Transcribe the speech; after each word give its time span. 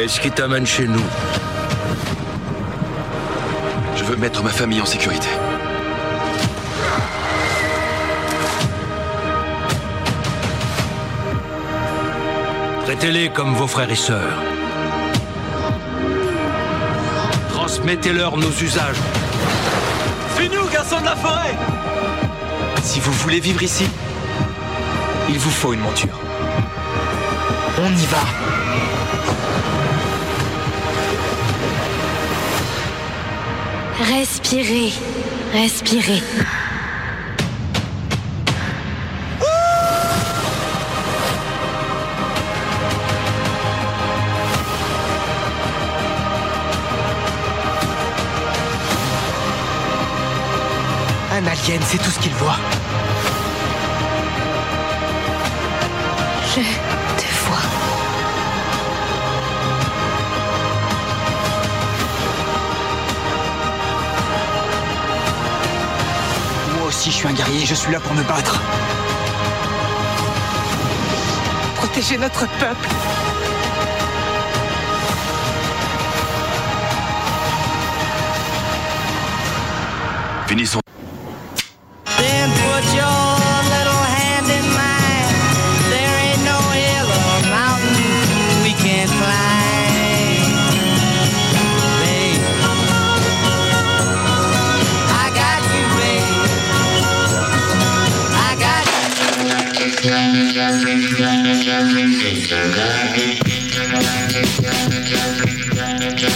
Qu'est-ce 0.00 0.20
qui 0.20 0.30
t'amène 0.30 0.64
chez 0.64 0.86
nous 0.86 1.02
Je 3.96 4.04
veux 4.04 4.14
mettre 4.14 4.44
ma 4.44 4.50
famille 4.50 4.80
en 4.80 4.86
sécurité. 4.86 5.26
Traitez-les 12.84 13.30
comme 13.30 13.54
vos 13.54 13.66
frères 13.66 13.90
et 13.90 13.96
sœurs. 13.96 14.38
Transmettez-leur 17.50 18.36
nos 18.36 18.52
usages. 18.52 19.02
Suis-nous, 20.36 20.68
garçon 20.68 21.00
de 21.00 21.06
la 21.06 21.16
forêt 21.16 21.56
Si 22.84 23.00
vous 23.00 23.12
voulez 23.14 23.40
vivre 23.40 23.64
ici, 23.64 23.88
il 25.28 25.38
vous 25.40 25.50
faut 25.50 25.72
une 25.72 25.80
monture. 25.80 26.20
On 27.80 27.90
y 27.90 28.06
va 28.06 28.67
Respirez, 34.00 34.92
respirez. 35.52 36.22
Un 51.32 51.46
alien, 51.46 51.80
c'est 51.82 51.98
tout 51.98 52.10
ce 52.10 52.20
qu'il 52.20 52.32
voit. 52.34 52.56
Suis 67.18 67.26
un 67.26 67.32
guerrier, 67.32 67.66
je 67.66 67.74
suis 67.74 67.90
là 67.90 67.98
pour 67.98 68.14
me 68.14 68.22
battre. 68.22 68.62
Protéger 71.74 72.16
notre 72.16 72.46
peuple. 72.60 72.88
Finissons. 80.46 80.87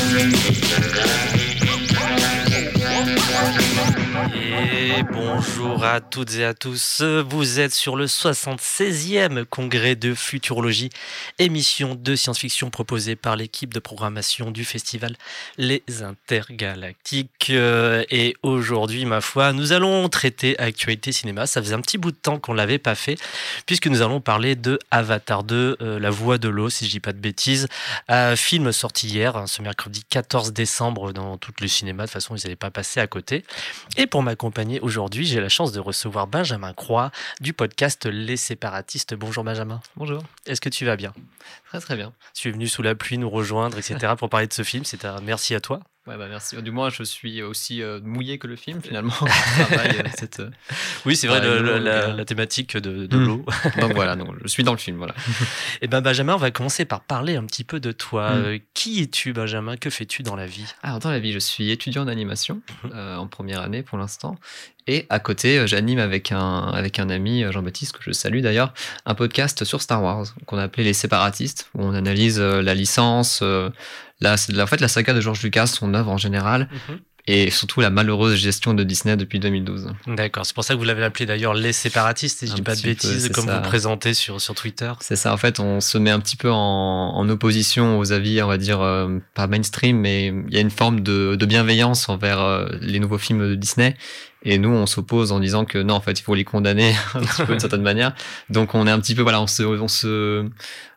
Thank 0.05 1.27
you. 1.27 1.32
Bonjour 5.01 5.85
à 5.85 6.01
toutes 6.01 6.35
et 6.35 6.45
à 6.45 6.53
tous. 6.53 7.03
Vous 7.03 7.61
êtes 7.61 7.73
sur 7.73 7.97
le 7.97 8.05
76e 8.05 9.45
congrès 9.47 9.97
de 9.97 10.15
futurologie, 10.15 10.91
émission 11.39 11.95
de 11.95 12.15
science-fiction 12.15 12.69
proposée 12.69 13.17
par 13.17 13.37
l'équipe 13.37 13.73
de 13.73 13.79
programmation 13.79 14.51
du 14.51 14.65
festival 14.65 15.17
Les 15.57 15.83
Intergalactiques. 16.03 17.49
Euh, 17.51 18.05
Et 18.11 18.37
aujourd'hui, 18.43 19.07
ma 19.07 19.23
foi, 19.23 19.55
nous 19.55 19.73
allons 19.73 20.09
traiter 20.11 20.59
actualité 20.59 21.11
cinéma. 21.11 21.47
Ça 21.47 21.63
faisait 21.63 21.75
un 21.75 21.81
petit 21.81 21.99
bout 21.99 22.11
de 22.11 22.17
temps 22.17 22.39
qu'on 22.39 22.53
l'avait 22.53 22.79
pas 22.79 22.95
fait, 22.95 23.17
puisque 23.65 23.87
nous 23.87 24.03
allons 24.03 24.21
parler 24.21 24.57
de 24.57 24.79
Avatar 24.91 25.43
2, 25.43 25.79
euh, 25.81 25.99
La 26.01 26.11
Voix 26.11 26.37
de 26.37 26.49
l'eau, 26.49 26.69
si 26.69 26.85
je 26.85 26.91
dis 26.91 27.01
pas 27.01 27.13
de 27.13 27.19
bêtises. 27.19 27.67
Un 28.09 28.37
film 28.37 28.71
sorti 28.73 29.09
hier, 29.09 29.37
hein, 29.37 29.47
ce 29.47 29.63
mercredi 29.63 30.05
14 30.09 30.53
décembre, 30.53 31.13
dans 31.13 31.39
tous 31.39 31.53
les 31.61 31.69
cinémas. 31.69 32.03
De 32.05 32.09
toute 32.09 32.15
façon, 32.15 32.37
ils 32.37 32.43
n'allaient 32.45 32.57
pas 32.57 32.71
passer 32.71 33.01
à 33.01 33.07
côté. 33.07 33.45
Et 33.97 34.07
pour 34.07 34.23
m'accompagner 34.23 34.82
aujourd'hui, 34.83 35.25
j'ai 35.25 35.41
la 35.41 35.49
chance 35.49 35.73
de 35.73 35.81
recevoir 35.81 36.27
Benjamin 36.27 36.73
Croix 36.73 37.11
du 37.41 37.53
podcast 37.53 38.07
Les 38.07 38.37
Séparatistes. 38.37 39.15
Bonjour 39.15 39.45
Benjamin. 39.45 39.81
Bonjour. 39.97 40.23
Est-ce 40.47 40.61
que 40.61 40.69
tu 40.69 40.85
vas 40.85 40.97
bien? 40.97 41.13
Très 41.69 41.81
très 41.81 41.97
bien. 41.97 42.13
Tu 42.35 42.49
es 42.49 42.53
venu 42.53 42.69
sous 42.69 42.83
la 42.83 42.95
pluie 42.95 43.19
nous 43.19 43.31
rejoindre, 43.31 43.79
etc. 43.79 44.15
pour 44.19 44.29
parler 44.29 44.47
de 44.47 44.53
ce 44.53 44.63
film. 44.63 44.85
C'est 44.85 45.05
un 45.05 45.21
merci 45.21 45.55
à 45.55 45.61
toi. 45.61 45.81
Ouais, 46.09 46.17
bah 46.19 46.27
merci. 46.29 46.61
Du 46.63 46.73
moins, 46.73 46.91
je 46.91 47.05
suis 47.05 47.43
aussi 47.43 47.81
euh, 47.81 48.01
mouillé 48.03 48.37
que 48.39 48.49
le 48.49 48.57
film 48.57 48.81
finalement. 48.83 49.13
Euh, 49.73 50.03
cette, 50.19 50.41
euh, 50.41 50.51
Oui, 51.07 51.15
c'est 51.17 51.27
vrai, 51.29 51.41
le- 51.41 51.61
le- 51.63 51.79
la, 51.79 52.25
thématique 52.25 52.77
de, 52.77 53.07
de 53.07 53.17
Mm. 53.17 53.25
l'eau. 53.27 53.45
Donc 53.81 53.93
voilà, 53.95 54.17
donc, 54.17 54.35
je 54.43 54.49
suis 54.49 54.65
dans 54.65 54.73
le 54.73 54.79
film. 54.79 54.97
Voilà. 54.97 55.15
Et 55.81 55.87
ben 55.87 56.01
Benjamin, 56.01 56.35
on 56.35 56.39
va 56.39 56.51
commencer 56.51 56.85
par 56.85 57.01
parler 57.03 57.37
un 57.37 57.45
petit 57.45 57.63
peu 57.65 57.79
de 57.81 57.93
toi. 57.93 58.31
Mm. 58.31 58.43
Euh, 58.45 58.59
qui 58.75 59.01
es-tu, 59.03 59.33
Benjamin? 59.33 59.77
Que 59.77 59.91
fais-tu 59.91 60.23
dans 60.23 60.35
la 60.37 60.47
vie? 60.47 60.67
Alors 60.83 60.99
dans 60.99 61.11
la 61.11 61.19
vie, 61.21 61.33
je 61.33 61.39
suis 61.39 61.71
étudiant 61.71 62.05
d'animation 62.05 62.61
euh, 62.93 63.17
en 63.17 63.27
première 63.29 63.61
année 63.61 63.83
pour 63.83 63.97
l'instant. 63.99 64.37
Et 64.89 65.07
à 65.11 65.21
côté, 65.21 65.65
j'anime 65.69 66.01
avec 66.01 66.33
un, 66.33 66.63
avec 66.69 66.99
un 66.99 67.09
ami, 67.09 67.45
Jean-Baptiste, 67.53 67.93
que 67.97 68.03
je 68.05 68.11
salue 68.11 68.41
d'ailleurs, 68.41 68.75
un 69.07 69.15
podcast 69.15 69.63
sur 69.65 69.81
Star 69.81 70.03
Wars 70.03 70.27
qu'on 70.47 70.59
a 70.59 70.65
appelé 70.65 70.83
Les 70.83 70.93
Séparatistes, 70.93 71.71
où 71.75 71.85
on 71.85 71.95
analyse 71.95 72.41
la 72.41 72.75
licence, 72.75 73.45
euh, 74.25 74.37
la, 74.49 74.65
en 74.65 74.67
fait 74.67 74.81
la 74.81 74.89
saga 74.89 75.15
de 75.15 75.21
George 75.21 75.43
Lucas, 75.43 75.67
son 75.67 75.95
œuvre 75.95 76.11
en 76.11 76.19
général, 76.19 76.69
et 77.27 77.51
surtout 77.51 77.81
la 77.81 77.91
malheureuse 77.91 78.35
gestion 78.35 78.75
de 78.75 78.83
Disney 78.83 79.17
depuis 79.17 79.39
2012. 79.39 79.93
D'accord, 80.09 80.45
c'est 80.45 80.55
pour 80.55 80.65
ça 80.65 80.75
que 80.75 80.79
vous 80.79 80.85
l'avez 80.85 81.05
appelé 81.05 81.25
d'ailleurs 81.25 81.55
Les 81.55 81.73
Séparatistes, 81.73 82.41
si 82.41 82.49
je 82.49 82.55
dis 82.55 82.63
pas 82.63 82.75
de 82.75 82.81
peu, 82.81 82.89
bêtises, 82.89 83.29
comme 83.29 83.47
ça. 83.47 83.59
vous 83.59 83.63
présentez 83.63 84.13
sur, 84.13 84.41
sur 84.41 84.55
Twitter. 84.55 84.91
C'est 85.01 85.17
ça, 85.17 85.33
en 85.33 85.37
fait, 85.37 85.61
on 85.61 85.81
se 85.81 85.99
met 85.99 86.11
un 86.11 86.19
petit 86.19 86.37
peu 86.37 86.51
en, 86.51 86.57
en 87.15 87.29
opposition 87.29 87.99
aux 87.99 88.13
avis, 88.13 88.43
on 88.43 88.49
va 88.49 88.59
dire, 88.59 88.81
euh, 88.81 89.19
pas 89.35 89.47
mainstream, 89.47 89.99
mais 89.99 90.27
il 90.27 90.55
y 90.55 90.57
a 90.57 90.61
une 90.61 90.71
forme 90.71 91.01
de, 91.01 91.37
de 91.37 91.47
bienveillance 91.47 92.09
envers 92.09 92.41
euh, 92.41 92.67
les 92.81 92.99
nouveaux 92.99 93.19
films 93.19 93.49
de 93.51 93.55
Disney. 93.55 93.97
Et 94.45 94.59
nous, 94.59 94.71
on 94.71 94.87
s'oppose 94.87 95.31
en 95.33 95.39
disant 95.41 95.65
que 95.65 95.79
non, 95.79 95.95
en 95.95 96.01
fait, 96.01 96.19
il 96.19 96.23
faut 96.23 96.35
les 96.35 96.45
condamner 96.45 96.95
un 97.15 97.21
petit 97.21 97.43
peu 97.43 97.53
d'une 97.53 97.61
certaine 97.61 97.83
manière. 97.83 98.15
Donc, 98.51 98.75
on 98.75 98.87
est 98.87 98.91
un 98.91 98.99
petit 99.01 99.15
peu, 99.15 99.23
voilà, 99.23 99.41
on 99.41 99.47
se, 99.47 99.63
on 99.63 99.89
se, 99.89 100.49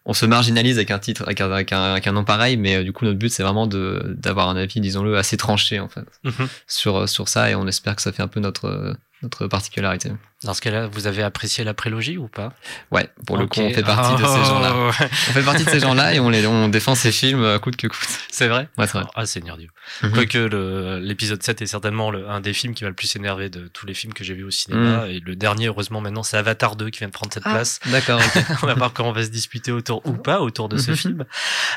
on 0.05 0.13
se 0.13 0.25
marginalise 0.25 0.77
avec 0.77 0.91
un 0.91 0.99
titre, 0.99 1.23
avec 1.25 1.41
un, 1.41 1.51
avec 1.51 1.71
un, 1.71 1.81
avec 1.93 2.07
un 2.07 2.11
nom 2.11 2.23
pareil, 2.23 2.57
mais 2.57 2.77
euh, 2.77 2.83
du 2.83 2.91
coup, 2.91 3.05
notre 3.05 3.19
but, 3.19 3.29
c'est 3.29 3.43
vraiment 3.43 3.67
de, 3.67 4.15
d'avoir 4.17 4.49
un 4.49 4.55
avis, 4.55 4.79
disons-le, 4.81 5.17
assez 5.17 5.37
tranché, 5.37 5.79
en 5.79 5.89
fait, 5.89 6.05
Mhm. 6.23 6.47
sur, 6.67 7.07
sur 7.07 7.27
ça. 7.27 7.49
Et 7.51 7.55
on 7.55 7.67
espère 7.67 7.95
que 7.95 8.01
ça 8.01 8.11
fait 8.11 8.23
un 8.23 8.27
peu 8.27 8.39
notre, 8.39 8.95
notre 9.21 9.47
particularité. 9.47 10.11
Dans 10.43 10.53
ce 10.53 10.61
cas-là, 10.61 10.87
vous 10.87 11.07
avez 11.07 11.23
apprécié 11.23 11.63
la 11.63 11.73
prélogie 11.73 12.17
ou 12.17 12.27
pas? 12.27 12.53
Ouais, 12.91 13.09
pour 13.25 13.37
le 13.37 13.47
coup, 13.47 13.61
on 13.61 13.73
fait 13.73 13.81
partie 13.81 14.21
de 14.21 14.27
ces 14.27 14.33
Oh, 14.41 14.45
gens-là. 14.45 14.73
On 14.75 14.91
fait 14.91 15.41
partie 15.41 15.63
de 15.63 15.69
ces 15.69 15.79
gens-là 15.79 16.13
et 16.13 16.19
on, 16.19 16.29
les, 16.29 16.45
on 16.45 16.67
défend 16.67 16.93
ces 16.93 17.11
films 17.13 17.57
coûte 17.59 17.77
que 17.77 17.87
coûte. 17.87 18.07
C'est 18.29 18.47
vrai? 18.49 18.67
Ouais, 18.77 18.85
c'est 18.85 18.97
vrai. 18.99 19.07
Ah, 19.15 19.25
Seigneur 19.25 19.57
Dieu. 19.57 19.69
Mhm. 20.03 20.11
Quoique 20.11 20.37
le- 20.37 20.99
l'épisode 20.99 21.41
7 21.41 21.61
est 21.61 21.65
certainement 21.67 22.11
le- 22.11 22.29
un 22.29 22.41
des 22.41 22.53
films 22.53 22.73
qui 22.73 22.83
m'a 22.83 22.89
le 22.89 22.95
plus 22.95 23.15
énervé 23.15 23.49
de 23.49 23.69
tous 23.69 23.85
les 23.85 23.93
films 23.93 24.13
que 24.13 24.23
j'ai 24.25 24.33
vus 24.33 24.43
au 24.43 24.51
cinéma. 24.51 25.07
Et 25.07 25.19
le 25.21 25.35
dernier, 25.37 25.67
heureusement, 25.67 26.01
maintenant, 26.01 26.21
c'est 26.23 26.37
Avatar 26.37 26.75
2 26.75 26.89
qui 26.89 26.99
vient 26.99 27.07
de 27.07 27.13
prendre 27.13 27.33
cette 27.33 27.43
Ah, 27.45 27.51
place. 27.53 27.79
D'accord, 27.89 28.19
ok. 28.19 28.43
on 28.63 28.67
va 28.67 28.73
voir 28.75 28.91
comment 28.93 29.09
on 29.09 29.13
va 29.13 29.23
se 29.23 29.29
disputer 29.29 29.71
autour 29.71 30.01
ou 30.05 30.13
pas 30.13 30.41
autour 30.41 30.67
de 30.69 30.77
ce 30.77 30.91
Mhm. 30.91 30.97
film. 30.97 31.25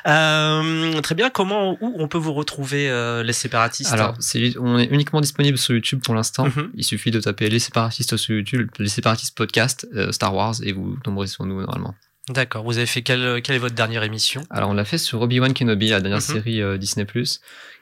Euh, 0.08 1.00
très 1.00 1.14
bien. 1.14 1.30
Comment, 1.30 1.76
où 1.80 1.94
on 1.98 2.08
peut 2.08 2.19
vous 2.19 2.32
retrouver, 2.34 2.90
euh, 2.90 3.22
les 3.22 3.32
séparatistes? 3.32 3.92
Alors, 3.92 4.16
on 4.60 4.78
est 4.78 4.86
uniquement 4.90 5.20
disponible 5.20 5.58
sur 5.58 5.75
YouTube 5.75 6.00
pour 6.02 6.14
l'instant. 6.14 6.46
Mhm. 6.46 6.70
Il 6.75 6.84
suffit 6.84 7.10
de 7.10 7.20
taper 7.20 7.49
les 7.49 7.58
séparatistes 7.60 8.16
sur 8.16 8.34
YouTube, 8.34 8.47
les 8.78 8.88
séparatistes 8.88 9.36
podcast 9.36 9.86
euh, 9.94 10.12
Star 10.12 10.34
Wars 10.34 10.54
et 10.62 10.72
vous 10.72 10.96
tomberez 11.04 11.26
sur 11.26 11.44
nous 11.46 11.60
normalement. 11.60 11.94
D'accord. 12.30 12.64
Vous 12.64 12.76
avez 12.76 12.86
fait 12.86 13.02
quelle, 13.02 13.40
quelle 13.42 13.56
est 13.56 13.60
votre 13.60 13.74
dernière 13.74 14.02
émission? 14.02 14.42
Alors, 14.50 14.68
on 14.70 14.74
l'a 14.74 14.84
fait 14.84 14.98
sur 14.98 15.20
Obi-Wan 15.22 15.54
Kenobi, 15.54 15.88
la 15.88 16.00
dernière 16.00 16.18
Mhm. 16.18 16.34
série 16.34 16.60
euh, 16.62 16.76
Disney+, 16.76 17.06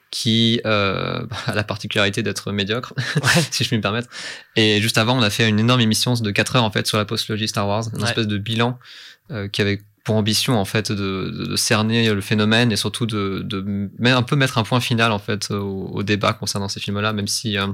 qui 0.09 0.61
euh, 0.65 1.25
a 1.47 1.53
la 1.53 1.63
particularité 1.63 2.23
d'être 2.23 2.51
médiocre, 2.53 2.93
si 3.51 3.63
je 3.63 3.69
puis 3.69 3.77
me 3.77 3.81
permettre. 3.81 4.07
Et 4.55 4.81
juste 4.81 4.97
avant, 4.97 5.17
on 5.17 5.21
a 5.21 5.29
fait 5.29 5.47
une 5.49 5.59
énorme 5.59 5.81
émission 5.81 6.13
de 6.13 6.31
4 6.31 6.55
heures 6.57 6.63
en 6.63 6.71
fait 6.71 6.87
sur 6.87 6.97
la 6.97 7.05
postologie 7.05 7.47
Star 7.47 7.67
Wars, 7.67 7.83
une 7.93 8.01
Ouais. 8.01 8.07
espèce 8.07 8.27
de 8.27 8.37
bilan 8.37 8.79
euh, 9.31 9.47
qui 9.49 9.61
avait 9.61 9.81
pour 10.05 10.15
ambition 10.15 10.57
en 10.57 10.63
fait 10.63 10.89
de, 10.93 11.53
cerner 11.57 12.13
le 12.13 12.21
phénomène 12.21 12.71
et 12.71 12.77
surtout 12.77 13.05
de, 13.05 13.41
de 13.43 13.89
un 14.05 14.23
peu 14.23 14.37
mettre 14.37 14.57
un 14.57 14.63
point 14.63 14.79
final 14.79 15.11
en 15.11 15.19
fait 15.19 15.51
au, 15.51 15.89
au 15.91 16.01
débat 16.03 16.31
concernant 16.31 16.69
ces 16.69 16.79
films-là, 16.79 17.11
même 17.11 17.27
si 17.27 17.57
euh, 17.57 17.67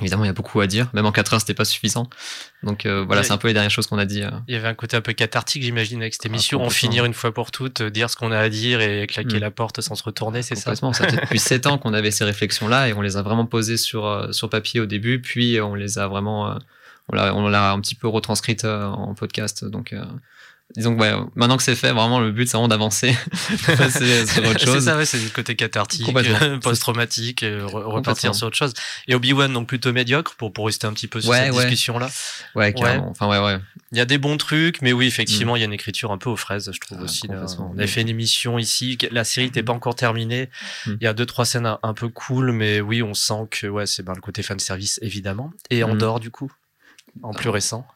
évidemment 0.00 0.24
il 0.24 0.28
y 0.28 0.30
a 0.30 0.32
beaucoup 0.32 0.60
à 0.60 0.66
dire. 0.66 0.88
Même 0.94 1.04
en 1.06 1.12
4 1.12 1.34
heures, 1.34 1.40
c'était 1.40 1.54
pas 1.54 1.64
suffisant. 1.64 2.08
Donc 2.62 2.86
euh, 2.86 3.04
voilà, 3.06 3.22
c'est 3.22 3.32
un 3.32 3.36
peu 3.38 3.48
les 3.48 3.54
dernières 3.54 3.70
choses 3.70 3.86
qu'on 3.86 3.98
a 3.98 4.04
dit. 4.06 4.22
euh. 4.22 4.30
Il 4.48 4.54
y 4.54 4.56
avait 4.56 4.68
un 4.68 4.74
côté 4.74 4.96
un 4.96 5.00
peu 5.00 5.12
cathartique, 5.12 5.62
j'imagine, 5.62 6.00
avec 6.00 6.14
cette 6.14 6.26
émission. 6.26 6.62
en 6.62 6.66
Ah, 6.68 6.70
finir 6.70 7.04
une 7.04 7.12
fois 7.14 7.32
pour 7.34 7.50
toutes, 7.50 7.82
euh, 7.82 7.90
dire 7.90 8.08
ce 8.08 8.16
qu'on 8.16 8.32
a 8.32 8.38
à 8.38 8.48
dire 8.48 8.80
et 8.80 9.06
claquer 9.06 9.36
Mm. 9.36 9.40
la 9.40 9.50
porte 9.50 9.80
sans 9.80 9.94
se 9.94 10.02
retourner, 10.02 10.42
c'est 10.42 10.54
ça? 10.54 10.70
Complètement. 10.70 10.92
Ça 10.92 11.08
fait 11.08 11.16
depuis 11.16 11.38
7 11.38 11.66
ans 11.66 11.78
qu'on 11.78 11.92
avait 11.92 12.10
ces 12.10 12.24
réflexions-là 12.24 12.88
et 12.88 12.92
on 12.94 13.02
les 13.02 13.16
a 13.16 13.22
vraiment 13.22 13.44
posées 13.46 13.76
sur, 13.76 14.28
sur 14.34 14.48
papier 14.48 14.80
au 14.80 14.86
début, 14.86 15.20
puis 15.20 15.60
on 15.60 15.74
les 15.74 15.98
a 15.98 16.08
vraiment, 16.08 16.56
on 17.08 17.14
l'a, 17.16 17.34
on 17.34 17.48
l'a 17.48 17.72
un 17.72 17.80
petit 17.80 17.94
peu 17.94 18.08
retranscrite 18.08 18.64
en 18.64 19.14
podcast. 19.14 19.64
Donc, 19.64 19.94
disons 20.76 20.94
que 20.96 21.00
ouais, 21.00 21.12
maintenant 21.34 21.56
que 21.56 21.62
c'est 21.62 21.74
fait, 21.74 21.92
vraiment 21.92 22.20
le 22.20 22.30
but 22.32 22.46
c'est 22.46 22.56
vraiment 22.56 22.68
d'avancer, 22.68 23.14
passer 23.66 24.26
sur 24.26 24.42
autre 24.44 24.52
c'est 24.60 24.66
chose. 24.66 24.84
ça, 24.84 24.96
ouais, 24.96 25.04
c'est 25.04 25.18
le 25.18 25.28
côté 25.30 25.54
cathartique, 25.56 26.08
euh, 26.14 26.58
post-traumatique, 26.62 27.42
euh, 27.42 27.66
repartir 27.66 28.34
sur 28.34 28.46
autre 28.48 28.56
chose. 28.56 28.72
Et 29.08 29.14
Obi-Wan, 29.14 29.52
donc 29.52 29.68
plutôt 29.68 29.92
médiocre, 29.92 30.34
pour, 30.36 30.52
pour 30.52 30.66
rester 30.66 30.86
un 30.86 30.92
petit 30.92 31.08
peu 31.08 31.20
sur 31.20 31.30
Ouais, 31.30 31.46
cette 31.46 31.54
ouais. 31.54 31.62
discussion-là. 31.64 32.10
Ouais, 32.54 32.72
carrément. 32.72 33.10
Enfin 33.10 33.28
ouais, 33.28 33.38
ouais. 33.38 33.58
Il 33.92 33.98
y 33.98 34.00
a 34.00 34.04
des 34.04 34.18
bons 34.18 34.36
trucs, 34.36 34.80
mais 34.82 34.92
oui, 34.92 35.06
effectivement, 35.06 35.56
il 35.56 35.60
y 35.60 35.62
a 35.62 35.66
une 35.66 35.72
écriture 35.72 36.12
un 36.12 36.18
peu 36.18 36.30
aux 36.30 36.36
fraises, 36.36 36.70
je 36.72 36.80
trouve 36.80 36.98
Ah, 37.00 37.04
aussi. 37.04 37.26
là. 37.28 37.44
on 37.58 37.76
avait 37.76 37.86
fait 37.86 38.00
une 38.00 38.08
émission 38.08 38.58
ici, 38.58 38.96
la 39.10 39.24
série 39.24 39.46
n'était 39.46 39.62
pas 39.62 39.72
encore 39.74 39.94
terminée. 39.94 40.48
Mm. 40.86 40.92
Il 41.00 41.04
y 41.04 41.06
a 41.06 41.12
deux, 41.12 41.26
trois 41.26 41.44
scènes 41.44 41.76
un, 41.82 41.94
peu 41.94 42.08
cool, 42.08 42.52
mais 42.52 42.80
oui, 42.80 43.02
on 43.02 43.14
sent 43.14 43.46
que 43.50 43.66
ouais, 43.66 43.86
c'est 43.86 44.02
ben, 44.02 44.14
le 44.14 44.20
côté 44.20 44.42
fan 44.42 44.58
service, 44.58 44.98
évidemment. 45.02 45.52
Et 45.70 45.82
Mm. 45.84 45.90
Andorre, 45.90 46.20
du 46.20 46.30
coup, 46.30 46.50
en 47.22 47.32
plus 47.34 47.50
récent. 47.50 47.86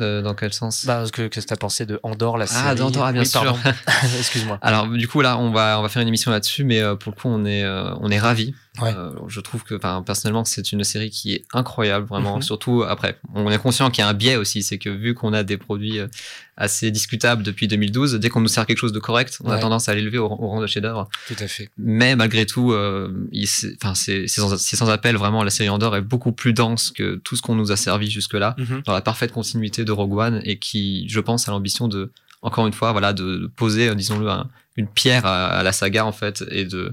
Euh, 0.00 0.22
dans 0.22 0.34
quel 0.34 0.52
sens? 0.52 0.86
Bah, 0.86 1.04
que- 1.12 1.28
qu'est-ce 1.28 1.46
que 1.46 1.50
t'as 1.50 1.56
pensé 1.56 1.86
de 1.86 2.00
Andorre, 2.02 2.36
la 2.36 2.46
série 2.46 2.62
Ah, 2.66 2.74
d'Andorre, 2.74 3.06
ah, 3.06 3.12
bien 3.12 3.20
Oui, 3.22 3.26
sûr. 3.28 3.56
Excuse-moi. 4.18 4.58
Alors 4.60 4.88
du 4.88 5.06
coup 5.06 5.20
là, 5.20 5.38
on 5.38 5.50
va 5.52 5.78
on 5.78 5.82
va 5.82 5.88
faire 5.88 6.02
une 6.02 6.08
émission 6.08 6.30
là-dessus, 6.32 6.64
mais 6.64 6.80
euh, 6.80 6.96
pour 6.96 7.12
le 7.12 7.20
coup 7.20 7.28
on 7.28 7.44
est 7.44 7.62
euh, 7.62 7.94
on 8.00 8.10
est 8.10 8.18
ravis. 8.18 8.54
Ouais. 8.82 8.92
Euh, 8.96 9.10
je 9.28 9.38
trouve 9.40 9.62
que, 9.62 9.76
personnellement, 10.02 10.44
c'est 10.44 10.72
une 10.72 10.82
série 10.82 11.10
qui 11.10 11.32
est 11.34 11.44
incroyable, 11.52 12.06
vraiment. 12.06 12.36
Mhm. 12.36 12.42
Surtout 12.42 12.82
après, 12.82 13.18
on 13.34 13.48
est 13.50 13.58
conscient 13.58 13.88
qu'il 13.90 14.02
y 14.02 14.04
a 14.04 14.08
un 14.08 14.14
biais 14.14 14.34
aussi, 14.34 14.64
c'est 14.64 14.78
que 14.78 14.90
vu 14.90 15.14
qu'on 15.14 15.32
a 15.32 15.44
des 15.44 15.56
produits 15.56 16.00
euh, 16.00 16.08
assez 16.56 16.90
discutables 16.90 17.44
depuis 17.44 17.68
2012, 17.68 18.14
dès 18.14 18.28
qu'on 18.30 18.40
nous 18.40 18.48
sert 18.48 18.66
quelque 18.66 18.78
chose 18.78 18.92
de 18.92 18.98
correct, 18.98 19.38
on 19.44 19.50
a 19.50 19.58
tendance 19.58 19.88
à 19.88 19.94
l'élever 19.94 20.18
au, 20.18 20.24
au 20.26 20.48
rang 20.48 20.60
de 20.60 20.66
chef-d'œuvre. 20.66 21.08
Tout 21.28 21.36
à 21.38 21.46
fait. 21.46 21.70
Mais 21.78 22.16
malgré 22.16 22.46
tout, 22.46 22.72
euh, 22.72 23.12
c'est- 23.44 23.76
enfin 23.82 23.94
c'est 23.94 24.26
c'est 24.26 24.40
sans, 24.40 24.56
sans 24.56 24.90
appel. 24.90 25.16
Vraiment, 25.16 25.44
la 25.44 25.50
série 25.50 25.68
Andorre 25.68 25.96
est 25.96 26.00
beaucoup 26.02 26.32
plus 26.32 26.52
dense 26.52 26.90
que 26.90 27.14
tout 27.22 27.36
ce 27.36 27.42
qu'on 27.42 27.54
nous 27.54 27.70
a 27.70 27.76
servi 27.76 28.10
jusque-là 28.10 28.56
Mhm. 28.58 28.82
dans 28.86 28.92
la 28.92 29.00
parfaite 29.02 29.30
continuité 29.32 29.84
de 29.84 29.92
Rogue 29.92 30.14
One 30.16 30.40
et 30.44 30.58
qui, 30.58 31.08
je 31.08 31.20
pense, 31.20 31.48
a 31.48 31.52
l'ambition 31.52 31.86
de, 31.86 32.10
encore 32.42 32.66
une 32.66 32.72
fois, 32.72 32.90
voilà, 32.90 33.12
de, 33.12 33.48
poser, 33.54 33.88
euh, 33.90 33.94
disons-le, 33.94 34.28
un- 34.28 34.48
une 34.76 34.88
pierre 34.88 35.26
à, 35.26 35.46
à 35.46 35.62
la 35.62 35.70
saga 35.72 36.04
en 36.04 36.10
fait 36.12 36.44
et 36.50 36.64
de 36.64 36.90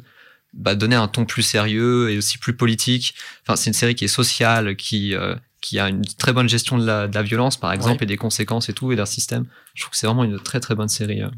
bah, 0.54 0.76
donner 0.76 0.96
un 0.96 1.08
ton 1.08 1.26
plus 1.26 1.44
sérieux 1.44 2.10
et 2.12 2.18
aussi 2.18 2.38
plus 2.38 2.56
politique. 2.56 3.14
Enfin, 3.44 3.56
c'est 3.56 3.70
une 3.70 3.74
série 3.74 3.96
qui 3.96 4.06
est 4.06 4.10
sociale, 4.10 4.76
qui 4.76 5.16
euh, 5.16 5.36
qui 5.62 5.78
a 5.80 5.90
une 5.90 6.04
très 6.18 6.34
bonne 6.34 6.50
gestion 6.50 6.78
de 6.80 6.86
la, 6.86 7.08
de 7.08 7.14
la 7.14 7.22
violence, 7.22 7.56
par 7.56 7.72
exemple, 7.72 7.98
Ouais. 8.00 8.04
et 8.04 8.08
des 8.08 8.18
conséquences 8.18 8.68
et 8.70 8.74
tout, 8.74 8.92
et 8.92 8.96
d'un 8.96 9.06
système. 9.06 9.46
Je 9.76 9.82
trouve 9.84 9.92
que 9.92 9.98
c'est 9.98 10.08
vraiment 10.08 10.24
une 10.24 10.40
très 10.40 10.60
très 10.60 10.74
bonne 10.74 10.90
série, 10.90 11.22
euh, 11.22 11.30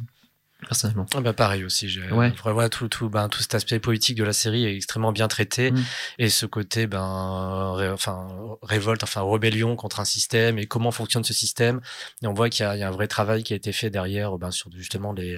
personnellement. 0.65 1.05
Ah 1.13 1.19
bah 1.19 1.33
pareil 1.33 1.65
aussi. 1.65 1.89
j'ai- 1.89 2.09
Ouais. 2.09 2.29
Vraiment, 2.41 2.69
tout, 2.69 2.87
tout, 2.87 3.09
ben, 3.09 3.27
tout 3.27 3.41
cet 3.41 3.53
aspect 3.53 3.79
politique 3.79 4.15
de 4.17 4.23
la 4.23 4.31
série 4.31 4.63
est 4.63 4.75
extrêmement 4.77 5.11
bien 5.11 5.27
traité. 5.27 5.71
Mm. 5.71 5.83
Et 6.19 6.29
ce 6.29 6.45
côté, 6.45 6.87
ben, 6.87 7.73
ré- 7.75 7.89
enfin, 7.89 8.25
révolte, 8.61 9.03
enfin, 9.03 9.23
rébellion 9.29 9.75
contre 9.75 9.99
un 9.99 10.05
système 10.05 10.57
et 10.57 10.65
comment 10.67 10.91
fonctionne 10.91 11.25
ce 11.25 11.33
système. 11.33 11.81
Et 12.21 12.27
on 12.27 12.33
voit 12.33 12.49
qu'il 12.49 12.65
y, 12.65 12.79
y 12.79 12.83
a 12.83 12.87
un 12.87 12.91
vrai 12.91 13.09
travail 13.09 13.43
qui 13.43 13.51
a 13.51 13.57
été 13.57 13.73
fait 13.73 13.89
derrière, 13.89 14.37
ben, 14.37 14.51
sur 14.51 14.71
justement 14.71 15.11
les, 15.11 15.37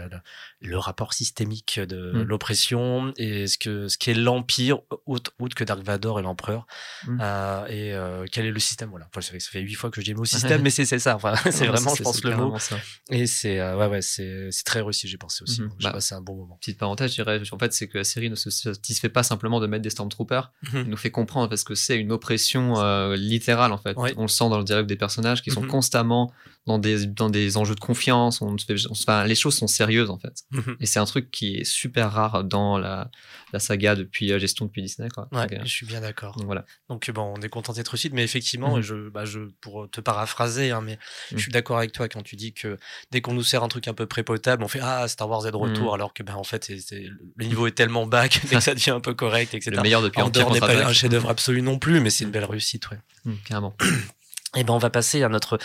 le, 0.65 0.77
rapport 0.77 1.13
systémique 1.13 1.79
de 1.79 2.11
Mm. 2.13 2.21
l'oppression 2.23 3.13
et 3.17 3.47
ce 3.47 3.57
que, 3.57 3.87
ce 3.87 3.97
qu'est 3.97 4.13
l'empire, 4.13 4.79
autre, 5.05 5.31
autre 5.39 5.55
que 5.55 5.63
Dark 5.63 5.81
Vador 5.83 6.19
et 6.19 6.23
l'empereur. 6.23 6.65
Mm. 7.07 7.19
Euh, 7.21 7.65
et 7.67 7.93
euh, 7.93 8.25
quel 8.31 8.45
est 8.45 8.51
le 8.51 8.59
système, 8.59 8.89
voilà. 8.89 9.07
Enfin, 9.09 9.21
ça 9.21 9.31
fait- 9.31 9.39
ça 9.39 9.49
fait 9.51 9.61
huit 9.61 9.73
fois 9.75 9.89
que 9.91 9.99
je 10.01 10.05
dis 10.05 10.11
le 10.11 10.17
mot 10.17 10.25
système, 10.25 10.61
mais 10.61 10.69
c'est 10.69 10.85
ça. 10.99 11.15
Enfin, 11.15 11.35
c'est 11.51 11.67
vraiment, 11.67 11.95
je 11.95 12.03
pense, 12.03 12.23
le 12.23 12.35
mot. 12.35 12.57
ça. 12.59 12.77
Et 13.09 13.25
c'est, 13.27 13.59
euh, 13.59 13.77
ouais, 13.77 13.87
ouais, 13.87 14.01
c'est, 14.01 14.49
très 14.65 14.81
réussi, 14.81 15.07
j'ai 15.07 15.17
pensé 15.17 15.43
aussi. 15.43 15.61
J'ai 15.79 15.85
Bah, 15.87 15.93
passé 15.93 16.15
un 16.15 16.21
bon 16.21 16.35
moment. 16.35 16.57
Petite 16.59 16.77
parenthèse, 16.77 17.11
je 17.11 17.15
dirais, 17.21 17.41
en 17.51 17.59
fait, 17.59 17.73
c'est 17.73 17.87
que 17.87 17.97
la 17.97 18.03
série 18.03 18.29
ne 18.29 18.35
se 18.35 18.49
satisfait 18.49 19.09
pas 19.09 19.23
simplement 19.23 19.59
de 19.59 19.67
mettre 19.67 19.83
des 19.83 19.89
Stormtroopers. 19.89 20.51
Mhm. 20.73 20.81
Il 20.85 20.89
nous 20.89 20.97
fait 20.97 21.11
comprendre 21.11 21.49
parce 21.49 21.63
que 21.63 21.75
c'est 21.75 21.97
une 21.97 22.11
oppression 22.11 22.73
littérale, 23.13 23.71
en 23.71 23.77
fait. 23.77 23.95
On 24.17 24.23
le 24.23 24.27
sent 24.27 24.49
dans 24.49 24.57
le 24.57 24.63
dialogue 24.63 24.87
des 24.87 24.95
personnages 24.95 25.41
qui 25.41 25.51
sont 25.51 25.65
constamment 25.67 26.31
dans 26.65 26.79
des, 26.79 27.05
dans 27.05 27.29
des 27.29 27.57
enjeux 27.57 27.75
de 27.75 27.79
confiance. 27.79 28.41
On 28.41 28.55
enfin, 28.89 29.25
les 29.25 29.35
choses 29.35 29.55
sont 29.55 29.67
sérieuses, 29.67 30.09
en 30.09 30.17
fait. 30.17 30.43
Mhm. 30.51 30.77
Et 30.79 30.85
c'est 30.85 30.99
un 30.99 31.05
truc 31.05 31.29
qui 31.31 31.57
est 31.57 31.63
super 31.63 32.11
rare 32.11 32.43
dans 32.43 32.77
la, 32.77 33.11
la 33.53 33.59
saga 33.59 33.95
depuis 33.95 34.27
la 34.29 34.39
gestion 34.39 34.65
depuis 34.65 34.81
Disney, 34.81 35.09
quoi. 35.09 35.27
Ouais, 35.31 35.41
Donc, 35.43 35.53
euh, 35.53 35.59
je 35.63 35.69
suis 35.69 35.85
bien 35.85 36.01
d'accord. 36.01 36.35
donc 36.37 36.45
voilà. 36.47 36.65
Donc 36.89 37.09
bon, 37.11 37.33
on 37.37 37.41
est 37.41 37.49
content 37.49 37.73
d'être 37.73 37.95
suite, 37.97 38.13
mais 38.13 38.23
effectivement, 38.23 38.77
Mhm. 38.77 38.81
je, 38.81 39.09
bah, 39.09 39.25
je, 39.25 39.39
pour 39.61 39.89
te 39.91 40.01
paraphraser, 40.01 40.71
hein, 40.71 40.81
mais 40.81 40.93
Mhm. 41.31 41.37
je 41.37 41.41
suis 41.43 41.51
d'accord 41.51 41.77
avec 41.77 41.91
toi 41.91 42.09
quand 42.09 42.23
tu 42.23 42.35
dis 42.35 42.53
que 42.53 42.77
dès 43.11 43.21
qu'on 43.21 43.33
nous 43.33 43.43
sert 43.43 43.63
un 43.63 43.67
truc 43.67 43.87
un 43.87 43.93
peu 43.93 44.07
prépotable, 44.07 44.63
on 44.63 44.67
fait 44.67 44.79
ah 44.81 45.07
Star 45.07 45.29
Wars 45.29 45.45
est 45.45 45.51
de 45.51 45.57
retour, 45.57 45.89
Mhm. 45.89 45.93
alors 45.93 46.13
que 46.13 46.23
ben 46.23 46.33
en 46.35 46.43
fait 46.43 46.69
le 46.69 47.45
niveau 47.45 47.67
est 47.67 47.71
tellement 47.71 48.07
bas 48.07 48.27
que 48.27 48.39
dès 48.47 48.55
que 48.55 48.59
ça 48.61 48.73
devient 48.73 48.89
un 48.91 48.99
peu 49.01 49.13
correct, 49.13 49.53
etc. 49.53 49.71
Le 49.75 49.81
meilleur 49.83 50.01
depuis 50.01 50.21
Andorre 50.21 50.51
n'est 50.51 50.59
pas 50.59 50.87
un 50.87 50.93
chef-d'œuvre 50.93 51.29
absolu 51.29 51.61
non 51.61 51.77
plus, 51.77 51.99
mais 51.99 52.09
c'est 52.09 52.23
une 52.23 52.31
belle 52.31 52.45
réussite, 52.45 52.89
ouais. 52.89 52.97
Mhm, 53.25 53.37
carrément. 53.45 53.75
Et 54.57 54.63
ben 54.63 54.73
on 54.73 54.77
va 54.77 54.89
passer 54.89 55.21
à 55.23 55.29
notre 55.29 55.57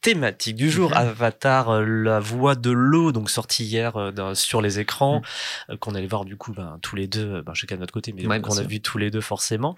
thématique 0.00 0.56
du 0.56 0.70
jour, 0.70 0.90
Mhm. 0.90 0.96
Avatar, 0.96 1.68
euh, 1.70 1.84
la 1.84 2.18
voix 2.18 2.54
de 2.54 2.70
l'eau, 2.70 3.12
donc 3.12 3.28
sorti 3.30 3.64
hier 3.64 3.96
euh, 3.96 4.34
sur 4.34 4.62
les 4.62 4.78
écrans, 4.80 5.22
euh, 5.70 5.76
qu'on 5.76 5.94
allait 5.94 6.06
voir 6.06 6.24
du 6.24 6.36
coup 6.36 6.52
ben, 6.54 6.78
tous 6.80 6.96
les 6.96 7.06
deux, 7.06 7.42
ben, 7.42 7.52
chacun 7.54 7.74
de 7.76 7.80
notre 7.80 7.92
côté, 7.92 8.12
mais 8.12 8.26
Ouais, 8.26 8.40
qu'on 8.40 8.56
a 8.56 8.62
vu 8.62 8.80
tous 8.80 8.96
les 8.98 9.10
deux 9.10 9.20
forcément. 9.20 9.76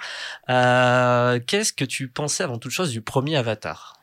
Euh, 0.49 1.41
Qu'est-ce 1.47 1.73
que 1.73 1.85
tu 1.85 2.09
pensais 2.09 2.45
avant 2.45 2.59
toute 2.59 2.73
chose 2.73 2.91
du 2.91 3.01
premier 3.03 3.37
Avatar? 3.37 3.95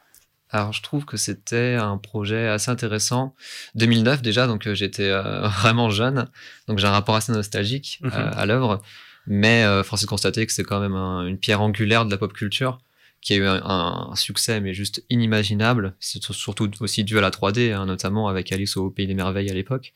Alors, 0.50 0.72
je 0.72 0.81
trouve 0.81 1.04
que 1.06 1.18
c'était 1.18 1.75
un 1.75 1.98
projet 1.98 2.48
assez 2.48 2.72
intéressant. 2.72 3.36
2009 3.75 4.22
déjà, 4.22 4.48
donc 4.48 4.70
j'étais 4.74 5.12
vraiment 5.62 5.90
jeune, 5.90 6.28
donc 6.68 6.80
j'ai 6.80 6.88
un 6.88 6.92
rapport 6.92 7.16
assez 7.16 7.31
nostalgique 7.31 8.00
Mhm. 8.02 8.12
à 8.13 8.46
l'œuvre. 8.46 8.81
Mais 9.30 9.66
force 9.84 10.04
est 10.04 10.06
de 10.06 10.10
constater 10.10 10.46
que 10.46 10.54
c'est 10.54 10.63
quand 10.63 10.80
même 10.80 10.96
un- 10.96 11.25
une 11.25 11.38
pierre 11.38 11.60
angulaire 11.62 12.06
de 12.06 12.12
la 12.12 12.18
pop 12.18 12.31
culture 12.31 12.80
qui 13.22 13.34
a 13.34 13.38
eu 13.38 13.46
un, 13.46 13.62
un 13.64 14.16
succès 14.16 14.62
mais 14.62 14.74
juste 14.74 15.04
inimaginable. 15.10 15.96
C'est 16.00 16.22
sur- 16.24 16.36
surtout 16.36 16.69
aussi 16.81 17.04
dû 17.04 17.18
à 17.18 17.22
la 17.22 17.30
3D, 17.31 17.74
hein, 17.74 17.86
notamment 17.86 18.28
avec 18.28 18.52
Alice 18.52 18.78
au 18.78 18.90
Pays 18.90 19.08
des 19.08 19.14
Merveilles 19.16 19.50
à 19.50 19.54
l'époque. 19.54 19.94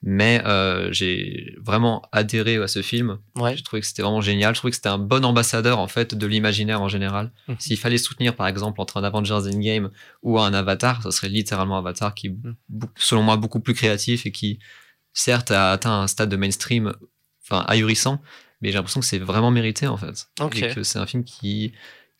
Mais 0.00 0.40
euh, 0.46 0.92
j'ai 0.92 1.56
vraiment 1.60 2.02
adhéré 2.12 2.56
à 2.58 2.68
ce 2.68 2.82
film. 2.82 3.18
Ouais. 3.34 3.56
Je 3.56 3.64
trouvais 3.64 3.80
que 3.80 3.86
c'était 3.86 4.02
vraiment 4.02 4.20
génial. 4.20 4.54
Je 4.54 4.60
trouvais 4.60 4.70
que 4.70 4.76
c'était 4.76 4.88
un 4.88 4.98
bon 4.98 5.24
ambassadeur 5.24 5.80
en 5.80 5.88
fait 5.88 6.14
de 6.14 6.26
l'imaginaire 6.26 6.80
en 6.80 6.86
général. 6.88 7.32
Mhm. 7.48 7.56
S'il 7.58 7.76
fallait 7.78 7.98
soutenir 7.98 8.36
par 8.36 8.46
exemple 8.46 8.80
entre 8.80 8.98
un 8.98 9.02
Avengers 9.02 9.50
Endgame 9.52 9.90
ou 10.22 10.38
un 10.38 10.54
Avatar, 10.54 11.02
ce 11.02 11.10
serait 11.10 11.28
littéralement 11.28 11.78
Avatar 11.78 12.14
qui, 12.14 12.28
bou- 12.28 12.54
selon 12.96 13.22
moi, 13.24 13.36
beaucoup 13.36 13.58
plus 13.58 13.74
créatif 13.74 14.24
et 14.24 14.30
qui, 14.30 14.60
certes, 15.12 15.50
a 15.50 15.72
atteint 15.72 16.02
un 16.02 16.06
stade 16.06 16.28
de 16.28 16.36
mainstream, 16.36 16.94
enfin 17.42 17.64
ahurissant, 17.66 18.22
mais 18.60 18.68
j'ai 18.68 18.74
l'impression 18.76 19.00
que 19.00 19.06
c'est 19.06 19.18
vraiment 19.18 19.50
mérité 19.50 19.88
en 19.88 19.96
fait. 19.96 20.28
Ok. 20.40 20.62
Et 20.62 20.74
que 20.74 20.84
c'est 20.84 21.00
un 21.00 21.06
film 21.06 21.24
qui 21.24 21.72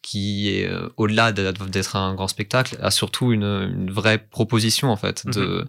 qui 0.08 0.48
est 0.54 0.66
euh, 0.68 0.88
au-delà 0.96 1.32
d'être 1.32 1.96
un 1.96 2.14
grand 2.14 2.28
spectacle, 2.28 2.76
a 2.80 2.90
surtout 2.90 3.32
une, 3.32 3.42
une 3.78 3.90
vraie 3.90 4.18
proposition 4.18 4.90
en 4.90 4.96
fait 4.96 5.26
de 5.26 5.46
Mhm. 5.60 5.68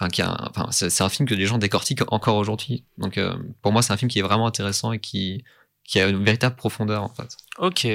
enfin 0.00 0.68
c'est 0.70 1.02
un 1.02 1.08
film 1.10 1.28
que 1.28 1.34
les 1.34 1.46
gens 1.46 1.58
décortiquent 1.58 2.10
encore 2.10 2.36
aujourd'hui. 2.36 2.84
Donc 2.98 3.18
euh, 3.18 3.34
pour 3.62 3.72
moi 3.72 3.82
c'est 3.82 3.92
un 3.92 3.96
film 3.96 4.10
qui 4.10 4.18
est 4.18 4.22
vraiment 4.22 4.46
intéressant 4.46 4.92
et 4.92 4.98
qui 4.98 5.44
qui 5.84 6.00
a 6.00 6.08
une 6.08 6.24
véritable 6.24 6.56
profondeur 6.56 7.02
en 7.02 7.12
fait. 7.18 7.36
Ok. 7.58 7.86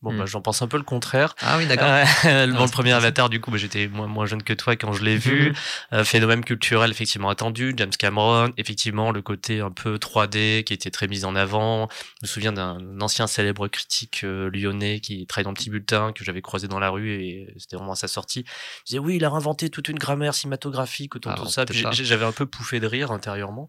Bon, 0.00 0.16
bah, 0.16 0.26
j'en 0.26 0.40
pense 0.40 0.62
un 0.62 0.68
peu 0.68 0.76
le 0.76 0.84
contraire. 0.84 1.34
Ah 1.40 1.56
oui 1.58 1.66
d'accord. 1.66 1.88
Euh, 2.24 2.46
dans 2.46 2.52
le 2.60 2.66
c'est 2.66 2.72
premier. 2.72 2.92
Avatar, 2.92 3.28
du 3.28 3.40
coup, 3.40 3.50
bah, 3.50 3.56
j'étais 3.58 3.88
moins, 3.88 4.06
moins 4.06 4.26
jeune 4.26 4.42
que 4.42 4.52
toi 4.52 4.76
quand 4.76 4.92
je 4.92 5.02
l'ai 5.02 5.16
vu. 5.16 5.50
Mhm. 5.50 5.54
Euh, 5.94 6.04
phénomène 6.04 6.44
culturel 6.44 6.90
effectivement 6.90 7.28
attendu. 7.30 7.74
James 7.76 7.90
Cameron, 7.90 8.52
effectivement, 8.56 9.10
le 9.10 9.22
côté 9.22 9.60
un 9.60 9.72
peu 9.72 9.96
3D 9.96 10.62
qui 10.62 10.72
était 10.72 10.90
très 10.90 11.08
mis 11.08 11.24
en 11.24 11.34
avant. 11.34 11.88
Je 12.20 12.26
me 12.26 12.28
souviens 12.28 12.52
d'un 12.52 12.78
ancien 13.00 13.26
célèbre 13.26 13.66
critique 13.66 14.20
euh, 14.22 14.50
lyonnais 14.52 15.00
qui 15.00 15.26
travaille 15.26 15.44
dans 15.44 15.50
le 15.50 15.56
petit 15.56 15.70
bulletin 15.70 16.12
que 16.12 16.24
j'avais 16.24 16.42
croisé 16.42 16.68
dans 16.68 16.78
la 16.78 16.90
rue 16.90 17.10
et 17.14 17.54
c'était 17.58 17.76
vraiment 17.76 17.92
à 17.92 17.96
sa 17.96 18.08
sortie. 18.08 18.44
Il 18.86 18.90
disait 18.90 18.98
oui, 19.00 19.16
il 19.16 19.24
a 19.24 19.30
inventé 19.30 19.68
toute 19.68 19.88
une 19.88 19.98
grammaire 19.98 20.34
cinématographique 20.34 21.16
autour 21.16 21.32
de 21.32 21.38
Ah, 21.38 21.42
tout 21.42 21.48
ça. 21.48 21.64
J'avais 21.90 22.24
un 22.24 22.32
peu 22.32 22.46
pouffé 22.46 22.78
de 22.78 22.86
rire 22.86 23.10
intérieurement. 23.10 23.66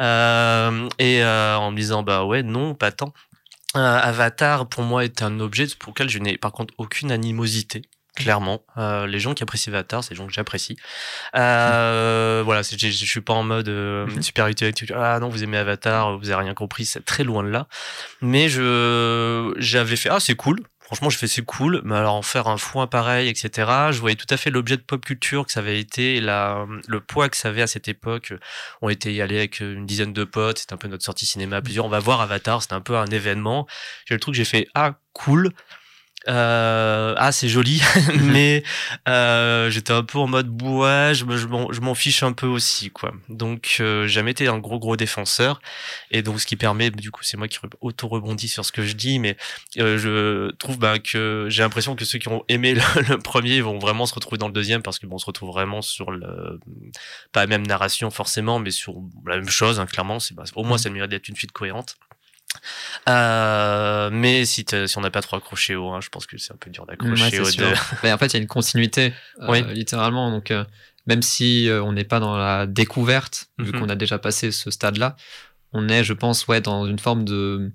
Euh, 0.00 0.88
et 0.98 1.22
euh, 1.22 1.56
en 1.56 1.70
me 1.70 1.76
disant 1.76 2.02
bah 2.02 2.24
ouais, 2.24 2.42
non, 2.42 2.74
pas 2.74 2.90
tant. 2.90 3.12
Euh, 3.76 3.80
Avatar, 3.80 4.66
pour 4.68 4.82
moi, 4.82 5.04
est 5.04 5.22
un 5.22 5.40
objet 5.40 5.66
pour 5.78 5.92
lequel 5.92 6.08
je 6.08 6.18
n'ai 6.18 6.38
par 6.38 6.52
contre 6.52 6.72
aucune 6.78 7.12
animosité. 7.12 7.82
Clairement, 8.16 8.62
Euh, 8.78 9.06
les 9.06 9.20
gens 9.20 9.32
qui 9.34 9.44
apprécient 9.44 9.72
Avatar, 9.72 10.02
c'est 10.02 10.10
les 10.10 10.16
gens 10.16 10.26
que 10.26 10.32
j'apprécie. 10.32 10.76
Euh, 11.36 12.42
voilà, 12.44 12.62
c'est- 12.64 12.76
je 12.78 12.88
je 12.88 13.04
suis 13.04 13.20
pas 13.20 13.34
en 13.34 13.44
mode 13.44 13.68
euh, 13.68 14.06
Mhm. 14.06 14.22
supériorité. 14.22 14.72
Ah 14.96 15.18
non, 15.20 15.28
vous 15.28 15.44
aimez 15.44 15.58
Avatar, 15.58 16.18
vous 16.18 16.30
avez 16.30 16.42
rien 16.42 16.54
compris, 16.54 16.84
c'est 16.84 17.04
très 17.04 17.22
loin 17.22 17.44
de 17.44 17.48
là. 17.48 17.68
Mais 18.20 18.48
je 18.48 19.54
j'avais 19.58 19.96
fait 19.96 20.08
ah 20.10 20.18
c'est 20.20 20.34
cool. 20.34 20.60
Franchement, 20.88 21.10
je 21.10 21.18
fais 21.18 21.26
c'est 21.26 21.44
cool, 21.44 21.82
mais 21.84 21.96
alors 21.96 22.14
en 22.14 22.22
faire 22.22 22.48
un 22.48 22.56
foin 22.56 22.86
pareil, 22.86 23.28
etc. 23.28 23.90
Je 23.90 24.00
voyais 24.00 24.16
tout 24.16 24.26
à 24.30 24.38
fait 24.38 24.48
l'objet 24.48 24.78
de 24.78 24.80
pop 24.80 25.04
culture 25.04 25.44
que 25.44 25.52
ça 25.52 25.60
avait 25.60 25.78
été, 25.78 26.18
le 26.18 26.98
poids 27.00 27.28
que 27.28 27.36
ça 27.36 27.48
avait 27.48 27.60
à 27.60 27.66
cette 27.66 27.88
époque. 27.88 28.32
On 28.80 28.88
était 28.88 29.12
y 29.12 29.20
allé 29.20 29.36
avec 29.36 29.60
une 29.60 29.84
dizaine 29.84 30.14
de 30.14 30.24
potes, 30.24 30.60
c'était 30.60 30.72
un 30.72 30.78
peu 30.78 30.88
notre 30.88 31.04
sortie 31.04 31.26
cinéma 31.26 31.56
à 31.56 31.60
plusieurs. 31.60 31.84
On 31.84 31.90
va 31.90 31.98
voir 31.98 32.22
Avatar, 32.22 32.62
c'était 32.62 32.72
un 32.72 32.80
peu 32.80 32.96
un 32.96 33.04
événement. 33.04 33.66
J'ai 34.06 34.14
le 34.14 34.20
truc, 34.20 34.34
j'ai 34.34 34.46
fait 34.46 34.66
ah 34.74 34.94
cool. 35.12 35.50
Euh, 36.28 37.14
ah, 37.16 37.32
c'est 37.32 37.48
joli, 37.48 37.80
mais 38.22 38.62
euh, 39.08 39.70
j'étais 39.70 39.92
un 39.94 40.02
peu 40.02 40.18
en 40.18 40.26
mode 40.26 40.48
ouais, 40.62 41.12
je, 41.14 41.24
me- 41.24 41.36
je 41.38 41.80
m'en 41.80 41.94
fiche 41.94 42.22
un 42.22 42.32
peu 42.32 42.46
aussi, 42.46 42.90
quoi. 42.90 43.12
Donc, 43.30 43.76
euh, 43.80 44.02
j'ai 44.06 44.14
jamais 44.18 44.32
été 44.32 44.46
un 44.46 44.58
gros 44.58 44.78
gros 44.78 44.96
défenseur, 44.96 45.60
et 46.10 46.20
donc 46.22 46.40
ce 46.40 46.46
qui 46.46 46.56
permet, 46.56 46.90
du 46.90 47.10
coup, 47.10 47.22
c'est 47.22 47.36
moi 47.38 47.48
qui 47.48 47.58
auto 47.80 48.08
rebondis 48.08 48.48
sur 48.48 48.64
ce 48.64 48.72
que 48.72 48.82
je 48.82 48.92
dis, 48.92 49.18
mais 49.18 49.36
euh, 49.78 49.96
je 49.98 50.50
trouve 50.56 50.78
bah, 50.78 50.98
que 50.98 51.46
j'ai 51.48 51.62
l'impression 51.62 51.96
que 51.96 52.04
ceux 52.04 52.18
qui 52.18 52.28
ont 52.28 52.44
aimé 52.48 52.74
le, 52.74 52.82
le 53.08 53.18
premier 53.18 53.60
vont 53.62 53.78
vraiment 53.78 54.04
se 54.04 54.14
retrouver 54.14 54.36
dans 54.38 54.48
le 54.48 54.52
deuxième 54.52 54.82
parce 54.82 54.98
que 54.98 55.06
bon, 55.06 55.14
on 55.16 55.18
se 55.18 55.26
retrouve 55.26 55.48
vraiment 55.50 55.80
sur 55.82 56.10
le 56.10 56.60
pas 57.32 57.40
la 57.40 57.46
même 57.46 57.66
narration 57.66 58.10
forcément, 58.10 58.58
mais 58.58 58.70
sur 58.70 58.94
la 59.26 59.36
même 59.36 59.48
chose. 59.48 59.80
hein, 59.80 59.86
clairement, 59.86 60.20
c'est 60.20 60.34
bah, 60.34 60.44
au 60.56 60.64
moins 60.64 60.78
ça 60.78 60.90
mérite 60.90 61.10
d'être 61.10 61.28
une 61.28 61.36
suite 61.36 61.52
cohérente. 61.52 61.96
Euh, 63.08 64.10
mais 64.12 64.44
si, 64.44 64.64
on 64.96 65.00
n'a 65.00 65.10
pas 65.10 65.22
trop 65.22 65.36
accroché 65.36 65.74
au 65.76 65.90
1, 65.92 66.00
je 66.00 66.08
pense 66.08 66.26
que 66.26 66.36
c'est 66.38 66.52
un 66.52 66.56
peu 66.56 66.70
dur 66.70 66.82
Ouais, 66.88 66.96
d'accrocher 66.96 67.30
c'est 67.30 67.40
au 67.40 67.44
sûr. 67.50 67.68
2. 67.68 67.74
Mais 68.02 68.12
en 68.12 68.18
fait, 68.18 68.26
il 68.26 68.34
y 68.34 68.36
a 68.36 68.40
une 68.40 68.46
continuité, 68.48 69.12
euh, 69.42 69.72
littéralement. 69.72 70.30
Donc, 70.30 70.50
euh, 70.50 70.64
même 71.06 71.22
si 71.22 71.68
on 71.70 71.92
n'est 71.92 72.04
pas 72.04 72.20
dans 72.20 72.36
la 72.36 72.66
découverte, 72.66 73.46
vu 73.58 73.72
Mhm. 73.72 73.80
qu'on 73.80 73.88
a 73.88 73.94
déjà 73.94 74.18
passé 74.18 74.50
ce 74.52 74.70
stade-là, 74.70 75.16
on 75.72 75.88
est, 75.88 76.04
je 76.04 76.12
pense, 76.12 76.46
ouais, 76.48 76.60
dans 76.60 76.86
une 76.86 76.98
forme 76.98 77.24
de, 77.24 77.70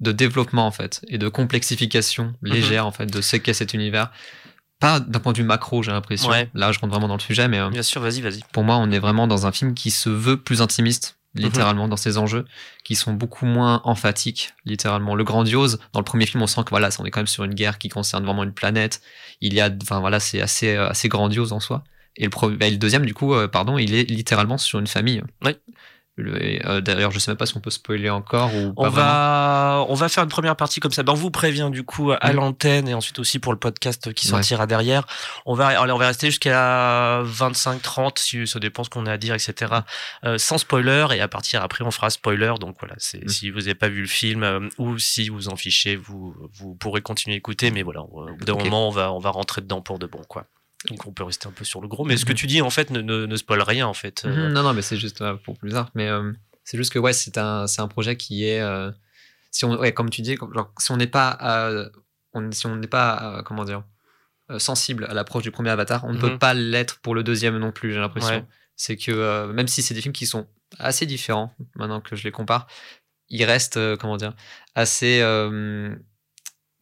de 0.00 0.12
développement, 0.12 0.66
en 0.66 0.70
fait, 0.72 1.00
et 1.08 1.18
de 1.18 1.28
complexification 1.28 2.34
Mhm. 2.42 2.52
légère, 2.52 2.86
en 2.86 2.92
fait, 2.92 3.06
de 3.06 3.20
ce 3.20 3.36
qu'est 3.36 3.54
cet 3.54 3.74
univers. 3.74 4.10
Pas 4.80 5.00
d'un 5.00 5.18
point 5.18 5.32
de 5.32 5.38
vue 5.38 5.44
macro, 5.44 5.82
j'ai 5.82 5.90
l'impression. 5.90 6.28
Ouais. 6.30 6.48
Là, 6.54 6.70
je 6.70 6.78
rentre 6.78 6.92
vraiment 6.92 7.08
dans 7.08 7.16
le 7.16 7.20
sujet, 7.20 7.48
mais 7.48 7.68
Bien 7.70 7.82
sûr, 7.82 8.00
vas-y, 8.00 8.20
vas-y. 8.20 8.42
pour 8.52 8.62
moi, 8.62 8.76
on 8.76 8.92
est 8.92 9.00
vraiment 9.00 9.26
dans 9.26 9.44
un 9.44 9.50
film 9.50 9.74
qui 9.74 9.90
se 9.90 10.08
veut 10.08 10.36
plus 10.36 10.62
intimiste, 10.62 11.17
littéralement, 11.38 11.88
dans 11.88 11.96
ses 11.96 12.18
enjeux, 12.18 12.44
qui 12.84 12.94
sont 12.94 13.12
beaucoup 13.12 13.46
moins 13.46 13.80
emphatiques, 13.84 14.50
littéralement. 14.64 15.14
Le 15.14 15.24
grandiose, 15.24 15.78
dans 15.92 16.00
le 16.00 16.04
premier 16.04 16.26
film, 16.26 16.42
on 16.42 16.46
sent 16.46 16.62
que 16.64 16.70
voilà, 16.70 16.90
on 16.98 17.04
est 17.04 17.10
quand 17.10 17.20
même 17.20 17.26
sur 17.26 17.44
une 17.44 17.54
guerre 17.54 17.78
qui 17.78 17.88
concerne 17.88 18.24
vraiment 18.24 18.44
une 18.44 18.52
planète. 18.52 19.00
Il 19.40 19.54
y 19.54 19.60
a, 19.60 19.70
enfin 19.82 20.00
voilà, 20.00 20.20
c'est 20.20 20.40
assez, 20.40 20.74
euh, 20.74 20.88
assez 20.88 21.08
grandiose 21.08 21.52
en 21.52 21.60
soi. 21.60 21.84
Et 22.16 22.26
le 22.26 22.76
deuxième, 22.76 23.06
du 23.06 23.14
coup, 23.14 23.32
euh, 23.32 23.46
pardon, 23.46 23.78
il 23.78 23.94
est 23.94 24.10
littéralement 24.10 24.58
sur 24.58 24.78
une 24.80 24.88
famille. 24.88 25.22
Oui. 25.44 25.52
Euh, 26.18 26.80
D'ailleurs, 26.80 27.10
je 27.10 27.18
sais 27.18 27.30
même 27.30 27.38
pas 27.38 27.46
si 27.46 27.56
on 27.56 27.60
peut 27.60 27.70
spoiler 27.70 28.10
encore 28.10 28.54
ou 28.54 28.72
On 28.76 28.84
pas 28.84 28.88
vraiment. 28.90 29.06
va, 29.06 29.86
on 29.88 29.94
va 29.94 30.08
faire 30.08 30.24
une 30.24 30.30
première 30.30 30.56
partie 30.56 30.80
comme 30.80 30.90
ça. 30.92 31.02
Ben, 31.02 31.12
on 31.12 31.16
vous 31.16 31.30
prévient 31.30 31.68
du 31.72 31.82
coup 31.84 32.12
à 32.12 32.32
l'antenne 32.32 32.88
et 32.88 32.94
ensuite 32.94 33.18
aussi 33.18 33.38
pour 33.38 33.52
le 33.52 33.58
podcast 33.58 34.12
qui 34.12 34.26
Ouais. 34.26 34.30
sortira 34.32 34.66
derrière. 34.66 35.06
On 35.46 35.54
va, 35.54 35.68
allez, 35.80 35.92
on 35.92 35.98
va 35.98 36.06
rester 36.08 36.26
jusqu'à 36.28 37.22
25-30 37.24 38.18
si 38.18 38.46
ça 38.46 38.58
dépend 38.58 38.84
ce 38.84 38.90
qu'on 38.90 39.06
a 39.06 39.12
à 39.12 39.16
dire, 39.16 39.34
etc. 39.34 39.72
Euh, 40.24 40.38
sans 40.38 40.58
spoiler 40.58 41.06
et 41.14 41.20
à 41.20 41.28
partir 41.28 41.62
après 41.62 41.84
on 41.84 41.90
fera 41.90 42.10
spoiler. 42.10 42.54
Donc 42.60 42.76
voilà, 42.80 42.94
c'est 42.98 43.24
Mm. 43.24 43.28
si 43.28 43.50
vous 43.50 43.58
n'avez 43.60 43.74
pas 43.74 43.88
vu 43.88 44.00
le 44.02 44.06
film 44.06 44.42
euh, 44.42 44.68
ou 44.78 44.98
si 44.98 45.28
vous 45.28 45.48
en 45.48 45.56
fichez, 45.56 45.96
vous, 45.96 46.34
vous 46.54 46.74
pourrez 46.74 47.00
continuer 47.00 47.34
à 47.34 47.38
écouter. 47.38 47.70
Mais 47.70 47.82
voilà, 47.82 48.00
au 48.02 48.26
bout 48.36 48.44
d'un 48.44 48.54
moment 48.54 48.88
on 48.88 48.90
va, 48.90 49.12
on 49.12 49.18
va 49.18 49.30
rentrer 49.30 49.60
dedans 49.60 49.80
pour 49.80 49.98
de 49.98 50.06
bon 50.06 50.22
quoi. 50.28 50.44
Donc 50.88 51.06
on 51.06 51.12
peut 51.12 51.24
rester 51.24 51.46
un 51.46 51.52
peu 51.52 51.64
sur 51.64 51.80
le 51.80 51.88
gros. 51.88 52.04
Mais 52.04 52.16
ce 52.16 52.24
que 52.24 52.32
Mhm. 52.32 52.36
tu 52.36 52.46
dis 52.46 52.62
en 52.62 52.70
fait 52.70 52.90
ne, 52.90 53.00
ne, 53.00 53.26
ne 53.26 53.36
spoil 53.36 53.60
rien 53.62 53.86
en 53.86 53.94
fait. 53.94 54.24
Euh, 54.24 54.46
Mhm, 54.48 54.52
non, 54.54 54.62
non, 54.62 54.72
mais 54.74 54.82
c'est 54.82 54.96
juste 54.96 55.20
euh, 55.22 55.34
pour 55.36 55.58
plus 55.58 55.70
tard. 55.70 55.90
Mais 55.94 56.08
euh, 56.08 56.32
c'est 56.64 56.76
juste 56.76 56.92
que 56.92 56.98
ouais, 56.98 57.12
c'est 57.12 57.38
un, 57.38 57.66
un 57.78 57.88
projet 57.88 58.16
qui 58.16 58.44
est, 58.46 58.60
euh, 58.60 58.90
si 59.50 59.64
on, 59.64 59.76
ouais, 59.78 59.92
comme 59.92 60.10
tu 60.10 60.22
dis, 60.22 60.36
genre, 60.36 60.72
si 60.78 60.90
on 60.92 60.96
n'est 60.96 61.06
pas, 61.06 61.38
on, 62.32 62.50
si 62.52 62.66
on 62.66 62.76
n'est 62.76 62.86
pas, 62.86 63.42
comment 63.44 63.64
dire, 63.64 63.82
sensible 64.58 65.04
à 65.10 65.14
l'approche 65.14 65.42
du 65.42 65.50
premier 65.50 65.70
Avatar, 65.70 66.04
on 66.04 66.12
ne 66.14 66.18
peut 66.18 66.30
Mhm. 66.30 66.38
pas 66.38 66.54
l'être 66.54 67.00
pour 67.00 67.14
le 67.14 67.22
deuxième 67.22 67.58
non 67.58 67.70
plus. 67.72 67.92
J'ai 67.92 67.98
l'impression. 68.00 68.36
Ouais. 68.36 68.44
C'est 68.76 68.96
que 68.96 69.50
même 69.52 69.68
si 69.68 69.82
c'est 69.82 69.92
des 69.94 70.00
films 70.00 70.12
qui 70.14 70.26
sont 70.26 70.46
assez 70.78 71.04
différents, 71.06 71.52
maintenant 71.74 72.00
que 72.00 72.16
je 72.16 72.24
les 72.24 72.30
compare, 72.30 72.66
ils 73.28 73.44
restent, 73.44 73.78
comment 73.96 74.16
dire, 74.16 74.34
assez. 74.74 75.20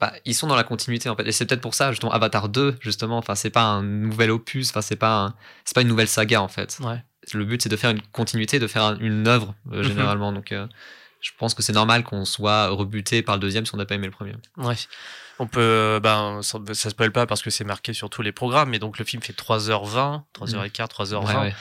Bah, 0.01 0.13
ils 0.25 0.35
sont 0.35 0.47
dans 0.47 0.57
la 0.57 0.65
continuité 0.65 1.09
en 1.09 1.17
fait 1.17 1.27
et 1.27 1.33
c'est 1.33 1.47
peut-être 1.47 1.61
pour 1.63 1.75
ça 1.75 1.91
justement 1.91 2.13
Avatar 2.13 2.49
2 2.49 2.77
justement 2.81 3.17
enfin 3.19 3.35
c'est 3.35 3.51
pas 3.51 3.63
un 3.65 3.83
nouvel 3.83 4.31
opus 4.31 4.69
enfin 4.71 4.83
c'est 4.83 4.97
pas 4.97 5.25
un- 5.25 5.35
c'est 5.65 5.75
pas 5.75 5.81
une 5.83 5.89
nouvelle 5.89 6.09
saga 6.09 6.43
en 6.43 6.49
fait 6.49 6.79
Ouais. 6.81 7.03
le 7.33 7.45
but 7.45 7.63
c'est 7.63 7.69
de 7.71 7.77
faire 7.77 7.91
une 7.91 8.03
continuité, 8.13 8.59
de 8.59 8.67
faire 8.67 8.83
un- 8.85 8.99
une 8.99 9.27
œuvre 9.27 9.55
euh, 9.73 9.79
Mhm. 9.79 9.83
généralement. 9.85 10.33
Donc 10.33 10.53
euh, 10.53 10.67
je 11.23 11.31
pense 11.39 11.55
que 11.55 11.63
c'est 11.63 11.73
normal 11.73 12.05
qu'on 12.05 12.25
soit 12.25 12.69
rebuté 12.69 13.23
par 13.23 13.37
le 13.37 13.41
deuxième 13.41 13.65
si 13.67 13.75
on 13.75 13.79
n'a 13.79 13.87
pas 13.87 13.95
aimé 13.95 14.07
le 14.07 14.13
premier. 14.13 14.35
Ouais. 14.59 14.75
On 15.39 15.47
peut, 15.47 15.99
ben, 16.03 16.41
ça, 16.43 16.59
ça 16.73 16.89
spoil 16.91 17.11
pas 17.13 17.27
parce 17.27 17.43
que 17.43 17.51
c'est 17.51 17.65
marqué 17.65 17.93
sur 17.93 18.09
tous 18.09 18.23
les 18.23 18.33
programmes, 18.33 18.71
mais 18.71 18.79
donc 18.79 18.99
le 18.99 19.05
film 19.05 19.23
fait 19.23 19.35
3h20, 19.35 20.23
3h15, 20.35 20.87
3h20. 20.89 21.27
Ouais, 21.27 21.37
ouais. 21.41 21.55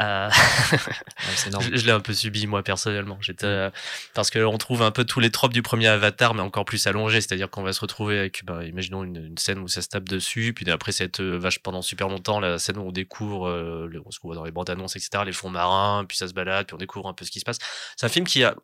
Euh, 0.00 0.30
Ouais, 0.70 1.34
c'est 1.36 1.48
énorme. 1.48 1.64
je 1.64 1.76
je 1.76 1.84
l'ai 1.86 1.92
un 1.92 2.00
peu 2.00 2.14
subi 2.14 2.46
moi 2.46 2.62
personnellement. 2.62 3.18
J'étais 3.20 3.44
euh, 3.46 3.70
parce 4.14 4.30
que 4.30 4.38
on 4.44 4.56
trouve 4.58 4.82
un 4.82 4.90
peu 4.90 5.04
tous 5.04 5.20
les 5.20 5.30
tropes 5.30 5.52
du 5.52 5.62
premier 5.62 5.88
Avatar, 5.88 6.32
mais 6.34 6.40
encore 6.42 6.64
plus 6.64 6.86
allongé. 6.86 7.20
C'est-à-dire 7.20 7.50
qu'on 7.50 7.62
va 7.62 7.72
se 7.72 7.80
retrouver 7.80 8.18
avec, 8.18 8.44
ben, 8.44 8.62
imaginons 8.62 9.04
une, 9.04 9.16
une 9.26 9.38
scène 9.38 9.58
où 9.58 9.68
ça 9.68 9.82
se 9.82 9.88
tape 9.88 10.04
dessus, 10.08 10.52
puis 10.54 10.70
après 10.70 10.92
cette 10.92 11.20
euh, 11.20 11.38
vache 11.38 11.58
pendant 11.58 11.82
super 11.82 12.08
longtemps, 12.08 12.40
la 12.40 12.58
scène 12.58 12.78
où 12.78 12.82
on 12.82 12.92
découvre 12.92 13.48
euh, 13.48 13.88
le- 13.90 14.02
ce 14.10 14.18
qu'on 14.20 14.28
voit 14.28 14.36
dans 14.36 14.44
les 14.44 14.52
bandes 14.52 14.70
annonces, 14.70 14.96
etc., 14.96 15.24
les 15.26 15.32
fonds 15.32 15.50
marins, 15.50 16.04
puis 16.08 16.16
ça 16.16 16.28
se 16.28 16.32
balade, 16.34 16.66
puis 16.66 16.74
on 16.74 16.78
découvre 16.78 17.08
un 17.08 17.12
peu 17.14 17.24
ce 17.24 17.30
qui 17.30 17.40
se 17.40 17.44
passe. 17.44 17.58
C'est 17.96 18.06
un 18.06 18.10
film 18.10 18.26
qui 18.26 18.42
a, 18.44 18.54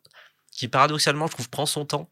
qui 0.51 0.67
paradoxalement, 0.67 1.27
je 1.27 1.33
trouve, 1.33 1.49
prend 1.49 1.65
son 1.67 1.85
temps. 1.85 2.09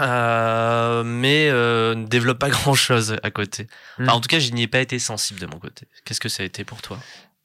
euh, 0.00 1.02
mais 1.04 1.48
euh, 1.50 1.94
ne 1.94 2.06
développe 2.06 2.38
pas 2.38 2.48
grand 2.50 2.74
chose 2.74 3.16
à 3.22 3.30
côté. 3.30 3.66
Enfin, 4.00 4.04
Mm. 4.12 4.16
en 4.16 4.20
tout 4.20 4.28
cas, 4.28 4.38
je 4.38 4.50
n'y 4.52 4.62
ai 4.62 4.68
pas 4.68 4.80
été 4.80 4.98
sensible 4.98 5.40
de 5.40 5.46
mon 5.46 5.58
côté. 5.58 5.86
Qu'est-ce 6.04 6.20
que 6.20 6.28
ça 6.28 6.42
a 6.42 6.46
été 6.46 6.64
pour 6.64 6.82
toi? 6.82 6.98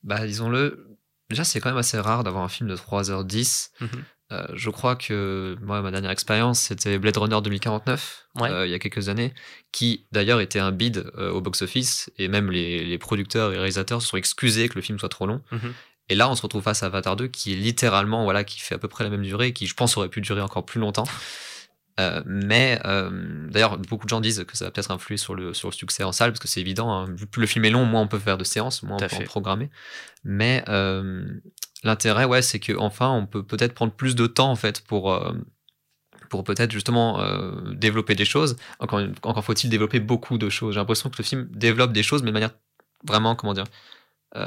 Bah, 0.03 0.25
disons-le, 0.25 0.87
déjà 1.29 1.43
c'est 1.43 1.59
quand 1.59 1.69
même 1.69 1.77
assez 1.77 2.00
rare 2.00 2.24
d'avoir 2.24 2.43
un 2.43 2.50
film 2.50 2.69
de 2.69 2.75
3h10. 2.75 3.71
Mhm. 3.81 3.89
Euh, 4.31 4.45
je 4.53 4.69
crois 4.69 4.95
que 4.95 5.57
moi, 5.62 5.81
ma 5.81 5.89
dernière 5.89 6.12
expérience, 6.12 6.59
c'était 6.59 7.00
Blade 7.00 7.17
Runner 7.17 7.41
2049, 7.41 8.27
Ouais. 8.36 8.50
euh, 8.51 8.67
il 8.67 8.69
y 8.71 8.75
a 8.75 8.79
quelques 8.79 9.09
années, 9.09 9.33
qui 9.71 10.05
d'ailleurs 10.12 10.39
était 10.39 10.59
un 10.59 10.71
bid 10.71 11.12
euh, 11.17 11.31
au 11.31 11.41
box-office, 11.41 12.12
et 12.19 12.27
même 12.27 12.51
les, 12.51 12.86
les 12.86 12.98
producteurs 13.00 13.51
et 13.53 13.57
réalisateurs 13.57 14.03
se 14.03 14.07
sont 14.09 14.17
excusés 14.17 14.69
que 14.69 14.75
le 14.75 14.81
film 14.81 15.00
soit 15.00 15.09
trop 15.09 15.25
long. 15.25 15.41
Mhm. 15.51 15.74
Et 16.09 16.15
là, 16.15 16.29
on 16.29 16.36
se 16.36 16.43
retrouve 16.43 16.62
face 16.62 16.83
à 16.83 16.88
Avatar 16.88 17.15
2, 17.15 17.27
qui 17.27 17.53
est 17.53 17.55
littéralement, 17.55 18.24
voilà, 18.24 18.43
qui 18.43 18.59
fait 18.59 18.75
à 18.75 18.77
peu 18.77 18.88
près 18.88 19.03
la 19.03 19.09
même 19.09 19.24
durée, 19.24 19.48
et 19.48 19.53
qui, 19.53 19.65
je 19.65 19.74
pense, 19.74 19.98
aurait 19.98 20.09
pu 20.09 20.21
durer 20.21 20.41
encore 20.41 20.63
plus 20.65 20.79
longtemps. 20.79 21.05
Euh, 21.99 22.23
mais 22.25 22.79
euh, 22.85 23.47
d'ailleurs, 23.49 23.77
beaucoup 23.77 24.05
de 24.05 24.09
gens 24.09 24.21
disent 24.21 24.43
que 24.47 24.55
ça 24.57 24.65
va 24.65 24.71
peut-être 24.71 24.89
influer 24.91 25.17
sur 25.17 25.35
le, 25.35 25.53
sur 25.53 25.67
le 25.69 25.73
succès 25.73 26.03
en 26.03 26.11
salle, 26.11 26.31
parce 26.31 26.39
que 26.39 26.47
c'est 26.47 26.61
évident, 26.61 26.91
hein, 26.91 27.13
plus 27.31 27.41
le 27.41 27.47
film 27.47 27.65
est 27.65 27.69
long, 27.69 27.85
moins 27.85 28.01
on 28.01 28.07
peut 28.07 28.19
faire 28.19 28.37
de 28.37 28.43
séances, 28.43 28.83
moins 28.83 28.97
Tout 28.97 29.03
on 29.05 29.07
peut 29.09 29.15
en 29.15 29.19
fait. 29.19 29.25
programmer. 29.25 29.69
Mais 30.23 30.63
euh, 30.69 31.25
l'intérêt, 31.83 32.25
ouais, 32.25 32.41
c'est 32.41 32.59
qu'enfin, 32.59 33.09
on 33.09 33.25
peut 33.25 33.43
peut-être 33.43 33.73
prendre 33.73 33.91
plus 33.93 34.15
de 34.15 34.27
temps, 34.27 34.49
en 34.51 34.55
fait, 34.55 34.81
pour, 34.81 35.21
pour 36.29 36.43
peut-être 36.43 36.71
justement 36.71 37.19
euh, 37.21 37.73
développer 37.73 38.15
des 38.15 38.25
choses. 38.25 38.55
Encore, 38.79 39.43
faut-il 39.43 39.69
développer 39.69 39.99
beaucoup 39.99 40.37
de 40.37 40.49
choses. 40.49 40.73
J'ai 40.75 40.79
l'impression 40.79 41.09
que 41.09 41.17
le 41.17 41.23
film 41.23 41.49
développe 41.51 41.91
des 41.91 42.03
choses, 42.03 42.21
mais 42.23 42.29
de 42.29 42.33
manière 42.33 42.51
vraiment, 43.05 43.35
comment 43.35 43.53
dire, 43.53 43.65
euh, 44.35 44.45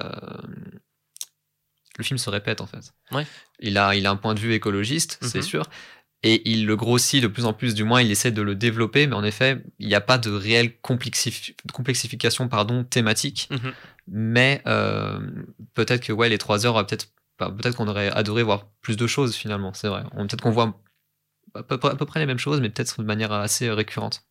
le 1.99 2.05
film 2.05 2.19
se 2.19 2.31
répète 2.31 2.61
en 2.61 2.67
fait. 2.67 2.93
Ouais. 3.11 3.27
Il 3.61 3.77
a, 3.77 3.95
il 3.95 4.07
a 4.07 4.11
un 4.11 4.17
point 4.17 4.35
de 4.35 4.41
vue 4.41 4.55
écologiste, 4.55 5.19
c'est 5.23 5.39
Mhm. 5.39 5.45
sûr, 5.45 5.65
et 6.23 6.49
il 6.51 6.67
le 6.67 6.77
grossit 6.77 7.23
de 7.23 7.27
plus 7.27 7.45
en 7.45 7.53
plus, 7.53 7.75
du 7.75 7.85
moins 7.85 8.01
il 8.01 8.11
essaie 8.11 8.31
de 8.31 8.43
le 8.43 8.55
développer, 8.55 9.07
mais 9.07 9.15
en 9.15 9.25
effet, 9.25 9.63
il 9.79 9.89
n'y 9.89 9.95
a 9.95 10.01
pas 10.01 10.19
de 10.19 10.31
réelle 10.31 10.73
complexif- 10.83 11.55
complexification 11.73 12.49
pardon, 12.49 12.85
thématique. 12.85 13.49
Mhm. 13.51 13.73
Mais 14.09 14.63
euh, 14.67 15.21
peut-être 15.75 16.05
que 16.05 16.13
ouais, 16.13 16.29
les 16.29 16.39
trois 16.39 16.67
heures, 16.67 16.85
peut-être 16.87 17.09
bah, 17.39 17.53
peut-être 17.57 17.77
qu'on 17.77 17.89
aurait 17.89 18.11
adoré 18.11 18.43
voir 18.43 18.67
plus 18.83 18.97
de 18.97 19.07
choses 19.07 19.35
finalement, 19.35 19.73
c'est 19.75 19.89
vrai. 19.89 20.05
Peut-être 20.15 20.43
qu'on 20.43 20.51
voit 20.51 20.79
à 21.55 21.63
peu, 21.63 21.79
près- 21.79 21.91
à 21.91 21.97
peu 21.97 22.07
près 22.07 22.21
les 22.21 22.27
mêmes 22.27 22.39
choses, 22.39 22.61
mais 22.61 22.71
peut-être 22.71 23.01
de 23.01 23.07
manière 23.07 23.33
assez 23.33 23.71
récurrente. 23.71 24.23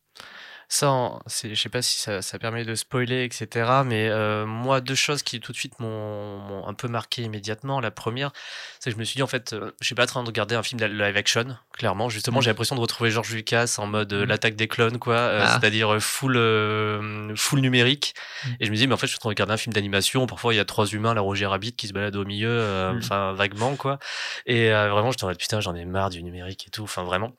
Ça, 0.68 0.90
en- 0.90 1.20
c'est- 1.26 1.54
je 1.54 1.60
sais 1.60 1.68
pas 1.68 1.82
si 1.82 1.98
ça, 1.98 2.22
ça 2.22 2.38
permet 2.38 2.64
de 2.64 2.74
spoiler, 2.74 3.24
etc. 3.24 3.46
Mais 3.84 4.08
euh, 4.08 4.46
moi, 4.46 4.80
deux 4.80 4.94
choses 4.94 5.22
qui 5.22 5.38
tout 5.40 5.52
de 5.52 5.56
suite 5.56 5.78
m'ont 5.80 6.66
un 6.66 6.74
peu 6.74 6.88
marqué 6.88 7.22
immédiatement. 7.22 7.80
La 7.80 7.90
première, 7.90 8.32
c'est 8.80 8.90
que 8.90 8.94
je 8.96 8.98
me 9.00 9.04
suis 9.04 9.16
dit, 9.16 9.22
en 9.22 9.26
fait, 9.26 9.52
euh, 9.52 9.70
je 9.80 9.86
suis 9.86 9.94
pas 9.94 10.04
en 10.04 10.06
train 10.06 10.22
de 10.22 10.28
regarder 10.28 10.54
un 10.54 10.62
film 10.62 10.80
de 10.80 10.86
live 10.86 11.16
action, 11.16 11.44
clairement. 11.76 12.08
Justement, 12.08 12.38
Mm. 12.38 12.42
j'ai 12.42 12.50
l'impression 12.50 12.74
de 12.76 12.80
retrouver 12.80 13.10
George 13.10 13.32
Lucas 13.34 13.74
en 13.78 13.86
mode 13.86 14.12
euh, 14.12 14.24
Mm. 14.24 14.28
l'attaque 14.28 14.56
des 14.56 14.68
clones, 14.68 14.98
quoi. 14.98 15.14
euh, 15.14 15.44
Ah. 15.44 15.58
C'est-à-dire 15.60 15.92
euh, 15.94 16.00
full, 16.00 16.36
full 17.36 17.60
numérique. 17.60 18.14
Mm. 18.46 18.48
Et 18.60 18.66
je 18.66 18.70
me 18.70 18.76
dis, 18.76 18.86
mais 18.86 18.94
en 18.94 18.96
fait, 18.96 19.06
je 19.06 19.12
suis 19.12 19.18
en 19.18 19.20
train 19.20 19.28
de 19.28 19.32
regarder 19.34 19.52
un 19.52 19.56
film 19.58 19.72
d'animation. 19.74 20.26
Parfois, 20.26 20.54
il 20.54 20.56
y 20.56 20.60
a 20.60 20.64
trois 20.64 20.86
humains, 20.86 21.14
la 21.14 21.20
Roger 21.20 21.46
Rabbit, 21.46 21.72
qui 21.74 21.86
se 21.88 21.92
baladent 21.92 22.16
au 22.16 22.24
milieu, 22.24 22.92
Mm. 22.92 22.98
enfin, 22.98 23.32
vaguement, 23.32 23.76
quoi. 23.76 23.98
Et 24.46 24.72
euh, 24.72 24.88
vraiment, 24.90 25.10
je 25.12 25.18
te 25.18 25.32
putain, 25.34 25.60
j'en 25.60 25.74
ai 25.74 25.84
marre 25.84 26.10
du 26.10 26.22
numérique 26.22 26.66
et 26.66 26.70
tout. 26.70 26.82
Enfin, 26.84 27.02
vraiment. 27.04 27.32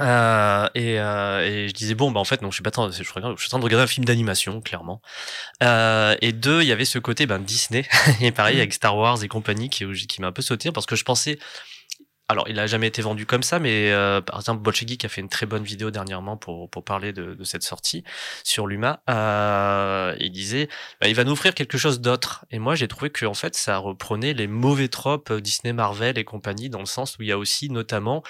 Euh, 0.00 0.68
et, 0.74 1.00
euh, 1.00 1.40
et 1.44 1.68
je 1.68 1.74
disais 1.74 1.94
bon 1.94 2.10
bah 2.12 2.20
en 2.20 2.24
fait 2.24 2.40
non 2.42 2.50
je 2.50 2.54
suis 2.54 2.62
pas 2.62 2.70
en 2.70 2.88
train- 2.88 2.90
je, 2.90 3.02
suis 3.02 3.10
en 3.16 3.32
train 3.48 3.58
de 3.58 3.64
regarder 3.64 3.82
un 3.84 3.86
film 3.88 4.04
d'animation 4.04 4.60
clairement. 4.60 5.02
Euh, 5.62 6.16
et 6.20 6.32
deux 6.32 6.62
il 6.62 6.68
y 6.68 6.72
avait 6.72 6.84
ce 6.84 6.98
côté 6.98 7.26
ben 7.26 7.38
Disney. 7.40 7.84
Et 8.20 8.30
pareil 8.32 8.54
Mhm. 8.56 8.60
avec 8.60 8.74
Star 8.74 8.96
Wars 8.96 9.22
et 9.24 9.28
compagnie 9.28 9.70
qui, 9.70 9.84
qui 10.06 10.20
m'a 10.20 10.28
un 10.28 10.32
peu 10.32 10.42
sauté 10.42 10.70
parce 10.72 10.86
que 10.86 10.96
je 10.96 11.04
pensais 11.04 11.38
alors 12.30 12.46
il 12.48 12.58
a 12.60 12.66
jamais 12.66 12.86
été 12.88 13.00
vendu 13.00 13.24
comme 13.24 13.42
ça 13.42 13.58
mais 13.58 13.90
euh, 13.90 14.20
par 14.20 14.38
exemple 14.40 14.60
Bolshevik 14.62 15.02
a 15.04 15.08
fait 15.08 15.22
une 15.22 15.30
très 15.30 15.46
bonne 15.46 15.64
vidéo 15.64 15.90
dernièrement 15.90 16.36
pour, 16.36 16.68
pour 16.68 16.84
parler 16.84 17.12
de, 17.14 17.32
de 17.34 17.44
cette 17.44 17.62
sortie 17.62 18.04
sur 18.44 18.66
l'UMA. 18.66 19.00
Euh, 19.08 20.14
il 20.20 20.30
disait 20.30 20.68
bah, 21.00 21.08
il 21.08 21.14
va 21.14 21.24
nous 21.24 21.32
offrir 21.32 21.54
quelque 21.54 21.78
chose 21.78 22.00
d'autre. 22.02 22.44
Et 22.50 22.58
moi 22.58 22.74
j'ai 22.74 22.86
trouvé 22.86 23.08
que 23.10 23.24
en 23.24 23.32
fait 23.34 23.54
ça 23.56 23.78
reprenait 23.78 24.34
les 24.34 24.46
mauvais 24.46 24.88
tropes 24.88 25.32
Disney 25.32 25.72
Marvel 25.72 26.18
et 26.18 26.24
compagnie 26.24 26.68
dans 26.68 26.80
le 26.80 26.86
sens 26.86 27.16
où 27.18 27.22
il 27.22 27.28
y 27.28 27.32
a 27.32 27.38
aussi 27.38 27.70
notamment 27.70 28.22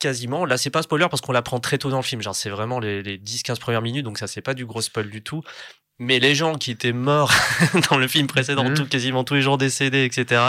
quasiment. 0.00 0.44
Là, 0.44 0.56
c'est 0.56 0.70
pas 0.70 0.80
un 0.80 0.82
spoiler 0.82 1.06
parce 1.08 1.20
qu'on 1.20 1.32
l'apprend 1.32 1.60
très 1.60 1.78
tôt 1.78 1.90
dans 1.90 1.98
le 1.98 2.02
film. 2.02 2.20
Genre, 2.22 2.34
c'est 2.34 2.50
vraiment 2.50 2.80
les, 2.80 3.02
les 3.02 3.18
10-15 3.18 3.58
premières 3.60 3.82
minutes, 3.82 4.04
donc 4.04 4.18
ça, 4.18 4.26
c'est 4.26 4.40
pas 4.42 4.54
du 4.54 4.66
gros 4.66 4.82
spoil 4.82 5.08
du 5.10 5.22
tout. 5.22 5.42
Mais 6.02 6.18
les 6.18 6.34
gens 6.34 6.56
qui 6.56 6.70
étaient 6.70 6.92
morts 6.94 7.30
dans 7.90 7.98
le 7.98 8.08
film 8.08 8.26
précédent, 8.26 8.64
Mhm. 8.64 8.74
tout, 8.74 8.86
quasiment 8.86 9.22
tous 9.22 9.34
les 9.34 9.42
gens 9.42 9.56
décédés, 9.58 10.04
etc., 10.04 10.40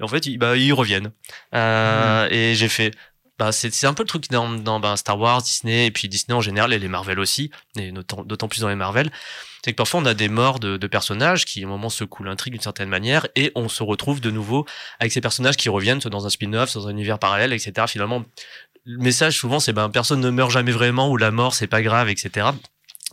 en 0.00 0.08
fait, 0.08 0.24
ils, 0.26 0.38
bah, 0.38 0.56
ils 0.56 0.72
reviennent. 0.72 1.12
Euh, 1.54 2.28
Et 2.30 2.54
j'ai 2.54 2.68
fait. 2.68 2.92
Bah, 3.38 3.52
c'est 3.52 3.84
un 3.86 3.92
peu 3.92 4.02
le 4.02 4.08
truc 4.08 4.30
dans, 4.30 4.48
dans 4.48 4.80
bah, 4.80 4.96
Star 4.96 5.18
Wars, 5.20 5.42
Disney, 5.42 5.84
et 5.86 5.90
puis 5.90 6.08
Disney 6.08 6.34
en 6.34 6.40
général, 6.40 6.72
et 6.72 6.78
les 6.78 6.88
Marvel 6.88 7.20
aussi, 7.20 7.50
et 7.78 7.92
d'autant 7.92 8.48
plus 8.48 8.60
dans 8.62 8.70
les 8.70 8.74
Marvel. 8.76 9.10
C'est 9.62 9.72
que 9.72 9.76
parfois 9.76 10.00
on 10.00 10.06
a 10.06 10.14
des 10.14 10.30
morts 10.30 10.58
de, 10.58 10.78
de 10.78 10.86
personnages 10.86 11.44
qui, 11.44 11.62
à 11.62 11.66
un 11.66 11.68
moment, 11.68 11.90
secouent 11.90 12.24
l'intrigue 12.24 12.54
d'une 12.54 12.62
certaine 12.62 12.88
manière, 12.88 13.26
et 13.36 13.52
on 13.54 13.68
se 13.68 13.82
retrouve 13.82 14.22
de 14.22 14.30
nouveau 14.30 14.64
avec 15.00 15.12
ces 15.12 15.20
personnages 15.20 15.58
qui 15.58 15.68
reviennent, 15.68 16.00
soit 16.00 16.10
dans 16.10 16.24
un 16.24 16.30
spin-off, 16.30 16.70
soit 16.70 16.80
dans 16.80 16.88
un 16.88 16.92
univers 16.92 17.18
parallèle, 17.18 17.52
etc. 17.52 17.86
Finalement, 17.88 18.24
le 18.86 18.98
message 18.98 19.36
souvent, 19.36 19.60
c'est 19.60 19.72
ben 19.72 19.88
personne 19.90 20.20
ne 20.20 20.30
meurt 20.30 20.50
jamais 20.50 20.72
vraiment, 20.72 21.10
ou 21.10 21.16
la 21.16 21.30
mort, 21.30 21.54
c'est 21.54 21.66
pas 21.66 21.82
grave, 21.82 22.08
etc. 22.08 22.48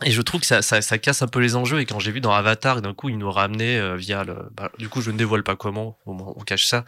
Et 0.04 0.10
je 0.10 0.20
trouve 0.22 0.40
que 0.40 0.46
ça, 0.46 0.60
ça, 0.62 0.82
ça 0.82 0.98
casse 0.98 1.22
un 1.22 1.28
peu 1.28 1.38
les 1.38 1.54
enjeux. 1.54 1.78
Et 1.80 1.86
quand 1.86 2.00
j'ai 2.00 2.10
vu 2.10 2.20
dans 2.20 2.32
Avatar, 2.32 2.82
d'un 2.82 2.94
coup, 2.94 3.08
ils 3.10 3.18
nous 3.18 3.30
ramenaient 3.30 3.78
euh, 3.78 3.94
via 3.96 4.24
le. 4.24 4.36
bah, 4.56 4.70
du 4.78 4.88
coup, 4.88 5.00
je 5.00 5.10
ne 5.12 5.16
dévoile 5.16 5.44
pas 5.44 5.54
comment, 5.54 5.98
on 6.06 6.40
cache 6.44 6.66
ça. 6.66 6.84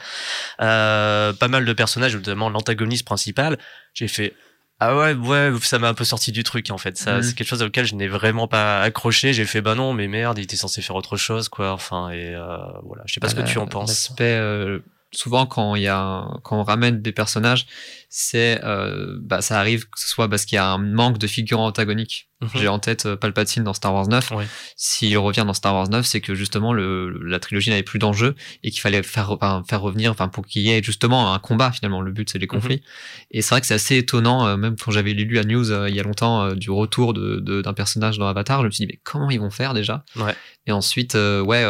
Euh, 0.61 1.33
pas 1.33 1.49
mal 1.49 1.65
de 1.65 1.73
personnages, 1.73 2.15
notamment 2.17 2.49
l'antagoniste 2.51 3.05
principal. 3.05 3.59
J'ai 3.95 4.09
fait. 4.09 4.35
Ah 4.79 4.95
ouais, 4.95 5.15
ouais, 5.15 5.53
ça 5.63 5.79
m'a 5.79 5.89
un 5.89 5.95
peu 5.95 6.05
sorti 6.05 6.33
du 6.33 6.43
truc 6.43 6.69
en 6.71 6.77
fait. 6.77 6.99
Ça, 6.99 7.17
Mhm. 7.17 7.23
c'est 7.23 7.35
quelque 7.35 7.49
chose 7.49 7.63
auquel 7.63 7.87
je 7.87 7.95
n'ai 7.95 8.09
vraiment 8.09 8.47
pas 8.47 8.83
accroché. 8.83 9.33
J'ai 9.33 9.47
fait 9.47 9.63
bah 9.63 9.75
non, 9.75 9.95
mais 9.95 10.07
merde, 10.07 10.37
il 10.39 10.43
était 10.43 10.57
censé 10.57 10.83
faire 10.83 10.97
autre 10.97 11.17
chose 11.17 11.49
quoi. 11.49 11.73
Enfin 11.73 12.11
et 12.11 12.35
euh, 12.35 12.59
voilà, 12.85 13.03
je 13.07 13.15
sais 13.15 13.21
pas 13.21 13.29
ce 13.31 13.35
que 13.35 13.41
tu 13.41 13.57
en 13.57 13.67
penses. 13.67 13.89
L'aspect, 13.89 14.37
euh, 14.37 14.81
souvent 15.17 15.47
quand 15.47 15.75
il 15.75 15.83
y 15.83 15.89
a, 15.89 15.99
un- 15.99 16.41
quand 16.45 16.59
on 16.59 16.63
ramène 16.63 17.01
des 17.03 17.13
personnages, 17.13 17.67
c'est, 18.09 18.61
euh, 18.65 19.17
bah, 19.21 19.43
ça 19.43 19.59
arrive 19.59 19.85
que 19.91 19.99
ce 20.01 20.09
soit 20.09 20.29
parce 20.29 20.45
qu'il 20.45 20.57
y 20.57 20.59
a 20.59 20.67
un 20.71 20.79
manque 20.79 21.19
de 21.19 21.27
figurants 21.27 21.67
antagoniques. 21.67 22.29
Mhm. 22.43 22.49
J'ai 22.55 22.69
en 22.69 22.79
tête 22.79 23.07
euh, 23.07 23.17
Palpatine 23.17 23.65
dans 23.65 23.73
Star 23.73 23.93
Wars 23.95 24.09
9. 24.09 24.31
Oui. 24.37 24.45
S'il 24.77 25.17
revient 25.19 25.45
dans 25.47 25.55
Star 25.55 25.75
Wars 25.75 25.89
9, 25.89 26.05
c'est 26.05 26.21
que 26.21 26.35
justement 26.35 26.73
le, 26.73 27.09
la 27.27 27.41
trilogie 27.41 27.71
n'avait 27.71 27.83
plus 27.83 27.99
d'enjeu 27.99 28.35
et 28.63 28.71
qu'il 28.71 28.81
fallait 28.81 29.03
faire, 29.03 29.31
enfin, 29.33 29.63
faire 29.69 29.81
revenir, 29.81 30.11
enfin, 30.11 30.29
pour 30.29 30.47
qu'il 30.47 30.63
y 30.63 30.71
ait 30.71 30.83
justement 30.83 31.33
un 31.35 31.39
combat 31.39 31.73
finalement. 31.73 32.01
Le 32.03 32.13
but, 32.13 32.29
c'est 32.31 32.39
les 32.39 32.47
conflits. 32.47 32.83
Et 33.31 33.43
c'est 33.43 33.51
vrai 33.55 33.61
que 33.63 33.67
c'est 33.67 33.75
assez 33.75 33.97
étonnant, 33.97 34.47
euh, 34.47 34.57
même 34.57 34.77
quand 34.77 34.91
j'avais 34.91 35.13
lu 35.15 35.35
la 35.35 35.45
news 35.45 35.71
euh, 35.73 35.89
il 35.89 35.97
y 35.97 36.01
a 36.01 36.03
longtemps 36.03 36.43
euh, 36.45 36.55
du 36.55 36.71
retour 36.71 37.15
de, 37.15 37.41
de- 37.41 37.63
d'un 37.63 37.75
personnage 37.75 38.19
dans 38.19 38.27
Avatar, 38.29 38.61
je 38.61 38.67
me 38.67 38.71
suis 38.71 38.85
dit, 38.87 38.93
mais 38.93 39.01
comment 39.03 39.31
ils 39.31 39.41
vont 39.41 39.51
faire 39.51 39.73
déjà? 39.75 40.05
Ouais. 40.17 40.35
Et 40.67 40.73
ensuite, 40.73 41.15
ouais, 41.15 41.65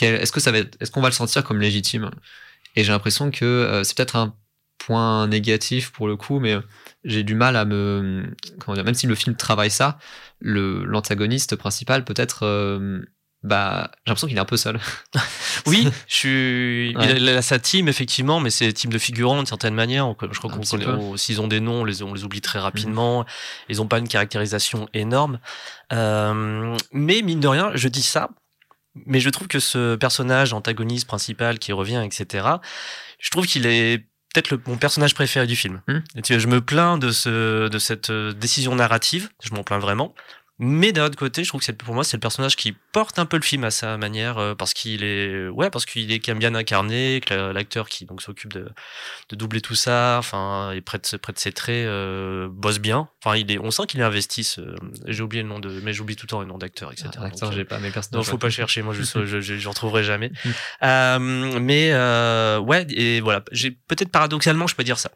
est-ce 0.00 0.32
que 0.32 0.40
ça 0.40 0.50
va 0.52 0.58
être- 0.58 0.76
est-ce 0.80 0.90
qu'on 0.90 1.00
va 1.00 1.08
le 1.08 1.14
sentir 1.14 1.44
comme 1.44 1.60
légitime? 1.60 2.10
Et 2.76 2.84
j'ai 2.84 2.92
l'impression 2.92 3.30
que 3.30 3.44
euh, 3.44 3.82
c'est 3.84 3.96
peut-être 3.96 4.16
un 4.16 4.34
point 4.78 5.26
négatif 5.26 5.90
pour 5.92 6.06
le 6.08 6.16
coup, 6.16 6.38
mais 6.40 6.56
j'ai 7.04 7.22
du 7.22 7.34
mal 7.34 7.56
à 7.56 7.64
me, 7.64 8.24
comment 8.58 8.74
dire, 8.74 8.84
même 8.84 8.94
si 8.94 9.06
le 9.06 9.14
film 9.14 9.36
travaille 9.36 9.70
ça, 9.70 9.98
le 10.40 10.84
l'antagoniste 10.84 11.54
principal 11.56 12.04
peut-être, 12.04 12.44
euh, 12.46 13.00
bah, 13.42 13.90
j'ai 14.06 14.10
l'impression 14.10 14.26
qu'il 14.28 14.36
est 14.36 14.40
un 14.40 14.44
peu 14.46 14.56
seul. 14.56 14.78
Oui, 15.66 15.86
je 16.08 16.14
suis. 16.14 16.96
Ouais. 16.96 17.04
Il 17.04 17.10
a, 17.10 17.16
il 17.18 17.28
a 17.28 17.42
sa 17.42 17.58
team 17.58 17.88
effectivement, 17.88 18.40
mais 18.40 18.48
c'est 18.48 18.66
des 18.66 18.72
teams 18.72 18.90
de 18.92 18.98
figurants 18.98 19.36
d'une 19.36 19.44
certaine 19.46 19.74
manière. 19.74 20.06
Je 20.30 20.38
crois 20.38 20.50
qu'on 20.50 20.62
S'ils 21.18 21.40
ont 21.42 21.48
des 21.48 21.60
noms, 21.60 21.82
on 21.82 21.84
les, 21.84 22.02
on 22.02 22.14
les 22.14 22.24
oublie 22.24 22.40
très 22.40 22.58
rapidement. 22.58 23.26
Ils 23.68 23.82
ont 23.82 23.86
pas 23.86 23.98
une 23.98 24.08
caractérisation 24.08 24.88
énorme. 24.94 25.38
Euh, 25.92 26.76
mais 26.92 27.20
mine 27.22 27.40
de 27.40 27.48
rien, 27.48 27.72
je 27.74 27.88
dis 27.88 28.02
ça. 28.02 28.30
Mais 28.94 29.20
je 29.20 29.30
trouve 29.30 29.48
que 29.48 29.60
ce 29.60 29.96
personnage 29.96 30.52
antagoniste 30.52 31.06
principal 31.06 31.58
qui 31.58 31.72
revient, 31.72 32.02
etc. 32.04 32.46
Je 33.18 33.30
trouve 33.30 33.46
qu'il 33.46 33.66
est 33.66 34.06
peut-être 34.32 34.60
mon 34.66 34.76
personnage 34.76 35.14
préféré 35.14 35.46
du 35.46 35.56
film. 35.56 35.82
Hmm. 35.88 36.00
Je 36.24 36.46
me 36.46 36.60
plains 36.60 36.98
de 36.98 37.10
ce 37.10 37.68
de 37.68 37.78
cette 37.78 38.10
euh, 38.10 38.32
décision 38.32 38.74
narrative. 38.74 39.28
Je 39.42 39.54
m'en 39.54 39.62
plains 39.62 39.78
vraiment. 39.78 40.14
Mais 40.62 40.92
d'un 40.92 41.06
autre 41.06 41.16
côté, 41.16 41.42
je 41.42 41.48
trouve 41.48 41.64
que 41.64 41.72
pour 41.72 41.94
moi, 41.94 42.04
c'est 42.04 42.18
le 42.18 42.20
personnage 42.20 42.54
qui 42.54 42.72
porte 42.92 43.18
un 43.18 43.24
peu 43.24 43.38
le 43.38 43.42
film 43.42 43.64
à 43.64 43.70
sa 43.70 43.96
manière, 43.96 44.36
euh, 44.36 44.54
parce 44.54 44.74
qu'il 44.74 45.02
est, 45.02 45.48
ouais, 45.48 45.70
parce 45.70 45.86
qu'il 45.86 46.12
est 46.12 46.18
quand 46.20 46.32
même 46.32 46.38
bien 46.38 46.54
incarné, 46.54 47.22
que 47.24 47.32
la- 47.32 47.52
l'acteur 47.54 47.88
qui 47.88 48.04
donc 48.04 48.20
s'occupe 48.20 48.52
de, 48.52 48.68
de 49.30 49.36
doubler 49.36 49.62
tout 49.62 49.74
ça, 49.74 50.16
enfin, 50.18 50.72
est 50.72 50.82
près 50.82 50.98
de, 50.98 51.16
près 51.16 51.32
de 51.32 51.38
ses 51.38 51.52
traits, 51.52 51.86
euh, 51.86 52.48
bosse 52.50 52.78
bien. 52.78 53.08
Enfin, 53.24 53.36
il 53.36 53.50
est, 53.50 53.58
on 53.58 53.70
sent 53.70 53.84
qu'il 53.88 54.00
est 54.00 54.04
investi. 54.04 54.54
j'ai 55.06 55.22
oublié 55.22 55.42
le 55.42 55.48
nom 55.48 55.60
de, 55.60 55.70
mais 55.82 55.92
j'oublie 55.94 56.14
tout 56.14 56.26
le 56.26 56.30
temps 56.30 56.40
le 56.40 56.46
nom 56.46 56.58
d'acteur, 56.58 56.92
etc. 56.92 57.08
Ah, 57.16 57.22
L'acteur, 57.22 57.48
euh, 57.48 57.52
j'ai 57.52 57.64
pas, 57.64 57.78
mais 57.78 57.88
le 57.90 58.00
non, 58.12 58.22
faut 58.22 58.36
pas 58.38 58.50
chercher. 58.50 58.82
Moi, 58.82 58.92
je, 58.92 59.02
je, 59.24 59.40
je- 59.40 59.56
j'en 59.56 59.72
trouverai 59.72 60.04
jamais. 60.04 60.30
Mm. 60.44 60.50
Euh, 60.82 61.60
mais 61.60 61.90
euh, 61.92 62.58
ouais, 62.58 62.86
et 62.90 63.20
voilà. 63.20 63.42
J'ai 63.50 63.70
peut-être 63.70 64.10
paradoxalement, 64.10 64.66
je 64.66 64.74
peux 64.74 64.84
dire 64.84 64.98
ça. 64.98 65.10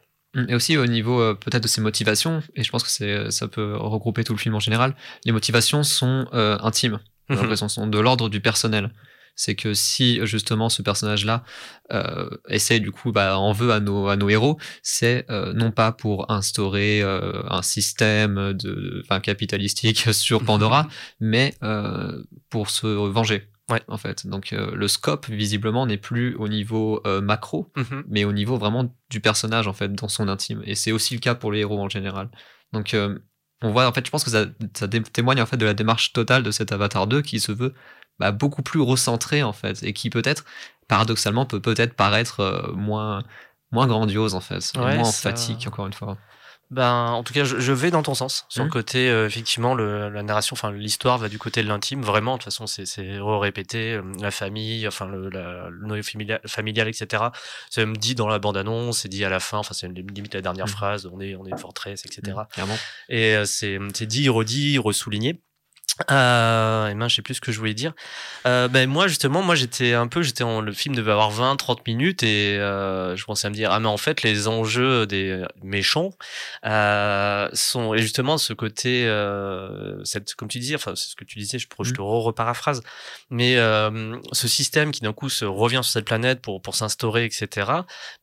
Et 0.47 0.55
aussi 0.55 0.77
au 0.77 0.85
niveau 0.85 1.21
euh, 1.21 1.33
peut-être 1.33 1.63
de 1.63 1.67
ses 1.67 1.81
motivations, 1.81 2.41
et 2.55 2.63
je 2.63 2.69
pense 2.71 2.83
que 2.83 2.89
c'est 2.89 3.31
ça 3.31 3.47
peut 3.47 3.75
regrouper 3.77 4.23
tout 4.23 4.33
le 4.33 4.39
film 4.39 4.55
en 4.55 4.59
général, 4.59 4.95
les 5.25 5.31
motivations 5.31 5.83
sont 5.83 6.27
euh, 6.33 6.57
intimes, 6.61 6.99
j'ai 7.29 7.35
Mhm. 7.35 7.41
l'impression, 7.41 7.69
sont 7.69 7.87
de 7.87 7.99
l'ordre 7.99 8.29
du 8.29 8.41
personnel. 8.41 8.91
C'est 9.37 9.55
que 9.55 9.73
si 9.73 10.25
justement 10.25 10.69
ce 10.69 10.81
personnage-là 10.81 11.43
euh, 11.91 12.29
essaie 12.47 12.79
du 12.79 12.91
coup, 12.91 13.11
bah, 13.11 13.37
en 13.37 13.51
veut 13.51 13.71
à 13.71 13.81
nos, 13.81 14.07
à 14.07 14.15
nos 14.15 14.29
héros, 14.29 14.57
c'est 14.81 15.25
euh, 15.29 15.51
non 15.51 15.71
pas 15.71 15.91
pour 15.91 16.31
instaurer 16.31 17.01
euh, 17.01 17.43
un 17.49 17.61
système 17.61 18.53
de, 18.53 19.03
capitalistique 19.21 20.07
sur 20.13 20.43
Pandora, 20.43 20.87
mais 21.19 21.53
euh, 21.63 22.23
pour 22.49 22.69
se 22.69 22.87
venger. 22.87 23.49
Ouais. 23.71 23.81
En 23.87 23.97
fait, 23.97 24.27
donc 24.27 24.53
euh, 24.53 24.75
le 24.75 24.87
scope 24.87 25.27
visiblement 25.27 25.87
n'est 25.87 25.97
plus 25.97 26.35
au 26.35 26.47
niveau 26.47 27.01
euh, 27.07 27.19
macro, 27.19 27.71
Mhm. 27.75 28.03
mais 28.07 28.23
au 28.23 28.31
niveau 28.31 28.57
vraiment 28.57 28.93
du 29.09 29.19
personnage 29.21 29.67
en 29.67 29.73
fait 29.73 29.91
dans 29.93 30.07
son 30.07 30.27
intime 30.27 30.61
et 30.65 30.75
c'est 30.75 30.91
aussi 30.91 31.15
le 31.15 31.19
cas 31.19 31.33
pour 31.33 31.51
les 31.51 31.59
héros 31.61 31.81
en 31.81 31.89
général 31.89 32.29
donc 32.73 32.93
euh, 32.93 33.17
on 33.63 33.71
voit 33.71 33.87
en 33.87 33.91
fait 33.91 34.05
je 34.05 34.11
pense 34.11 34.23
que 34.23 34.29
ça, 34.29 34.45
témoigne 35.13 35.41
en 35.41 35.45
fait 35.47 35.57
de 35.57 35.65
la 35.65 35.73
démarche 35.73 36.13
totale 36.13 36.43
de 36.43 36.51
cet 36.51 36.71
Avatar 36.71 37.07
2 37.07 37.23
qui 37.23 37.39
se 37.39 37.51
veut 37.51 37.73
bah, 38.19 38.31
beaucoup 38.31 38.61
plus 38.61 38.81
recentré 38.81 39.41
en 39.41 39.53
fait 39.53 39.81
et 39.81 39.93
qui 39.93 40.11
peut-être 40.11 40.45
paradoxalement 40.87 41.47
peut 41.47 41.59
peut-être 41.59 41.95
paraître 41.95 42.71
moins 42.75 43.23
moins 43.71 43.87
grandiose 43.87 44.35
en 44.35 44.41
fait 44.41 44.71
Ouais, 44.77 44.95
moins 44.97 45.05
ça- 45.05 45.29
emphatique 45.29 45.65
encore 45.67 45.87
une 45.87 45.93
fois 45.93 46.17
Ben, 46.75 47.05
en 47.11 47.23
tout 47.23 47.31
cas, 47.33 47.45
je, 47.45 47.57
je 47.57 47.71
vais 47.71 47.89
dans 47.89 48.03
ton 48.03 48.13
sens. 48.15 48.45
Sur 48.49 48.63
le 48.65 48.69
côté, 48.69 49.09
euh, 49.09 49.27
effectivement, 49.27 49.73
le, 49.75 50.09
la 50.09 50.23
narration, 50.23 50.55
enfin, 50.55 50.71
l'histoire 50.73 51.17
va 51.17 51.29
du 51.29 51.39
côté 51.39 51.63
de 51.63 51.69
l'intime. 51.69 52.01
Vraiment, 52.01 52.33
de 52.33 52.39
toute 52.39 52.45
façon, 52.51 52.67
c'est, 52.67 52.85
c'est 52.85 53.17
répété. 53.21 53.93
euh, 53.93 54.01
La 54.19 54.29
famille, 54.29 54.85
enfin, 54.85 55.05
le, 55.07 55.29
la, 55.29 55.69
le 55.69 55.87
noyau 55.87 56.03
familial, 56.03 56.41
familial, 56.45 56.89
etc. 56.89 57.23
C'est 57.69 57.85
même 57.85 57.95
dit 57.95 58.13
dans 58.13 58.27
la 58.27 58.39
bande-annonce, 58.39 58.99
c'est 58.99 59.09
dit 59.09 59.23
à 59.23 59.29
la 59.29 59.39
fin. 59.39 59.57
Enfin, 59.59 59.73
c'est 59.73 59.87
limite 59.87 60.33
la 60.33 60.41
dernière 60.41 60.65
Mhm. 60.65 60.71
phrase. 60.71 61.09
On 61.11 61.21
est, 61.21 61.35
on 61.35 61.45
est 61.45 61.51
une 61.51 61.57
forteresse, 61.57 62.03
etc. 62.05 62.37
clairement 62.51 62.77
Et 63.07 63.35
euh, 63.35 63.45
c'est, 63.45 63.79
c'est 63.93 64.05
dit, 64.05 64.27
redit, 64.27 64.77
ressouligné. 64.77 65.41
Euh, 66.11 66.87
et 66.87 66.95
ben, 66.95 67.07
je 67.07 67.15
sais 67.15 67.21
plus 67.21 67.35
ce 67.35 67.41
que 67.41 67.51
je 67.51 67.59
voulais 67.59 67.73
dire. 67.73 67.93
Euh, 68.47 68.67
ben, 68.67 68.89
moi, 68.89 69.07
justement, 69.07 69.41
moi, 69.41 69.55
j'étais 69.55 69.93
un 69.93 70.07
peu, 70.07 70.23
j'étais 70.23 70.43
en, 70.43 70.61
le 70.61 70.71
film 70.73 70.95
devait 70.95 71.11
avoir 71.11 71.29
20, 71.31 71.55
30 71.55 71.85
minutes 71.87 72.23
et 72.23 72.57
euh, 72.57 73.15
je 73.15 73.25
commençais 73.25 73.47
à 73.47 73.49
me 73.49 73.55
dire, 73.55 73.71
ah, 73.71 73.79
mais 73.79 73.87
en 73.87 73.97
fait, 73.97 74.23
les 74.23 74.47
enjeux 74.47 75.05
des 75.05 75.43
méchants 75.63 76.11
euh, 76.65 77.49
sont, 77.53 77.93
et 77.93 77.99
justement, 77.99 78.37
ce 78.37 78.53
côté, 78.53 79.03
cette, 80.03 80.33
comme 80.35 80.47
tu 80.47 80.59
disais, 80.59 80.75
enfin, 80.75 80.93
c'est 80.95 81.09
ce 81.09 81.15
que 81.15 81.23
tu 81.23 81.39
disais, 81.39 81.59
je, 81.59 81.67
je 81.81 81.93
te 81.93 82.01
reparaphrase, 82.01 82.81
mais 83.29 83.55
ce 83.55 84.47
système 84.47 84.91
qui 84.91 85.01
d'un 85.01 85.13
coup 85.13 85.29
se 85.29 85.45
revient 85.45 85.81
sur 85.83 85.91
cette 85.91 86.05
planète 86.05 86.41
pour, 86.41 86.61
pour 86.61 86.75
s'instaurer, 86.75 87.25
etc. 87.25 87.71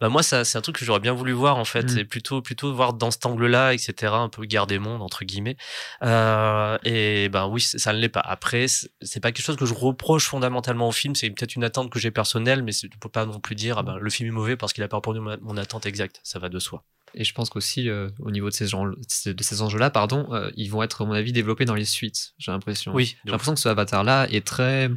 Ben, 0.01 0.09
moi, 0.09 0.23
ça, 0.23 0.45
c'est 0.45 0.59
un 0.59 0.63
truc 0.63 0.79
que 0.79 0.85
j'aurais 0.85 1.01
bien 1.01 1.13
voulu 1.13 1.33
voir, 1.33 1.57
en 1.57 1.65
fait, 1.65 1.93
Mm. 1.93 1.99
et 1.99 2.05
plutôt, 2.05 2.43
plutôt 2.43 2.73
voir 2.73 2.93
dans 2.95 3.11
cet 3.11 3.27
angle-là, 3.27 3.73
etc., 3.75 4.13
un 4.15 4.29
peu 4.29 4.45
guerre 4.45 4.67
des 4.67 4.79
mondes, 4.79 5.03
entre 5.03 5.25
guillemets. 5.25 5.57
Et 6.03 7.29
ben 7.29 7.47
oui, 7.47 7.61
ça 7.67 7.93
ne 7.93 7.99
l'est 7.99 8.09
pas. 8.09 8.21
Après, 8.21 8.67
c'est 8.69 9.21
pas 9.21 9.33
quelque 9.33 9.45
chose 9.45 9.57
que 9.57 9.67
je 9.67 9.75
reproche 9.75 10.27
fondamentalement 10.27 10.89
au 10.89 10.93
film. 10.93 11.15
C'est 11.15 11.31
peut-être 11.31 11.57
une 11.57 11.65
attente 11.65 11.91
que 11.91 11.99
j'ai 11.99 12.11
personnelle, 12.11 12.63
mais 12.63 12.73
tu 12.73 12.89
peux 12.89 13.09
pas 13.09 13.27
non 13.27 13.41
plus 13.41 13.55
dire 13.55 13.79
ah 13.79 13.83
ben, 13.83 13.97
le 13.97 14.11
film 14.11 14.29
est 14.29 14.33
mauvais 14.33 14.57
parce 14.57 14.73
qu'il 14.73 14.83
a 14.85 14.89
pas 14.89 14.99
répondu 14.99 15.19
à 15.19 15.37
mon 15.41 15.57
attente 15.57 15.87
exacte. 15.87 16.21
Ça 16.23 16.39
va 16.39 16.49
de 16.49 16.59
soi. 16.59 16.85
et 17.15 17.25
je 17.25 17.35
pense 17.35 17.51
qu'aussi 17.51 17.89
euh, 17.89 18.09
au 18.21 18.31
niveau 18.31 18.49
de 18.49 18.55
ces, 18.55 18.67
gens, 18.67 18.87
de 18.87 19.43
ces 19.43 19.63
enjeux-là 19.63 19.91
pardon 19.91 20.29
euh, 20.33 20.51
ils 20.57 20.71
vont 20.71 20.83
être 20.83 21.03
à 21.03 21.05
mon 21.05 21.13
avis 21.13 21.33
développés 21.33 21.67
dans 21.67 21.75
les 21.75 21.85
suites 21.85 22.33
j'ai 22.39 22.53
l'impression 22.53 22.95
Oui. 22.95 23.17
J'ai 23.25 23.31
l'impression 23.31 23.55
que 23.55 23.61
ce 23.61 23.69
Avatar-là 23.69 24.29
est 24.31 24.47
très. 24.47 24.91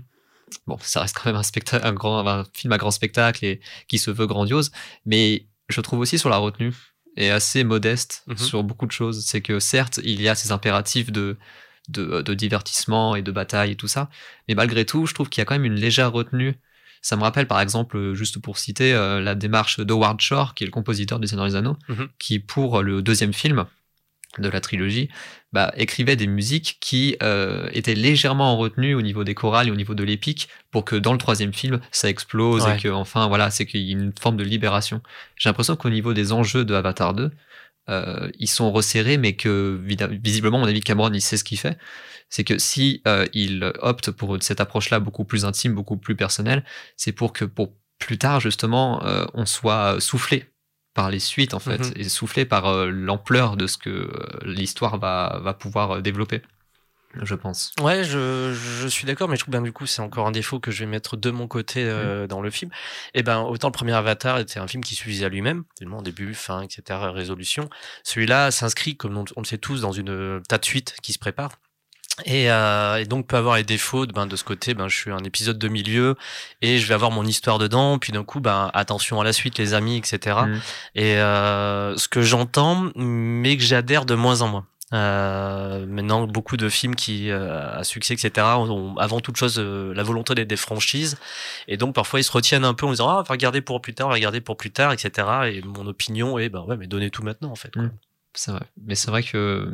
Bon, 0.68 0.78
ça 0.80 1.02
reste 1.02 1.16
quand 1.18 1.26
même 1.26 1.36
un, 1.36 1.44
spectacle, 1.44 1.86
un, 1.86 1.94
grand, 1.94 2.26
un 2.28 2.46
film 2.54 2.72
à 2.72 2.78
grand 2.78 2.92
spectacle 2.92 3.44
et 3.44 3.60
qui 3.88 3.98
se 3.98 4.12
veut 4.12 4.28
grandiose, 4.28 4.72
mais 5.06 5.48
je 5.70 5.82
trouve 5.82 6.00
aussi 6.00 6.18
sur 6.18 6.30
la 6.30 6.38
retenue 6.38 6.74
est 7.18 7.30
assez 7.30 7.64
modeste 7.64 8.24
Mhm. 8.28 8.38
sur 8.38 8.64
beaucoup 8.64 8.86
de 8.86 8.92
choses. 8.92 9.26
C'est 9.26 9.42
que 9.42 9.60
certes, 9.60 10.00
il 10.04 10.22
y 10.22 10.28
a 10.28 10.36
ces 10.36 10.52
impératifs 10.52 11.12
de, 11.12 11.38
de, 11.90 12.22
de 12.22 12.34
divertissement 12.34 13.16
et 13.16 13.22
de 13.22 13.32
bataille 13.32 13.72
et 13.72 13.76
tout 13.76 13.88
ça, 13.88 14.10
mais 14.48 14.56
malgré 14.56 14.86
tout, 14.86 15.06
je 15.06 15.14
trouve 15.14 15.30
qu'il 15.30 15.42
y 15.42 15.44
a 15.44 15.46
quand 15.46 15.56
même 15.56 15.66
une 15.66 15.76
légère 15.76 16.12
retenue. 16.12 16.56
Ça 17.02 17.16
me 17.16 17.22
rappelle 17.22 17.48
par 17.48 17.62
exemple, 17.62 18.14
juste 18.14 18.40
pour 18.40 18.58
citer, 18.58 18.94
euh, 18.94 19.22
la 19.22 19.36
démarche 19.36 19.80
d'Howard 19.80 20.20
Shore, 20.22 20.56
qui 20.56 20.64
est 20.64 20.68
le 20.68 20.72
compositeur 20.72 21.20
du 21.20 21.28
Seigneur 21.28 21.46
des 21.46 21.56
Anneaux, 21.56 21.78
Mhm. 21.90 22.08
qui 22.18 22.40
pour 22.40 22.82
le 22.82 23.02
deuxième 23.02 23.34
film 23.34 23.66
de 24.40 24.50
la 24.50 24.60
trilogie, 24.60 25.08
bah, 25.54 25.72
écrivait 25.78 26.18
des 26.18 26.28
musiques 26.28 26.78
qui 26.82 27.16
euh, 27.24 27.70
étaient 27.72 27.96
légèrement 27.96 28.52
en 28.52 28.58
retenue 28.58 28.94
au 28.94 29.02
niveau 29.02 29.24
des 29.24 29.34
chorales 29.34 29.70
et 29.70 29.72
au 29.72 29.76
niveau 29.78 29.94
de 29.96 30.04
l'épique 30.04 30.50
pour 30.72 30.84
que 30.84 30.98
dans 30.98 31.14
le 31.14 31.18
troisième 31.18 31.54
film 31.54 31.80
ça 31.92 32.10
explose 32.10 32.66
Ouais. 32.66 32.76
et 32.76 32.82
que 32.82 32.90
enfin 32.90 33.28
voilà 33.30 33.50
c'est 33.50 33.66
qu'il 33.66 33.80
y 33.82 33.92
ait 33.92 33.94
une 33.94 34.12
forme 34.20 34.36
de 34.36 34.44
libération. 34.44 35.02
J'ai 35.38 35.48
l'impression 35.48 35.78
qu'au 35.78 35.90
niveau 35.90 36.14
des 36.14 36.34
enjeux 36.34 36.66
de 36.66 36.74
Avatar 36.74 37.14
2, 37.14 37.32
euh, 37.90 38.30
ils 38.40 38.50
sont 38.50 38.72
resserrés, 38.72 39.18
mais 39.18 39.34
que 39.36 39.80
visiblement, 40.24 40.58
à 40.58 40.62
mon 40.62 40.68
avis, 40.68 40.82
Cameron, 40.82 41.12
il 41.14 41.22
sait 41.22 41.38
ce 41.38 41.44
qu'il 41.44 41.60
fait. 41.60 41.78
C'est 42.30 42.44
que 42.44 42.58
si 42.58 43.02
euh, 43.08 43.26
il 43.34 43.72
opte 43.80 44.12
pour 44.12 44.38
cette 44.42 44.60
approche-là 44.60 45.00
beaucoup 45.00 45.26
plus 45.26 45.46
intime, 45.46 45.74
beaucoup 45.74 45.98
plus 45.98 46.16
personnelle, 46.16 46.64
c'est 46.98 47.12
pour 47.12 47.34
que 47.34 47.46
pour 47.46 47.74
plus 48.00 48.18
tard, 48.18 48.40
justement, 48.40 49.04
euh, 49.06 49.26
on 49.34 49.46
soit 49.46 50.00
soufflé 50.02 50.46
par 50.96 51.12
les 51.12 51.20
suites, 51.20 51.54
en 51.54 51.60
fait, 51.60 51.80
Mhm. 51.80 51.94
et 51.98 52.04
soufflé 52.10 52.46
par 52.46 52.68
euh, 52.68 52.90
l'ampleur 52.90 53.58
de 53.58 53.68
ce 53.68 53.78
que 53.78 53.90
euh, 53.90 54.10
l'histoire 54.46 54.98
va, 54.98 55.40
va 55.44 55.54
pouvoir 55.54 55.92
euh, 55.98 56.02
développer, 56.02 56.42
je 57.22 57.36
pense. 57.36 57.72
Ouais, 57.82 58.04
je, 58.04 58.54
je 58.54 58.88
suis 58.88 59.06
d'accord, 59.06 59.28
mais 59.28 59.36
je 59.36 59.42
trouve 59.42 59.52
bien 59.52 59.62
du 59.62 59.72
coup 59.72 59.86
c'est 59.86 60.02
encore 60.02 60.28
un 60.28 60.32
défaut 60.32 60.60
que 60.60 60.72
je 60.72 60.80
vais 60.80 60.90
mettre 60.90 61.18
de 61.18 61.32
mon 61.32 61.48
côté 61.48 61.84
euh, 61.84 62.28
dans 62.28 62.42
le 62.42 62.50
film. 62.50 62.72
Et 63.14 63.24
ben 63.24 63.42
autant 63.42 63.68
le 63.68 63.74
premier 63.74 63.94
Avatar 63.94 64.40
était 64.40 64.60
un 64.60 64.68
film 64.68 64.84
qui 64.84 64.96
suffisait 64.96 65.26
à 65.26 65.30
lui-même, 65.30 65.64
tellement 65.78 66.02
début, 66.02 66.34
fin, 66.34 66.62
etc., 66.62 67.00
résolution. 67.14 67.70
Celui-là 68.04 68.52
s'inscrit, 68.52 68.98
comme 68.98 69.18
on, 69.18 69.26
on 69.36 69.42
le 69.42 69.46
sait 69.46 69.58
tous, 69.58 69.82
dans 69.82 69.92
une 69.92 70.10
euh, 70.10 70.40
tas 70.48 70.58
de 70.58 70.66
suites 70.66 70.96
qui 71.02 71.14
se 71.14 71.20
préparent. 71.20 71.58
Et, 72.24 72.50
euh, 72.50 72.98
et 72.98 73.06
donc 73.06 73.28
peut 73.28 73.36
avoir 73.36 73.58
les 73.58 73.64
défauts 73.64 74.06
de, 74.06 74.14
ben, 74.14 74.26
de 74.26 74.36
ce 74.38 74.46
côté, 74.46 74.74
ben, 74.74 74.88
je 74.88 74.96
suis 74.96 75.12
un 75.12 75.24
épisode 75.26 75.60
de 75.60 75.68
milieu 75.68 76.16
et 76.62 76.78
je 76.80 76.88
vais 76.88 76.94
avoir 76.94 77.12
mon 77.12 77.26
histoire 77.26 77.58
dedans, 77.58 78.00
puis 78.00 78.14
d'un 78.14 78.24
coup, 78.24 78.40
ben, 78.40 78.72
attention 78.74 79.20
à 79.20 79.26
la 79.26 79.34
suite, 79.34 79.58
les 79.58 79.74
amis, 79.74 79.98
etc. 79.98 80.38
Mhm. 80.48 80.62
Et 80.96 81.18
euh, 81.18 81.98
ce 81.98 82.08
que 82.08 82.22
j'entends, 82.22 82.90
mais 82.96 83.58
que 83.58 83.64
j'adhère 83.64 84.06
de 84.06 84.16
moins 84.16 84.42
en 84.42 84.48
moins. 84.48 84.66
Euh, 84.94 85.86
maintenant, 85.88 86.28
beaucoup 86.28 86.58
de 86.58 86.70
films 86.70 86.96
qui 86.96 87.32
euh, 87.32 87.80
à 87.80 87.84
succès, 87.84 88.14
etc., 88.14 88.46
ont 88.60 88.96
avant 88.98 89.20
toute 89.20 89.36
chose 89.36 89.56
euh, 89.58 89.94
la 89.96 90.04
volonté 90.04 90.36
d'être 90.36 90.48
des 90.48 90.56
franchises, 90.56 91.18
et 91.68 91.76
donc 91.78 91.96
parfois 91.96 92.20
ils 92.20 92.24
se 92.24 92.32
retiennent 92.32 92.66
un 92.66 92.76
peu 92.76 92.86
en 92.86 92.92
disant 92.92 93.10
ah, 93.10 93.20
on 93.20 93.24
va 93.24 93.32
regarder 93.32 93.62
pour 93.62 93.82
plus 93.82 93.96
tard, 93.96 94.08
on 94.08 94.10
va 94.12 94.16
regarder 94.16 94.42
pour 94.42 94.58
plus 94.58 94.72
tard, 94.72 94.94
etc. 94.94 95.28
Et 95.52 95.62
mon 95.64 95.88
opinion 95.88 96.38
est 96.38 96.50
ben 96.50 96.62
ouais, 96.62 96.78
mais 96.78 96.86
donnez 96.88 97.10
tout 97.10 97.24
maintenant 97.24 97.52
en 97.52 97.56
fait. 97.56 97.72
quoi. 97.74 97.84
Mm. 97.84 97.92
C'est 98.36 98.52
vrai. 98.52 98.62
Mais 98.86 98.96
c'est 98.96 99.10
vrai 99.10 99.24
que 99.24 99.72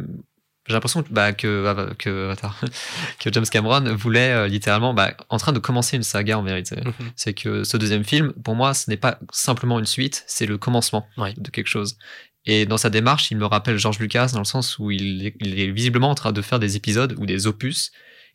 j'ai 0.67 0.74
l'impression 0.74 1.02
que, 1.02 1.10
bah, 1.12 1.34
que, 1.34 1.93
que, 1.97 2.26
Avatar, 2.26 2.62
que 3.19 3.34
James 3.34 3.45
Cameron 3.52 3.95
voulait 3.95 4.32
euh, 4.32 4.47
littéralement 4.47 4.93
bah, 4.93 5.13
en 5.30 5.38
train 5.38 5.52
de 5.52 5.60
commencer 5.60 5.97
une 5.97 6.04
saga 6.04 6.38
en 6.38 6.43
vérité. 6.43 6.76
Mhm. 6.86 6.93
C'est 7.15 7.34
que 7.34 7.63
ce 7.63 7.78
deuxième 7.78 8.04
film, 8.04 8.32
pour 8.43 8.56
moi, 8.56 8.74
ce 8.76 8.89
n'est 8.89 8.97
pas 8.97 9.19
simplement 9.32 9.80
une 9.80 9.88
suite, 9.88 10.24
c'est 10.28 10.45
le 10.45 10.58
commencement 10.60 11.08
Ouais. 11.17 11.34
de 11.36 11.50
quelque 11.50 11.67
chose. 11.67 11.97
Et 12.45 12.65
dans 12.65 12.77
sa 12.77 12.89
démarche, 12.89 13.30
il 13.32 13.38
me 13.38 13.45
rappelle 13.45 13.77
George 13.77 13.99
Lucas 13.99 14.32
dans 14.34 14.39
le 14.39 14.45
sens 14.45 14.80
où 14.80 14.89
il 14.91 15.25
est, 15.27 15.36
il 15.41 15.60
est 15.60 15.71
visiblement 15.71 16.10
en 16.10 16.15
train 16.15 16.32
de 16.32 16.41
faire 16.41 16.60
des 16.60 16.75
épisodes 16.75 17.15
ou 17.19 17.25
des 17.25 17.45
opus 17.47 17.91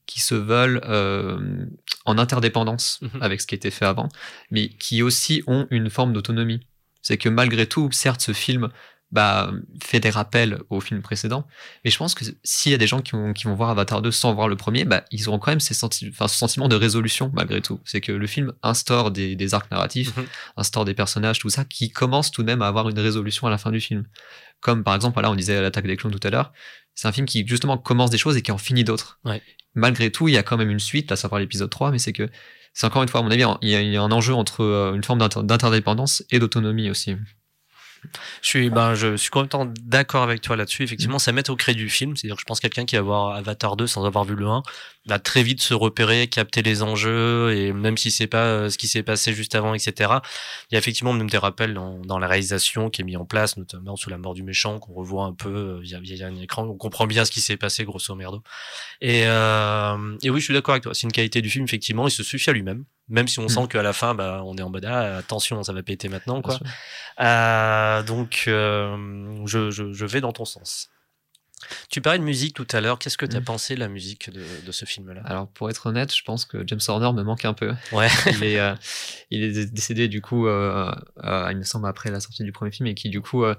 qui 0.06 0.20
se 0.20 0.36
veulent 0.36 0.80
euh, 0.84 1.66
en 2.04 2.16
interdépendance 2.18 3.00
Mhm. 3.02 3.22
avec 3.22 3.40
ce 3.40 3.46
qui 3.48 3.56
était 3.56 3.72
fait 3.72 3.84
avant, 3.86 4.08
mais 4.52 4.68
qui 4.68 5.02
aussi 5.02 5.42
ont 5.48 5.66
une 5.70 5.90
forme 5.90 6.12
d'autonomie. 6.12 6.60
C'est 7.02 7.18
que 7.18 7.28
malgré 7.28 7.66
tout, 7.66 7.90
certes, 7.92 8.20
ce 8.20 8.32
film 8.32 8.68
bah, 9.16 9.50
fait 9.82 9.98
des 9.98 10.10
rappels 10.10 10.60
au 10.70 10.80
film 10.80 11.02
précédent, 11.02 11.46
mais 11.84 11.90
je 11.90 11.96
pense 11.98 12.14
que 12.14 12.24
s'il 12.44 12.70
y 12.70 12.74
a 12.74 12.78
des 12.78 12.86
gens 12.86 13.00
qui 13.00 13.12
vont, 13.12 13.32
qui 13.32 13.44
vont 13.44 13.54
voir 13.54 13.70
Avatar 13.70 14.00
2 14.02 14.12
sans 14.12 14.32
voir 14.34 14.46
le 14.46 14.54
premier, 14.56 14.84
bah, 14.84 15.02
ils 15.10 15.28
auront 15.28 15.40
quand 15.40 15.50
même 15.50 15.58
ces 15.60 15.74
senti 15.74 16.08
enfin, 16.10 16.28
ce 16.28 16.36
sentiment 16.36 16.68
de 16.68 16.76
résolution 16.76 17.30
malgré 17.34 17.60
tout. 17.60 17.80
C'est 17.84 18.00
que 18.00 18.12
le 18.12 18.26
film 18.28 18.52
instaure 18.62 19.10
des, 19.10 19.34
des 19.34 19.54
arcs 19.54 19.70
narratifs, 19.72 20.16
Mhm. 20.16 20.26
instaure 20.56 20.84
des 20.84 20.94
personnages, 20.94 21.40
tout 21.40 21.48
ça, 21.50 21.64
qui 21.64 21.90
commencent 21.90 22.30
tout 22.30 22.42
de 22.42 22.46
même 22.46 22.62
à 22.62 22.68
avoir 22.68 22.88
une 22.88 22.98
résolution 23.00 23.46
à 23.48 23.50
la 23.50 23.58
fin 23.58 23.72
du 23.72 23.80
film. 23.80 24.04
Comme 24.60 24.84
par 24.84 24.94
exemple, 24.94 25.20
là, 25.20 25.30
on 25.30 25.34
disait 25.34 25.60
l'attaque 25.60 25.86
des 25.86 25.96
clones 25.96 26.12
tout 26.14 26.26
à 26.26 26.30
l'heure, 26.30 26.52
c'est 26.94 27.08
un 27.08 27.12
film 27.12 27.26
qui 27.26 27.46
justement 27.46 27.76
commence 27.78 28.10
des 28.10 28.18
choses 28.18 28.36
et 28.36 28.42
qui 28.42 28.52
en 28.52 28.58
finit 28.58 28.84
d'autres. 28.84 29.18
Ouais. 29.24 29.42
Malgré 29.74 30.10
tout, 30.12 30.28
il 30.28 30.32
y 30.34 30.38
a 30.38 30.42
quand 30.42 30.56
même 30.56 30.70
une 30.70 30.78
suite, 30.80 31.12
à 31.12 31.16
savoir 31.16 31.40
l'épisode 31.40 31.68
3, 31.70 31.90
mais 31.90 31.98
c'est 31.98 32.12
que 32.12 32.28
c'est 32.72 32.86
encore 32.86 33.02
une 33.02 33.08
fois, 33.08 33.20
à 33.20 33.22
mon 33.22 33.30
avis, 33.30 33.44
il 33.62 33.68
y 33.70 33.74
a, 33.74 33.80
il 33.82 33.90
y 33.92 33.96
a 33.96 34.02
un 34.02 34.12
enjeu 34.12 34.34
entre 34.34 34.62
euh, 34.62 34.94
une 34.94 35.02
forme 35.04 35.18
d'inter- 35.18 35.42
d'interdépendance 35.42 36.22
et 36.30 36.38
d'autonomie 36.38 36.90
aussi. 36.90 37.16
Je 38.42 38.48
suis, 38.48 38.70
ben, 38.70 38.94
je 38.94 39.16
suis 39.16 39.30
complètement 39.30 39.66
d'accord 39.82 40.22
avec 40.22 40.40
toi 40.40 40.56
là-dessus. 40.56 40.82
Effectivement, 40.82 41.18
ça 41.18 41.32
met 41.32 41.48
au 41.50 41.56
crédit 41.56 41.80
du 41.80 41.88
film. 41.88 42.16
C'est-à-dire 42.16 42.36
que 42.36 42.40
je 42.40 42.46
pense 42.46 42.60
que 42.60 42.62
quelqu'un 42.62 42.84
qui 42.84 42.96
va 42.96 43.02
voir 43.02 43.34
Avatar 43.34 43.76
2 43.76 43.86
sans 43.86 44.04
avoir 44.04 44.24
vu 44.24 44.34
le 44.34 44.46
1 44.46 44.62
va 45.06 45.18
très 45.18 45.42
vite 45.42 45.60
se 45.60 45.74
repérer, 45.74 46.28
capter 46.28 46.62
les 46.62 46.82
enjeux 46.82 47.54
et 47.54 47.72
même 47.72 47.96
si 47.96 48.10
c'est 48.10 48.26
pas 48.26 48.44
euh, 48.44 48.70
ce 48.70 48.78
qui 48.78 48.88
s'est 48.88 49.02
passé 49.02 49.32
juste 49.32 49.54
avant, 49.54 49.74
etc. 49.74 50.10
Il 50.70 50.74
y 50.74 50.76
a 50.76 50.78
effectivement 50.78 51.12
même 51.12 51.30
des 51.30 51.38
rappels 51.38 51.74
dans, 51.74 51.98
dans 52.00 52.18
la 52.18 52.26
réalisation 52.26 52.90
qui 52.90 53.02
est 53.02 53.04
mis 53.04 53.16
en 53.16 53.24
place, 53.24 53.56
notamment 53.56 53.96
sous 53.96 54.10
la 54.10 54.18
mort 54.18 54.34
du 54.34 54.42
méchant, 54.42 54.78
qu'on 54.78 54.94
revoit 54.94 55.24
un 55.24 55.32
peu 55.32 55.48
euh, 55.48 55.80
via, 55.80 56.00
via 56.00 56.26
un 56.26 56.36
écran. 56.36 56.64
On 56.64 56.76
comprend 56.76 57.06
bien 57.06 57.24
ce 57.24 57.30
qui 57.30 57.40
s'est 57.40 57.56
passé, 57.56 57.84
grosso 57.84 58.14
merdo. 58.14 58.42
Et, 59.00 59.22
euh, 59.26 60.16
et 60.22 60.30
oui, 60.30 60.40
je 60.40 60.44
suis 60.44 60.54
d'accord 60.54 60.74
avec 60.74 60.84
toi. 60.84 60.94
C'est 60.94 61.04
une 61.04 61.12
qualité 61.12 61.42
du 61.42 61.50
film, 61.50 61.64
effectivement. 61.64 62.08
Il 62.08 62.12
se 62.12 62.22
suffit 62.22 62.50
à 62.50 62.52
lui-même. 62.52 62.84
Même 63.08 63.28
si 63.28 63.38
on 63.38 63.44
Mm. 63.44 63.48
sent 63.48 63.66
qu'à 63.70 63.82
la 63.82 63.92
fin, 63.92 64.14
bah, 64.14 64.42
on 64.44 64.56
est 64.56 64.62
en 64.62 64.70
mode, 64.70 64.84
ah, 64.84 65.18
attention, 65.18 65.62
ça 65.62 65.72
va 65.72 65.82
péter 65.82 66.08
maintenant, 66.08 66.42
quoi. 66.42 66.58
Euh, 67.20 68.02
donc, 68.02 68.44
euh, 68.48 69.42
je, 69.46 69.70
je, 69.70 69.92
je 69.92 70.06
vais 70.06 70.20
dans 70.20 70.32
ton 70.32 70.44
sens. 70.44 70.90
Tu 71.90 72.00
parlais 72.02 72.18
de 72.18 72.24
musique 72.24 72.54
tout 72.54 72.66
à 72.72 72.80
l'heure. 72.80 72.98
Qu'est-ce 72.98 73.16
que 73.16 73.24
tu 73.26 73.36
as 73.36 73.40
Mm. 73.40 73.44
pensé 73.44 73.74
de 73.76 73.80
la 73.80 73.88
musique 73.88 74.30
de, 74.30 74.44
de 74.64 74.72
ce 74.72 74.84
film-là? 74.84 75.22
Alors, 75.24 75.48
pour 75.48 75.70
être 75.70 75.86
honnête, 75.86 76.14
je 76.14 76.22
pense 76.22 76.44
que 76.44 76.64
James 76.66 76.80
Horner 76.86 77.12
me 77.12 77.22
manque 77.22 77.44
un 77.44 77.54
peu. 77.54 77.72
Ouais. 77.92 78.08
il, 78.26 78.44
est, 78.44 78.60
euh, 78.60 78.74
il 79.30 79.42
est 79.42 79.72
décédé, 79.72 80.08
du 80.08 80.20
coup, 80.20 80.46
il 80.48 81.56
me 81.56 81.62
semble, 81.62 81.86
après 81.88 82.10
la 82.10 82.20
sortie 82.20 82.44
du 82.44 82.52
premier 82.52 82.70
film, 82.72 82.86
et 82.88 82.94
qui, 82.94 83.08
du 83.08 83.20
coup, 83.22 83.44
en 83.46 83.54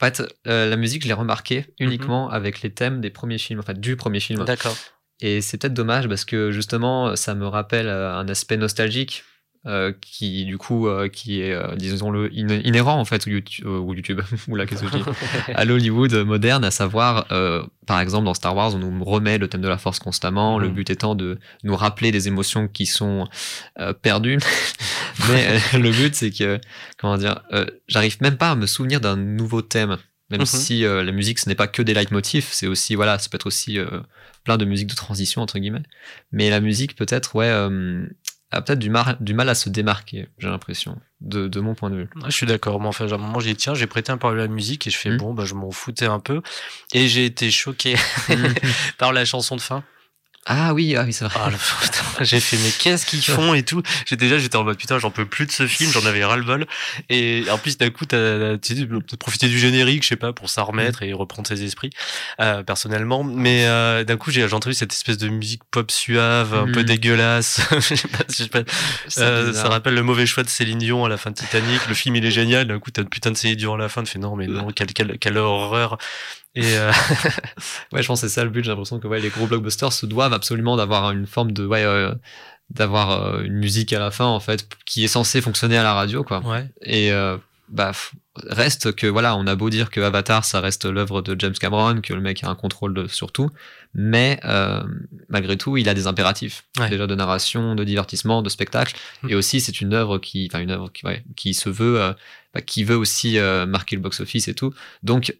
fait, 0.00 0.22
la 0.44 0.76
musique, 0.76 1.02
je 1.02 1.08
l'ai 1.08 1.14
remarqué 1.14 1.66
uniquement 1.80 2.30
avec 2.30 2.62
les 2.62 2.72
thèmes 2.72 3.00
des 3.00 3.10
premiers 3.10 3.38
films, 3.38 3.58
en 3.60 3.64
fait, 3.64 3.80
du 3.80 3.96
premier 3.96 4.20
film. 4.20 4.44
D'accord. 4.44 4.76
Et 5.20 5.40
c'est 5.40 5.58
peut-être 5.58 5.74
dommage 5.74 6.08
parce 6.08 6.24
que 6.24 6.50
justement, 6.52 7.16
ça 7.16 7.34
me 7.34 7.46
rappelle 7.46 7.88
euh, 7.88 8.14
un 8.14 8.28
aspect 8.28 8.56
nostalgique 8.56 9.24
euh, 9.66 9.92
qui, 10.00 10.44
du 10.44 10.56
coup, 10.56 10.86
euh, 10.86 11.08
qui 11.08 11.40
est, 11.42 11.52
euh, 11.52 11.74
disons-le, 11.74 12.30
in- 12.36 12.60
inhérent 12.64 12.94
en 13.00 13.04
fait 13.04 13.26
au 13.26 13.30
YouTube, 13.30 13.66
euh, 13.66 13.78
au 13.78 13.92
YouTube 13.92 14.20
ou 14.48 14.54
là, 14.54 14.64
qu'est-ce 14.64 14.82
que 14.82 14.86
je 14.86 14.96
dis, 14.98 15.02
à 15.54 15.64
l'Hollywood 15.64 16.14
moderne, 16.14 16.62
à 16.64 16.70
savoir, 16.70 17.26
euh, 17.32 17.64
par 17.86 18.00
exemple, 18.00 18.24
dans 18.26 18.34
Star 18.34 18.54
Wars, 18.54 18.72
on 18.76 18.78
nous 18.78 19.04
remet 19.04 19.36
le 19.38 19.48
thème 19.48 19.60
de 19.60 19.68
la 19.68 19.76
Force 19.76 19.98
constamment, 19.98 20.60
le 20.60 20.68
Mhm. 20.68 20.74
but 20.74 20.90
étant 20.90 21.16
de 21.16 21.38
nous 21.64 21.74
rappeler 21.74 22.12
des 22.12 22.28
émotions 22.28 22.68
qui 22.68 22.86
sont 22.86 23.26
euh, 23.80 23.92
perdues. 23.92 24.38
Mais 25.28 25.58
euh, 25.74 25.78
le 25.78 25.90
but, 25.90 26.14
c'est 26.14 26.30
que, 26.30 26.60
comment 26.96 27.16
dire, 27.18 27.40
euh, 27.52 27.66
j'arrive 27.88 28.16
même 28.22 28.36
pas 28.36 28.52
à 28.52 28.54
me 28.54 28.66
souvenir 28.66 29.00
d'un 29.00 29.16
nouveau 29.16 29.62
thème. 29.62 29.96
Même 30.30 30.40
Mhm. 30.40 30.46
si 30.46 30.84
euh, 30.84 31.02
la 31.02 31.12
musique, 31.12 31.38
ce 31.38 31.48
n'est 31.48 31.54
pas 31.54 31.68
que 31.68 31.80
des 31.82 31.94
leitmotifs, 31.94 32.50
c'est 32.52 32.66
aussi, 32.66 32.94
voilà, 32.94 33.18
ça 33.18 33.28
peut 33.30 33.36
être 33.36 33.46
aussi 33.46 33.78
euh, 33.78 34.00
plein 34.44 34.58
de 34.58 34.64
musique 34.64 34.88
de 34.88 34.94
transition, 34.94 35.40
entre 35.42 35.58
guillemets. 35.58 35.82
Mais 36.32 36.50
la 36.50 36.60
musique, 36.60 36.96
peut-être, 36.96 37.34
ouais, 37.34 37.48
euh, 37.48 38.06
a 38.50 38.60
peut-être 38.62 38.78
du, 38.78 38.90
du 39.20 39.34
mal 39.34 39.48
à 39.48 39.54
se 39.54 39.68
démarquer, 39.70 40.28
j'ai 40.38 40.48
l'impression, 40.48 40.98
de, 41.20 41.48
de 41.48 41.60
mon 41.60 41.74
point 41.74 41.90
de 41.90 41.96
vue. 41.96 42.08
Je 42.26 42.30
suis 42.30 42.46
d'accord. 42.46 42.78
Moi, 42.80 42.88
enfin, 42.90 43.06
à 43.10 43.14
un 43.14 43.18
moment, 43.18 43.40
j'ai 43.40 43.50
dit, 43.50 43.56
tiens, 43.56 43.74
j'ai 43.74 43.86
prêté 43.86 44.12
un 44.12 44.18
peu 44.18 44.26
à 44.28 44.34
la 44.34 44.48
musique 44.48 44.86
et 44.86 44.90
je 44.90 44.96
fais, 44.98 45.10
Mm. 45.10 45.16
bon, 45.18 45.34
bah, 45.34 45.44
je 45.46 45.54
m'en 45.54 45.70
foutais 45.70 46.06
un 46.06 46.20
peu. 46.20 46.42
Et 46.92 47.08
j'ai 47.08 47.24
été 47.24 47.50
choqué 47.50 47.94
par 48.98 49.12
la 49.12 49.24
chanson 49.24 49.56
de 49.56 49.60
fin. 49.60 49.82
Ah 50.46 50.72
oui, 50.72 50.96
ah 50.96 51.02
oui, 51.04 51.12
c'est 51.12 51.26
vrai. 51.26 51.38
Ah, 51.42 51.50
le- 51.50 52.24
j'ai 52.24 52.40
fait, 52.40 52.56
mais 52.56 52.70
qu'est-ce 52.78 53.04
qu'ils 53.04 53.22
font 53.22 53.52
et 53.52 53.62
tout. 53.62 53.82
J'étais 54.06 54.24
déjà, 54.24 54.38
j'étais 54.38 54.56
en 54.56 54.64
mode, 54.64 54.78
putain, 54.78 54.98
j'en 54.98 55.10
peux 55.10 55.26
plus 55.26 55.44
de 55.46 55.52
ce 55.52 55.66
film, 55.66 55.90
j'en 55.92 56.06
avais 56.06 56.24
ras-le-bol. 56.24 56.66
Et 57.10 57.44
en 57.50 57.58
plus, 57.58 57.76
d'un 57.76 57.90
coup, 57.90 58.06
t'as, 58.06 58.56
peut-être 58.56 59.16
profiter 59.16 59.48
du 59.48 59.58
générique, 59.58 60.04
je 60.04 60.08
sais 60.08 60.16
pas, 60.16 60.32
pour 60.32 60.48
s'en 60.48 60.64
remettre 60.64 61.02
et 61.02 61.12
reprendre 61.12 61.46
ses 61.46 61.62
esprits, 61.64 61.90
euh, 62.40 62.62
personnellement. 62.62 63.24
Mais, 63.24 63.66
euh, 63.66 64.04
d'un 64.04 64.16
coup, 64.16 64.30
j'ai, 64.30 64.48
j'ai 64.48 64.54
entendu 64.54 64.74
cette 64.74 64.92
espèce 64.94 65.18
de 65.18 65.28
musique 65.28 65.62
pop 65.70 65.90
suave, 65.90 66.54
un 66.54 66.72
peu 66.72 66.80
Mm. 66.80 66.84
dégueulasse. 66.84 67.60
je 67.72 67.80
sais 67.94 68.08
pas, 68.08 68.24
je 68.30 68.34
sais 68.34 68.48
pas. 68.48 68.62
C'est 69.08 69.20
Euh, 69.20 69.52
ça 69.52 69.68
rappelle 69.68 69.94
le 69.94 70.02
mauvais 70.02 70.24
choix 70.24 70.44
de 70.44 70.48
Céline 70.48 70.78
Dion 70.78 71.04
à 71.04 71.08
la 71.10 71.18
fin 71.18 71.30
de 71.30 71.36
Titanic. 71.36 71.86
Le 71.88 71.94
film, 71.94 72.16
il 72.16 72.24
est 72.24 72.30
génial. 72.30 72.66
D'un 72.68 72.78
coup, 72.78 72.90
t'as 72.90 73.02
une 73.02 73.08
putain 73.10 73.32
de 73.32 73.36
Céline 73.36 73.56
Dion 73.56 73.74
à 73.74 73.78
la 73.78 73.88
fin. 73.90 74.02
Tu 74.02 74.12
fais 74.12 74.18
non, 74.18 74.34
mais 74.34 74.46
non, 74.46 74.70
quelle, 74.70 74.92
quelle, 74.94 75.18
quelle 75.18 75.36
horreur. 75.36 75.98
Et, 76.58 76.76
euh, 76.76 76.92
Ouais, 77.92 78.02
je 78.02 78.06
pense 78.06 78.20
que 78.20 78.28
c'est 78.28 78.34
ça 78.34 78.44
le 78.44 78.50
but. 78.50 78.64
J'ai 78.64 78.70
l'impression 78.70 78.98
que 78.98 79.08
ouais, 79.08 79.20
les 79.20 79.30
gros 79.30 79.46
blockbusters 79.46 79.92
se 79.92 80.06
doivent 80.06 80.32
absolument 80.32 80.76
d'avoir 80.76 81.10
une 81.10 81.26
forme 81.26 81.52
de. 81.52 81.64
Ouais, 81.64 81.84
euh, 81.84 82.14
d'avoir 82.70 83.10
euh, 83.10 83.42
une 83.42 83.54
musique 83.54 83.92
à 83.92 83.98
la 83.98 84.10
fin, 84.10 84.26
en 84.26 84.40
fait, 84.40 84.68
qui 84.84 85.04
est 85.04 85.08
censée 85.08 85.40
fonctionner 85.40 85.76
à 85.76 85.82
la 85.82 85.94
radio, 85.94 86.22
quoi. 86.22 86.40
ouais. 86.40 86.68
Et 86.82 87.12
euh, 87.12 87.36
bah, 87.68 87.92
reste 88.34 88.94
que, 88.94 89.06
voilà, 89.06 89.36
on 89.36 89.46
a 89.46 89.54
beau 89.54 89.70
dire 89.70 89.90
que 89.90 90.00
Avatar, 90.00 90.44
ça 90.44 90.60
reste 90.60 90.84
l'œuvre 90.84 91.22
de 91.22 91.34
James 91.38 91.54
Cameron, 91.54 92.00
que 92.00 92.12
le 92.12 92.20
mec 92.20 92.44
a 92.44 92.48
un 92.48 92.54
contrôle 92.54 92.94
de, 92.94 93.06
sur 93.06 93.32
tout, 93.32 93.50
mais 93.94 94.38
euh, 94.44 94.82
malgré 95.28 95.56
tout, 95.56 95.76
il 95.76 95.88
a 95.88 95.94
des 95.94 96.06
impératifs. 96.06 96.64
Ouais. 96.78 96.90
Déjà 96.90 97.06
de 97.06 97.14
narration, 97.14 97.74
de 97.74 97.84
divertissement, 97.84 98.42
de 98.42 98.48
spectacle. 98.48 98.94
Hmm. 99.22 99.30
Et 99.30 99.34
aussi, 99.34 99.60
c'est 99.60 99.80
une 99.80 99.94
œuvre 99.94 100.18
qui, 100.18 100.48
enfin, 100.50 100.62
une 100.62 100.70
œuvre 100.70 100.92
qui, 100.92 101.06
ouais, 101.06 101.24
qui 101.36 101.54
se 101.54 101.70
veut, 101.70 102.14
bah, 102.52 102.60
qui 102.60 102.84
veut 102.84 102.96
aussi 102.96 103.38
marquer 103.66 103.96
le 103.96 104.02
box-office 104.02 104.48
et 104.48 104.54
tout. 104.54 104.74
Donc, 105.02 105.34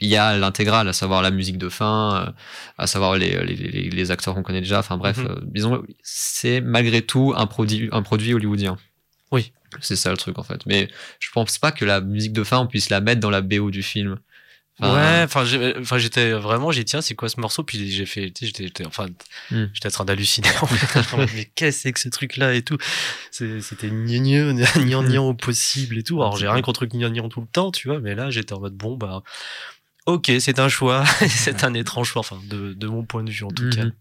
il 0.00 0.08
y 0.08 0.16
a 0.16 0.36
l'intégrale, 0.36 0.88
à 0.88 0.92
savoir 0.92 1.22
la 1.22 1.30
musique 1.30 1.56
de 1.58 1.68
fin, 1.68 2.26
euh, 2.28 2.32
à 2.78 2.86
savoir 2.86 3.16
les, 3.16 3.30
les, 3.44 3.54
les, 3.54 3.90
les 3.90 4.10
acteurs 4.10 4.34
qu'on 4.34 4.42
connaît 4.42 4.60
déjà. 4.60 4.78
Enfin 4.80 4.96
bref, 4.96 5.18
Mhm. 5.18 5.26
euh, 5.30 5.40
disons, 5.44 5.82
c'est 6.02 6.60
malgré 6.60 7.02
tout 7.02 7.32
un 7.36 7.46
produit, 7.46 7.88
un 7.92 8.02
produit 8.02 8.34
hollywoodien. 8.34 8.76
Oui. 9.30 9.52
C'est 9.80 9.96
ça 9.96 10.10
le 10.10 10.16
truc 10.16 10.38
en 10.38 10.42
fait. 10.44 10.66
Mais 10.66 10.88
je 11.20 11.28
pense 11.32 11.58
pas 11.58 11.72
que 11.72 11.84
la 11.84 12.00
musique 12.00 12.32
de 12.32 12.44
fin, 12.44 12.58
on 12.58 12.66
puisse 12.66 12.90
la 12.90 13.00
mettre 13.00 13.20
dans 13.20 13.30
la 13.30 13.40
BO 13.40 13.70
du 13.70 13.82
film. 13.82 14.18
Enfin, 14.80 14.94
ouais, 14.96 15.22
enfin, 15.82 15.98
j'étais 15.98 16.32
vraiment, 16.32 16.72
j'ai 16.72 16.80
dit, 16.80 16.90
tiens, 16.90 17.00
c'est 17.00 17.14
quoi 17.14 17.28
ce 17.28 17.38
morceau? 17.40 17.62
Puis 17.62 17.92
j'ai 17.92 18.06
fait, 18.06 18.32
j'étais, 18.40 18.84
enfin, 18.86 19.06
Hmm. 19.52 19.66
j'étais 19.72 19.86
en 19.86 19.90
train 19.92 20.04
d'halluciner. 20.04 20.48
en 20.60 20.66
fait. 20.66 21.16
Mais 21.36 21.44
qu'est-ce 21.54 21.76
que 21.76 21.82
c'est 21.82 21.92
que 21.92 22.00
ce 22.00 22.08
truc-là 22.08 22.54
et 22.54 22.62
tout? 22.62 22.76
C'était 23.30 23.88
gnignon, 23.88 24.52
gnignon 24.76 25.28
au 25.28 25.34
possible 25.34 25.98
et 25.98 26.02
tout. 26.02 26.20
Alors, 26.20 26.36
j'ai 26.36 26.48
rien 26.48 26.60
contre 26.62 26.86
gnignon 26.86 27.28
tout 27.28 27.40
le 27.40 27.46
temps, 27.46 27.70
tu 27.70 27.86
vois, 27.88 28.00
mais 28.00 28.16
là, 28.16 28.30
j'étais 28.30 28.52
en 28.52 28.58
mode, 28.60 28.74
bon, 28.74 28.96
bah, 28.96 29.22
ok, 30.06 30.32
c'est 30.40 30.58
un 30.58 30.68
choix. 30.68 31.04
c'est 31.28 31.64
un 31.64 31.74
étrange 31.74 32.08
choix, 32.08 32.20
enfin, 32.20 32.40
de, 32.48 32.72
de 32.74 32.86
mon 32.86 33.04
point 33.04 33.24
de 33.24 33.30
vue, 33.30 33.44
en 33.44 33.50
tout 33.50 33.68
cas. 33.70 33.84
Mhm. 33.84 33.92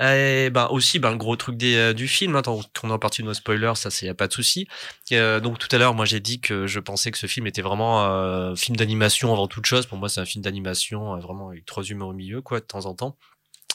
Et 0.00 0.50
ben 0.50 0.68
aussi, 0.70 1.00
ben, 1.00 1.10
le 1.10 1.16
gros 1.16 1.34
truc 1.34 1.56
des, 1.56 1.74
euh, 1.74 1.92
du 1.92 2.06
film, 2.06 2.36
hein, 2.36 2.42
tant 2.42 2.60
qu'on 2.80 2.90
est 2.90 2.92
en 2.92 3.00
partie 3.00 3.22
de 3.22 3.26
nos 3.26 3.34
spoilers, 3.34 3.72
ça, 3.74 3.90
c'est 3.90 4.06
y 4.06 4.08
a 4.08 4.14
pas 4.14 4.28
de 4.28 4.32
souci. 4.32 4.68
Euh, 5.10 5.40
donc 5.40 5.58
tout 5.58 5.68
à 5.72 5.78
l'heure, 5.78 5.92
moi, 5.94 6.04
j'ai 6.04 6.20
dit 6.20 6.40
que 6.40 6.68
je 6.68 6.78
pensais 6.78 7.10
que 7.10 7.18
ce 7.18 7.26
film 7.26 7.48
était 7.48 7.62
vraiment 7.62 8.04
un 8.04 8.54
film 8.54 8.76
d'animation 8.76 9.32
avant 9.32 9.48
toute 9.48 9.66
chose. 9.66 9.86
Pour 9.86 9.98
moi, 9.98 10.08
c'est 10.08 10.20
un 10.20 10.24
film 10.24 10.44
d'animation, 10.44 11.16
euh, 11.16 11.18
vraiment 11.18 11.48
avec 11.48 11.66
trois 11.66 11.82
humains 11.82 12.04
au 12.04 12.12
milieu, 12.12 12.42
quoi, 12.42 12.60
de 12.60 12.64
temps 12.64 12.86
en 12.86 12.94
temps. 12.94 13.16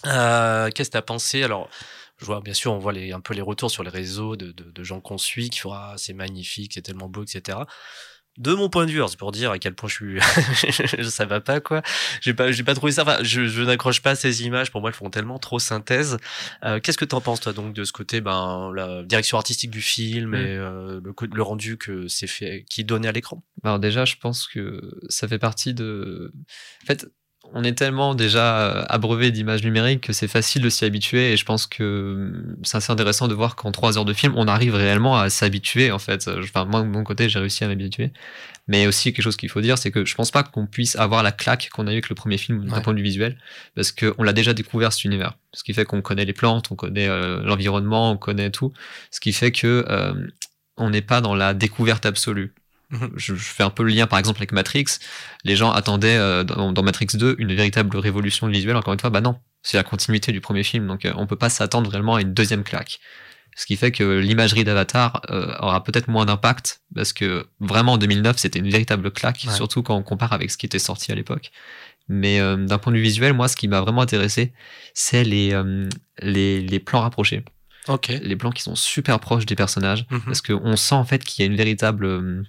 Euh, 0.05 0.69
Qu'est-ce 0.73 0.89
que 0.89 0.93
t'as 0.93 1.01
pensé? 1.01 1.43
Alors, 1.43 1.69
je 2.19 2.25
vois, 2.25 2.39
bien 2.39 2.53
sûr, 2.53 2.71
on 2.71 2.79
voit 2.79 2.93
les, 2.93 3.11
un 3.11 3.19
peu 3.19 3.33
les 3.33 3.41
retours 3.41 3.69
sur 3.69 3.83
les 3.83 3.89
réseaux 3.89 4.37
de, 4.37 4.53
de, 4.53 4.71
de 4.71 4.83
gens 4.83 5.01
qu'on 5.01 5.17
suit 5.17 5.49
qui 5.49 5.59
font 5.59 5.73
ah, 5.73 5.95
c'est 5.97 6.13
magnifique, 6.13 6.71
c'est 6.73 6.81
tellement 6.81 7.09
beau, 7.09 7.23
etc. 7.23 7.59
De 8.39 8.53
mon 8.53 8.67
point 8.67 8.85
de 8.87 8.91
vue, 8.91 9.01
c'est 9.07 9.17
pour 9.19 9.31
dire 9.31 9.51
à 9.51 9.59
quel 9.59 9.75
point 9.75 9.87
je 9.87 9.93
suis, 9.93 11.03
ça 11.11 11.25
va 11.25 11.39
pas 11.39 11.59
quoi. 11.59 11.83
J'ai 12.21 12.33
pas, 12.33 12.51
j'ai 12.51 12.63
pas 12.63 12.73
trouvé 12.73 12.91
ça. 12.91 13.03
Enfin, 13.03 13.17
je, 13.21 13.45
je 13.45 13.61
n'accroche 13.61 14.01
pas 14.01 14.11
à 14.11 14.15
ces 14.15 14.43
images. 14.43 14.71
Pour 14.71 14.81
moi, 14.81 14.89
elles 14.89 14.95
font 14.95 15.11
tellement 15.11 15.37
trop 15.37 15.59
synthèse. 15.59 16.17
Euh, 16.65 16.79
Qu'est-ce 16.79 16.97
que 16.97 17.05
t'en 17.05 17.21
penses 17.21 17.41
toi 17.41 17.53
donc 17.53 17.73
de 17.73 17.83
ce 17.83 17.91
côté, 17.91 18.21
ben 18.21 18.71
la 18.75 19.03
direction 19.03 19.37
artistique 19.37 19.69
du 19.69 19.81
film 19.81 20.31
Mm. 20.31 20.35
et 20.35 20.47
euh, 20.57 21.01
le, 21.03 21.13
le 21.31 21.43
rendu 21.43 21.77
que 21.77 22.07
c'est 22.07 22.27
fait, 22.27 22.65
qui 22.69 22.81
est 22.81 22.85
donné 22.85 23.07
à 23.07 23.11
l'écran? 23.11 23.43
Alors 23.63 23.77
déjà, 23.79 24.05
je 24.05 24.15
pense 24.15 24.47
que 24.47 24.99
ça 25.09 25.27
fait 25.27 25.39
partie 25.39 25.73
de... 25.73 26.33
En 26.83 26.85
fait, 26.87 27.07
on 27.51 27.63
est 27.63 27.73
tellement 27.77 28.15
déjà 28.15 28.61
euh, 28.79 28.85
abreuvé 28.89 29.29
d'images 29.31 29.63
numériques 29.63 30.01
que 30.01 30.13
c'est 30.13 30.27
facile 30.27 30.61
de 30.61 30.69
s'y 30.69 30.85
habituer 30.85 31.33
et 31.33 31.37
je 31.37 31.45
pense 31.45 31.67
que 31.67 32.13
hum, 32.13 32.55
c'est 32.63 32.77
assez 32.77 32.91
intéressant 32.91 33.27
de 33.27 33.33
voir 33.33 33.55
qu'en 33.55 33.71
trois 33.71 33.97
heures 33.97 34.05
de 34.05 34.13
film, 34.13 34.33
on 34.37 34.47
arrive 34.47 34.73
réellement 34.75 35.17
à 35.19 35.29
s'habituer 35.29 35.91
en 35.91 35.99
fait. 35.99 36.27
Euh, 36.27 36.41
Enfin, 36.43 36.65
moi, 36.65 36.81
de 36.81 36.87
mon 36.87 37.03
côté, 37.03 37.29
j'ai 37.29 37.39
réussi 37.39 37.63
à 37.63 37.67
m'habituer. 37.67 38.11
Mais 38.67 38.87
aussi, 38.87 39.11
quelque 39.11 39.23
chose 39.23 39.35
qu'il 39.35 39.49
faut 39.49 39.59
dire, 39.61 39.77
c'est 39.77 39.91
que 39.91 40.05
je 40.05 40.15
pense 40.15 40.31
pas 40.31 40.41
qu'on 40.43 40.65
puisse 40.67 40.95
avoir 40.95 41.21
la 41.21 41.33
claque 41.33 41.69
qu'on 41.73 41.85
a 41.87 41.89
eu 41.91 41.95
avec 41.95 42.09
le 42.09 42.15
premier 42.15 42.37
film 42.37 42.65
d'un 42.65 42.77
Ouais. 42.77 42.81
point 42.81 42.93
de 42.93 42.97
vue 42.99 43.03
visuel 43.03 43.37
parce 43.75 43.91
qu'on 43.91 44.23
l'a 44.23 44.31
déjà 44.33 44.53
découvert 44.53 44.93
cet 44.93 45.03
univers. 45.03 45.33
Ce 45.53 45.63
qui 45.63 45.73
fait 45.73 45.83
qu'on 45.85 46.01
connaît 46.01 46.25
les 46.25 46.33
plantes, 46.33 46.71
on 46.71 46.75
connaît 46.75 47.09
euh, 47.09 47.41
l'environnement, 47.43 48.11
on 48.11 48.17
connaît 48.17 48.51
tout. 48.51 48.71
Ce 49.11 49.19
qui 49.19 49.33
fait 49.33 49.51
que 49.51 49.85
euh, 49.89 50.13
on 50.77 50.89
n'est 50.89 51.01
pas 51.01 51.19
dans 51.21 51.35
la 51.35 51.53
découverte 51.53 52.05
absolue. 52.05 52.53
je, 53.15 53.35
je 53.35 53.43
fais 53.43 53.63
un 53.63 53.69
peu 53.69 53.83
le 53.83 53.89
lien 53.89 54.07
par 54.07 54.19
exemple 54.19 54.39
avec 54.39 54.51
Matrix. 54.51 54.85
Les 55.43 55.55
gens 55.55 55.71
attendaient 55.71 56.17
euh, 56.17 56.43
dans, 56.43 56.71
dans 56.71 56.83
Matrix 56.83 57.07
2 57.13 57.35
une 57.39 57.53
véritable 57.55 57.95
révolution 57.97 58.47
visuelle. 58.47 58.75
Encore 58.75 58.93
une 58.93 58.99
fois, 58.99 59.09
bah 59.09 59.21
non, 59.21 59.37
c'est 59.61 59.77
la 59.77 59.83
continuité 59.83 60.31
du 60.31 60.41
premier 60.41 60.63
film, 60.63 60.87
donc 60.87 61.05
euh, 61.05 61.13
on 61.15 61.27
peut 61.27 61.35
pas 61.37 61.49
s'attendre 61.49 61.89
vraiment 61.89 62.15
à 62.15 62.21
une 62.21 62.33
deuxième 62.33 62.63
claque. 62.63 62.99
Ce 63.55 63.67
qui 63.67 63.75
fait 63.77 63.91
que 63.91 64.17
l'imagerie 64.17 64.63
d'Avatar 64.63 65.21
euh, 65.29 65.53
aura 65.59 65.83
peut-être 65.83 66.07
moins 66.07 66.25
d'impact 66.25 66.81
parce 66.95 67.13
que 67.13 67.45
vraiment 67.59 67.93
en 67.93 67.97
2009 67.99 68.37
c'était 68.37 68.57
une 68.57 68.69
véritable 68.69 69.11
claque, 69.11 69.43
Ouais. 69.47 69.53
surtout 69.53 69.83
quand 69.83 69.95
on 69.95 70.01
compare 70.01 70.33
avec 70.33 70.49
ce 70.49 70.57
qui 70.57 70.65
était 70.65 70.79
sorti 70.79 71.11
à 71.11 71.15
l'époque. 71.15 71.51
Mais 72.09 72.39
euh, 72.39 72.57
d'un 72.57 72.79
point 72.79 72.91
de 72.91 72.97
vue 72.97 73.03
visuel, 73.03 73.33
moi, 73.33 73.47
ce 73.47 73.55
qui 73.55 73.67
m'a 73.67 73.79
vraiment 73.79 74.01
intéressé, 74.01 74.53
c'est 74.95 75.23
les, 75.23 75.53
euh, 75.53 75.87
les 76.19 76.61
les 76.61 76.79
plans 76.79 77.01
rapprochés, 77.01 77.45
Ok. 77.87 78.07
les 78.21 78.35
plans 78.35 78.49
qui 78.51 78.63
sont 78.63 78.75
super 78.75 79.19
proches 79.19 79.45
des 79.45 79.55
personnages 79.55 80.05
Mhm. 80.09 80.21
parce 80.25 80.41
qu'on 80.41 80.75
sent 80.75 80.95
en 80.95 81.05
fait 81.05 81.23
qu'il 81.23 81.43
y 81.45 81.47
a 81.47 81.51
une 81.51 81.55
véritable 81.57 82.05
euh, 82.05 82.43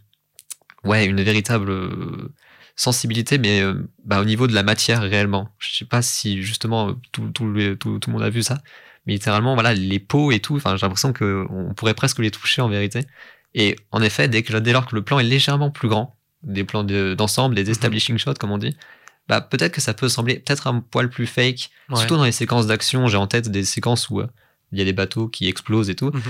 ouais 0.85 1.07
une 1.07 1.23
véritable 1.23 1.71
euh, 1.71 2.33
sensibilité 2.77 3.39
mais 3.39 3.61
euh, 3.61 3.75
bah, 4.05 4.21
au 4.21 4.25
niveau 4.25 4.47
de 4.47 4.53
la 4.55 4.63
matière 4.63 5.01
réellement 5.03 5.49
je 5.59 5.73
sais 5.75 5.85
pas 5.85 6.03
si 6.03 6.43
justement 6.43 6.89
euh, 6.89 6.93
tout, 7.13 7.29
tout, 7.31 7.47
le, 7.47 7.77
tout, 7.77 7.99
tout 7.99 8.11
le 8.11 8.15
monde 8.15 8.23
a 8.25 8.31
vu 8.31 8.43
ça 8.43 8.59
mais 9.07 9.13
littéralement 9.15 9.55
voilà 9.55 9.75
les 9.75 9.99
peaux 10.01 10.33
et 10.33 10.41
tout 10.41 10.57
enfin 10.57 10.77
j'ai 10.77 10.83
l'impression 10.83 11.13
que 11.13 11.47
on 11.51 11.75
pourrait 11.75 11.95
presque 11.95 12.19
les 12.19 12.31
toucher 12.31 12.63
en 12.63 12.69
vérité 12.69 13.01
et 13.55 13.77
en 13.93 14.03
effet 14.03 14.29
dès 14.29 14.43
que 14.43 14.57
dès 14.59 14.73
lors 14.73 14.87
que 14.87 14.95
le 14.97 15.03
plan 15.03 15.19
est 15.21 15.25
légèrement 15.25 15.71
plus 15.71 15.89
grand 15.89 16.17
des 16.43 16.65
plans 16.65 16.85
de- 16.85 17.15
d'ensemble 17.17 17.55
des 17.55 17.71
establishing 17.71 18.19
shots 18.19 18.35
comme 18.41 18.51
on 18.51 18.59
dit 18.59 18.77
bah 19.29 19.41
peut-être 19.41 19.73
que 19.73 19.81
ça 19.81 19.95
peut 19.95 20.09
sembler 20.09 20.39
peut-être 20.41 20.67
un 20.67 20.81
poil 20.81 21.09
plus 21.09 21.27
fake 21.27 21.71
Ouais. 21.91 21.97
surtout 21.97 22.17
dans 22.17 22.25
les 22.25 22.33
séquences 22.33 22.67
d'action 22.67 23.07
j'ai 23.09 23.17
en 23.19 23.27
tête 23.27 23.51
des 23.51 23.65
séquences 23.65 24.09
où 24.11 24.21
euh, 24.21 24.27
il 24.73 24.79
y 24.79 24.83
a 24.83 24.85
des 24.87 24.93
bateaux 24.95 25.29
qui 25.29 25.47
explosent 25.49 25.91
et 25.91 25.95
tout 25.95 26.11
Mhm. 26.13 26.23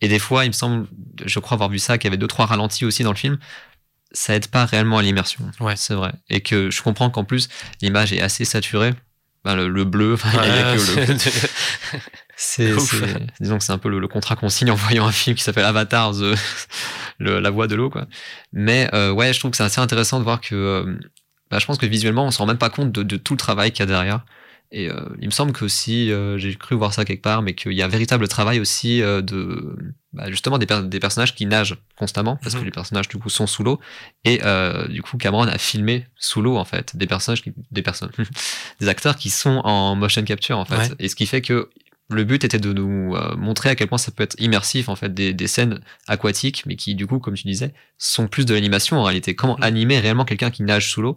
et 0.00 0.08
des 0.08 0.18
fois, 0.18 0.44
il 0.44 0.48
me 0.48 0.52
semble, 0.52 0.86
je 1.24 1.38
crois 1.38 1.54
avoir 1.54 1.68
vu 1.70 1.78
ça, 1.78 1.96
qu'il 1.98 2.08
y 2.08 2.10
avait 2.10 2.16
deux, 2.18 2.26
trois 2.26 2.46
ralentis 2.46 2.84
aussi 2.84 3.02
dans 3.04 3.10
le 3.12 3.16
film. 3.16 3.38
Ça 4.14 4.34
aide 4.34 4.46
pas 4.48 4.64
réellement 4.64 4.98
à 4.98 5.02
l'immersion. 5.02 5.44
Ouais. 5.60 5.74
C'est 5.76 5.94
vrai. 5.94 6.12
Et 6.30 6.40
que 6.40 6.70
je 6.70 6.80
comprends 6.82 7.10
qu'en 7.10 7.24
plus, 7.24 7.48
l'image 7.82 8.12
est 8.12 8.20
assez 8.22 8.44
saturée. 8.46 8.94
Ben, 9.44 9.56
le, 9.56 9.68
le 9.68 9.84
bleu, 9.84 10.14
enfin, 10.14 10.30
il 10.32 10.48
y 10.48 10.52
a- 10.52 10.54
il 10.54 10.56
y 10.56 10.60
a 10.60 10.74
que 11.04 11.10
le- 11.10 11.14
Ouais, 11.92 12.00
c'est, 12.36 12.72
disons 13.40 13.58
que 13.58 13.64
c'est 13.64 13.72
un 13.72 13.78
peu 13.78 13.88
le, 13.90 13.98
le 13.98 14.08
contrat 14.08 14.36
qu'on 14.36 14.48
signe 14.48 14.70
en 14.70 14.74
voyant 14.74 15.06
un 15.06 15.12
film 15.12 15.36
qui 15.36 15.42
s'appelle 15.42 15.64
Avatar, 15.66 16.12
The- 16.12 16.34
le- 17.18 17.40
la 17.40 17.50
voix 17.50 17.66
de 17.66 17.74
l'eau, 17.74 17.90
quoi. 17.90 18.06
Mais 18.52 18.88
euh, 18.94 19.10
ouais, 19.12 19.32
je 19.32 19.38
trouve 19.38 19.50
que 19.50 19.56
c'est 19.56 19.62
assez 19.64 19.80
intéressant 19.80 20.18
de 20.18 20.24
voir 20.24 20.40
que, 20.40 20.54
euh, 20.54 20.98
bah, 21.50 21.58
je 21.58 21.66
pense 21.66 21.78
que 21.78 21.86
visuellement, 21.86 22.24
on 22.24 22.30
se 22.30 22.38
rend 22.38 22.46
même 22.46 22.58
pas 22.58 22.70
compte 22.70 22.90
de, 22.92 23.02
de 23.02 23.16
tout 23.16 23.34
le 23.34 23.38
travail 23.38 23.70
qu'il 23.72 23.80
y 23.80 23.82
a 23.82 23.86
derrière. 23.86 24.24
Et 24.72 24.90
euh, 24.90 24.96
il 25.20 25.26
me 25.26 25.30
semble 25.30 25.52
que 25.52 25.64
aussi, 25.64 26.10
euh, 26.10 26.36
j'ai 26.36 26.54
cru 26.56 26.74
voir 26.74 26.92
ça 26.92 27.04
quelque 27.04 27.22
part, 27.22 27.42
mais 27.42 27.54
qu'il 27.54 27.72
y 27.72 27.82
a 27.82 27.84
un 27.84 27.88
véritable 27.88 28.26
travail 28.26 28.58
aussi 28.58 29.02
euh, 29.02 29.22
de, 29.22 29.76
bah, 30.12 30.28
justement, 30.30 30.58
des, 30.58 30.66
per- 30.66 30.82
des 30.84 30.98
personnages 30.98 31.34
qui 31.34 31.46
nagent 31.46 31.76
constamment, 31.96 32.36
parce 32.42 32.54
Mhm. 32.54 32.60
que 32.60 32.64
les 32.64 32.70
personnages 32.72 33.06
du 33.08 33.16
coup 33.18 33.30
sont 33.30 33.46
sous 33.46 33.62
l'eau. 33.62 33.78
Et 34.24 34.40
euh, 34.42 34.88
du 34.88 35.00
coup, 35.02 35.16
Cameron 35.16 35.46
a 35.46 35.58
filmé 35.58 36.06
sous 36.16 36.42
l'eau 36.42 36.56
en 36.56 36.64
fait 36.64 36.96
des 36.96 37.06
personnages, 37.06 37.42
qui- 37.42 37.52
des 37.70 37.82
personnes, 37.82 38.10
des 38.80 38.88
acteurs 38.88 39.14
qui 39.16 39.30
sont 39.30 39.60
en 39.64 39.94
motion 39.94 40.24
capture 40.24 40.58
en 40.58 40.64
fait. 40.64 40.76
Ouais. 40.76 40.90
Et 40.98 41.08
ce 41.08 41.14
qui 41.14 41.26
fait 41.26 41.40
que 41.42 41.70
le 42.10 42.24
but 42.24 42.44
était 42.44 42.58
de 42.58 42.72
nous 42.72 43.14
euh, 43.16 43.34
montrer 43.36 43.70
à 43.70 43.74
quel 43.76 43.88
point 43.88 43.96
ça 43.96 44.10
peut 44.12 44.22
être 44.24 44.36
immersif 44.38 44.88
en 44.90 44.96
fait 44.96 45.14
des, 45.14 45.32
des 45.32 45.46
scènes 45.46 45.80
aquatiques, 46.06 46.64
mais 46.66 46.76
qui 46.76 46.94
du 46.94 47.06
coup, 47.06 47.18
comme 47.18 47.34
tu 47.34 47.46
disais, 47.46 47.72
sont 47.96 48.26
plus 48.28 48.44
de 48.44 48.52
l'animation 48.54 48.98
en 48.98 49.04
réalité. 49.04 49.34
Comment 49.34 49.56
Mhm. 49.56 49.62
animer 49.64 49.98
réellement 50.00 50.24
quelqu'un 50.24 50.50
qui 50.50 50.64
nage 50.64 50.90
sous 50.90 51.00
l'eau 51.00 51.16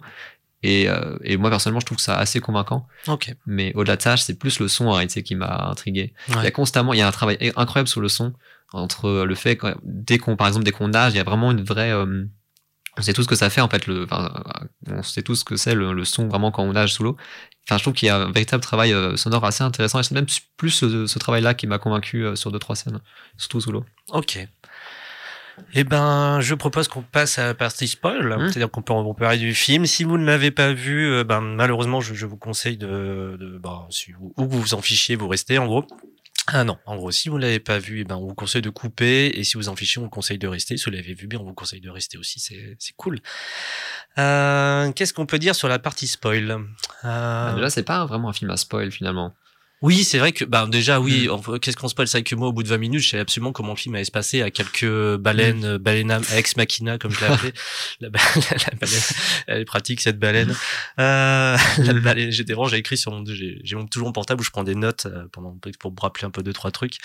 et, 0.63 0.89
euh, 0.89 1.17
et 1.23 1.37
moi 1.37 1.49
personnellement, 1.49 1.79
je 1.79 1.85
trouve 1.85 1.99
ça 1.99 2.17
assez 2.17 2.39
convaincant. 2.39 2.87
ok. 3.07 3.35
Mais 3.45 3.71
au-delà 3.75 3.95
de 3.95 4.01
ça, 4.01 4.17
c'est 4.17 4.33
plus 4.37 4.59
le 4.59 4.67
son 4.67 4.91
réalité 4.91 5.23
qui 5.23 5.35
m'a 5.35 5.67
intrigué. 5.69 6.13
Il 6.29 6.43
y 6.43 6.47
a 6.47 6.51
constamment, 6.51 6.93
il 6.93 6.99
y 6.99 7.01
a 7.01 7.07
un 7.07 7.11
travail 7.11 7.53
incroyable 7.55 7.87
sur 7.89 8.01
le 8.01 8.09
son 8.09 8.33
entre 8.73 9.23
le 9.23 9.35
fait 9.35 9.55
que 9.55 9.75
dès 9.83 10.17
qu'on, 10.17 10.35
par 10.35 10.47
exemple, 10.47 10.65
dès 10.65 10.71
qu'on 10.71 10.89
nage, 10.89 11.13
il 11.13 11.17
y 11.17 11.19
a 11.19 11.23
vraiment 11.23 11.51
une 11.51 11.63
vraie 11.63 11.91
euh, 11.91 12.25
on 12.99 13.03
sait 13.03 13.13
tout 13.13 13.21
ce 13.21 13.27
que 13.27 13.35
ça 13.35 13.51
fait 13.51 13.61
en 13.61 13.69
fait 13.69 13.85
le 13.85 14.05
enfin, 14.05 14.33
on 14.87 15.03
sait 15.03 15.21
tout 15.21 15.35
ce 15.35 15.45
que 15.45 15.55
c'est 15.55 15.75
le, 15.75 15.93
le 15.93 16.03
son 16.03 16.27
vraiment 16.27 16.49
quand 16.49 16.63
on 16.63 16.73
nage 16.73 16.93
sous 16.93 17.03
l'eau 17.03 17.15
enfin 17.67 17.77
je 17.77 17.83
trouve 17.83 17.93
qu'il 17.93 18.07
y 18.07 18.09
a 18.09 18.17
un 18.23 18.31
véritable 18.31 18.63
travail 18.63 18.91
euh, 18.91 19.15
sonore 19.15 19.45
assez 19.45 19.63
intéressant 19.63 19.99
et 19.99 20.03
c'est 20.03 20.15
même 20.15 20.25
plus 20.57 20.71
ce, 20.71 21.05
ce 21.05 21.19
travail 21.19 21.43
là 21.43 21.53
qui 21.53 21.67
m'a 21.67 21.77
convaincu 21.77 22.25
euh, 22.25 22.35
sur 22.35 22.51
deux 22.51 22.57
trois 22.57 22.75
scènes 22.75 22.99
surtout 23.37 23.61
sous 23.61 23.71
l'eau 23.71 23.85
Ok. 24.09 24.39
Eh 25.73 25.83
ben, 25.83 26.39
je 26.41 26.55
propose 26.55 26.87
qu'on 26.87 27.01
passe 27.01 27.39
à 27.39 27.45
la 27.45 27.53
partie 27.53 27.87
spoil. 27.87 28.27
Hmm. 28.27 28.47
C'est-à-dire 28.47 28.69
qu'on 28.71 28.81
peut, 28.81 28.93
on 28.93 29.13
peut 29.13 29.23
parler 29.23 29.37
du 29.39 29.53
film. 29.53 29.85
Si 29.85 30.03
vous 30.03 30.17
ne 30.17 30.25
l'avez 30.25 30.51
pas 30.51 30.73
vu, 30.73 31.11
euh, 31.11 31.23
ben, 31.23 31.41
malheureusement, 31.41 32.01
je, 32.01 32.13
je 32.13 32.25
vous 32.25 32.37
conseille 32.37 32.77
de, 32.77 33.37
de 33.39 33.57
bah, 33.57 33.87
si 33.89 34.11
vous, 34.11 34.33
ou 34.37 34.47
vous 34.47 34.61
vous 34.61 34.73
en 34.73 34.81
fichez, 34.81 35.15
vous 35.15 35.27
restez, 35.27 35.57
en 35.57 35.65
gros. 35.65 35.85
Ah 36.49 36.63
non, 36.63 36.77
en 36.85 36.95
gros, 36.95 37.11
si 37.11 37.27
vous 37.27 37.35
ne 37.37 37.41
l'avez 37.41 37.59
pas 37.59 37.77
vu, 37.77 37.99
eh 37.99 38.03
ben, 38.05 38.15
on 38.15 38.27
vous 38.27 38.33
conseille 38.33 38.61
de 38.61 38.69
couper. 38.69 39.37
Et 39.37 39.43
si 39.43 39.57
vous 39.57 39.67
en 39.67 39.75
fichez, 39.75 39.99
on 39.99 40.03
vous 40.03 40.09
conseille 40.09 40.37
de 40.37 40.47
rester. 40.47 40.77
Si 40.77 40.85
vous 40.85 40.91
l'avez 40.91 41.13
vu 41.13 41.27
bien, 41.27 41.39
on 41.39 41.43
vous 41.43 41.53
conseille 41.53 41.81
de 41.81 41.89
rester 41.89 42.17
aussi. 42.17 42.39
C'est, 42.39 42.77
c'est 42.79 42.95
cool. 42.95 43.19
Euh, 44.17 44.91
qu'est-ce 44.93 45.13
qu'on 45.13 45.25
peut 45.25 45.39
dire 45.39 45.55
sur 45.55 45.67
la 45.67 45.77
partie 45.77 46.07
spoil? 46.07 46.51
Euh, 46.51 46.63
Ah, 47.03 47.51
déjà 47.55 47.69
c'est 47.69 47.83
pas 47.83 48.05
vraiment 48.05 48.29
un 48.29 48.33
film 48.33 48.49
à 48.49 48.57
spoil 48.57 48.91
finalement 48.91 49.33
Oui, 49.83 50.03
c'est 50.03 50.17
vrai 50.17 50.31
que 50.31 50.43
bah 50.43 50.65
déjà 50.67 50.99
oui, 50.99 51.27
Mm. 51.29 51.59
qu'est-ce 51.59 51.77
qu'on 51.77 51.87
c'est 51.87 52.09
vrai 52.11 52.23
que 52.23 52.33
moi 52.33 52.47
au 52.47 52.51
bout 52.51 52.63
de 52.63 52.67
20 52.67 52.77
minutes, 52.79 53.01
je 53.01 53.09
savais 53.09 53.21
absolument 53.21 53.51
comment 53.51 53.73
le 53.73 53.77
film 53.77 53.93
allait 53.93 54.05
se 54.05 54.11
passer 54.11 54.41
à 54.41 54.49
quelques 54.49 55.17
baleines, 55.17 55.65
euh, 55.65 55.77
baleines 55.77 56.19
ex 56.33 56.57
machina 56.57 56.97
comme 56.97 57.11
je 57.11 57.19
l'ai 57.19 57.27
appelé. 57.27 57.53
la, 58.01 58.09
ba- 58.09 58.19
la 58.35 58.75
baleine, 58.79 59.01
elle 59.45 59.61
est 59.61 59.65
pratique 59.65 60.01
cette 60.01 60.17
baleine. 60.17 60.55
Euh, 60.99 61.57
la 61.77 61.93
baleine, 61.93 62.31
j'étais 62.31 62.53
vraiment 62.53 62.67
j'ai 62.69 62.77
écrit 62.77 62.97
sur 62.97 63.11
mon 63.11 63.23
j'ai 63.25 63.61
j'ai 63.63 63.75
mon- 63.75 63.85
toujours 63.85 64.07
mon 64.07 64.13
portable 64.13 64.41
où 64.41 64.43
je 64.43 64.49
prends 64.49 64.63
des 64.63 64.73
notes 64.75 65.05
euh, 65.05 65.25
pendant 65.31 65.55
pour 65.79 65.91
me 65.91 65.99
rappeler 66.01 66.25
un 66.25 66.31
peu 66.31 66.41
deux 66.41 66.53
trois 66.53 66.71
trucs. 66.71 66.95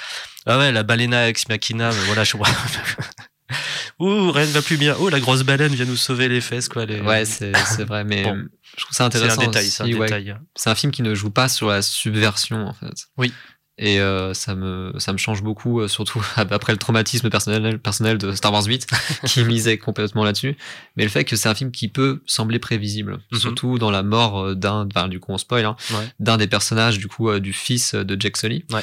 Ah 0.47 0.59
ouais, 0.59 0.73
la 0.73 0.83
baleine 0.83 1.13
ex 1.13 1.49
machina, 1.49 1.91
mais 1.91 2.05
voilà, 2.07 2.25
je 2.25 2.37
Ouh, 3.99 4.33
rien 4.33 4.47
ne 4.47 4.51
va 4.53 4.63
plus 4.63 4.79
bien. 4.79 4.97
Oh, 4.99 5.11
la 5.11 5.21
grosse 5.21 5.43
baleine 5.43 5.75
vient 5.75 5.85
nous 5.85 5.97
sauver 5.97 6.27
les 6.29 6.41
fesses 6.41 6.69
quoi, 6.71 6.87
les- 6.87 7.01
ouais 7.03 7.27
c'est 7.27 7.53
c'est 7.67 7.85
vrai 7.85 8.03
mais 8.03 8.23
Bon. 8.25 8.43
Je 8.77 8.85
trouve 8.85 8.97
ça 8.97 8.97
c'est 8.97 9.03
un 9.03 9.07
intéressant 9.07 9.41
détail, 9.43 9.67
c'est 9.67 9.83
un 9.83 9.87
ouais. 9.87 10.07
détail. 10.07 10.37
c'est 10.55 10.71
un 10.71 10.75
film 10.75 10.93
qui 10.93 11.03
ne 11.03 11.15
joue 11.15 11.31
pas 11.31 11.49
sur 11.49 11.69
la 11.69 11.83
subversion 11.83 12.67
en 12.67 12.73
fait 12.73 13.07
Oui. 13.19 13.33
Et 13.79 14.01
euh, 14.01 14.35
ça, 14.35 14.55
me, 14.55 14.93
ça 14.99 15.13
me 15.15 15.19
change 15.19 15.43
beaucoup, 15.43 15.81
euh, 15.81 15.89
surtout 15.89 16.23
après 16.37 16.73
le 16.73 16.79
traumatisme 16.79 17.31
personnel, 17.31 17.79
personnel 17.79 18.19
de 18.19 18.33
Star 18.33 18.53
Wars 18.53 18.65
8, 18.67 18.87
qui 19.27 19.45
misait 19.45 19.79
complètement 19.79 20.25
là-dessus. 20.25 20.57
Mais 20.97 21.05
le 21.05 21.09
fait 21.09 21.25
que 21.25 21.37
c'est 21.37 21.49
un 21.49 21.55
film 21.55 21.71
qui 21.73 21.89
peut 21.89 22.23
sembler 22.27 22.59
prévisible, 22.59 23.19
Mhm. 23.33 23.39
surtout 23.39 23.79
dans 23.79 23.91
la 23.91 24.03
mort 24.03 24.41
euh, 24.45 24.55
d'un, 24.55 24.87
enfin, 24.87 25.09
du 25.09 25.21
coup 25.21 25.33
on 25.33 25.39
spoil, 25.39 25.65
hein, 25.65 25.77
Ouais. 25.91 26.07
d'un 26.21 26.37
des 26.37 26.49
personnages 26.49 26.99
du 26.99 27.09
coup 27.09 27.31
euh, 27.31 27.41
du 27.41 27.55
fils 27.55 27.95
de 27.95 28.17
Jack 28.21 28.37
Sully. 28.37 28.65
Ouais. 28.71 28.83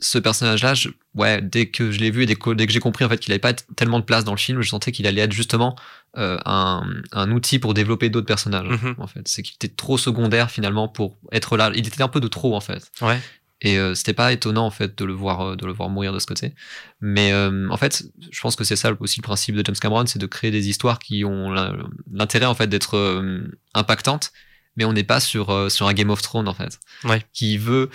Ce 0.00 0.18
personnage-là, 0.18 0.72
ouais, 1.14 1.40
dès 1.42 1.66
que 1.66 1.92
je 1.92 1.98
l'ai 2.00 2.10
vu 2.10 2.22
et 2.22 2.26
dès 2.26 2.34
que, 2.34 2.50
dès 2.50 2.66
que 2.66 2.72
j'ai 2.72 2.80
compris 2.80 3.04
en 3.04 3.08
fait 3.08 3.18
qu'il 3.18 3.30
n'avait 3.30 3.38
pas 3.38 3.52
tellement 3.52 4.00
de 4.00 4.04
place 4.04 4.24
dans 4.24 4.32
le 4.32 4.38
film, 4.38 4.60
je 4.62 4.68
sentais 4.68 4.90
qu'il 4.90 5.06
allait 5.06 5.20
être 5.22 5.32
justement 5.32 5.76
euh, 6.16 6.38
un, 6.46 6.82
un 7.12 7.30
outil 7.30 7.58
pour 7.58 7.74
développer 7.74 8.08
d'autres 8.08 8.26
personnages. 8.26 8.66
Mhm. 8.68 8.94
En 8.98 9.06
fait, 9.06 9.26
c'est 9.28 9.42
qu'il 9.42 9.54
était 9.54 9.68
trop 9.68 9.98
secondaire 9.98 10.50
finalement 10.50 10.88
pour 10.88 11.18
être 11.30 11.56
là. 11.56 11.70
Il 11.74 11.86
était 11.86 12.02
un 12.02 12.08
peu 12.08 12.20
de 12.20 12.28
trop 12.28 12.56
en 12.56 12.60
fait. 12.60 12.90
Ouais. 13.02 13.20
Et 13.64 13.78
euh, 13.78 13.94
c'était 13.94 14.12
pas 14.12 14.30
étonnant 14.32 14.66
en 14.66 14.70
fait 14.70 14.96
de 14.96 15.04
le 15.04 15.12
voir 15.12 15.40
euh, 15.40 15.56
de 15.56 15.66
le 15.66 15.72
voir 15.72 15.88
mourir 15.88 16.12
de 16.12 16.18
ce 16.20 16.26
côté. 16.26 16.54
Mais 17.00 17.32
euh, 17.32 17.68
en 17.70 17.76
fait, 17.76 18.04
je 18.30 18.40
pense 18.40 18.54
que 18.56 18.62
c'est 18.64 18.76
ça 18.76 18.92
aussi 19.00 19.18
le 19.20 19.24
principe 19.24 19.56
de 19.56 19.64
James 19.64 19.74
Cameron, 19.80 20.06
c'est 20.06 20.18
de 20.20 20.26
créer 20.26 20.50
des 20.50 20.68
histoires 20.68 20.98
qui 20.98 21.24
ont 21.24 21.50
l'intérêt 22.12 22.46
en 22.46 22.54
fait 22.54 22.66
d'être 22.68 22.96
euh, 22.96 23.40
impactantes. 23.74 24.30
Mais 24.76 24.84
on 24.84 24.92
n'est 24.92 25.04
pas 25.04 25.20
sur 25.20 25.70
sur 25.70 25.86
un 25.86 25.92
Game 25.94 26.10
of 26.10 26.20
Thrones 26.20 26.48
en 26.48 26.52
fait, 26.54 26.80
Ouais. 27.04 27.22
qui 27.32 27.58
veut 27.58 27.90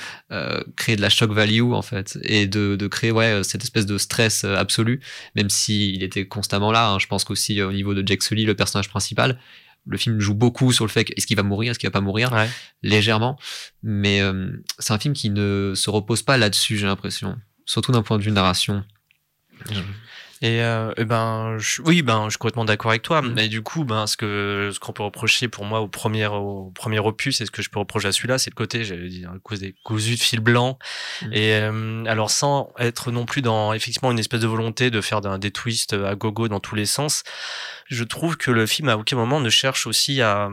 créer 0.77 0.95
de 0.95 1.01
la 1.01 1.09
shock 1.09 1.29
value 1.31 1.73
en 1.73 1.81
fait 1.81 2.17
et 2.23 2.47
de, 2.47 2.77
de 2.77 2.87
créer 2.87 3.11
ouais 3.11 3.43
cette 3.43 3.63
espèce 3.63 3.85
de 3.85 3.97
stress 3.97 4.45
absolu, 4.45 5.01
même 5.35 5.49
si 5.49 5.93
il 5.93 6.03
était 6.03 6.25
constamment 6.25 6.71
là. 6.71 6.91
hein. 6.91 6.97
Je 6.99 7.07
pense 7.07 7.25
qu'aussi 7.25 7.61
au 7.61 7.73
niveau 7.73 7.93
de 7.93 8.07
Jack 8.07 8.23
Sully, 8.23 8.45
le 8.45 8.55
personnage 8.55 8.87
principal, 8.87 9.37
le 9.89 9.97
film 9.97 10.19
joue 10.19 10.35
beaucoup 10.35 10.71
sur 10.71 10.85
le 10.85 10.89
fait 10.89 11.03
que 11.05 11.13
est-ce 11.17 11.25
qu'il 11.27 11.35
va 11.35 11.43
mourir, 11.43 11.71
est-ce 11.71 11.79
qu'il 11.79 11.87
va 11.87 11.91
pas 11.91 11.99
mourir, 12.01 12.31
Ouais. 12.31 12.49
légèrement. 12.83 13.37
Mais 13.83 14.21
euh, 14.21 14.51
c'est 14.77 14.93
un 14.93 14.99
film 14.99 15.13
qui 15.13 15.29
ne 15.29 15.73
se 15.75 15.89
repose 15.89 16.21
pas 16.21 16.37
là-dessus, 16.37 16.77
j'ai 16.77 16.85
l'impression. 16.85 17.37
Surtout 17.65 17.91
d'un 17.91 18.01
point 18.03 18.17
de 18.17 18.23
vue 18.23 18.31
narration. 18.31 18.83
Et, 20.41 20.61
euh, 20.61 20.93
ben, 20.97 21.57
je, 21.57 21.81
oui, 21.81 22.01
ben, 22.01 22.25
je 22.25 22.31
suis 22.31 22.37
complètement 22.37 22.65
d'accord 22.65 22.91
avec 22.91 23.01
toi. 23.01 23.21
Mais 23.21 23.47
du 23.47 23.61
coup, 23.61 23.83
ben, 23.83 24.07
ce 24.07 24.15
que 24.15 24.71
ce 24.73 24.79
qu'on 24.79 24.93
peut 24.93 25.03
reprocher 25.03 25.47
pour 25.47 25.65
moi 25.65 25.81
au 25.81 25.87
premier 25.87 26.27
au 26.27 26.71
premier 26.73 26.99
opus, 26.99 27.41
et 27.41 27.45
ce 27.45 27.51
que 27.51 27.61
je 27.61 27.69
peux 27.69 27.79
reprocher 27.79 28.07
à 28.07 28.11
celui-là, 28.11 28.37
c'est 28.37 28.49
le 28.49 28.55
côté, 28.55 28.83
j'allais 28.83 29.09
dire, 29.09 29.31
à 29.31 29.39
cause 29.39 29.59
des 29.59 29.75
cousus 29.83 30.15
de 30.15 30.21
fil 30.21 30.39
blanc. 30.39 30.79
Mm. 31.21 31.33
Et 31.33 31.53
euh, 31.53 32.05
alors, 32.05 32.31
sans 32.31 32.71
être 32.79 33.11
non 33.11 33.25
plus 33.25 33.41
dans 33.41 33.73
effectivement 33.73 34.11
une 34.11 34.19
espèce 34.19 34.41
de 34.41 34.47
volonté 34.47 34.89
de 34.89 35.01
faire 35.01 35.21
des 35.21 35.51
twists 35.51 35.93
à 35.93 36.15
gogo 36.15 36.47
dans 36.47 36.59
tous 36.59 36.75
les 36.75 36.85
sens, 36.85 37.23
je 37.87 38.03
trouve 38.03 38.37
que 38.37 38.51
le 38.51 38.65
film 38.65 38.89
à 38.89 38.97
aucun 38.97 39.15
moment 39.15 39.39
ne 39.39 39.49
cherche 39.49 39.87
aussi 39.87 40.21
à 40.21 40.49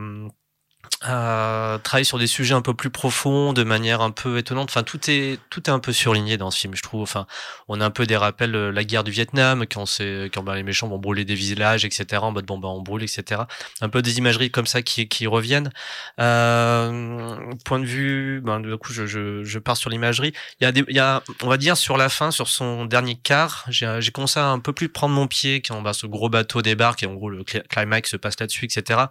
à 1.01 1.79
travailler 1.83 2.03
sur 2.05 2.17
des 2.19 2.27
sujets 2.27 2.53
un 2.53 2.61
peu 2.61 2.73
plus 2.73 2.89
profonds, 2.89 3.53
de 3.53 3.63
manière 3.63 4.01
un 4.01 4.11
peu 4.11 4.37
étonnante. 4.37 4.69
Enfin, 4.69 4.83
tout 4.83 4.99
est 5.09 5.39
tout 5.49 5.69
est 5.69 5.73
un 5.73 5.79
peu 5.79 5.93
surligné 5.93 6.37
dans 6.37 6.51
ce 6.51 6.59
film, 6.59 6.75
je 6.75 6.81
trouve. 6.81 7.01
Enfin, 7.01 7.27
on 7.67 7.79
a 7.81 7.85
un 7.85 7.91
peu 7.91 8.05
des 8.05 8.17
rappels 8.17 8.51
de 8.51 8.59
la 8.59 8.83
guerre 8.83 9.03
du 9.03 9.11
Vietnam 9.11 9.65
quand 9.71 9.85
c'est 9.85 10.29
quand 10.33 10.43
ben, 10.43 10.55
les 10.55 10.63
méchants 10.63 10.87
vont 10.87 10.97
brûler 10.97 11.25
des 11.25 11.35
villages, 11.35 11.85
etc. 11.85 12.21
En 12.23 12.31
mode 12.31 12.45
bon 12.45 12.57
ben 12.57 12.69
on 12.69 12.81
brûle, 12.81 13.03
etc. 13.03 13.41
Un 13.81 13.89
peu 13.89 14.01
des 14.01 14.17
imageries 14.17 14.51
comme 14.51 14.67
ça 14.67 14.81
qui 14.81 15.07
qui 15.07 15.27
reviennent. 15.27 15.71
Euh, 16.19 17.37
point 17.65 17.79
de 17.79 17.85
vue, 17.85 18.41
ben 18.43 18.59
du 18.59 18.75
coup 18.77 18.91
je 18.93 19.05
je, 19.05 19.43
je 19.43 19.59
pars 19.59 19.77
sur 19.77 19.89
l'imagerie. 19.89 20.33
Il 20.59 20.63
y 20.63 20.67
a 20.67 20.71
des 20.71 20.83
il 20.87 20.95
y 20.95 20.99
a 20.99 21.23
on 21.43 21.47
va 21.47 21.57
dire 21.57 21.77
sur 21.77 21.97
la 21.97 22.09
fin, 22.09 22.31
sur 22.31 22.47
son 22.47 22.85
dernier 22.85 23.15
quart, 23.15 23.65
j'ai 23.69 23.97
j'ai 23.99 24.11
commencé 24.11 24.39
à 24.39 24.47
un 24.47 24.59
peu 24.59 24.73
plus 24.73 24.89
prendre 24.89 25.13
mon 25.15 25.27
pied 25.27 25.61
quand 25.61 25.81
ben, 25.81 25.93
ce 25.93 26.07
gros 26.07 26.29
bateau 26.29 26.61
débarque 26.61 27.03
et 27.03 27.07
en 27.07 27.13
gros 27.13 27.29
le 27.29 27.43
cli- 27.43 27.65
climax 27.67 28.11
se 28.11 28.17
passe 28.17 28.39
là-dessus, 28.39 28.65
etc. 28.65 29.01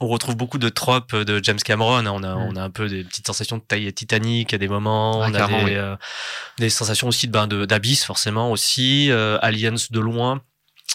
On 0.00 0.08
retrouve 0.08 0.36
beaucoup 0.36 0.58
de 0.58 0.68
tropes 0.68 1.14
de 1.24 1.40
James 1.42 1.58
Cameron. 1.58 1.96
hein. 1.98 2.06
On 2.12 2.22
a 2.22 2.34
Mm. 2.34 2.48
on 2.50 2.56
a 2.56 2.62
un 2.62 2.70
peu 2.70 2.88
des 2.88 3.04
petites 3.04 3.26
sensations 3.26 3.58
de 3.58 3.62
taille 3.62 3.92
Titanic 3.92 4.52
à 4.54 4.58
des 4.58 4.68
moments. 4.68 5.22
Ah, 5.22 5.26
on 5.30 5.34
a 5.34 5.46
des 5.46 5.64
oui. 5.64 5.74
euh, 5.74 5.96
des 6.58 6.70
sensations 6.70 7.08
aussi 7.08 7.26
de 7.26 7.32
ben, 7.32 7.46
de- 7.46 7.64
d'abysse 7.64 8.04
forcément 8.04 8.50
aussi 8.50 9.10
euh, 9.10 9.38
aliens 9.42 9.74
de 9.90 10.00
loin 10.00 10.42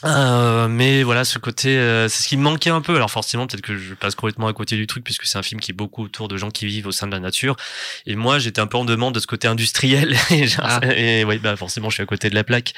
Euh, 0.06 0.70
mais 0.70 1.04
voilà 1.04 1.26
ce 1.26 1.40
côté 1.40 1.78
euh, 1.78 2.08
c'est 2.08 2.24
ce 2.24 2.30
qui 2.30 2.38
me 2.38 2.44
manquait 2.44 2.70
un 2.70 2.80
peu. 2.80 2.96
Alors 2.96 3.12
forcément 3.12 3.48
peut-être 3.48 3.62
que 3.62 3.76
je 3.76 3.94
passe 3.94 4.16
complètement 4.16 4.48
à 4.48 4.54
côté 4.54 4.78
du 4.78 4.88
truc 4.88 5.04
puisque 5.04 5.26
c'est 5.26 5.38
un 5.38 5.44
film 5.44 5.60
qui 5.60 5.72
est 5.72 5.74
beaucoup 5.74 6.04
autour 6.06 6.30
de 6.30 6.38
gens 6.38 6.52
qui 6.52 6.66
vivent 6.68 6.88
au 6.88 6.94
sein 6.94 7.06
de 7.06 7.12
la 7.12 7.20
nature. 7.20 7.58
Et 8.06 8.16
moi 8.16 8.40
j'étais 8.40 8.62
un 8.62 8.68
peu 8.68 8.78
en 8.78 8.86
demande 8.86 9.14
de 9.14 9.20
ce 9.20 9.28
côté 9.28 9.50
industriel. 9.50 10.16
Et, 10.32 10.48
genre, 10.48 10.66
Ah. 10.66 10.80
et 10.96 11.26
oui 11.26 11.38
bah 11.40 11.56
forcément 11.58 11.90
je 11.90 11.96
suis 11.96 12.04
à 12.04 12.06
côté 12.06 12.30
de 12.30 12.36
la 12.36 12.46
plaque. 12.46 12.74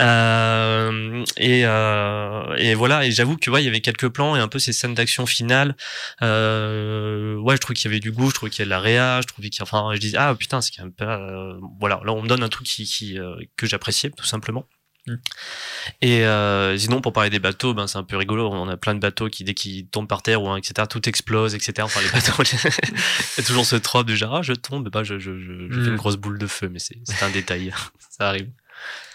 Euh, 0.00 1.24
et 1.36 1.62
euh, 1.64 2.54
et 2.56 2.74
voilà. 2.74 3.06
Et 3.06 3.12
j'avoue 3.12 3.36
que 3.36 3.50
ouais 3.50 3.62
il 3.62 3.66
y 3.66 3.68
avait 3.68 3.80
quelques 3.80 4.08
plans 4.08 4.34
et 4.34 4.40
un 4.40 4.48
peu 4.48 4.58
ces 4.58 4.72
scènes 4.72 4.94
d'action 4.94 5.26
finale. 5.26 5.76
Euh, 6.22 7.36
ouais 7.36 7.54
je 7.54 7.60
trouve 7.60 7.76
qu'il 7.76 7.88
y 7.90 7.92
avait 7.94 8.00
du 8.00 8.10
goût 8.10 8.30
je 8.30 8.34
trouve 8.34 8.50
qu'il 8.50 8.60
y 8.60 8.62
a 8.62 8.66
de 8.66 8.70
la 8.70 8.80
réa 8.80 9.20
je 9.20 9.26
trouvais 9.28 9.48
qu'il 9.50 9.62
enfin 9.62 9.90
je 9.94 10.00
disais 10.00 10.16
ah 10.18 10.34
putain 10.34 10.60
c'est 10.60 10.72
quand 10.76 10.82
même 10.82 10.92
pas 10.92 11.18
euh, 11.20 11.54
voilà. 11.78 12.00
Là 12.04 12.12
on 12.12 12.22
me 12.22 12.28
donne 12.28 12.42
un 12.42 12.48
truc 12.48 12.66
qui, 12.66 12.84
qui 12.84 13.18
euh, 13.18 13.36
que 13.56 13.66
j'appréciais 13.66 14.10
tout 14.10 14.24
simplement. 14.26 14.66
Et 16.00 16.24
euh, 16.24 16.76
sinon 16.78 17.00
pour 17.00 17.12
parler 17.12 17.28
des 17.30 17.38
bateaux 17.38 17.74
ben 17.74 17.86
c'est 17.86 17.98
un 17.98 18.04
peu 18.04 18.16
rigolo. 18.16 18.48
On 18.50 18.68
a 18.68 18.76
plein 18.76 18.94
de 18.94 19.00
bateaux 19.00 19.28
qui 19.28 19.44
dès 19.44 19.52
qu'ils 19.54 19.86
tombent 19.86 20.08
par 20.08 20.22
terre 20.22 20.42
ou 20.42 20.48
hein, 20.48 20.56
etc 20.56 20.86
tout 20.88 21.06
explose 21.08 21.54
etc 21.54 21.74
enfin 21.82 22.00
les 22.00 22.08
bateaux 22.12 22.42
il 22.42 23.38
y 23.38 23.40
a 23.40 23.42
toujours 23.44 23.66
ce 23.66 23.76
trope 23.76 24.06
de 24.06 24.14
genre 24.14 24.36
ah 24.36 24.42
je 24.42 24.52
tombe. 24.54 24.88
Bah 24.88 25.02
je 25.04 25.18
je, 25.18 25.38
je, 25.38 25.68
je 25.70 25.74
fais 25.80 25.86
Mm. 25.88 25.90
une 25.90 25.96
grosse 25.96 26.16
boule 26.16 26.38
de 26.38 26.46
feu 26.46 26.68
mais 26.72 26.78
c'est 26.78 26.96
un 27.22 27.30
détail. 27.30 27.72
Ça 28.10 28.28
arrive 28.28 28.48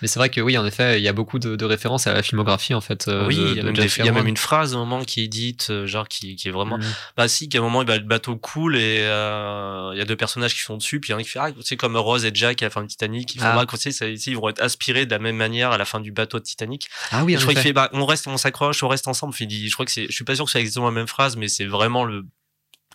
Mais 0.02 0.08
c'est 0.08 0.20
vrai 0.20 0.30
que 0.30 0.40
oui, 0.42 0.58
en 0.58 0.66
effet, 0.66 1.00
il 1.00 1.04
y 1.04 1.08
a 1.08 1.14
beaucoup 1.14 1.40
de, 1.40 1.56
de 1.56 1.66
références 1.66 2.08
à 2.08 2.14
la 2.14 2.24
filmographie 2.24 2.74
en 2.74 2.82
fait. 2.82 3.08
euh, 3.08 3.28
oui 3.28 3.36
il 3.36 3.56
y 3.58 3.60
a 3.60 3.64
même 3.64 3.76
y 3.76 4.10
a 4.10 4.22
une 4.28 4.38
phrase 4.38 4.74
au 4.76 4.78
moment 4.80 5.04
qui 5.04 5.24
est 5.24 5.28
dite 5.28 5.68
euh, 5.70 5.86
genre 5.88 6.08
qui 6.08 6.36
qui 6.36 6.48
est 6.48 6.52
vraiment 6.52 6.78
Mm. 6.78 6.84
Bah 7.18 7.28
si, 7.28 7.50
qu'à 7.50 7.58
un 7.58 7.62
moment, 7.62 7.84
bah, 7.84 7.98
le 7.98 8.04
bateau 8.04 8.38
coule 8.38 8.78
et 8.78 9.00
euh, 9.02 9.92
il 9.94 9.98
y 9.98 10.02
a 10.02 10.06
deux 10.06 10.16
personnages 10.16 10.54
qui 10.54 10.62
sont 10.62 10.78
dessus, 10.78 11.00
puis 11.00 11.10
il 11.10 11.12
y 11.12 11.16
en 11.16 11.18
a 11.18 11.22
un 11.22 11.24
qui 11.24 11.30
fait 11.30 11.40
ah, 11.40 11.50
c'est 11.62 11.76
comme 11.78 11.98
Rose 11.98 12.24
et 12.26 12.32
Jack 12.34 12.62
à 12.62 12.68
la 12.68 12.70
fin 12.70 12.82
de 12.84 12.88
Titanic, 12.88 13.36
ils 13.36 13.40
font 13.40 13.48
Ah. 13.48 13.66
ah. 13.68 14.06
ils 14.06 14.36
vont 14.38 14.50
être 14.50 14.62
aspirés 14.62 15.06
de 15.06 15.12
la 15.12 15.20
même 15.20 15.36
manière 15.36 15.72
à 15.72 15.78
la 15.78 15.86
fin 15.86 16.00
du 16.00 16.12
bateau 16.12 16.40
de 16.40 16.44
Titanic. 16.44 16.88
Ah 17.12 17.24
oui, 17.26 17.36
en 17.36 17.40
je 17.40 17.44
crois 17.44 17.54
qu'il 17.54 17.64
fait 17.64 17.74
bah 17.74 17.90
on 17.94 18.06
reste, 18.06 18.28
on 18.28 18.38
s'accroche, 18.38 18.82
on 18.84 18.88
reste 18.88 19.08
ensemble. 19.08 19.34
Fait, 19.34 19.44
il 19.44 19.48
dit- 19.48 19.68
je 19.68 19.74
crois 19.74 19.86
que 19.86 19.92
c'est, 19.92 20.06
je 20.08 20.12
suis 20.14 20.24
pas 20.24 20.36
sûr 20.36 20.46
que 20.46 20.52
c'est 20.52 20.60
exactement 20.60 20.86
la 20.88 20.92
même 20.94 21.08
phrase, 21.08 21.36
mais 21.38 21.48
c'est 21.48 21.66
vraiment 21.66 22.06
le 22.06 22.26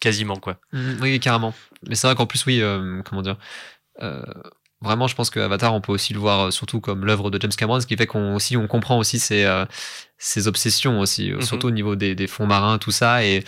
quasiment 0.01 0.37
quoi. 0.37 0.59
Mm, 0.73 0.95
oui, 1.03 1.21
carrément. 1.21 1.55
Mais 1.89 1.95
c'est 1.95 2.07
vrai 2.07 2.17
qu'en 2.17 2.27
plus, 2.27 2.45
oui, 2.47 2.61
euh, 2.63 3.03
comment 3.05 3.23
dire. 3.23 3.37
euh, 4.03 4.23
vraiment, 4.85 5.09
je 5.09 5.16
pense 5.16 5.31
que 5.31 5.40
Avatar, 5.40 5.75
on 5.75 5.81
peut 5.81 5.92
aussi 5.92 6.12
le 6.14 6.20
voir 6.20 6.40
euh, 6.47 6.51
surtout 6.53 6.81
comme 6.81 7.05
l'œuvre 7.05 7.31
de 7.31 7.40
James 7.40 7.51
Cameron, 7.57 7.81
ce 7.81 7.87
qui 7.87 7.97
fait 7.97 8.07
qu'on 8.07 8.37
aussi 8.37 8.57
on 8.57 8.66
comprend 8.68 8.99
aussi 8.99 9.18
ses, 9.18 9.44
euh, 9.44 9.64
ses 10.18 10.47
obsessions 10.47 11.01
aussi, 11.01 11.33
euh, 11.33 11.37
Mhm. 11.38 11.42
surtout 11.42 11.66
au 11.68 11.73
niveau 11.73 11.97
des, 11.97 12.14
des 12.14 12.27
fonds 12.29 12.47
marins, 12.47 12.79
tout 12.79 12.90
ça. 12.92 13.25
Et 13.25 13.42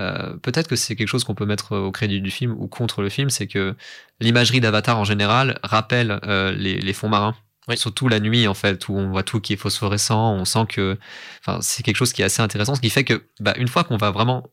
euh, 0.00 0.36
peut-être 0.42 0.68
que 0.68 0.76
c'est 0.76 0.96
quelque 0.96 1.08
chose 1.08 1.24
qu'on 1.24 1.34
peut 1.34 1.46
mettre 1.46 1.76
au 1.76 1.90
crédit 1.92 2.20
du 2.20 2.30
film 2.30 2.52
ou 2.58 2.66
contre 2.68 3.00
le 3.00 3.08
film, 3.08 3.30
c'est 3.30 3.46
que 3.46 3.74
l'imagerie 4.20 4.60
d'Avatar 4.60 4.98
en 4.98 5.04
général 5.04 5.58
rappelle 5.62 6.20
euh, 6.26 6.50
les, 6.52 6.80
les 6.80 6.92
fonds 6.92 7.08
marins. 7.08 7.34
Oui. 7.68 7.78
Surtout 7.78 8.08
la 8.08 8.20
nuit, 8.20 8.46
en 8.46 8.52
fait, 8.52 8.88
où 8.88 8.96
on 8.98 9.08
voit 9.10 9.22
tout 9.22 9.40
qui 9.40 9.54
est 9.54 9.56
phosphorescent, 9.56 10.34
on 10.34 10.44
sent 10.44 10.66
que, 10.68 10.98
enfin, 11.40 11.60
c'est 11.62 11.82
quelque 11.82 11.96
chose 11.96 12.12
qui 12.12 12.20
est 12.20 12.24
assez 12.26 12.42
intéressant, 12.42 12.74
ce 12.74 12.80
qui 12.82 12.90
fait 12.90 13.04
que, 13.04 13.24
bah, 13.40 13.54
une 13.56 13.68
fois 13.68 13.84
qu'on 13.84 13.96
va 13.96 14.10
vraiment 14.10 14.50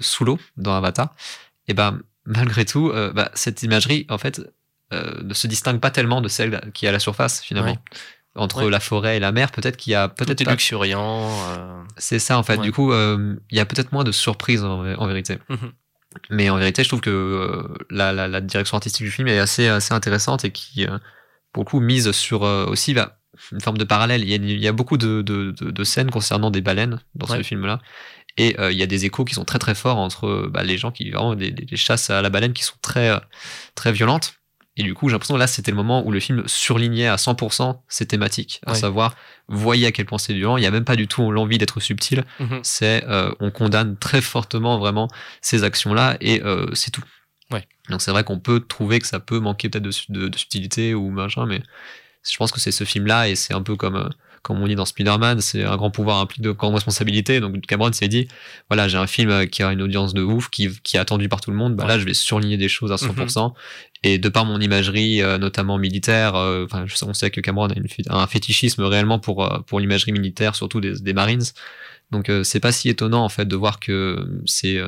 sous 0.00 0.24
l'eau 0.24 0.38
dans 0.56 0.76
Avatar, 0.76 1.12
et 1.66 1.74
ben 1.74 1.98
malgré 2.26 2.64
tout, 2.64 2.90
euh, 2.90 3.10
bah, 3.12 3.30
cette 3.34 3.62
imagerie, 3.64 4.06
en 4.08 4.18
fait, 4.18 4.40
euh, 4.92 5.22
ne 5.22 5.34
se 5.34 5.46
distingue 5.46 5.80
pas 5.80 5.90
tellement 5.90 6.20
de 6.20 6.28
celle 6.28 6.60
qui 6.74 6.86
est 6.86 6.88
à 6.88 6.92
la 6.92 6.98
surface, 6.98 7.42
finalement. 7.42 7.72
Ouais. 7.72 7.78
Entre 8.34 8.62
Ouais. 8.64 8.70
la 8.70 8.78
forêt 8.80 9.16
et 9.16 9.20
la 9.20 9.32
mer, 9.32 9.50
peut-être 9.50 9.76
qu'il 9.76 9.92
y 9.92 9.96
a 9.96 10.08
peut-être 10.08 10.44
pas- 10.44 10.52
luxuriant. 10.52 11.28
euh, 11.50 11.82
C'est 11.96 12.18
ça, 12.20 12.38
en 12.38 12.42
fait. 12.42 12.56
Ouais. 12.58 12.62
Du 12.62 12.72
coup, 12.72 12.92
euh, 12.92 13.34
il 13.50 13.56
y 13.56 13.60
a 13.60 13.66
peut-être 13.66 13.90
moins 13.92 14.04
de 14.04 14.12
surprises 14.12 14.62
en, 14.64 14.84
en 14.84 15.06
vérité. 15.06 15.38
Mhm. 15.48 15.72
Mais 16.30 16.48
en 16.50 16.56
vérité, 16.56 16.82
je 16.84 16.88
trouve 16.88 17.00
que 17.00 17.68
la, 17.90 18.12
la, 18.12 18.28
la 18.28 18.40
direction 18.40 18.76
artistique 18.76 19.04
du 19.04 19.10
film 19.10 19.28
est 19.28 19.38
assez, 19.38 19.68
assez 19.68 19.92
intéressante 19.92 20.44
et 20.44 20.50
qui, 20.52 20.86
pour 21.52 21.64
le 21.64 21.68
coup, 21.68 21.80
mise 21.80 22.10
sur 22.12 22.42
aussi 22.42 22.94
bah, 22.94 23.18
une 23.52 23.60
forme 23.60 23.76
de 23.78 23.84
parallèle. 23.84 24.22
Il 24.22 24.30
y 24.30 24.32
a, 24.34 24.36
il 24.36 24.58
y 24.58 24.68
a 24.68 24.72
beaucoup 24.72 24.96
de, 24.96 25.20
de, 25.22 25.52
de, 25.52 25.70
de 25.70 25.84
scènes 25.84 26.10
concernant 26.10 26.50
des 26.50 26.60
baleines 26.62 27.00
dans 27.14 27.26
ce 27.26 27.42
film-là. 27.42 27.80
Et 28.36 28.58
euh, 28.60 28.70
il 28.72 28.78
y 28.78 28.82
a 28.82 28.86
des 28.86 29.04
échos 29.04 29.24
qui 29.24 29.34
sont 29.34 29.44
très 29.44 29.58
très 29.58 29.74
forts 29.74 29.98
entre 29.98 30.48
bah, 30.48 30.62
les 30.62 30.78
gens 30.78 30.92
qui 30.92 31.10
vraiment 31.10 31.34
des, 31.34 31.50
des, 31.50 31.76
chasses 31.76 32.08
à 32.08 32.22
la 32.22 32.30
baleine 32.30 32.52
qui 32.52 32.62
sont 32.62 32.76
très 32.82 33.12
très 33.74 33.90
violentes. 33.92 34.34
Et 34.78 34.84
du 34.84 34.94
coup, 34.94 35.08
j'ai 35.08 35.12
l'impression 35.14 35.34
que 35.34 35.40
là, 35.40 35.48
c'était 35.48 35.72
le 35.72 35.76
moment 35.76 36.06
où 36.06 36.12
le 36.12 36.20
film 36.20 36.44
surlignait 36.46 37.08
à 37.08 37.16
100% 37.16 37.80
ses 37.88 38.06
thématiques, 38.06 38.60
à 38.64 38.74
savoir, 38.74 39.16
voyez 39.48 39.88
à 39.88 39.92
quel 39.92 40.06
point 40.06 40.18
c'est 40.18 40.32
violent. 40.32 40.56
Il 40.56 40.60
n'y 40.60 40.68
a 40.68 40.70
même 40.70 40.84
pas 40.84 40.94
du 40.94 41.08
tout 41.08 41.32
l'envie 41.32 41.58
d'être 41.58 41.80
subtil. 41.80 42.24
mhm. 42.38 42.60
C'est, 42.62 43.04
euh, 43.08 43.32
on 43.40 43.50
condamne 43.50 43.96
très 43.96 44.20
fortement 44.20 44.78
vraiment 44.78 45.08
ces 45.42 45.64
actions-là 45.64 46.16
et 46.20 46.42
euh, 46.44 46.66
c'est 46.74 46.92
tout. 46.92 47.02
Ouais. 47.50 47.66
Donc 47.88 48.00
c'est 48.00 48.12
vrai 48.12 48.22
qu'on 48.22 48.38
peut 48.38 48.60
trouver 48.60 49.00
que 49.00 49.06
ça 49.08 49.18
peut 49.18 49.40
manquer 49.40 49.68
peut-être 49.68 49.84
de, 49.84 50.28
de 50.28 50.38
subtilité 50.38 50.94
ou 50.94 51.10
machin, 51.10 51.44
mais 51.44 51.60
je 52.30 52.36
pense 52.36 52.52
que 52.52 52.60
c'est 52.60 52.72
ce 52.72 52.84
film-là 52.84 53.28
et 53.28 53.34
c'est 53.34 53.54
un 53.54 53.62
peu 53.62 53.74
comme, 53.74 53.96
euh, 53.96 54.08
comme 54.42 54.60
on 54.62 54.66
dit 54.66 54.74
dans 54.74 54.84
Spider-Man, 54.84 55.40
c'est 55.40 55.64
un 55.64 55.76
grand 55.76 55.90
pouvoir 55.90 56.20
implique 56.20 56.42
de 56.42 56.52
grande 56.52 56.74
responsabilité. 56.74 57.40
Donc 57.40 57.60
Cameron 57.66 57.92
s'est 57.92 58.08
dit, 58.08 58.28
voilà, 58.68 58.88
j'ai 58.88 58.98
un 58.98 59.06
film 59.06 59.46
qui 59.48 59.62
a 59.62 59.72
une 59.72 59.82
audience 59.82 60.14
de 60.14 60.22
ouf, 60.22 60.48
qui, 60.50 60.68
qui 60.82 60.96
est 60.96 61.00
attendu 61.00 61.28
par 61.28 61.40
tout 61.40 61.50
le 61.50 61.56
monde, 61.56 61.74
bah 61.74 61.84
Ouais. 61.84 61.88
Là 61.88 61.98
je 61.98 62.04
vais 62.04 62.14
surligner 62.14 62.56
des 62.56 62.68
choses 62.68 62.92
à 62.92 62.96
100%. 62.96 63.54
Et 64.04 64.18
de 64.18 64.28
par 64.28 64.44
mon 64.44 64.60
imagerie, 64.60 65.22
euh, 65.22 65.38
notamment 65.38 65.78
militaire, 65.78 66.36
euh, 66.36 66.64
enfin, 66.64 66.86
on 67.02 67.14
sait 67.14 67.30
que 67.30 67.40
Cameron 67.40 67.66
a 67.66 67.74
une 67.74 67.86
un 68.10 68.26
fétichisme 68.26 68.82
réellement 68.84 69.18
pour, 69.18 69.44
euh, 69.44 69.58
pour 69.60 69.80
l'imagerie 69.80 70.12
militaire, 70.12 70.54
surtout 70.54 70.80
des, 70.80 71.00
des 71.00 71.12
Marines. 71.12 71.42
Donc 72.10 72.28
euh, 72.28 72.44
c'est 72.44 72.60
pas 72.60 72.72
si 72.72 72.88
étonnant 72.88 73.24
en 73.24 73.28
fait 73.28 73.46
de 73.46 73.56
voir 73.56 73.80
que 73.80 74.40
c'est 74.46 74.80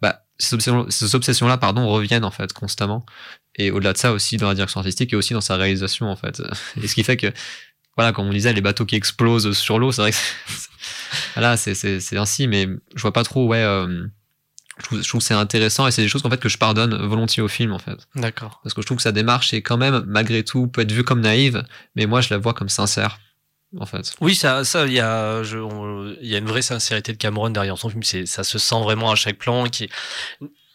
bah, 0.00 0.22
obsessions, 0.52 0.86
ces 0.88 1.14
obsessions-là 1.14 1.58
pardon 1.58 1.88
reviennent 1.88 2.24
en 2.24 2.30
fait 2.30 2.52
constamment 2.52 3.04
Et 3.56 3.70
au-delà 3.70 3.92
de 3.92 3.98
ça 3.98 4.12
aussi 4.12 4.36
dans 4.36 4.48
la 4.48 4.54
direction 4.54 4.80
artistique 4.80 5.12
et 5.12 5.16
aussi 5.16 5.34
dans 5.34 5.40
sa 5.40 5.56
réalisation 5.56 6.06
en 6.08 6.16
fait. 6.16 6.42
Et 6.82 6.86
ce 6.86 6.94
qui 6.94 7.02
fait 7.02 7.16
que 7.16 7.32
voilà, 7.96 8.12
comme 8.12 8.26
on 8.26 8.30
disait, 8.32 8.52
les 8.52 8.60
bateaux 8.60 8.84
qui 8.86 8.94
explosent 8.96 9.52
sur 9.56 9.78
l'eau, 9.78 9.92
c'est 9.92 10.02
vrai 10.02 10.10
que 10.12 10.16
c'est- 10.16 10.68
voilà, 11.34 11.56
c'est 11.56 12.16
ainsi, 12.16 12.48
mais 12.48 12.68
je 12.94 13.02
vois 13.02 13.12
pas 13.12 13.24
trop 13.24 13.46
ouais. 13.46 13.62
euh, 13.62 14.06
je 14.78 14.84
trouve, 14.84 15.02
je 15.02 15.08
trouve 15.08 15.20
que 15.20 15.26
c'est 15.26 15.32
intéressant 15.34 15.86
et 15.86 15.90
c'est 15.90 16.02
des 16.02 16.08
choses 16.08 16.20
qu'en 16.22 16.28
fait 16.28 16.40
que 16.40 16.50
je 16.50 16.58
pardonne 16.58 16.94
volontiers 17.06 17.42
au 17.42 17.48
film 17.48 17.72
en 17.72 17.78
fait 17.78 18.06
D'accord. 18.14 18.60
parce 18.62 18.74
que 18.74 18.82
je 18.82 18.86
trouve 18.86 18.98
que 18.98 19.02
sa 19.02 19.12
démarche 19.12 19.54
est 19.54 19.62
quand 19.62 19.78
même 19.78 20.04
malgré 20.06 20.44
tout 20.44 20.66
peut 20.68 20.82
être 20.82 20.92
vue 20.92 21.02
comme 21.02 21.22
naïve 21.22 21.62
mais 21.94 22.04
moi 22.04 22.20
je 22.20 22.28
la 22.28 22.36
vois 22.36 22.52
comme 22.52 22.68
sincère 22.68 23.18
en 23.78 23.86
fait 23.86 24.14
Oui, 24.20 24.34
ça, 24.34 24.64
ça, 24.64 24.84
il 24.86 24.92
y 24.92 25.00
a, 25.00 25.40
il 25.42 26.28
y 26.28 26.34
a 26.34 26.38
une 26.38 26.44
vraie 26.46 26.60
sincérité 26.60 27.12
de 27.12 27.16
Cameron 27.16 27.48
derrière 27.50 27.78
son 27.78 27.88
film. 27.88 28.02
C'est, 28.02 28.26
ça 28.26 28.44
se 28.44 28.58
sent 28.58 28.80
vraiment 28.82 29.10
à 29.10 29.14
chaque 29.16 29.38
plan, 29.38 29.64
qui 29.64 29.88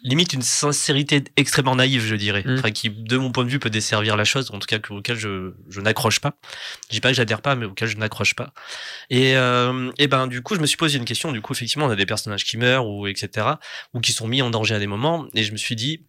limite 0.04 0.34
une 0.34 0.42
sincérité 0.42 1.24
extrêmement 1.38 1.76
naïve, 1.76 2.04
je 2.04 2.16
dirais. 2.16 2.44
Mm. 2.46 2.58
Enfin, 2.58 2.72
qui, 2.72 2.90
de 2.90 3.18
mon 3.18 3.32
point 3.32 3.44
de 3.46 3.50
vue, 3.50 3.60
peut 3.60 3.70
desservir 3.70 4.16
la 4.18 4.24
chose, 4.24 4.50
en 4.52 4.60
tout 4.60 4.66
cas 4.68 4.80
que- 4.80 4.94
auquel 4.94 5.18
je, 5.18 5.54
je 5.70 5.82
n'accroche 5.82 6.20
pas. 6.20 6.34
Je 6.90 6.96
dis 6.96 7.02
pas 7.02 7.10
que 7.10 7.16
j'adhère 7.16 7.42
pas, 7.42 7.56
mais 7.56 7.66
auquel 7.66 7.88
je 7.88 7.98
n'accroche 7.98 8.34
pas. 8.36 8.54
Et, 9.10 9.36
euh, 9.38 9.92
et 9.98 10.08
ben, 10.08 10.28
du 10.28 10.42
coup, 10.42 10.56
je 10.56 10.60
me 10.62 10.66
suis 10.66 10.78
posé 10.78 10.98
une 10.98 11.06
question. 11.06 11.32
Du 11.32 11.42
coup, 11.42 11.54
effectivement, 11.54 11.86
on 11.86 11.90
a 11.92 11.96
des 11.96 12.06
personnages 12.06 12.44
qui 12.44 12.58
meurent 12.58 12.88
ou 12.88 13.08
etc. 13.08 13.48
ou 13.94 14.00
qui 14.00 14.12
sont 14.14 14.28
mis 14.28 14.42
en 14.42 14.50
danger 14.50 14.76
à 14.76 14.80
des 14.80 14.88
moments. 14.88 15.28
Et 15.36 15.44
je 15.44 15.52
me 15.52 15.58
suis 15.58 15.76
dit. 15.76 16.06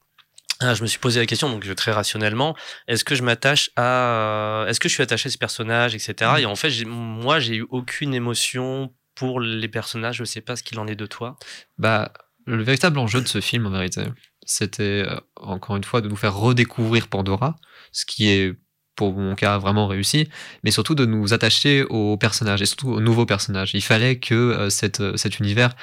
ah, 0.61 0.74
je 0.74 0.82
me 0.82 0.86
suis 0.86 0.99
posé 1.01 1.18
la 1.20 1.26
question, 1.26 1.51
donc 1.51 1.74
très 1.74 1.90
rationnellement, 1.93 2.55
est-ce 2.86 3.05
que 3.05 3.14
je 3.16 3.22
m'attache 3.24 3.70
à, 3.76 4.64
est-ce 4.68 4.78
que 4.78 4.88
je 4.88 4.95
suis 4.95 5.03
attaché 5.03 5.26
à 5.28 5.30
ce 5.32 5.38
personnage, 5.38 5.95
etc. 5.95 6.30
Et 6.38 6.47
en 6.47 6.55
fait, 6.55 6.70
moi, 6.86 7.40
j'ai 7.40 7.57
eu 7.57 7.66
aucune 7.70 8.14
émotion 8.14 8.95
pour 9.16 9.40
les 9.40 9.68
personnages. 9.68 10.16
Je 10.16 10.24
sais 10.24 10.40
pas 10.40 10.55
ce 10.57 10.62
qu'il 10.62 10.78
en 10.78 10.86
est 10.86 10.95
de 10.95 11.07
toi. 11.07 11.36
bah 11.78 12.12
le 12.47 12.62
véritable 12.62 12.99
enjeu 12.99 13.20
de 13.20 13.28
ce 13.28 13.40
film 13.40 13.66
en 13.66 13.70
vérité 13.70 14.03
c'était 14.45 15.05
euh, 15.07 15.20
encore 15.36 15.76
une 15.76 15.84
fois 15.84 16.01
de 16.01 16.09
nous 16.09 16.16
faire 16.16 16.34
redécouvrir 16.34 17.09
Pandora 17.09 17.57
ce 17.93 18.05
qui 18.05 18.28
est 18.28 18.55
pour 18.97 19.14
mon 19.14 19.34
cas 19.34 19.59
vraiment 19.59 19.86
réussi 19.86 20.28
mais 20.64 20.70
surtout 20.70 20.95
de 20.95 21.07
nous 21.07 21.32
attacher 21.32 21.84
aux 21.84 22.16
personnages 22.16 22.62
et 22.62 22.66
surtout 22.66 22.90
aux 22.90 23.01
nouveaux 23.01 23.26
personnages 23.26 23.74
il 23.74 23.82
fallait 23.82 24.18
que 24.18 24.34
euh, 24.34 24.68
euh, 25.01 25.16
cet 25.16 25.38
univers 25.38 25.74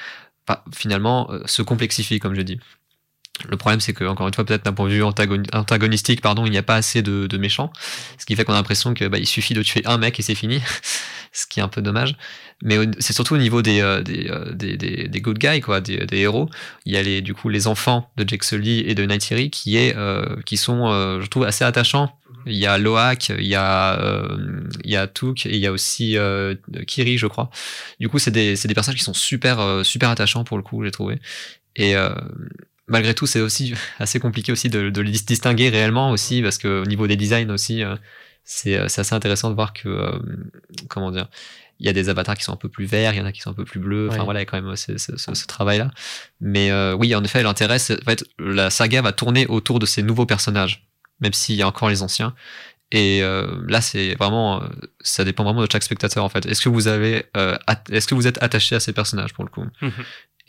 bah, 0.46 0.64
finalement 0.74 1.30
se 1.46 1.62
complexifie 1.62 2.18
comme 2.18 2.34
je 2.34 2.42
dis 2.42 2.58
le 3.48 3.56
problème, 3.56 3.80
c'est 3.80 3.92
que, 3.92 4.04
encore 4.04 4.28
une 4.28 4.34
fois, 4.34 4.44
peut-être 4.44 4.64
d'un 4.64 4.72
point 4.72 4.88
de 4.88 4.94
vue 4.94 5.02
antagoni- 5.02 5.54
antagonistique, 5.54 6.20
pardon, 6.20 6.46
il 6.46 6.50
n'y 6.50 6.58
a 6.58 6.62
pas 6.62 6.76
assez 6.76 7.02
de, 7.02 7.36
méchants. 7.38 7.72
Ce 8.18 8.26
qui 8.26 8.36
fait 8.36 8.44
qu'on 8.44 8.52
a 8.52 8.56
l'impression 8.56 8.94
que 8.94 9.06
bah, 9.06 9.18
suffit 9.24 9.54
de 9.54 9.62
tuer 9.62 9.82
un 9.86 9.98
mec 9.98 10.18
et 10.18 10.22
c'est 10.22 10.34
fini. 10.34 10.60
ce 11.32 11.46
qui 11.46 11.60
est 11.60 11.62
un 11.62 11.68
peu 11.68 11.82
dommage. 11.82 12.16
Mais 12.62 12.76
c'est 12.98 13.12
surtout 13.12 13.34
au 13.34 13.38
niveau 13.38 13.62
des, 13.62 13.80
euh, 13.80 14.02
des, 14.02 14.28
euh, 14.28 14.52
des, 14.52 14.76
des, 14.76 15.20
good 15.20 15.38
guys, 15.38 15.60
quoi, 15.60 15.80
des, 15.80 16.06
des 16.06 16.18
héros. 16.18 16.48
Il 16.84 16.92
y 16.92 16.96
a 16.96 17.02
les, 17.02 17.22
du 17.22 17.34
coup 17.34 17.48
les 17.48 17.66
enfants 17.66 18.10
de 18.16 18.28
Jake 18.28 18.44
Sully 18.44 18.80
et 18.80 18.94
de 18.94 19.04
Nightiri 19.04 19.50
qui, 19.50 19.76
est, 19.76 19.96
euh, 19.96 20.36
qui 20.44 20.56
sont, 20.56 20.90
euh, 20.90 21.20
je 21.20 21.26
trouve, 21.28 21.44
assez 21.44 21.64
attachants. 21.64 22.16
Il 22.46 22.56
y 22.56 22.66
a 22.66 22.78
Loak, 22.78 23.30
il 23.30 23.46
y 23.46 23.54
a, 23.54 24.00
euh, 24.00 24.62
il 24.84 24.90
y 24.90 24.96
a 24.96 25.06
Took 25.06 25.46
et 25.46 25.54
il 25.54 25.60
y 25.60 25.66
a 25.66 25.72
aussi 25.72 26.16
euh, 26.16 26.54
Kiri, 26.86 27.18
je 27.18 27.26
crois. 27.26 27.50
Du 27.98 28.08
coup, 28.08 28.18
c'est 28.18 28.30
des, 28.30 28.56
c'est 28.56 28.66
des 28.66 28.74
personnages 28.74 28.98
qui 28.98 29.04
sont 29.04 29.14
super, 29.14 29.84
super 29.84 30.08
attachants 30.08 30.44
pour 30.44 30.56
le 30.56 30.62
coup, 30.62 30.82
j'ai 30.84 30.90
trouvé. 30.90 31.18
Et 31.76 31.94
malgré 32.90 33.14
tout, 33.14 33.26
c'est 33.26 33.40
aussi 33.40 33.74
assez 33.98 34.20
compliqué 34.20 34.52
aussi 34.52 34.68
de, 34.68 34.90
de 34.90 35.00
les 35.00 35.10
dis- 35.12 35.24
distinguer 35.24 35.70
réellement 35.70 36.10
aussi, 36.10 36.42
parce 36.42 36.58
que 36.58 36.82
au 36.82 36.86
niveau 36.86 37.06
des 37.06 37.16
designs 37.16 37.50
aussi, 37.50 37.82
euh, 37.82 37.96
c'est 38.44 38.76
euh, 38.76 38.88
c'est 38.88 39.00
assez 39.00 39.14
intéressant 39.14 39.48
de 39.50 39.54
voir 39.54 39.72
que, 39.72 39.88
euh, 39.88 40.18
comment 40.88 41.10
dire, 41.10 41.28
il 41.78 41.86
y 41.86 41.88
a 41.88 41.92
des 41.94 42.08
avatars 42.10 42.36
qui 42.36 42.44
sont 42.44 42.52
un 42.52 42.56
peu 42.56 42.68
plus 42.68 42.84
verts, 42.84 43.14
il 43.14 43.18
y 43.18 43.20
en 43.20 43.24
a 43.24 43.32
qui 43.32 43.40
sont 43.40 43.50
un 43.50 43.54
peu 43.54 43.64
plus 43.64 43.80
bleus. 43.80 44.08
Enfin 44.08 44.18
Ouais. 44.18 44.24
voilà, 44.24 44.40
il 44.40 44.42
y 44.42 44.46
a 44.46 44.50
quand 44.50 44.60
même 44.60 44.76
ce, 44.76 44.98
ce- 44.98 45.16
ce- 45.16 45.34
ce 45.34 45.46
travail-là. 45.46 45.90
Mais 46.40 46.70
euh, 46.70 46.94
oui, 46.94 47.14
en 47.14 47.24
effet, 47.24 47.42
l'intérêt, 47.42 47.78
c'est 47.78 47.98
en 48.00 48.04
fait, 48.04 48.24
la 48.38 48.68
saga 48.70 49.00
va 49.02 49.12
tourner 49.12 49.46
autour 49.46 49.78
de 49.78 49.86
ces 49.86 50.02
nouveaux 50.02 50.26
personnages, 50.26 50.86
même 51.20 51.32
s'il 51.32 51.54
y 51.56 51.62
a 51.62 51.66
encore 51.68 51.88
les 51.88 52.02
anciens. 52.02 52.34
Et 52.92 53.22
euh, 53.22 53.46
là, 53.68 53.80
c'est 53.80 54.16
vraiment, 54.16 54.62
ça 55.00 55.24
dépend 55.24 55.44
vraiment 55.44 55.64
de 55.64 55.68
chaque 55.70 55.84
spectateur 55.84 56.24
en 56.24 56.28
fait. 56.28 56.44
Est-ce 56.46 56.60
que 56.60 56.68
vous 56.68 56.88
avez, 56.88 57.24
euh, 57.36 57.56
est-ce 57.90 58.08
que 58.08 58.16
vous 58.16 58.26
êtes 58.26 58.42
attaché 58.42 58.74
à 58.74 58.80
ces 58.80 58.92
personnages 58.92 59.32
pour 59.32 59.44
le 59.44 59.50
coup? 59.50 59.64
Mhm. 59.80 59.92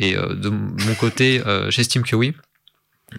Et 0.02 0.18
euh, 0.18 0.34
de 0.36 0.50
mon 0.50 0.96
côté, 1.00 1.42
euh, 1.46 1.70
j'estime 1.72 2.04
que 2.04 2.16
oui. 2.18 2.34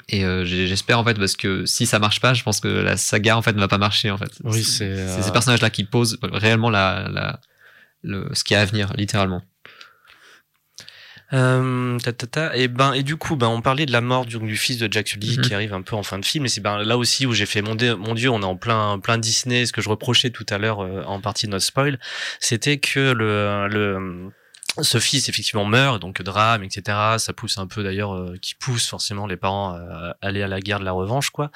Et 0.09 0.25
euh, 0.25 0.45
j'espère 0.45 0.99
en 0.99 1.05
fait 1.05 1.15
parce 1.19 1.37
que 1.37 1.65
si 1.67 1.85
ça 1.87 1.99
marche 1.99 2.21
pas, 2.21 2.33
je 2.35 2.43
pense 2.43 2.61
que 2.61 2.69
la 2.69 2.97
saga 2.97 3.37
en 3.37 3.43
fait 3.43 3.53
ne 3.53 3.61
va 3.61 3.69
pas 3.69 3.79
marcher 3.79 4.11
en 4.11 4.17
fait. 4.19 4.31
Oui, 4.43 4.63
c'est, 4.65 4.85
euh, 4.85 5.23
ces 5.23 5.31
personnages-là 5.33 5.69
qui 5.71 5.85
posent 5.85 6.19
réellement 6.23 6.71
la, 6.71 7.09
la, 7.13 7.41
le, 8.03 8.29
ce 8.33 8.43
qui 8.43 8.55
est 8.55 8.57
à 8.57 8.65
venir, 8.65 8.93
littéralement. 8.97 9.43
Euh, 11.35 11.99
ta, 11.99 12.13
ta, 12.13 12.27
ta. 12.27 12.57
Et 12.57 12.69
ben 12.69 12.93
et 12.93 13.03
du 13.03 13.17
coup 13.17 13.37
ben 13.37 13.47
on 13.49 13.63
parlait 13.63 13.87
de 13.87 13.93
la 13.93 14.03
mort 14.03 14.27
du, 14.27 14.39
du 14.39 14.57
fils 14.57 14.77
de 14.77 14.93
Jack 14.93 15.09
Sully 15.09 15.39
Mhm. 15.39 15.43
qui 15.45 15.55
arrive 15.55 15.73
un 15.73 15.81
peu 15.81 15.97
en 15.97 16.03
fin 16.03 16.19
de 16.19 16.27
film 16.27 16.45
et 16.45 16.49
c'est 16.49 16.61
ben 16.61 16.83
là 16.83 16.99
aussi 16.99 17.25
où 17.25 17.33
j'ai 17.33 17.47
fait 17.47 17.63
mon, 17.63 17.75
dé- 17.75 17.95
mon 17.95 18.13
dieu 18.15 18.29
on 18.29 18.43
est 18.43 18.45
en 18.45 18.57
plein 18.57 18.99
plein 18.99 19.17
Disney 19.17 19.65
ce 19.65 19.73
que 19.73 19.81
je 19.81 19.89
reprochais 19.89 20.29
tout 20.29 20.45
à 20.51 20.59
l'heure 20.59 20.81
en 20.81 21.21
partie 21.23 21.47
de 21.47 21.53
notre 21.53 21.65
spoil 21.65 21.99
c'était 22.39 22.77
que 22.79 23.13
le 23.13 23.67
le 23.69 24.31
ce 24.81 24.99
fils 24.99 25.29
effectivement 25.29 25.65
meurt 25.67 26.01
donc 26.01 26.23
drame 26.23 26.63
etc 26.65 26.97
ça 27.19 27.33
pousse 27.35 27.59
un 27.59 27.67
peu 27.67 27.83
d'ailleurs 27.83 28.15
euh, 28.15 28.37
qui 28.41 28.55
pousse 28.55 28.87
forcément 28.87 29.27
les 29.27 29.37
parents 29.37 29.75
à 29.75 30.17
aller 30.23 30.43
à 30.43 30.49
la 30.49 30.61
guerre 30.61 30.81
de 30.81 30.85
la 30.85 30.93
revanche 30.93 31.29
quoi 31.31 31.51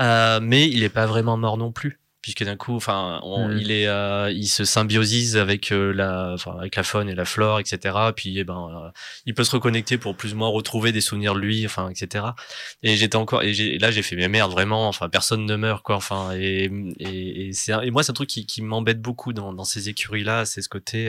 Euh, 0.00 0.40
mais 0.42 0.68
il 0.68 0.82
est 0.82 0.88
pas 0.88 1.06
vraiment 1.06 1.36
mort 1.36 1.58
non 1.58 1.70
plus 1.72 2.00
puisque 2.22 2.42
d'un 2.42 2.56
coup 2.56 2.74
enfin 2.74 3.20
Mhm. 3.24 3.58
il 3.58 3.70
est 3.70 3.86
euh, 3.86 4.32
il 4.32 4.48
se 4.48 4.64
symbiosise 4.64 5.36
avec 5.36 5.70
euh, 5.70 5.92
la 5.92 6.32
enfin 6.34 6.56
avec 6.58 6.74
la 6.74 6.82
faune 6.82 7.08
et 7.08 7.14
la 7.14 7.24
flore 7.24 7.60
etc 7.60 7.94
puis 8.16 8.36
eh 8.40 8.42
ben 8.42 8.68
euh, 8.86 8.90
il 9.26 9.34
peut 9.34 9.44
se 9.44 9.52
reconnecter 9.52 9.96
pour 9.96 10.16
plus 10.16 10.32
ou 10.34 10.36
moins 10.36 10.48
retrouver 10.48 10.90
des 10.90 11.00
souvenirs 11.00 11.34
de 11.34 11.38
lui, 11.40 11.64
enfin, 11.66 11.88
etc. 11.88 12.24
Et 12.82 12.96
j'étais 12.96 13.14
encore, 13.14 13.44
et, 13.44 13.52
et 13.52 13.78
là 13.78 13.92
j'ai 13.92 14.02
fait 14.02 14.16
mais 14.16 14.26
merde 14.28 14.50
vraiment, 14.50 14.88
enfin 14.88 15.08
personne 15.08 15.44
ne 15.46 15.54
meurt 15.54 15.84
quoi, 15.84 15.94
enfin 15.94 16.32
et 16.34 16.68
et, 16.98 17.46
et 17.48 17.52
c'est 17.52 17.72
un- 17.72 17.82
et 17.82 17.92
moi 17.92 18.02
c'est 18.02 18.10
un 18.10 18.14
truc 18.14 18.28
qui, 18.28 18.44
qui 18.44 18.60
m'embête 18.60 19.00
beaucoup 19.00 19.32
dans, 19.32 19.52
dans 19.52 19.64
ces 19.64 19.88
écuries 19.88 20.24
là, 20.24 20.44
c'est 20.46 20.62
ce 20.62 20.68
côté. 20.68 21.08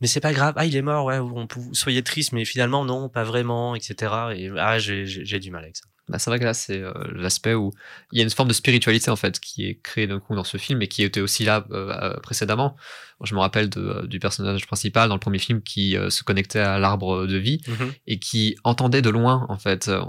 Mais 0.00 0.06
c'est 0.06 0.20
pas 0.20 0.32
grave, 0.32 0.54
ah 0.56 0.64
il 0.66 0.76
est 0.76 0.82
mort, 0.82 1.04
ouais, 1.06 1.18
on 1.18 1.46
peut, 1.46 1.60
soyez 1.72 2.02
triste, 2.02 2.32
mais 2.32 2.44
finalement 2.44 2.84
non, 2.84 3.08
pas 3.08 3.24
vraiment, 3.24 3.74
etc. 3.74 4.32
Et 4.36 4.50
ah 4.56 4.78
j'ai 4.78 5.38
du 5.40 5.50
mal 5.50 5.64
avec 5.64 5.76
ça. 5.76 5.84
Bah, 6.08 6.18
c'est 6.18 6.30
vrai 6.30 6.38
que 6.38 6.44
là, 6.44 6.54
c'est 6.54 6.80
euh, 6.80 6.92
l'aspect 7.12 7.54
où 7.54 7.70
il 8.12 8.18
y 8.18 8.20
a 8.20 8.24
une 8.24 8.30
forme 8.30 8.48
de 8.48 8.54
spiritualité 8.54 9.10
en 9.10 9.16
fait 9.16 9.38
qui 9.40 9.66
est 9.66 9.80
créée 9.82 10.06
d'un 10.06 10.20
coup 10.20 10.34
dans 10.34 10.44
ce 10.44 10.56
film 10.56 10.80
et 10.82 10.88
qui 10.88 11.02
était 11.02 11.20
aussi 11.20 11.44
là 11.44 11.66
euh, 11.70 11.92
euh, 12.02 12.20
précédemment. 12.20 12.76
Je 13.24 13.34
me 13.34 13.40
rappelle 13.40 13.68
de, 13.68 13.80
euh, 13.80 14.06
du 14.06 14.20
personnage 14.20 14.64
principal 14.66 15.08
dans 15.08 15.16
le 15.16 15.20
premier 15.20 15.40
film 15.40 15.60
qui 15.60 15.96
euh, 15.96 16.08
se 16.08 16.22
connectait 16.22 16.60
à 16.60 16.78
l'arbre 16.78 17.26
de 17.26 17.36
vie 17.36 17.60
et 18.06 18.20
qui 18.20 18.56
entendait 18.62 19.02
de 19.02 19.10
loin 19.10 19.44
en 19.48 19.58
fait 19.58 19.88
euh, 19.88 20.04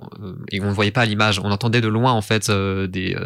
et 0.52 0.62
on 0.62 0.68
ne 0.68 0.72
voyait 0.74 0.92
pas 0.92 1.02
à 1.02 1.06
l'image. 1.06 1.40
On 1.40 1.50
entendait 1.52 1.82
de 1.82 1.88
loin 1.88 2.12
en 2.12 2.22
fait 2.22 2.50
euh, 2.50 2.86
des 2.88 3.18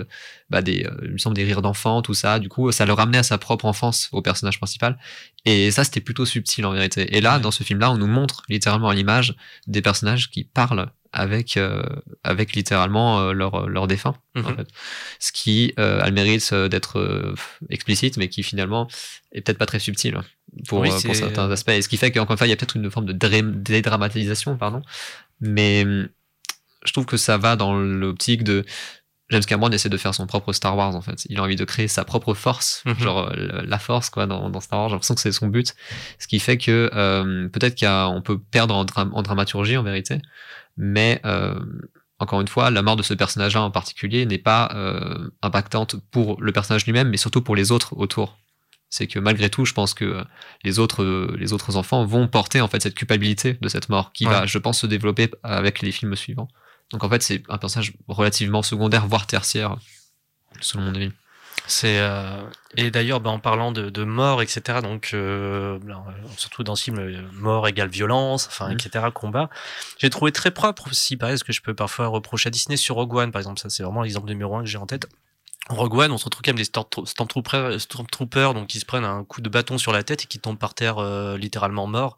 bah, 0.49 0.61
des 0.61 0.87
il 1.03 1.11
me 1.11 1.17
semble 1.17 1.35
des 1.35 1.43
rires 1.43 1.61
d'enfants 1.61 2.01
tout 2.01 2.13
ça. 2.13 2.39
Du 2.39 2.47
coup 2.47 2.71
ça 2.71 2.85
le 2.85 2.93
ramenait 2.93 3.17
à 3.17 3.23
sa 3.23 3.37
propre 3.37 3.65
enfance 3.65 4.07
au 4.13 4.21
personnage 4.21 4.57
principal. 4.57 4.97
Et 5.45 5.69
ça 5.69 5.83
c'était 5.83 5.99
plutôt 6.01 6.25
subtil 6.25 6.65
en 6.65 6.71
vérité. 6.71 7.15
Et 7.15 7.19
là 7.19 7.37
dans 7.39 7.51
ce 7.51 7.63
film 7.63 7.79
là 7.81 7.91
on 7.91 7.97
nous 7.97 8.07
montre 8.07 8.43
littéralement 8.47 8.87
à 8.89 8.95
l'image 8.95 9.35
des 9.67 9.81
personnages 9.81 10.31
qui 10.31 10.45
parlent 10.45 10.91
avec 11.13 11.55
euh, 11.57 11.83
avec 12.23 12.53
littéralement 12.53 13.19
euh, 13.21 13.31
leur 13.33 13.69
leur 13.69 13.87
défunt 13.87 14.15
en 14.35 14.39
Mhm. 14.41 14.55
fait 14.57 14.67
ce 15.19 15.31
qui 15.31 15.73
euh, 15.79 16.01
a 16.01 16.07
le 16.07 16.11
mérite 16.11 16.49
euh, 16.53 16.67
d'être 16.67 16.99
euh, 16.99 17.35
explicite 17.69 18.17
mais 18.17 18.27
qui 18.29 18.43
finalement 18.43 18.87
est 19.31 19.41
peut-être 19.41 19.57
pas 19.59 19.65
très 19.67 19.79
subtil 19.79 20.17
pour, 20.67 20.79
Oui, 20.79 20.89
euh, 20.89 20.91
pour 20.91 20.99
c'est- 21.01 21.13
certains 21.13 21.49
aspects 21.51 21.69
et 21.69 21.81
ce 21.81 21.87
qui 21.87 21.97
fait 21.97 22.11
qu'encore 22.11 22.33
une 22.33 22.37
fois 22.39 22.47
il 22.47 22.49
y 22.49 22.53
a 22.53 22.55
peut-être 22.57 22.75
une 22.75 22.89
forme 22.91 23.05
de 23.05 23.13
dédramatisation 23.13 24.57
pardon 24.57 24.81
mais 25.39 25.83
hum, 25.83 26.07
je 26.85 26.91
trouve 26.93 27.05
que 27.05 27.17
ça 27.17 27.37
va 27.37 27.55
dans 27.55 27.75
l'optique 27.75 28.43
de 28.43 28.65
James 29.29 29.43
Cameron 29.45 29.71
essaie 29.71 29.89
de 29.89 29.97
faire 29.97 30.13
son 30.13 30.27
propre 30.27 30.51
Star 30.53 30.75
Wars 30.77 30.95
en 30.95 31.01
fait. 31.01 31.25
Il 31.29 31.39
a 31.39 31.43
envie 31.43 31.55
de 31.55 31.63
créer 31.65 31.87
sa 31.87 32.03
propre 32.03 32.33
force, 32.35 32.83
Mhm. 32.85 32.99
genre 32.99 33.29
euh, 33.31 33.61
la 33.65 33.79
force 33.79 34.09
quoi 34.11 34.27
dans, 34.27 34.49
dans 34.49 34.59
Star 34.59 34.79
Wars. 34.79 34.89
J'ai 34.89 34.93
l'impression 34.95 35.15
que 35.15 35.21
c'est 35.21 35.31
son 35.31 35.47
but, 35.47 35.73
ce 36.19 36.27
qui 36.27 36.39
fait 36.39 36.57
que 36.57 36.91
euh, 36.93 37.47
peut-être 37.47 37.79
qu'on 37.79 38.21
peut 38.21 38.37
perdre 38.37 38.75
en, 38.75 38.83
dra- 38.85 39.09
en 39.11 39.21
dramaturgie 39.23 39.77
en 39.77 39.81
vérité, 39.83 40.19
mais 40.77 41.21
euh, 41.25 41.59
encore 42.19 42.41
une 42.41 42.47
fois, 42.47 42.69
la 42.71 42.81
mort 42.81 42.95
de 42.95 43.03
ce 43.03 43.13
personnage-là 43.13 43.61
en 43.61 43.71
particulier 43.71 44.25
n'est 44.25 44.37
pas 44.37 44.69
euh, 44.75 45.29
impactante 45.41 45.95
pour 46.11 46.41
le 46.41 46.51
personnage 46.51 46.85
lui-même, 46.85 47.09
mais 47.09 47.17
surtout 47.17 47.41
pour 47.41 47.55
les 47.55 47.71
autres 47.71 47.95
autour. 47.97 48.37
C'est 48.89 49.07
que 49.07 49.17
malgré 49.19 49.49
tout, 49.49 49.65
je 49.65 49.73
pense 49.73 49.93
que 49.95 50.05
euh, 50.05 50.23
les 50.63 50.77
autres, 50.79 51.03
euh, 51.03 51.35
les 51.39 51.51
autres 51.51 51.75
enfants 51.77 52.05
vont 52.05 52.27
porter 52.27 52.61
en 52.61 52.67
fait 52.67 52.81
cette 52.81 52.93
culpabilité 52.95 53.53
de 53.59 53.67
cette 53.67 53.89
mort, 53.89 54.13
qui 54.13 54.25
Ouais. 54.27 54.31
va, 54.33 54.45
je 54.45 54.57
pense, 54.59 54.79
se 54.79 54.85
développer 54.87 55.29
avec 55.41 55.81
les 55.81 55.91
films 55.91 56.15
suivants. 56.15 56.47
Donc 56.91 57.03
en 57.03 57.09
fait, 57.09 57.23
c'est 57.23 57.41
un 57.49 57.57
personnage 57.57 57.93
relativement 58.07 58.61
secondaire, 58.61 59.07
voire 59.07 59.25
tertiaire, 59.25 59.77
selon 60.61 60.83
mon 60.83 60.95
avis. 60.95 61.11
C'est 61.67 61.99
euh, 61.99 62.43
et 62.75 62.91
d'ailleurs 62.91 63.19
bah, 63.21 63.29
en 63.29 63.39
parlant 63.39 63.71
de, 63.71 63.89
de 63.89 64.03
mort 64.03 64.41
etc 64.41 64.79
donc 64.81 65.11
euh, 65.13 65.79
alors, 65.85 66.07
euh, 66.09 66.27
surtout 66.37 66.63
dans 66.63 66.75
ce 66.75 66.83
film 66.85 66.99
euh, 66.99 67.21
mort 67.33 67.67
égale 67.67 67.87
violence 67.89 68.47
enfin 68.47 68.67
Mhm. 68.69 68.73
etc 68.73 69.05
combat 69.13 69.49
j'ai 69.97 70.09
trouvé 70.09 70.31
très 70.31 70.51
propre 70.51 70.87
aussi 70.89 71.15
pareil 71.15 71.37
ce 71.37 71.43
que 71.43 71.53
je 71.53 71.61
peux 71.61 71.73
parfois 71.73 72.07
reprocher 72.07 72.47
à 72.47 72.51
Disney 72.51 72.75
sur 72.77 72.95
Rogue 72.95 73.13
One 73.15 73.31
par 73.31 73.39
exemple 73.39 73.59
ça 73.59 73.69
c'est 73.69 73.83
vraiment 73.83 74.01
l'exemple 74.01 74.27
numéro 74.27 74.55
un 74.57 74.61
que 74.63 74.67
j'ai 74.69 74.77
en 74.77 74.85
tête 74.87 75.07
Rogue 75.69 75.95
One, 75.95 76.11
on 76.11 76.17
se 76.17 76.25
retrouve 76.25 76.41
quand 76.43 76.49
même 76.51 76.57
des 76.57 76.65
Storm- 76.65 77.05
Stormtroopers, 77.05 77.79
Stormtroopers 77.79 78.53
donc 78.53 78.67
qui 78.67 78.81
se 78.81 78.85
prennent 78.85 79.05
un 79.05 79.23
coup 79.23 79.39
de 79.39 79.47
bâton 79.47 79.77
sur 79.77 79.93
la 79.93 80.03
tête 80.03 80.23
et 80.23 80.25
qui 80.27 80.37
tombent 80.37 80.57
par 80.59 80.73
terre 80.73 80.97
euh, 80.97 81.37
littéralement 81.37 81.87
morts. 81.87 82.17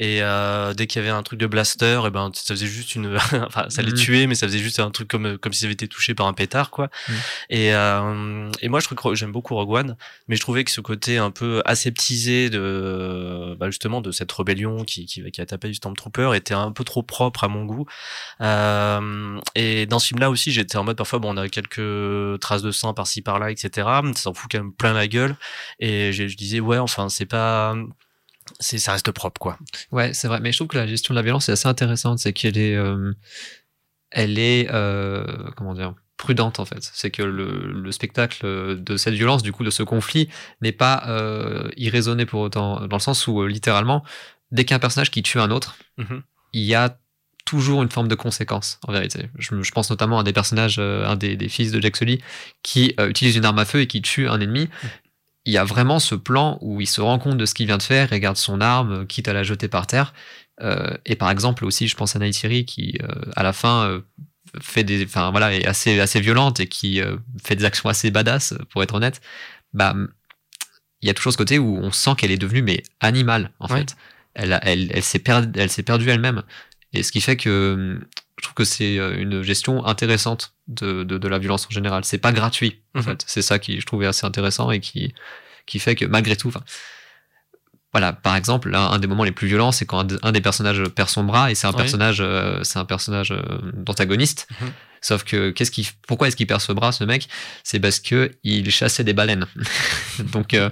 Et 0.00 0.20
euh, 0.20 0.74
dès 0.74 0.88
qu'il 0.88 1.00
y 1.00 1.04
avait 1.06 1.16
un 1.16 1.22
truc 1.22 1.38
de 1.38 1.46
blaster, 1.46 2.00
et 2.06 2.10
ben 2.10 2.32
ça 2.34 2.54
faisait 2.54 2.66
juste 2.66 2.96
une, 2.96 3.16
enfin 3.46 3.66
ça 3.68 3.82
les 3.82 3.92
Mhm. 3.92 3.96
tuait, 3.98 4.26
mais 4.26 4.34
ça 4.34 4.48
faisait 4.48 4.58
juste 4.58 4.80
un 4.80 4.90
truc 4.90 5.06
comme 5.06 5.38
comme 5.38 5.52
s'ils 5.52 5.66
avaient 5.66 5.74
été 5.74 5.86
touchés 5.86 6.14
par 6.14 6.26
un 6.26 6.32
pétard 6.32 6.70
quoi. 6.70 6.88
Mhm. 7.08 7.14
Et 7.50 7.72
euh, 7.72 8.50
et 8.60 8.68
moi 8.68 8.80
je 8.80 8.86
trouve 8.86 8.98
que 9.12 9.14
j'aime 9.14 9.30
beaucoup 9.32 9.54
Rogue 9.54 9.70
One, 9.70 9.96
mais 10.26 10.34
je 10.34 10.40
trouvais 10.40 10.64
que 10.64 10.72
ce 10.72 10.80
côté 10.80 11.18
un 11.18 11.30
peu 11.30 11.62
aseptisé 11.64 12.50
de 12.50 13.56
bah, 13.60 13.66
justement 13.70 14.00
de 14.00 14.10
cette 14.10 14.32
rébellion 14.32 14.82
qui 14.84 15.06
qui, 15.06 15.22
qui 15.30 15.40
a 15.40 15.46
tapé 15.46 15.68
du 15.68 15.74
Stormtrooper 15.74 16.32
était 16.34 16.54
un 16.54 16.72
peu 16.72 16.82
trop 16.82 17.04
propre 17.04 17.44
à 17.44 17.48
mon 17.48 17.64
goût. 17.64 17.86
Euh, 18.40 19.38
et 19.54 19.86
dans 19.86 20.00
ce 20.00 20.08
film-là 20.08 20.30
aussi, 20.30 20.50
j'étais 20.50 20.76
en 20.78 20.84
mode 20.84 20.96
parfois, 20.96 21.20
bon, 21.20 21.32
on 21.32 21.36
a 21.36 21.48
quelques 21.48 22.40
traces 22.40 22.62
de 22.62 22.71
sang 22.72 22.94
par-ci 22.94 23.22
par-là, 23.22 23.50
etc. 23.50 23.70
Ça 24.14 24.22
s'en 24.22 24.34
fout 24.34 24.50
quand 24.50 24.58
même 24.58 24.72
plein 24.72 24.92
la 24.92 25.06
gueule. 25.08 25.36
Et 25.78 26.12
je, 26.12 26.26
je 26.28 26.36
disais, 26.36 26.60
ouais, 26.60 26.78
enfin, 26.78 27.08
c'est 27.08 27.26
pas, 27.26 27.74
c'est, 28.60 28.78
ça 28.78 28.92
reste 28.92 29.10
propre, 29.12 29.38
quoi. 29.38 29.58
Ouais, 29.90 30.12
c'est 30.14 30.28
vrai. 30.28 30.40
Mais 30.40 30.52
je 30.52 30.58
trouve 30.58 30.68
que 30.68 30.76
la 30.78 30.86
gestion 30.86 31.14
de 31.14 31.18
la 31.18 31.22
violence 31.22 31.48
est 31.48 31.52
assez 31.52 31.68
intéressante. 31.68 32.18
C'est 32.18 32.32
qu'elle 32.32 32.58
est, 32.58 32.74
euh, 32.76 33.12
elle 34.10 34.38
est, 34.38 34.68
euh, 34.72 35.24
comment 35.56 35.74
dire, 35.74 35.94
prudente 36.18 36.60
en 36.60 36.64
fait. 36.64 36.88
C'est 36.92 37.10
que 37.10 37.22
le, 37.22 37.72
le 37.72 37.92
spectacle 37.92 38.78
de 38.80 38.96
cette 38.96 39.14
violence, 39.14 39.42
du 39.42 39.52
coup, 39.52 39.64
de 39.64 39.70
ce 39.70 39.82
conflit, 39.82 40.28
n'est 40.60 40.70
pas 40.72 41.02
euh, 41.08 41.68
irraisonné 41.76 42.26
pour 42.26 42.40
autant, 42.42 42.86
dans 42.86 42.96
le 42.96 43.02
sens 43.02 43.26
où 43.26 43.40
euh, 43.42 43.48
littéralement, 43.48 44.04
dès 44.52 44.64
qu'un 44.64 44.78
personnage 44.78 45.10
qui 45.10 45.22
tue 45.22 45.40
un 45.40 45.50
autre, 45.50 45.76
Mhm. 45.98 46.22
il 46.52 46.62
y 46.62 46.74
a 46.74 46.96
toujours 47.52 47.82
une 47.82 47.90
forme 47.90 48.08
de 48.08 48.14
conséquence 48.14 48.78
en 48.88 48.92
vérité. 48.92 49.28
Je, 49.38 49.70
pense 49.72 49.90
notamment 49.90 50.18
à 50.18 50.22
des 50.22 50.32
personnages, 50.32 50.76
euh, 50.78 51.06
un 51.06 51.16
des, 51.16 51.36
des 51.36 51.50
fils 51.50 51.70
de 51.70 51.82
Jack 51.82 51.98
Sully, 51.98 52.18
qui 52.62 52.94
euh, 52.98 53.10
utilise 53.10 53.36
une 53.36 53.44
arme 53.44 53.58
à 53.58 53.66
feu 53.66 53.82
et 53.82 53.86
qui 53.86 54.00
tue 54.00 54.26
un 54.26 54.40
ennemi. 54.40 54.70
Il 55.44 55.52
y 55.52 55.58
a 55.58 55.64
vraiment 55.64 55.98
ce 55.98 56.14
plan 56.14 56.56
où 56.62 56.80
il 56.80 56.86
se 56.86 57.02
rend 57.02 57.18
compte 57.18 57.36
de 57.36 57.44
ce 57.44 57.52
qu'il 57.52 57.66
vient 57.66 57.76
de 57.76 57.82
faire, 57.82 58.08
regarde 58.08 58.38
son 58.38 58.62
arme, 58.62 58.92
euh, 58.92 59.04
quitte 59.04 59.28
à 59.28 59.34
la 59.34 59.42
jeter 59.42 59.68
par 59.68 59.86
terre. 59.86 60.14
Et 61.04 61.16
par 61.16 61.28
exemple 61.30 61.64
aussi, 61.64 61.88
je 61.88 61.96
pense 61.96 62.14
à 62.14 62.20
Neytiri 62.20 62.64
qui, 62.64 62.96
à 63.34 63.42
la 63.42 63.52
fin, 63.52 64.00
fait 64.60 64.84
des, 64.84 65.04
enfin 65.04 65.32
voilà, 65.32 65.52
est 65.52 65.66
assez 65.66 65.98
assez 65.98 66.20
violente 66.20 66.60
et 66.60 66.68
qui 66.68 67.00
fait 67.42 67.56
des 67.56 67.64
actions 67.64 67.88
assez 67.88 68.12
badass, 68.12 68.54
pour 68.70 68.80
être 68.84 68.94
honnête. 68.94 69.20
Bah, 69.72 69.96
il 71.00 71.08
y 71.08 71.10
a 71.10 71.14
toujours 71.14 71.32
ce 71.32 71.38
côté 71.38 71.58
où 71.58 71.78
on 71.82 71.90
sent 71.90 72.12
qu'elle 72.16 72.30
est 72.30 72.38
devenue 72.38 72.62
mais 72.62 72.84
animale 73.00 73.50
en 73.58 73.66
Ouais. 73.66 73.80
fait. 73.80 73.96
Elle, 74.34 74.60
elle, 74.62 74.92
elle 74.94 75.02
s'est 75.02 75.18
perdue, 75.18 75.50
elle 75.58 75.70
s'est 75.70 75.82
perdue 75.82 76.08
elle-même. 76.08 76.44
Et 76.92 77.02
ce 77.02 77.12
qui 77.12 77.20
fait 77.20 77.36
que 77.36 77.98
je 78.38 78.42
trouve 78.42 78.54
que 78.54 78.64
c'est 78.64 78.98
euh, 78.98 79.16
une 79.18 79.42
gestion 79.42 79.84
intéressante 79.86 80.54
de, 80.68 81.04
de, 81.04 81.16
de 81.18 81.28
la 81.28 81.38
violence 81.38 81.66
en 81.66 81.70
général. 81.70 82.04
C'est 82.04 82.18
pas 82.18 82.32
gratuit, 82.32 82.82
en 82.94 82.98
Mhm. 82.98 83.04
fait. 83.04 83.24
C'est 83.26 83.42
ça 83.42 83.58
qui 83.58 83.80
je 83.80 83.86
trouvais 83.86 84.06
assez 84.06 84.26
intéressant 84.26 84.70
et 84.70 84.80
qui, 84.80 85.14
qui 85.66 85.78
fait 85.78 85.94
que 85.94 86.04
malgré 86.04 86.36
tout, 86.36 86.48
enfin, 86.48 86.62
voilà, 87.92 88.12
par 88.14 88.36
exemple, 88.36 88.70
là, 88.70 88.88
un 88.88 88.98
des 88.98 89.06
moments 89.06 89.24
les 89.24 89.32
plus 89.32 89.46
violents, 89.46 89.70
c'est 89.70 89.84
quand 89.84 89.98
un, 90.00 90.04
de- 90.04 90.18
un 90.22 90.32
des 90.32 90.40
personnages 90.40 90.82
perd 90.96 91.10
son 91.10 91.24
bras 91.24 91.50
et 91.50 91.54
c'est 91.54 91.66
un 91.66 91.70
Oui. 91.70 91.76
personnage, 91.76 92.18
euh, 92.20 92.62
c'est 92.62 92.78
un 92.78 92.86
personnage 92.86 93.32
euh, 93.32 93.42
d'antagoniste. 93.74 94.46
Mhm. 94.60 94.70
Sauf 95.02 95.24
que 95.24 95.50
qu'est-ce 95.50 95.70
qui, 95.70 95.88
pourquoi 96.06 96.28
est-ce 96.28 96.36
qu'il 96.36 96.46
perd 96.46 96.60
ce 96.60 96.72
bras, 96.72 96.92
ce 96.92 97.04
mec? 97.04 97.28
C'est 97.64 97.80
parce 97.80 98.00
que 98.00 98.30
il 98.44 98.70
chassait 98.70 99.04
des 99.04 99.12
baleines. 99.12 99.46
Donc, 100.32 100.54
euh, 100.54 100.70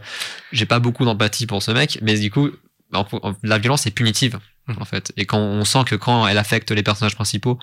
j'ai 0.53 0.67
pas 0.67 0.79
beaucoup 0.79 1.05
d'empathie 1.05 1.47
pour 1.47 1.63
ce 1.63 1.73
mec, 1.73 1.99
mais 2.01 2.19
du 2.19 2.31
coup, 2.31 2.51
en- 2.93 3.07
en- 3.23 3.35
la 3.43 3.59
violence 3.59 3.87
est 3.87 3.91
punitive 3.91 4.39
En 4.79 4.85
fait. 4.85 5.13
Et 5.17 5.27
quand 5.27 5.39
on 5.39 5.65
sent 5.65 5.85
que 5.87 5.95
quand 5.97 6.27
elle 6.27 6.39
affecte 6.39 6.71
les 6.71 6.83
personnages 6.83 7.15
principaux, 7.15 7.59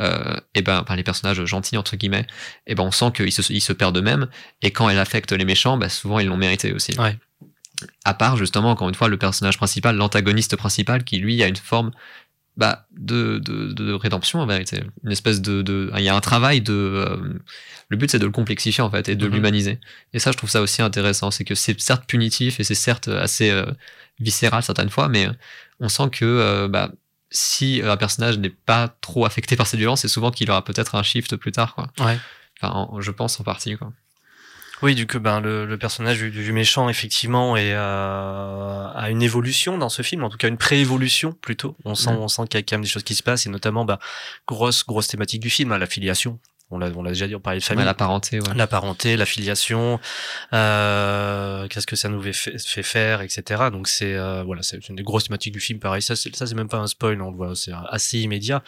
euh, 0.00 0.36
et 0.54 0.62
ben, 0.62 0.80
enfin, 0.82 0.96
les 0.96 1.02
personnages 1.02 1.44
gentils 1.44 1.76
entre 1.76 1.96
guillemets, 1.96 2.26
et 2.66 2.74
ben 2.74 2.84
on 2.84 2.90
sent 2.90 3.10
qu'ils 3.14 3.32
se, 3.32 3.52
ils 3.52 3.60
se 3.60 3.72
perdent 3.72 3.96
eux-mêmes. 3.98 4.28
Et 4.62 4.70
quand 4.70 4.88
elle 4.88 4.98
affecte 4.98 5.32
les 5.32 5.44
méchants, 5.44 5.76
bah, 5.76 5.88
souvent 5.88 6.18
ils 6.20 6.26
l'ont 6.28 6.36
mérité 6.36 6.72
aussi. 6.72 6.98
Ouais. 6.98 7.16
À 8.04 8.14
part 8.14 8.36
justement 8.36 8.70
encore 8.70 8.88
une 8.88 8.94
fois 8.94 9.08
le 9.08 9.16
personnage 9.18 9.56
principal, 9.56 9.96
l'antagoniste 9.96 10.56
principal, 10.56 11.04
qui 11.04 11.18
lui 11.18 11.42
a 11.42 11.46
une 11.48 11.56
forme 11.56 11.90
bah, 12.56 12.86
de, 12.96 13.38
de, 13.38 13.72
de 13.72 13.92
rédemption 13.92 14.40
en 14.40 14.46
vérité. 14.46 14.82
Une 15.04 15.12
espèce 15.12 15.40
de, 15.40 15.62
de- 15.62 15.92
il 15.96 16.02
y 16.02 16.08
a 16.08 16.14
un 16.16 16.20
travail 16.20 16.60
de, 16.60 16.72
euh, 16.72 17.16
le 17.88 17.96
but 17.96 18.10
c'est 18.10 18.18
de 18.18 18.24
le 18.26 18.32
complexifier 18.32 18.82
en 18.82 18.90
fait 18.90 19.08
et 19.08 19.14
de 19.16 19.26
Mhm. 19.28 19.34
l'humaniser. 19.34 19.78
Et 20.12 20.18
ça 20.18 20.32
je 20.32 20.36
trouve 20.36 20.50
ça 20.50 20.60
aussi 20.60 20.82
intéressant, 20.82 21.30
c'est 21.30 21.44
que 21.44 21.54
c'est 21.54 21.78
certes 21.80 22.04
punitif 22.08 22.58
et 22.58 22.64
c'est 22.64 22.74
certes 22.74 23.06
assez 23.08 23.50
euh, 23.50 23.64
viscéral 24.18 24.64
certaines 24.64 24.90
fois, 24.90 25.08
mais 25.08 25.28
on 25.80 25.88
sent 25.88 26.10
que 26.10 26.24
euh, 26.24 26.68
bah, 26.68 26.90
si 27.30 27.80
un 27.84 27.96
personnage 27.96 28.38
n'est 28.38 28.48
pas 28.50 28.88
trop 29.00 29.24
affecté 29.26 29.56
par 29.56 29.66
cette 29.66 29.78
violence, 29.78 30.00
c'est 30.00 30.08
souvent 30.08 30.30
qu'il 30.30 30.50
aura 30.50 30.64
peut-être 30.64 30.94
un 30.94 31.02
shift 31.02 31.36
plus 31.36 31.52
tard. 31.52 31.74
Quoi. 31.74 31.88
Ouais. 32.00 32.18
Enfin, 32.60 32.72
en- 32.74 33.00
je 33.00 33.10
pense 33.10 33.38
en 33.40 33.44
partie. 33.44 33.76
Quoi. 33.76 33.92
Oui, 34.80 34.94
du 34.94 35.06
coup, 35.06 35.18
ben, 35.18 35.40
le, 35.40 35.66
le 35.66 35.76
personnage 35.78 36.18
du, 36.18 36.30
du 36.30 36.52
méchant, 36.52 36.88
effectivement, 36.88 37.56
est, 37.56 37.72
euh, 37.74 38.86
a 38.94 39.10
une 39.10 39.22
évolution 39.22 39.76
dans 39.76 39.88
ce 39.88 40.02
film, 40.02 40.22
en 40.24 40.30
tout 40.30 40.36
cas 40.38 40.48
une 40.48 40.56
pré-évolution 40.56 41.32
plutôt. 41.32 41.76
On 41.84 41.94
sent, 41.94 42.12
Mm. 42.12 42.16
on 42.18 42.28
sent 42.28 42.42
qu'il 42.48 42.58
y 42.60 42.62
a 42.62 42.62
quand 42.62 42.76
même 42.76 42.82
des 42.82 42.88
choses 42.88 43.02
qui 43.02 43.14
se 43.16 43.22
passent, 43.22 43.46
et 43.46 43.50
notamment, 43.50 43.84
bah, 43.84 43.98
grosse, 44.46 44.84
grosse 44.86 45.08
thématique 45.08 45.40
du 45.40 45.50
film, 45.50 45.72
hein, 45.72 45.78
la 45.78 45.86
filiation. 45.86 46.38
On 46.70 46.78
l'a, 46.78 46.90
on 46.94 47.02
l'a 47.02 47.10
déjà 47.10 47.26
dit, 47.26 47.34
on 47.34 47.40
parlait 47.40 47.60
de 47.60 47.64
famille. 47.64 47.80
Ouais, 47.80 47.86
la 47.86 47.94
parenté, 47.94 48.40
ouais. 48.40 48.54
la 48.54 48.66
parenté, 48.66 49.16
la 49.16 49.24
filiation, 49.24 49.98
euh, 50.52 51.66
qu'est-ce 51.68 51.86
que 51.86 51.96
ça 51.96 52.10
nous 52.10 52.20
fait, 52.20 52.58
fait 52.58 52.82
faire, 52.82 53.22
etc. 53.22 53.64
Donc 53.72 53.88
c'est 53.88 54.14
euh, 54.14 54.42
voilà, 54.42 54.62
c'est 54.62 54.86
une 54.88 54.96
des 54.96 55.02
grosses 55.02 55.24
thématiques 55.24 55.54
du 55.54 55.60
film. 55.60 55.78
Pareil, 55.78 56.02
ça 56.02 56.14
c'est 56.14 56.34
ça 56.36 56.46
c'est 56.46 56.54
même 56.54 56.68
pas 56.68 56.78
un 56.78 56.86
spoil, 56.86 57.22
on 57.22 57.30
le 57.30 57.36
voit, 57.36 57.56
c'est 57.56 57.72
assez 57.88 58.18
immédiat, 58.18 58.62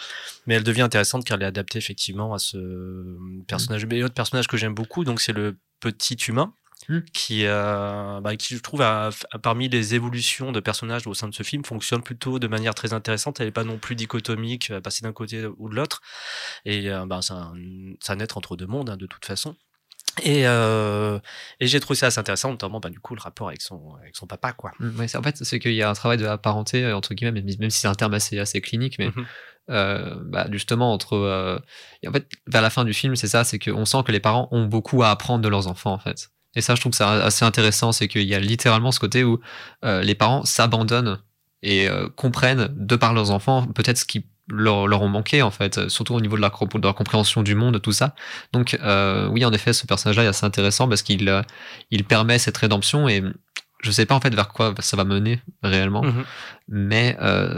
mais 0.46 0.55
elle 0.55 0.64
devient 0.64 0.82
intéressante 0.82 1.24
car 1.24 1.36
elle 1.36 1.42
est 1.42 1.46
adaptée 1.46 1.78
effectivement 1.78 2.32
à 2.32 2.38
ce 2.38 3.16
personnage. 3.46 3.84
Mais 3.84 3.98
l'autre 3.98 4.14
personnage 4.14 4.46
que 4.46 4.57
j'aime 4.57 4.74
beaucoup, 4.74 5.05
donc 5.05 5.20
c'est 5.20 5.32
le 5.34 5.59
petit 5.80 6.14
humain. 6.14 6.55
Mm. 6.89 7.01
Qui, 7.12 7.43
euh, 7.47 8.20
bah, 8.20 8.37
qui 8.37 8.57
je 8.57 8.61
trouve 8.62 8.81
a- 8.83 9.11
a- 9.31 9.39
parmi 9.39 9.68
les 9.68 9.95
évolutions 9.95 10.51
de 10.51 10.61
personnages 10.61 11.07
au 11.07 11.14
sein 11.14 11.28
de 11.28 11.35
ce 11.35 11.43
film 11.43 11.64
fonctionne 11.64 12.03
plutôt 12.03 12.39
de 12.39 12.47
manière 12.49 12.74
très 12.74 12.93
intéressante 12.95 13.39
elle 13.41 13.49
est 13.49 13.53
pas 13.53 13.64
non 13.64 13.76
plus 13.78 13.95
dichotomique 13.95 14.70
euh, 14.70 14.81
passer 14.81 15.03
d'un 15.03 15.12
côté 15.12 15.45
ou 15.59 15.68
de 15.68 15.74
l'autre 15.74 16.01
et 16.64 16.91
euh, 16.91 17.05
bah, 17.07 17.20
c'est 17.22 17.35
un, 17.35 17.53
c'est 18.01 18.12
un 18.12 18.18
être 18.20 18.39
entre 18.39 18.57
deux 18.57 18.66
mondes 18.66 18.89
hein, 18.91 18.97
de 18.97 19.07
toute 19.07 19.24
façon 19.26 19.57
et, 20.22 20.47
euh, 20.49 21.18
et 21.61 21.66
j'ai 21.66 21.78
trouvé 21.78 21.97
ça 21.97 22.07
assez 22.07 22.18
intéressant, 22.18 22.51
notamment 22.51 22.81
bah, 22.81 22.91
du 22.91 22.99
coup 22.99 23.14
le 23.14 23.20
rapport 23.20 23.49
avec 23.49 23.62
son, 23.62 23.95
avec 24.01 24.16
son 24.16 24.26
papa. 24.26 24.53
quoi. 24.53 24.72
Mm, 24.81 24.99
ouais, 24.99 25.07
c'est- 25.09 25.16
en 25.18 25.22
fait, 25.22 25.37
c'est 25.45 25.61
qu'il 25.61 25.72
y 25.74 25.83
a 25.83 25.89
un 25.91 25.93
travail 25.95 26.18
de 26.18 26.24
la 26.24 26.37
parenté, 26.37 26.91
entre 26.93 27.14
guillemets, 27.14 27.41
même, 27.43 27.55
même 27.61 27.70
si 27.70 27.78
c'est 27.81 27.87
un 27.89 27.95
terme 27.95 28.14
assez, 28.14 28.39
assez 28.39 28.61
clinique, 28.61 28.97
mais 28.99 29.11
euh, 29.70 30.16
bah, 30.24 30.49
justement, 30.51 30.93
entre. 30.93 31.12
euh, 31.12 31.59
et 32.03 32.09
en 32.09 32.12
fait, 32.12 32.28
vers 32.49 32.61
la 32.62 32.70
fin 32.70 32.85
du 32.85 32.93
film, 32.93 33.14
c'est 33.14 33.28
ça, 33.28 33.45
c'est 33.45 33.59
qu'on 33.61 33.85
sent 33.85 33.99
que 34.05 34.11
les 34.11 34.18
parents 34.20 34.49
ont 34.51 34.64
beaucoup 34.64 35.03
à 35.05 35.11
apprendre 35.11 35.43
de 35.45 35.49
leurs 35.49 35.68
enfants, 35.68 35.93
en 35.93 35.99
fait. 36.01 36.31
Et 36.57 36.61
ça, 36.62 36.74
je 36.74 36.80
trouve 36.80 36.90
que 36.90 36.96
c'est 36.96 37.05
assez 37.05 37.44
intéressant, 37.44 37.92
c'est 37.92 38.09
qu'il 38.09 38.22
y 38.26 38.34
a 38.34 38.40
littéralement 38.40 38.90
ce 38.92 38.98
côté 39.01 39.22
où 39.24 39.40
euh, 39.84 40.03
les 40.03 40.14
parents 40.14 40.44
s'abandonnent 40.44 41.18
et 41.62 41.88
euh, 41.88 42.09
comprennent, 42.09 42.68
de 42.76 42.96
par 42.96 43.12
leurs 43.14 43.30
enfants, 43.30 43.66
peut-être 43.66 43.98
ce 43.98 44.05
qui 44.05 44.26
leur, 44.48 44.88
leur 44.88 45.03
ont 45.03 45.09
manqué, 45.09 45.42
en 45.42 45.51
fait, 45.53 45.88
surtout 45.88 46.14
au 46.14 46.20
niveau 46.20 46.36
de 46.36 46.40
la, 46.42 46.48
de 46.51 46.82
leur 46.82 46.94
compréhension 46.96 47.42
du 47.44 47.55
monde, 47.55 47.80
tout 47.80 47.92
ça. 47.92 48.14
Donc, 48.53 48.76
euh, 48.82 49.28
oui, 49.28 49.44
en 49.44 49.53
effet, 49.53 49.72
ce 49.72 49.86
personnage-là 49.86 50.24
est 50.24 50.28
assez 50.28 50.44
intéressant 50.44 50.88
parce 50.88 51.03
qu'il 51.03 51.44
il 51.92 52.05
permet 52.05 52.38
cette 52.38 52.57
rédemption 52.57 53.09
et 53.09 53.22
je 53.82 53.90
sais 53.92 54.05
pas 54.07 54.14
en 54.14 54.20
fait 54.20 54.34
vers 54.34 54.48
quoi 54.48 54.74
ça 54.80 54.96
va 54.96 55.05
mener 55.05 55.40
réellement, 55.62 56.03
Mhm. 56.03 56.24
mais 56.68 57.16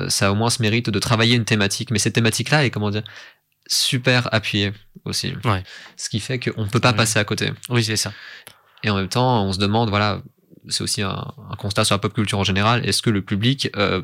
ça 0.09 0.27
a 0.29 0.31
au 0.33 0.35
moins 0.35 0.51
ce 0.51 0.61
mérite 0.63 0.91
de 0.91 0.99
travailler 0.99 1.35
une 1.35 1.45
thématique. 1.47 1.91
Mais 1.91 1.99
cette 1.99 2.15
thématique-là 2.15 2.65
est, 2.67 2.71
comment 2.71 2.91
dire, 2.91 3.03
super 3.67 4.29
appuyée 4.33 4.73
aussi. 5.05 5.33
Ouais. 5.45 5.63
Ce 5.97 6.09
qui 6.09 6.21
fait 6.21 6.39
qu'on 6.39 6.65
ne 6.65 6.69
peut 6.69 6.79
pas 6.81 6.93
passer 6.93 7.19
à 7.19 7.25
côté. 7.25 7.51
Oui, 7.71 7.83
c'est 7.83 7.97
ça. 7.97 8.13
Et 8.83 8.91
en 8.91 8.97
même 8.97 9.09
temps, 9.09 9.45
on 9.45 9.53
se 9.53 9.59
demande, 9.59 9.89
voilà, 9.89 10.23
c'est 10.69 10.83
aussi 10.83 11.03
un, 11.03 11.33
un 11.51 11.57
constat 11.57 11.85
sur 11.85 11.95
la 11.95 11.99
pop 11.99 12.13
culture 12.13 12.39
en 12.39 12.45
général, 12.45 12.87
est-ce 12.87 13.03
que 13.03 13.11
le 13.11 13.23
public 13.23 13.71
euh, 13.77 14.03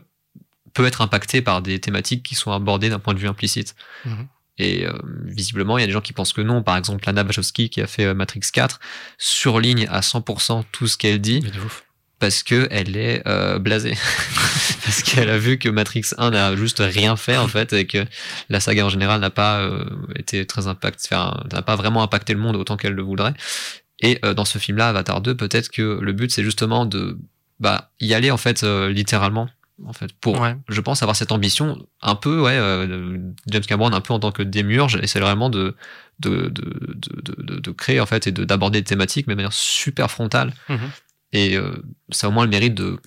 peut 0.75 0.87
être 0.87 1.01
impacté 1.01 1.43
par 1.43 1.63
des 1.63 1.81
thématiques 1.81 2.23
qui 2.23 2.35
sont 2.35 2.53
abordées 2.53 2.91
d'un 2.91 2.99
point 2.99 3.15
de 3.15 3.19
vue 3.19 3.29
implicite? 3.29 3.75
Mhm. 4.05 4.29
Et 4.59 4.87
euh, 4.87 4.93
visiblement, 5.25 5.79
il 5.79 5.83
y 5.83 5.85
a 5.85 5.87
des 5.87 5.93
gens 5.93 6.01
qui 6.01 6.13
pensent 6.13 6.33
que 6.33 6.41
non. 6.41 6.63
Par 6.63 6.77
exemple, 6.77 7.05
Lana 7.07 7.23
Wachowski, 7.23 7.71
qui 7.71 7.81
a 7.81 7.87
fait 7.87 8.07
euh, 8.07 8.15
Matrix 8.15 8.41
4, 8.53 8.81
surligne 9.17 9.87
à 9.89 10.01
100% 10.01 10.65
tout 10.73 10.89
ce 10.89 10.99
qu'elle 10.99 11.21
dit 11.21 11.41
Mais 11.45 11.51
de 11.51 11.61
ouf. 11.61 11.85
parce 12.19 12.43
que 12.43 12.67
elle 12.73 12.97
est 12.97 13.23
euh, 13.29 13.61
blasée 13.61 13.95
parce 14.85 15.03
qu'elle 15.03 15.31
a 15.31 15.39
vu 15.39 15.59
que 15.59 15.69
Matrix 15.69 16.07
1 16.19 16.31
n'a 16.31 16.57
juste 16.57 16.81
rien 16.81 17.15
fait 17.17 17.37
en 17.37 17.47
fait 17.47 17.73
et 17.73 17.87
que 17.87 18.05
la 18.49 18.59
saga 18.59 18.85
en 18.85 18.89
général 18.89 19.21
n'a 19.21 19.31
pas 19.31 19.61
euh, 19.61 19.85
été 20.17 20.45
très 20.45 20.67
impact 20.67 21.09
n'a 21.11 21.63
pas 21.63 21.77
vraiment 21.77 22.03
impacté 22.03 22.33
le 22.33 22.41
monde 22.41 22.57
autant 22.57 22.77
qu'elle 22.77 22.95
le 22.95 23.03
voudrait 23.03 23.35
et 24.01 24.19
euh, 24.25 24.35
dans 24.35 24.45
ce 24.45 24.59
film 24.59 24.79
là 24.79 24.89
Avatar 24.89 25.21
2 25.21 25.37
peut-être 25.37 25.71
que 25.71 25.99
le 26.01 26.13
but 26.13 26.31
c'est 26.31 26.45
justement 26.45 26.87
de 26.87 27.19
bah 27.61 27.91
y 28.01 28.15
aller 28.15 28.31
en 28.31 28.37
fait 28.37 28.63
euh, 28.63 28.89
littéralement 28.91 29.49
en 29.87 29.93
fait 29.93 30.13
pour 30.21 30.41
Ouais. 30.41 30.57
je 30.69 30.81
pense 30.81 31.03
avoir 31.03 31.15
cette 31.17 31.33
ambition 31.33 31.85
un 32.03 32.15
peu 32.15 32.41
ouais 32.41 32.57
euh, 32.57 33.19
James 33.49 33.63
Cameron 33.63 33.93
un 33.93 34.01
peu 34.01 34.13
en 34.13 34.19
tant 34.21 34.33
que 34.33 34.43
démiurge 34.43 35.01
c'est 35.07 35.21
vraiment 35.21 35.51
de 35.51 35.75
de, 36.21 36.49
de, 36.49 36.97
de, 36.97 37.61
de, 37.61 37.71
créer 37.71 38.01
en 38.01 38.07
fait 38.07 38.27
et 38.27 38.33
de 38.33 38.45
d'aborder 38.45 38.81
des 38.81 38.85
thématiques 38.85 39.27
mais 39.29 39.35
de 39.35 39.39
manière 39.39 39.53
super 39.53 40.11
frontale 40.11 40.53
Mhm. 40.69 40.91
et 41.33 41.57
euh, 41.57 41.77
ça 42.11 42.27
a 42.27 42.31
au 42.31 42.33
moins 42.33 42.45
le 42.45 42.51
mérite 42.51 42.75
de 42.75 42.99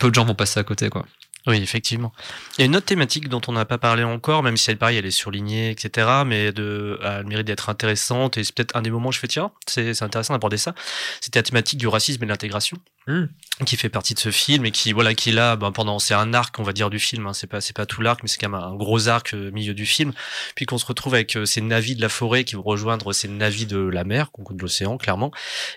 peu 0.00 0.10
de 0.10 0.14
gens 0.14 0.24
vont 0.24 0.34
passer 0.34 0.58
à 0.58 0.64
côté 0.64 0.88
quoi 0.90 1.06
Oui, 1.46 1.56
effectivement. 1.56 2.12
Il 2.58 2.60
y 2.60 2.62
a 2.62 2.66
une 2.66 2.76
autre 2.76 2.86
thématique 2.86 3.28
dont 3.28 3.40
on 3.48 3.52
n'a 3.52 3.64
pas 3.64 3.78
parlé 3.78 4.04
encore, 4.04 4.42
même 4.42 4.56
si 4.56 4.70
elle 4.70 4.76
pareil, 4.76 4.98
elle 4.98 5.06
est 5.06 5.10
surlignée, 5.10 5.70
etc. 5.70 6.22
Mais 6.26 6.52
de, 6.52 6.98
elle 7.02 7.26
mérite 7.26 7.46
d'être 7.46 7.70
intéressante. 7.70 8.36
Et 8.36 8.44
c'est 8.44 8.54
peut-être 8.54 8.76
un 8.76 8.82
des 8.82 8.90
moments 8.90 9.08
où 9.08 9.12
je 9.12 9.18
fais 9.18 9.28
tiens, 9.28 9.50
c'est 9.66 9.94
c'est 9.94 10.04
intéressant 10.04 10.34
d'aborder 10.34 10.58
ça. 10.58 10.74
C'était 11.20 11.38
la 11.38 11.44
thématique 11.44 11.78
du 11.78 11.88
racisme 11.88 12.22
et 12.22 12.26
de 12.26 12.30
l'intégration, 12.30 12.76
Hmm. 13.06 13.24
qui 13.64 13.76
fait 13.76 13.88
partie 13.88 14.12
de 14.12 14.18
ce 14.18 14.30
film 14.30 14.66
et 14.66 14.70
qui 14.70 14.92
voilà 14.92 15.14
qui 15.14 15.30
est 15.30 15.32
là 15.32 15.56
ben, 15.56 15.72
pendant 15.72 15.98
c'est 15.98 16.12
un 16.12 16.34
arc 16.34 16.58
on 16.58 16.62
va 16.62 16.72
dire 16.74 16.90
du 16.90 16.98
film. 16.98 17.26
Hein, 17.26 17.32
c'est 17.32 17.46
pas 17.46 17.60
c'est 17.62 17.74
pas 17.74 17.86
tout 17.86 18.02
l'arc, 18.02 18.20
mais 18.22 18.28
c'est 18.28 18.36
quand 18.38 18.50
même 18.50 18.60
un 18.60 18.74
gros 18.76 19.08
arc 19.08 19.32
euh, 19.34 19.50
milieu 19.52 19.72
du 19.72 19.86
film. 19.86 20.12
Puis 20.54 20.66
qu'on 20.66 20.76
se 20.76 20.84
retrouve 20.84 21.14
avec 21.14 21.34
euh, 21.36 21.46
ces 21.46 21.62
navis 21.62 21.96
de 21.96 22.02
la 22.02 22.10
forêt 22.10 22.44
qui 22.44 22.56
vont 22.56 22.62
rejoindre 22.62 23.12
ces 23.14 23.26
navis 23.26 23.64
de 23.64 23.78
la 23.78 24.04
mer, 24.04 24.28
de 24.50 24.60
l'océan 24.60 24.98
clairement. 24.98 25.32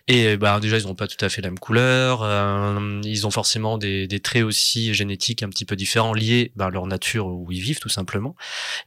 Et 0.09 0.35
ben 0.35 0.59
déjà 0.59 0.77
ils 0.77 0.85
ont 0.87 0.95
pas 0.95 1.07
tout 1.07 1.23
à 1.23 1.29
fait 1.29 1.41
la 1.41 1.49
même 1.49 1.59
couleur. 1.59 2.23
euh, 2.23 2.99
ils 3.05 3.25
ont 3.25 3.31
forcément 3.31 3.77
des, 3.77 4.05
des 4.05 4.19
traits 4.19 4.43
aussi 4.43 4.93
génétiques 4.93 5.43
un 5.43 5.49
petit 5.49 5.65
peu 5.65 5.77
différents 5.77 6.13
liés 6.13 6.51
ben, 6.57 6.67
à 6.67 6.69
leur 6.71 6.87
nature 6.87 7.27
où 7.27 7.51
ils 7.51 7.61
vivent 7.61 7.79
tout 7.79 7.89
simplement. 7.89 8.35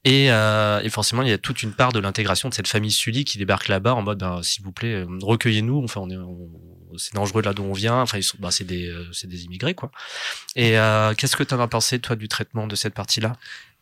Et, 0.04 0.30
euh, 0.30 0.80
et 0.82 0.90
forcément 0.90 1.22
il 1.22 1.28
y 1.30 1.32
a 1.32 1.38
toute 1.38 1.62
une 1.62 1.72
part 1.72 1.92
de 1.92 2.00
l'intégration 2.00 2.50
de 2.50 2.54
cette 2.54 2.68
famille 2.68 2.92
Sully 2.92 3.24
qui 3.24 3.38
débarque 3.38 3.68
là-bas 3.68 3.94
en 3.94 4.02
mode 4.02 4.18
ben, 4.18 4.42
s'il 4.42 4.62
vous 4.62 4.72
plaît 4.72 4.92
euh, 4.94 5.06
recueillez-nous. 5.22 5.82
Enfin 5.82 6.02
on 6.02 6.10
est 6.10 6.16
on- 6.16 6.50
c'est 6.98 7.14
dangereux 7.14 7.42
là 7.42 7.52
d'où 7.52 7.62
on 7.64 7.72
vient. 7.72 8.00
Enfin 8.00 8.18
ils 8.18 8.22
sont 8.22 8.36
ben, 8.40 8.50
c'est 8.50 8.64
des 8.64 8.88
euh, 8.88 9.04
c'est 9.12 9.28
des 9.28 9.44
immigrés 9.44 9.74
quoi. 9.74 9.90
Et 10.54 10.78
euh, 10.78 11.14
qu'est-ce 11.14 11.36
que 11.36 11.42
tu 11.42 11.54
en 11.54 11.60
as 11.60 11.68
pensé 11.68 11.98
toi 11.98 12.16
du 12.16 12.28
traitement 12.28 12.66
de 12.66 12.76
cette 12.76 12.94
partie-là? 12.94 13.36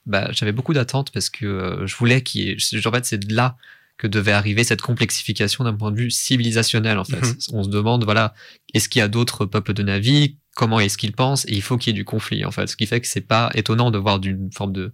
Bah, 0.06 0.28
j'avais 0.32 0.52
beaucoup 0.52 0.74
d'attentes 0.74 1.10
parce 1.12 1.30
que 1.30 1.46
euh, 1.46 1.86
je 1.86 1.96
voulais 1.96 2.22
qu'il 2.22 2.42
y 2.42 2.50
ait. 2.50 2.86
En 2.86 2.92
fait, 2.92 3.04
c'est 3.06 3.18
de 3.18 3.34
là 3.34 3.56
que 3.96 4.06
devait 4.08 4.32
arriver 4.32 4.64
cette 4.64 4.82
complexification 4.82 5.64
d'un 5.64 5.72
point 5.74 5.92
de 5.92 5.96
vue 5.96 6.10
civilisationnel. 6.10 6.98
En 6.98 7.04
fait, 7.04 7.20
Mhm. 7.22 7.36
on 7.52 7.64
se 7.64 7.68
demande 7.68 8.04
voilà, 8.04 8.34
est-ce 8.74 8.88
qu'il 8.88 8.98
y 8.98 9.02
a 9.02 9.08
d'autres 9.08 9.46
peuples 9.46 9.72
de 9.72 9.82
Navi 9.82 10.36
Comment 10.56 10.78
est-ce 10.80 10.96
qu'ils 10.98 11.12
pensent? 11.12 11.44
Et 11.46 11.54
il 11.54 11.62
faut 11.62 11.78
qu'il 11.78 11.92
y 11.92 11.96
ait 11.96 11.98
du 11.98 12.04
conflit. 12.04 12.44
En 12.44 12.50
fait, 12.52 12.66
ce 12.68 12.76
qui 12.76 12.86
fait 12.86 13.00
que 13.00 13.06
c'est 13.08 13.20
pas 13.26 13.50
étonnant 13.54 13.90
de 13.90 13.98
voir 13.98 14.18
d'une 14.20 14.50
forme 14.52 14.72
de 14.72 14.92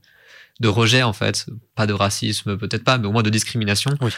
de 0.60 0.68
rejet 0.68 1.02
en 1.02 1.14
fait, 1.14 1.46
pas 1.74 1.86
de 1.86 1.94
racisme 1.94 2.58
peut-être 2.58 2.84
pas, 2.84 2.98
mais 2.98 3.06
au 3.08 3.12
moins 3.12 3.22
de 3.22 3.30
discrimination. 3.30 3.92
Oui. 4.02 4.10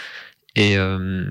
Et 0.57 0.76
euh, 0.76 1.24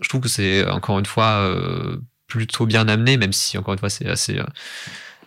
je 0.00 0.08
trouve 0.08 0.22
que 0.22 0.28
c'est 0.28 0.66
encore 0.68 0.98
une 0.98 1.06
fois 1.06 1.42
euh, 1.42 1.98
plutôt 2.26 2.66
bien 2.66 2.88
amené, 2.88 3.16
même 3.16 3.32
si 3.32 3.58
encore 3.58 3.74
une 3.74 3.80
fois 3.80 3.90
c'est 3.90 4.08
assez 4.08 4.38
euh, 4.38 4.44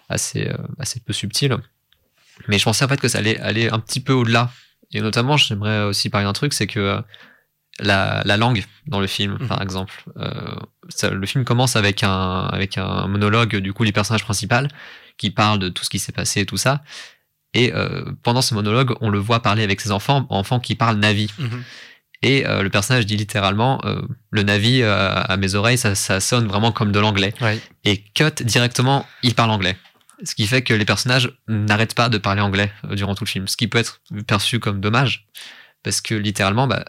assez 0.09 0.47
euh, 0.47 0.57
assez 0.79 0.99
peu 0.99 1.13
subtil. 1.13 1.55
Mais 2.47 2.59
je 2.59 2.63
pensais 2.63 2.85
en 2.85 2.87
fait 2.87 2.99
que 2.99 3.07
ça 3.07 3.17
allait 3.19 3.39
aller 3.39 3.69
un 3.69 3.79
petit 3.79 3.99
peu 3.99 4.13
au-delà. 4.13 4.51
Et 4.91 5.01
notamment, 5.01 5.35
j'aimerais 5.37 5.83
aussi 5.83 6.09
parler 6.09 6.25
d'un 6.25 6.33
truc, 6.33 6.53
c'est 6.53 6.67
que 6.67 6.79
euh, 6.79 7.01
la, 7.79 8.21
la 8.25 8.37
langue 8.37 8.63
dans 8.87 8.99
le 9.01 9.07
film, 9.07 9.37
Mhm. 9.39 9.47
par 9.47 9.61
exemple, 9.61 9.93
euh, 10.17 10.55
ça- 10.89 11.09
le 11.09 11.25
film 11.27 11.43
commence 11.45 11.75
avec 11.75 12.03
un, 12.03 12.45
avec 12.51 12.77
un 12.77 13.07
monologue 13.07 13.57
du 13.57 13.73
coup 13.73 13.85
du 13.85 13.91
personnage 13.93 14.23
principal 14.23 14.69
qui 15.17 15.29
parle 15.31 15.59
de 15.59 15.69
tout 15.69 15.83
ce 15.83 15.89
qui 15.89 15.99
s'est 15.99 16.11
passé 16.13 16.41
et 16.41 16.45
tout 16.45 16.57
ça. 16.57 16.83
Et 17.53 17.73
euh, 17.73 18.05
pendant 18.23 18.41
ce 18.41 18.53
monologue, 18.53 18.95
on 19.01 19.09
le 19.09 19.19
voit 19.19 19.41
parler 19.41 19.63
avec 19.63 19.81
ses 19.81 19.91
enfants, 19.91 20.25
enfants 20.29 20.59
qui 20.59 20.75
parlent 20.75 20.97
Navi. 20.97 21.31
Et 22.23 22.47
euh, 22.47 22.63
le 22.63 22.69
personnage 22.69 23.05
dit 23.05 23.15
littéralement 23.15 23.79
euh, 23.85 24.01
le 24.31 24.43
Navi 24.43 24.81
euh, 24.81 25.13
à 25.13 25.37
mes 25.37 25.55
oreilles, 25.55 25.77
ça, 25.77 25.95
ça 25.95 26.19
sonne 26.19 26.47
vraiment 26.47 26.71
comme 26.71 26.91
de 26.91 26.99
l'anglais. 26.99 27.33
Ouais. 27.41 27.59
Et 27.83 28.03
cut 28.15 28.43
directement, 28.43 29.05
il 29.23 29.35
parle 29.35 29.51
anglais. 29.51 29.77
Ce 30.23 30.33
qui 30.33 30.47
fait 30.47 30.63
que 30.63 30.73
les 30.73 30.85
personnages 30.85 31.31
n'arrêtent 31.47 31.93
pas 31.93 32.09
de 32.09 32.17
parler 32.17 32.41
anglais 32.41 32.71
euh, 32.85 32.95
durant 32.95 33.13
tout 33.13 33.23
le 33.23 33.29
film. 33.29 33.47
Ce 33.47 33.55
qui 33.55 33.67
peut 33.67 33.77
être 33.77 34.01
perçu 34.25 34.59
comme 34.59 34.81
dommage. 34.81 35.27
Parce 35.83 36.01
que 36.01 36.15
littéralement, 36.15 36.65
bah, 36.65 36.85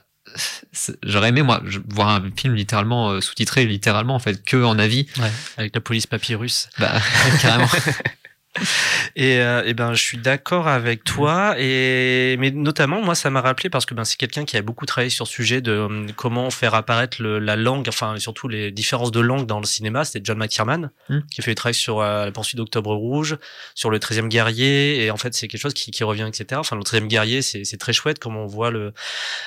j'aurais 1.03 1.29
aimé, 1.29 1.43
moi, 1.43 1.63
voir 1.91 2.09
un 2.09 2.31
film 2.35 2.55
littéralement 2.55 3.21
sous-titré, 3.21 3.67
littéralement, 3.67 4.15
en 4.15 4.19
fait, 4.19 4.43
que 4.43 4.65
en 4.65 4.79
avis. 4.79 5.07
Ouais, 5.19 5.31
avec 5.59 5.75
la 5.75 5.83
police 5.83 6.07
papyrus. 6.07 6.71
Bah, 6.79 6.95
carrément. 7.43 7.69
Et, 9.17 9.41
euh, 9.41 9.63
eh 9.67 9.75
ben, 9.75 9.95
je 9.95 10.03
suis 10.03 10.19
d'accord 10.19 10.69
avec 10.69 11.05
toi. 11.05 11.55
Et 11.59 12.37
mais 12.39 12.51
notamment, 12.51 13.01
moi, 13.03 13.15
ça 13.15 13.31
m'a 13.31 13.41
rappelé 13.41 13.71
parce 13.71 13.87
que 13.87 13.95
ben, 13.95 14.05
c'est 14.05 14.17
quelqu'un 14.17 14.45
qui 14.45 14.57
a 14.57 14.63
beaucoup 14.63 14.87
travaillé 14.87 15.11
sur 15.11 15.27
ce 15.27 15.33
sujet 15.33 15.61
de 15.61 15.73
hum, 15.79 16.13
comment 16.17 16.51
faire 16.51 16.75
apparaître 16.75 17.21
le- 17.23 17.39
la 17.39 17.57
langue, 17.57 17.87
enfin 17.89 18.17
surtout 18.19 18.49
les 18.49 18.71
différences 18.71 19.11
de 19.11 19.21
langue 19.21 19.47
dans 19.47 19.61
le 19.61 19.67
cinéma. 19.67 20.05
C'était 20.05 20.21
John 20.25 20.39
McTiernan 20.39 20.91
Mm. 21.09 21.21
qui 21.31 21.41
a 21.41 21.45
fait 21.45 21.51
le 21.53 21.55
travail 21.57 21.75
sur 21.75 22.01
euh, 22.01 22.25
la 22.27 22.33
poursuite 22.33 22.57
d'Octobre 22.59 22.95
Rouge, 22.95 23.37
sur 23.75 23.91
le 23.91 23.99
13e 23.99 24.29
guerrier. 24.29 25.05
Et 25.05 25.11
en 25.11 25.17
fait, 25.17 25.35
c'est 25.35 25.49
quelque 25.49 25.61
chose 25.61 25.75
qui, 25.75 25.91
qui 25.91 26.05
revient, 26.05 26.27
etc. 26.29 26.59
Enfin, 26.61 26.77
le 26.77 26.83
13e 26.83 27.07
guerrier, 27.09 27.43
c'est 27.43 27.77
très 27.79 27.93
chouette 27.93 28.19
comment 28.19 28.43
on 28.45 28.47
voit 28.47 28.71
le 28.71 28.93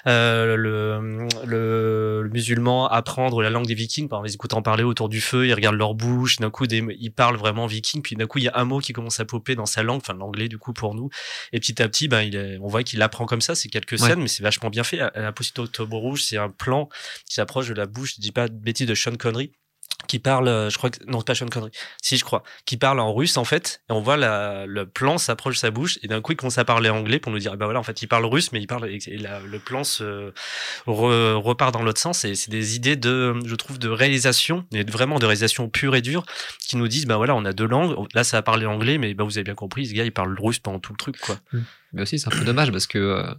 euh, 0.08 0.56
le, 0.56 1.28
le, 1.46 2.22
le 2.24 2.30
musulman 2.30 2.88
apprendre 2.88 3.42
la 3.42 3.50
langue 3.50 3.66
des 3.68 3.74
vikings 3.76 4.08
par 4.10 4.22
les 4.24 4.34
écoutant 4.34 4.62
parler 4.62 4.84
autour 4.84 5.10
du 5.10 5.22
feu, 5.22 5.48
ils 5.48 5.54
regardent 5.54 5.76
leur 5.78 5.94
bouche, 5.94 6.38
d'un 6.38 6.50
coup 6.50 6.68
des, 6.68 6.84
ils 7.00 7.12
parlent 7.12 7.38
vraiment 7.38 7.68
viking, 7.68 8.02
puis 8.02 8.16
d'un 8.16 8.28
coup 8.28 8.38
il 8.40 8.46
y 8.46 8.48
a 8.48 8.54
un 8.56 8.66
mot 8.66 8.80
qui 8.80 8.94
commence 9.02 9.20
à 9.20 9.26
popper 9.26 9.56
dans 9.56 9.66
sa 9.66 9.84
langue, 9.84 9.98
enfin 10.02 10.14
l'anglais 10.14 10.48
du 10.48 10.58
coup 10.58 10.74
pour 10.74 10.96
nous, 10.96 11.10
et 11.52 11.60
petit 11.60 11.82
à 11.82 11.88
petit 11.90 12.08
ben 12.08 12.22
il 12.22 12.36
est, 12.36 12.58
on 12.62 12.68
voit 12.68 12.84
qu'il 12.84 13.02
apprend 13.02 13.26
comme 13.26 13.42
ça, 13.42 13.56
c'est 13.56 13.70
quelques 13.70 13.92
Ouais. 13.94 13.98
scènes, 13.98 14.22
mais 14.22 14.28
c'est 14.28 14.44
vachement 14.44 14.70
bien 14.70 14.84
fait. 14.84 14.98
La 14.98 15.34
d'Octobre 15.56 15.98
Rouge, 15.98 16.24
c'est 16.24 16.38
un 16.38 16.50
plan 16.50 16.88
qui 17.28 17.36
s'approche 17.36 17.68
de 17.68 17.74
la 17.74 17.86
bouche, 17.86 18.16
je 18.16 18.22
dis 18.22 18.32
pas 18.32 18.48
de 18.48 18.54
bêtises 18.54 18.88
de 18.88 18.96
Sean 18.96 19.16
Connery 19.16 19.52
qui 20.08 20.20
parle, 20.20 20.48
euh, 20.48 20.70
je 20.70 20.78
crois 20.78 20.90
que 20.90 20.98
non 21.06 21.22
pas 21.22 21.36
Sean 21.36 21.48
Connery, 21.48 21.72
si 22.02 22.18
je 22.18 22.24
crois, 22.24 22.44
qui 22.66 22.78
parle 22.78 23.00
en 23.00 23.14
russe 23.14 23.38
en 23.38 23.44
fait, 23.44 23.82
et 23.90 23.94
on 23.94 24.02
voit 24.02 24.18
le 24.18 24.84
plan 24.86 25.18
s'approche 25.18 25.58
sa 25.58 25.72
bouche, 25.72 26.00
et 26.04 26.08
d'un 26.08 26.22
coup 26.22 26.32
il 26.34 26.36
commence 26.36 26.58
à 26.58 26.66
parler 26.66 26.90
anglais 26.90 27.20
pour 27.20 27.32
nous 27.32 27.40
dire, 27.40 27.58
bah 27.58 27.66
voilà 27.66 27.80
en 27.80 27.84
fait 27.84 28.02
il 28.02 28.08
parle 28.08 28.26
russe, 28.26 28.52
mais 28.52 28.60
il 28.60 28.68
parle, 28.68 28.90
et 28.90 29.00
le 29.18 29.60
plan 29.60 29.84
se 29.84 30.32
re- 30.88 31.34
repart 31.34 31.74
dans 31.74 31.84
l'autre 31.84 32.02
sens, 32.02 32.26
et 32.26 32.36
c'est 32.36 32.52
des 32.52 32.76
idées 32.76 32.96
de, 32.96 33.36
je 33.46 33.56
trouve, 33.56 33.80
de 33.80 33.90
réalisation, 33.90 34.66
et 34.74 34.84
vraiment 34.84 35.20
de 35.20 35.26
réalisation 35.26 35.70
pure 35.70 35.96
et 35.96 36.02
dure, 36.02 36.26
qui 36.60 36.78
nous 36.78 36.88
disent, 36.88 37.06
bah 37.06 37.18
voilà 37.18 37.36
on 37.36 37.46
a 37.46 37.54
deux 37.54 37.68
langues, 37.68 37.96
là 38.14 38.24
ça 38.24 38.38
a 38.38 38.42
parlé 38.42 38.66
anglais, 38.66 38.98
mais 38.98 39.14
bah 39.14 39.24
vous 39.24 39.38
avez 39.38 39.44
bien 39.44 39.56
compris, 39.56 39.88
ce 39.88 39.94
gars 39.94 40.04
il 40.04 40.12
parle 40.12 40.38
russe 40.40 40.60
pendant 40.60 40.80
tout 40.80 40.94
le 40.94 40.98
truc 40.98 41.20
quoi. 41.20 41.38
Mais 41.94 42.04
aussi, 42.04 42.20
c'est 42.20 42.28
un 42.28 42.32
peu 42.32 42.46
dommage 42.46 42.72
parce 42.72 42.88
que 42.88 42.98
euh, 42.98 43.34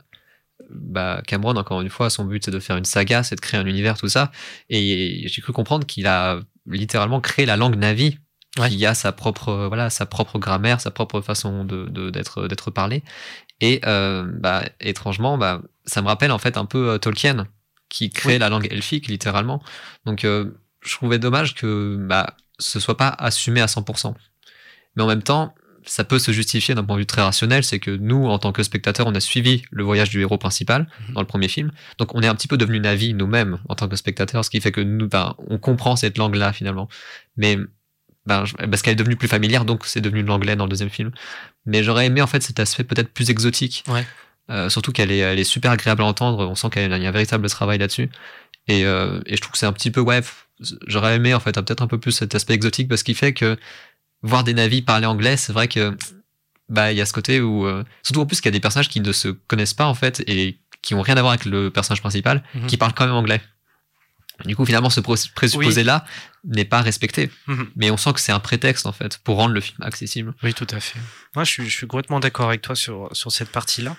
bah, 0.68 1.22
Cameron, 1.26 1.56
encore 1.56 1.80
une 1.80 1.88
fois, 1.88 2.10
son 2.10 2.24
but 2.24 2.44
c'est 2.44 2.50
de 2.50 2.60
faire 2.60 2.76
une 2.76 2.84
saga, 2.84 3.22
c'est 3.22 3.34
de 3.34 3.40
créer 3.40 3.58
un 3.58 3.64
univers, 3.64 3.96
tout 3.96 4.08
ça. 4.08 4.30
Et 4.68 5.24
j'ai 5.26 5.40
cru 5.40 5.54
comprendre 5.54 5.86
qu'il 5.86 6.06
a 6.06 6.40
littéralement 6.66 7.20
créé 7.20 7.46
la 7.46 7.56
langue 7.56 7.76
Navi, 7.76 8.18
Ouais. 8.58 8.68
qui 8.68 8.84
a 8.84 8.92
sa 8.92 9.12
propre, 9.12 9.48
euh, 9.48 9.68
voilà, 9.68 9.88
sa 9.88 10.04
propre 10.04 10.38
grammaire, 10.38 10.78
sa 10.80 10.90
propre 10.90 11.22
façon 11.22 11.64
de, 11.64 11.86
de- 11.86 12.10
d'être, 12.10 12.46
d'être 12.48 12.70
parlé. 12.70 13.02
Et 13.62 13.80
euh, 13.86 14.24
bah, 14.30 14.62
étrangement, 14.80 15.38
bah, 15.38 15.62
ça 15.86 16.02
me 16.02 16.06
rappelle 16.08 16.30
en 16.32 16.38
fait 16.38 16.58
un 16.58 16.66
peu 16.66 16.90
euh, 16.90 16.98
Tolkien, 16.98 17.46
qui 17.88 18.10
crée 18.10 18.34
Oui. 18.34 18.38
la 18.38 18.50
langue 18.50 18.68
elfique 18.70 19.06
littéralement. 19.08 19.62
Donc, 20.04 20.24
euh, 20.26 20.50
je 20.82 20.94
trouvais 20.94 21.18
dommage 21.18 21.54
que 21.54 21.96
bah, 21.98 22.36
ce 22.58 22.78
soit 22.78 22.96
pas 22.98 23.08
assumé 23.08 23.62
à 23.62 23.66
100%. 23.66 24.14
Mais 24.96 25.02
en 25.02 25.06
même 25.06 25.22
temps, 25.22 25.54
ça 25.84 26.04
peut 26.04 26.18
se 26.18 26.30
justifier 26.32 26.74
d'un 26.74 26.84
point 26.84 26.96
de 26.96 27.00
vue 27.00 27.06
très 27.06 27.22
rationnel, 27.22 27.64
c'est 27.64 27.78
que 27.80 27.90
nous, 27.90 28.26
en 28.26 28.38
tant 28.38 28.52
que 28.52 28.62
spectateurs, 28.62 29.06
on 29.06 29.14
a 29.14 29.20
suivi 29.20 29.62
le 29.70 29.82
voyage 29.82 30.10
du 30.10 30.20
héros 30.20 30.38
principal 30.38 30.86
Mhm. 31.08 31.14
dans 31.14 31.20
le 31.20 31.26
premier 31.26 31.48
film. 31.48 31.72
Donc 31.98 32.14
on 32.14 32.22
est 32.22 32.26
un 32.28 32.34
petit 32.34 32.48
peu 32.48 32.56
devenu 32.56 32.78
Navi 32.80 33.14
nous-mêmes 33.14 33.58
en 33.68 33.74
tant 33.74 33.88
que 33.88 33.96
spectateurs, 33.96 34.44
ce 34.44 34.50
qui 34.50 34.60
fait 34.60 34.72
que 34.72 34.80
nous, 34.80 35.08
ben, 35.08 35.34
on 35.48 35.58
comprend 35.58 35.96
cette 35.96 36.18
langue-là 36.18 36.52
finalement. 36.52 36.88
Mais 37.36 37.56
ben, 38.26 38.44
parce 38.70 38.82
qu'elle 38.82 38.92
est 38.92 38.96
devenue 38.96 39.16
plus 39.16 39.26
familière, 39.28 39.64
donc 39.64 39.84
c'est 39.84 40.00
devenu 40.00 40.22
de 40.22 40.28
l'anglais 40.28 40.54
dans 40.54 40.64
le 40.66 40.70
deuxième 40.70 40.90
film. 40.90 41.10
Mais 41.66 41.82
j'aurais 41.82 42.06
aimé 42.06 42.22
en 42.22 42.26
fait 42.28 42.42
cet 42.42 42.60
aspect 42.60 42.84
peut-être 42.84 43.12
plus 43.12 43.30
exotique. 43.30 43.82
Ouais. 43.88 44.06
Euh, 44.50 44.68
surtout 44.68 44.92
qu'elle 44.92 45.10
est, 45.10 45.18
elle 45.18 45.38
est 45.38 45.44
super 45.44 45.70
agréable 45.72 46.02
à 46.02 46.04
entendre. 46.04 46.46
On 46.48 46.54
sent 46.54 46.70
qu'il 46.70 46.82
y 46.82 46.84
a 46.84 46.94
un 46.94 47.10
véritable 47.10 47.48
travail 47.48 47.78
là-dessus. 47.78 48.10
Et, 48.68 48.84
euh, 48.84 49.20
et 49.26 49.36
je 49.36 49.40
trouve 49.40 49.52
que 49.52 49.58
c'est 49.58 49.66
un 49.66 49.72
petit 49.72 49.90
peu 49.90 50.00
ouais. 50.00 50.20
J'aurais 50.86 51.16
aimé 51.16 51.34
en 51.34 51.40
fait 51.40 51.52
peut-être 51.54 51.82
un 51.82 51.88
peu 51.88 51.98
plus 51.98 52.12
cet 52.12 52.34
aspect 52.36 52.54
exotique 52.54 52.88
parce 52.88 53.02
qu'il 53.02 53.16
fait 53.16 53.32
que 53.32 53.56
voir 54.22 54.44
des 54.44 54.54
navis 54.54 54.82
parler 54.82 55.06
anglais, 55.06 55.36
c'est 55.36 55.52
vrai 55.52 55.68
que 55.68 55.96
bah 56.68 56.92
il 56.92 56.96
y 56.98 57.00
a 57.00 57.06
ce 57.06 57.12
côté 57.12 57.40
où 57.40 57.66
euh, 57.66 57.84
surtout 58.02 58.20
en 58.20 58.26
plus 58.26 58.40
qu'il 58.40 58.46
y 58.46 58.52
a 58.54 58.58
des 58.58 58.60
personnages 58.60 58.88
qui 58.88 59.00
ne 59.00 59.12
se 59.12 59.28
connaissent 59.28 59.74
pas 59.74 59.86
en 59.86 59.94
fait 59.94 60.22
et 60.26 60.58
qui 60.80 60.94
ont 60.94 61.02
rien 61.02 61.16
à 61.16 61.20
voir 61.20 61.32
avec 61.32 61.44
le 61.44 61.70
personnage 61.70 62.00
principal, 62.00 62.42
Mhm. 62.54 62.66
qui 62.66 62.76
parlent 62.76 62.94
quand 62.94 63.04
même 63.06 63.14
anglais. 63.14 63.40
Du 64.46 64.56
coup, 64.56 64.64
finalement, 64.64 64.90
ce 64.90 64.98
pro- 65.00 65.14
présupposé-là 65.36 66.04
n'est 66.44 66.64
pas 66.64 66.80
respecté. 66.80 67.30
Mhm. 67.46 67.70
Mais 67.76 67.90
on 67.92 67.96
sent 67.96 68.12
que 68.14 68.20
c'est 68.20 68.32
un 68.32 68.40
prétexte, 68.40 68.86
en 68.86 68.92
fait, 68.92 69.18
pour 69.18 69.36
rendre 69.36 69.54
le 69.54 69.60
film 69.60 69.78
accessible. 69.82 70.34
Oui, 70.42 70.52
tout 70.54 70.66
à 70.70 70.80
fait. 70.80 70.98
Moi, 71.36 71.44
je 71.44 71.50
suis, 71.52 71.64
je 71.70 71.76
suis 71.76 71.86
complètement 71.86 72.18
d'accord 72.18 72.48
avec 72.48 72.62
toi 72.62 72.74
sur, 72.74 73.08
sur 73.12 73.30
cette 73.30 73.50
partie-là. 73.52 73.94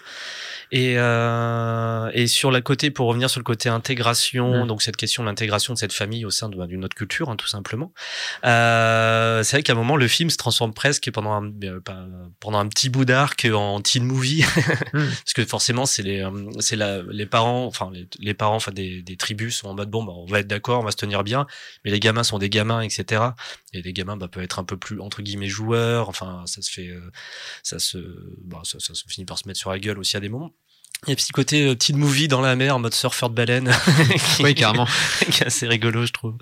Et, 0.76 0.96
euh, 0.98 2.10
et 2.16 2.26
sur 2.26 2.50
le 2.50 2.60
côté, 2.62 2.90
pour 2.90 3.08
revenir 3.08 3.30
sur 3.30 3.40
le 3.40 3.44
côté 3.44 3.70
intégration, 3.70 4.64
Mm. 4.64 4.68
donc 4.68 4.82
cette 4.82 4.98
question 4.98 5.22
de 5.22 5.28
l'intégration 5.28 5.76
de 5.76 5.78
cette 5.78 5.94
famille 5.94 6.26
au 6.26 6.32
sein 6.32 6.50
de- 6.50 6.66
d'une 6.66 6.84
autre 6.84 6.96
culture, 6.96 7.30
hein, 7.30 7.36
tout 7.36 7.46
simplement. 7.48 7.94
Euh, 8.44 9.44
c'est 9.44 9.58
vrai 9.58 9.64
qu'à 9.64 9.74
un 9.74 9.76
moment, 9.76 9.96
le 9.98 10.08
film 10.08 10.30
se 10.32 10.38
transforme 10.38 10.74
presque 10.74 11.12
pendant 11.12 11.32
un, 11.34 11.52
euh, 11.64 11.80
pendant 12.40 12.58
un 12.58 12.68
petit 12.68 12.90
bout 12.90 13.06
d'arc 13.06 13.48
en 13.54 13.82
teen 13.82 14.04
movie, 14.04 14.44
Mm. 14.94 15.06
parce 15.10 15.34
que 15.36 15.46
forcément, 15.46 15.86
c'est 15.86 16.02
les, 16.04 16.22
euh, 16.22 16.32
c'est 16.60 16.76
la, 16.76 17.02
les 17.04 17.26
parents, 17.28 17.66
enfin 17.66 17.92
les, 17.94 18.08
les 18.20 18.34
parents, 18.34 18.56
enfin 18.56 18.72
des, 18.72 19.02
des 19.04 19.16
tribus 19.16 19.58
sont 19.58 19.68
en 19.70 19.76
mode 19.76 19.90
bon, 19.92 20.04
bah, 20.04 20.14
on 20.16 20.26
va 20.26 20.40
être 20.40 20.48
d'accord, 20.48 20.80
on 20.82 20.84
va 20.86 20.92
se 20.92 20.98
tenir 20.98 21.24
bien, 21.24 21.46
mais 21.86 21.92
les 21.92 22.00
gamins 22.00 22.24
sont 22.24 22.40
des 22.40 22.50
gamins, 22.50 22.82
etc. 22.82 23.22
Et 23.74 23.82
les 23.84 23.94
gamins 23.94 24.18
bah, 24.18 24.28
peuvent 24.28 24.44
être 24.44 24.58
un 24.60 24.64
peu 24.64 24.78
plus 24.78 25.00
entre 25.00 25.22
guillemets 25.22 25.48
joueurs. 25.50 26.10
Enfin, 26.10 26.44
ça 26.48 26.62
se 26.64 26.72
fait, 26.72 26.88
euh, 26.88 27.12
ça 27.62 27.78
se, 27.80 27.98
bah, 28.44 28.62
ça, 28.64 28.80
ça 28.80 28.94
se 28.96 29.04
finit 29.08 29.26
par 29.26 29.38
se 29.38 29.48
mettre 29.48 29.60
sur 29.60 29.70
la 29.72 29.80
gueule 29.80 30.00
aussi 30.00 30.18
à 30.18 30.20
des 30.20 30.30
moments. 30.30 30.52
Il 31.06 31.10
y 31.10 31.12
a 31.12 31.14
un 31.14 31.16
petit 31.16 31.32
côté 31.32 31.68
euh, 31.68 31.76
teen 31.76 31.98
movie 31.98 32.28
dans 32.28 32.42
la 32.42 32.56
mer 32.56 32.76
en 32.76 32.80
mode 32.80 32.94
surfeur 32.94 33.30
de 33.30 33.36
baleine. 33.36 33.70
qui- 34.36 34.44
Oui, 34.44 34.56
carrément. 34.56 34.86
qui 35.32 35.44
est 35.44 35.48
assez 35.48 35.68
rigolo, 35.68 36.06
je 36.06 36.12
trouve. 36.14 36.36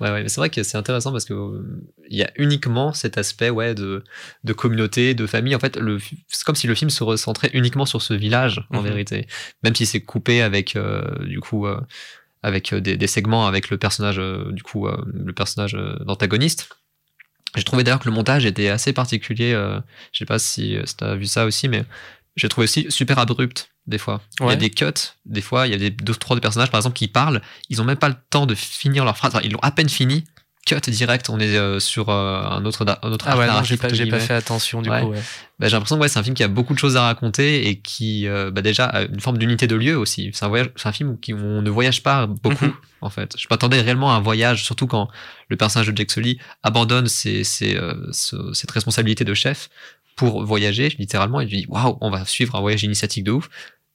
Ouais, 0.00 0.10
ouais, 0.10 0.22
mais 0.24 0.28
c'est 0.28 0.40
vrai 0.40 0.50
que 0.50 0.62
c'est 0.64 0.76
intéressant 0.76 1.12
parce 1.12 1.24
que 1.24 1.34
euh, 1.34 1.84
il 2.10 2.16
y 2.18 2.22
a 2.24 2.30
uniquement 2.36 2.92
cet 2.92 3.18
aspect 3.18 3.50
ouais, 3.50 3.74
de, 3.74 4.02
de 4.42 4.52
communauté, 4.52 5.14
de 5.14 5.26
famille. 5.26 5.54
En 5.54 5.60
fait, 5.60 5.76
le, 5.76 5.98
c'est 6.28 6.44
comme 6.44 6.56
si 6.56 6.66
le 6.66 6.74
film 6.74 6.90
se 6.90 7.04
recentrait 7.04 7.50
uniquement 7.54 7.86
sur 7.86 8.02
ce 8.02 8.14
village, 8.14 8.66
en 8.70 8.78
Mhm. 8.82 8.88
vérité. 8.88 9.26
Même 9.62 9.74
si 9.76 9.86
c'est 9.86 10.00
coupé 10.00 10.42
avec, 10.42 10.74
euh, 10.74 11.02
du 11.24 11.38
coup, 11.40 11.66
euh, 11.66 11.80
avec 12.42 12.72
euh, 12.72 12.80
des, 12.80 12.96
des 12.96 13.06
segments 13.06 13.46
avec 13.46 13.70
le 13.70 13.78
personnage, 13.78 14.20
du 14.50 14.62
coup, 14.64 14.88
euh, 14.88 14.96
le 15.14 15.32
personnage 15.32 15.76
d'antagoniste. 16.04 16.70
J'ai 17.54 17.64
trouvé 17.64 17.84
d'ailleurs 17.84 18.00
que 18.00 18.08
le 18.08 18.14
montage 18.14 18.46
était 18.46 18.68
assez 18.68 18.92
particulier. 18.92 19.52
euh, 19.52 19.78
je 20.12 20.18
sais 20.18 20.24
pas 20.24 20.38
si, 20.40 20.76
si 20.84 20.96
tu 20.96 21.04
as 21.04 21.14
vu 21.14 21.26
ça 21.26 21.44
aussi, 21.44 21.68
mais 21.68 21.84
j'ai 22.34 22.48
trouvé 22.48 22.64
aussi 22.64 22.86
super 22.88 23.18
abrupt 23.18 23.68
des 23.86 23.98
fois. 23.98 24.20
Il 24.40 24.46
y 24.46 24.50
a 24.50 24.56
des 24.56 24.70
cuts, 24.70 24.86
des 25.26 25.40
fois, 25.42 25.66
il 25.66 25.70
y 25.70 25.74
a 25.74 25.78
des 25.78 25.90
deux, 25.90 26.14
trois 26.14 26.36
des 26.36 26.40
personnages, 26.40 26.70
par 26.70 26.78
exemple, 26.78 26.96
qui 26.96 27.08
parlent, 27.08 27.40
ils 27.68 27.80
ont 27.80 27.84
même 27.84 27.96
pas 27.96 28.08
le 28.08 28.16
temps 28.30 28.46
de 28.46 28.54
finir 28.54 29.04
leur 29.04 29.16
phrase. 29.16 29.34
Enfin, 29.34 29.44
ils 29.44 29.52
l'ont 29.52 29.58
à 29.62 29.70
peine 29.70 29.88
fini. 29.88 30.24
Cut 30.64 30.76
direct, 30.92 31.28
on 31.28 31.40
est 31.40 31.56
euh, 31.56 31.80
sur 31.80 32.08
euh, 32.08 32.40
un 32.40 32.64
autre, 32.64 32.86
un 33.02 33.10
autre 33.10 33.24
Ah 33.28 33.36
ouais, 33.36 33.48
j'ai 33.64 33.76
pas, 33.76 34.20
fait 34.20 34.32
attention 34.32 34.80
du 34.80 34.88
Ouais. 34.90 35.00
coup. 35.02 35.08
ouais. 35.08 35.18
Bah, 35.58 35.66
j'ai 35.66 35.72
l'impression 35.72 35.96
que 35.96 36.02
ouais, 36.02 36.08
c'est 36.08 36.20
un 36.20 36.22
film 36.22 36.36
qui 36.36 36.44
a 36.44 36.48
beaucoup 36.48 36.72
de 36.72 36.78
choses 36.78 36.96
à 36.96 37.02
raconter 37.02 37.66
et 37.66 37.80
qui, 37.80 38.28
euh, 38.28 38.52
bah, 38.52 38.62
déjà, 38.62 38.84
a 38.84 39.02
une 39.02 39.18
forme 39.18 39.38
d'unité 39.38 39.66
de 39.66 39.74
lieu 39.74 39.98
aussi. 39.98 40.30
C'est 40.32 40.44
un, 40.44 40.48
voyage, 40.48 40.70
un 40.84 40.92
film 40.92 41.10
où 41.10 41.18
on 41.34 41.62
ne 41.62 41.68
voyage 41.70 42.04
pas 42.04 42.28
beaucoup, 42.28 42.66
Mhm. 42.66 42.74
en 43.00 43.10
fait. 43.10 43.34
Je 43.36 43.48
m'attendais 43.50 43.80
réellement 43.80 44.12
à 44.12 44.14
un 44.14 44.20
voyage, 44.20 44.62
surtout 44.62 44.86
quand 44.86 45.08
le 45.48 45.56
personnage 45.56 45.88
de 45.88 45.96
Jack 45.96 46.12
Sully 46.12 46.38
abandonne 46.62 47.08
ses, 47.08 47.42
ses, 47.42 47.74
euh, 47.76 47.94
ce- 48.12 48.52
cette 48.52 48.70
responsabilité 48.70 49.24
de 49.24 49.34
chef 49.34 49.68
pour 50.16 50.44
voyager, 50.44 50.88
littéralement. 50.98 51.40
Il 51.40 51.48
lui 51.48 51.58
dit 51.58 51.66
Waouh, 51.68 51.98
on 52.00 52.10
va 52.10 52.24
suivre 52.24 52.54
un 52.56 52.60
voyage 52.60 52.82
initiatique 52.84 53.24
de 53.24 53.32
ouf. 53.32 53.48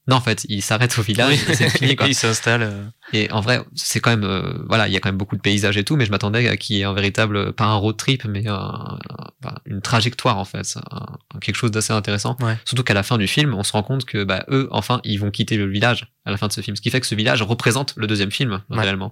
Non, 0.10 0.16
en 0.16 0.22
fait, 0.22 0.46
il 0.48 0.62
s'arrête 0.62 0.98
au 0.98 1.02
village 1.02 1.34
et 1.50 1.54
c'est 1.54 1.70
fini, 1.70 1.96
quoi. 1.98 2.08
il 2.08 2.16
s'installe. 2.16 2.64
euh, 2.64 2.84
Et 3.12 3.30
en 3.30 3.42
vrai, 3.42 3.60
c'est 3.76 4.00
quand 4.00 4.10
même, 4.10 4.24
euh, 4.24 4.54
voilà, 4.70 4.88
il 4.88 4.94
y 4.94 4.96
a 4.96 5.02
quand 5.02 5.10
même 5.10 5.18
beaucoup 5.18 5.36
de 5.36 5.42
paysages 5.42 5.76
et 5.76 5.84
tout, 5.84 5.98
mais 5.98 6.06
je 6.06 6.12
m'attendais 6.12 6.48
à 6.48 6.56
qu'il 6.56 6.78
y 6.78 6.80
ait 6.80 6.86
un 6.86 6.94
véritable, 6.94 7.52
pas 7.52 7.66
un 7.66 7.76
road 7.76 7.98
trip, 7.98 8.24
mais 8.24 8.48
un- 8.48 8.54
un- 8.56 9.00
enfin, 9.44 9.56
une 9.66 9.82
trajectoire 9.82 10.38
en 10.38 10.46
fait, 10.46 10.78
un- 10.92 11.40
quelque 11.42 11.58
chose 11.58 11.72
d'assez 11.72 11.92
intéressant. 11.92 12.38
Ouais. 12.40 12.58
Surtout 12.64 12.84
qu'à 12.86 12.94
la 12.94 13.04
fin 13.04 13.18
du 13.18 13.28
film, 13.28 13.54
on 13.54 13.64
se 13.64 13.74
rend 13.74 13.84
compte 13.84 14.06
que 14.06 14.24
bah, 14.24 14.46
eux, 14.50 14.70
enfin, 14.72 15.02
ils 15.04 15.18
vont 15.18 15.30
quitter 15.30 15.58
le 15.58 15.70
village 15.70 16.08
à 16.24 16.32
la 16.32 16.38
fin 16.38 16.48
de 16.48 16.54
ce 16.54 16.62
film, 16.62 16.78
ce 16.78 16.82
qui 16.82 16.90
fait 16.90 17.02
que 17.02 17.08
ce 17.08 17.16
village 17.16 17.42
représente 17.42 17.94
le 17.98 18.08
deuxième 18.08 18.32
film 18.32 18.62
Ouais. 18.70 18.80
réellement. 18.80 19.12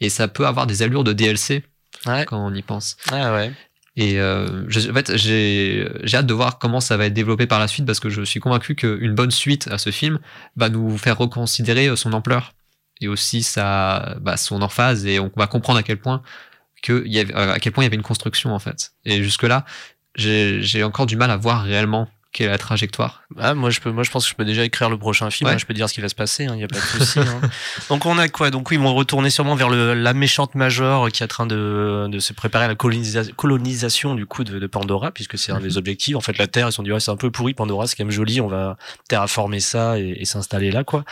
Et 0.00 0.08
ça 0.08 0.26
peut 0.26 0.46
avoir 0.46 0.66
des 0.66 0.80
allures 0.80 1.04
de 1.04 1.12
DLC 1.12 1.64
Ouais. 2.06 2.24
quand 2.24 2.42
on 2.42 2.54
y 2.54 2.62
pense. 2.62 2.96
Ah 3.12 3.34
ouais. 3.34 3.52
Et 4.00 4.18
euh, 4.18 4.64
en 4.64 4.94
fait, 4.94 5.14
j'ai 5.18 5.86
hâte 6.14 6.24
de 6.24 6.32
voir 6.32 6.58
comment 6.58 6.80
ça 6.80 6.96
va 6.96 7.04
être 7.04 7.12
développé 7.12 7.46
par 7.46 7.60
la 7.60 7.68
suite 7.68 7.84
parce 7.84 8.00
que 8.00 8.08
je 8.08 8.22
suis 8.22 8.40
convaincu 8.40 8.74
qu'une 8.74 9.14
bonne 9.14 9.30
suite 9.30 9.68
à 9.70 9.76
ce 9.76 9.90
film 9.90 10.20
va 10.56 10.70
nous 10.70 10.96
faire 10.96 11.18
reconsidérer 11.18 11.86
euh, 11.86 11.96
son 11.96 12.14
ampleur 12.14 12.54
et 13.02 13.08
aussi 13.08 13.42
sa, 13.42 14.16
bah, 14.22 14.38
son 14.38 14.62
emphase 14.62 15.04
et 15.04 15.20
on 15.20 15.30
va 15.36 15.46
comprendre 15.46 15.78
à 15.78 15.82
quel 15.82 15.98
point 15.98 16.22
y 16.88 17.18
avait, 17.18 17.34
euh, 17.34 17.52
à 17.52 17.58
quel 17.58 17.74
point 17.74 17.84
il 17.84 17.88
y 17.88 17.88
avait 17.88 17.96
une 17.96 18.02
construction 18.02 18.54
en 18.54 18.58
fait. 18.58 18.92
Et 19.04 19.22
jusque 19.22 19.42
là, 19.42 19.66
j'ai 20.14 20.82
encore 20.82 21.04
du 21.04 21.16
mal 21.16 21.30
à 21.30 21.36
voir 21.36 21.62
réellement 21.62 22.08
quelle 22.32 22.46
est 22.46 22.50
la 22.50 22.58
trajectoire? 22.58 23.22
Ah, 23.38 23.54
moi, 23.54 23.70
je 23.70 23.80
peux, 23.80 23.90
moi, 23.90 24.02
je 24.04 24.10
pense 24.10 24.24
que 24.24 24.30
je 24.30 24.34
peux 24.36 24.44
déjà 24.44 24.64
écrire 24.64 24.88
le 24.90 24.96
prochain 24.98 25.30
film. 25.30 25.48
Ouais. 25.48 25.54
hein, 25.54 25.58
je 25.58 25.66
peux 25.66 25.74
dire 25.74 25.88
ce 25.88 25.94
qui 25.94 26.00
va 26.00 26.08
se 26.08 26.14
passer. 26.14 26.44
Il 26.44 26.52
n'y 26.52 26.64
a 26.64 26.68
pas 26.68 26.76
de 26.78 26.80
souci. 27.04 27.18
hein. 27.18 27.40
Donc, 27.88 28.06
on 28.06 28.18
a 28.18 28.28
quoi? 28.28 28.50
Donc, 28.50 28.70
oui, 28.70 28.76
ils 28.76 28.82
vont 28.82 28.94
retourner 28.94 29.30
sûrement 29.30 29.54
vers 29.56 29.68
le, 29.68 29.94
la 29.94 30.14
méchante 30.14 30.54
Major 30.54 31.08
qui 31.10 31.22
est 31.22 31.24
en 31.24 31.28
train 31.28 31.46
de, 31.46 32.06
de 32.08 32.18
se 32.20 32.32
préparer 32.32 32.66
à 32.66 32.68
la 32.68 32.74
colonisa- 32.74 33.32
colonisation 33.34 34.14
du 34.14 34.26
coup 34.26 34.44
de, 34.44 34.58
de 34.58 34.66
Pandora, 34.66 35.10
puisque 35.10 35.38
c'est 35.38 35.52
un 35.52 35.60
des 35.60 35.76
objectifs. 35.78 36.14
En 36.16 36.20
fait, 36.20 36.38
la 36.38 36.46
Terre, 36.46 36.68
ils 36.68 36.72
se 36.72 36.76
sont 36.76 36.82
dit, 36.82 36.92
ouais, 36.92 37.00
c'est 37.00 37.10
un 37.10 37.16
peu 37.16 37.30
pourri 37.30 37.54
Pandora, 37.54 37.86
c'est 37.86 37.96
quand 37.96 38.04
même 38.04 38.10
joli. 38.12 38.40
On 38.40 38.48
va 38.48 38.76
terraformer 39.08 39.60
ça 39.60 39.98
et, 39.98 40.16
et 40.20 40.24
s'installer 40.24 40.70
là, 40.70 40.84
quoi. 40.84 41.04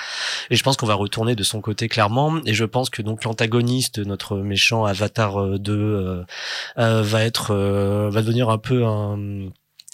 Et 0.51 0.57
je 0.57 0.63
pense 0.63 0.77
qu'on 0.77 0.87
va 0.87 0.95
retourner 0.95 1.35
de 1.35 1.43
son 1.43 1.61
côté 1.61 1.89
clairement. 1.89 2.39
Et 2.47 2.55
je 2.55 2.65
pense 2.65 2.91
que 2.91 3.03
donc 3.03 3.25
l'antagoniste, 3.25 3.99
notre 3.99 4.37
méchant 4.37 4.85
Avatar 4.85 5.41
euh, 5.43 5.59
2, 5.59 5.73
euh, 5.73 6.23
euh, 6.79 7.03
va 7.03 7.25
être, 7.25 7.49
euh, 7.55 8.09
va 8.11 8.23
devenir 8.23 8.51
un 8.51 8.59
peu 8.59 8.85
un, 8.87 9.49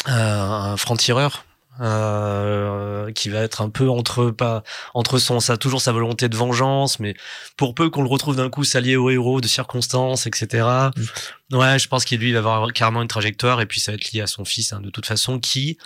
un, 0.07 0.73
un 0.73 0.77
franc-tireur. 0.77 1.45
euh, 1.81 3.11
qui 3.13 3.31
va 3.31 3.41
être 3.41 3.61
un 3.61 3.69
peu 3.69 3.91
entre 3.91 4.31
pas 4.31 4.63
entre 4.95 5.19
son 5.19 5.41
ça 5.41 5.57
toujours 5.57 5.81
sa 5.81 5.91
volonté 5.91 6.29
de 6.29 6.37
vengeance 6.37 7.01
mais 7.01 7.17
pour 7.57 7.75
peu 7.75 7.91
qu'on 7.91 8.03
le 8.03 8.09
retrouve 8.09 8.37
d'un 8.37 8.49
coup 8.49 8.63
s'allier 8.63 8.95
au 8.95 9.11
héros 9.11 9.41
de 9.41 9.49
circonstances 9.49 10.29
etc 10.29 10.69
ouais 11.51 11.79
je 11.81 11.89
pense 11.89 12.05
qu'il 12.05 12.21
lui 12.21 12.33
va 12.33 12.39
avoir 12.39 12.73
carrément 12.73 13.03
une 13.03 13.09
trajectoire 13.09 13.61
et 13.61 13.67
puis 13.67 13.81
ça 13.81 13.91
va 13.91 13.97
être 13.97 14.13
lié 14.13 14.21
à 14.21 14.29
son 14.29 14.45
fils 14.45 14.73
hein, 14.73 14.81
de 14.81 14.91
toute 14.91 15.07
façon 15.07 15.41
qui 15.41 15.77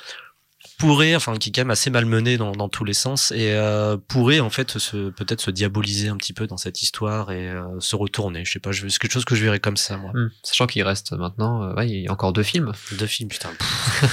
pourrait 0.78 1.14
enfin 1.16 1.36
qui 1.36 1.48
est 1.48 1.52
quand 1.52 1.62
même 1.62 1.70
assez 1.70 1.90
malmené 1.90 2.36
dans, 2.38 2.52
dans 2.52 2.68
tous 2.68 2.84
les 2.84 2.94
sens 2.94 3.32
et 3.32 3.50
euh, 3.52 3.96
pourrait 4.08 4.40
en 4.40 4.48
fait 4.48 4.78
se 4.78 5.10
peut-être 5.10 5.40
se 5.40 5.50
diaboliser 5.50 6.08
un 6.08 6.16
petit 6.16 6.32
peu 6.32 6.46
dans 6.46 6.56
cette 6.56 6.82
histoire 6.82 7.32
et 7.32 7.48
euh, 7.48 7.62
se 7.80 7.96
retourner 7.96 8.44
je 8.44 8.52
sais 8.52 8.60
pas 8.60 8.70
je 8.72 8.86
c'est 8.88 8.98
quelque 8.98 9.12
chose 9.12 9.24
que 9.24 9.34
je 9.34 9.42
verrais 9.42 9.58
comme 9.60 9.76
ça 9.76 9.96
moi 9.96 10.12
Hmm. 10.14 10.28
Sachant 10.42 10.66
qu'il 10.66 10.82
reste 10.84 11.12
maintenant, 11.12 11.62
euh, 11.64 11.74
ouais, 11.74 11.88
il 11.88 12.02
y 12.02 12.08
a 12.08 12.12
encore 12.12 12.32
deux 12.32 12.42
films. 12.42 12.72
deux 12.92 13.06
films 13.06 13.28
putain 13.28 13.50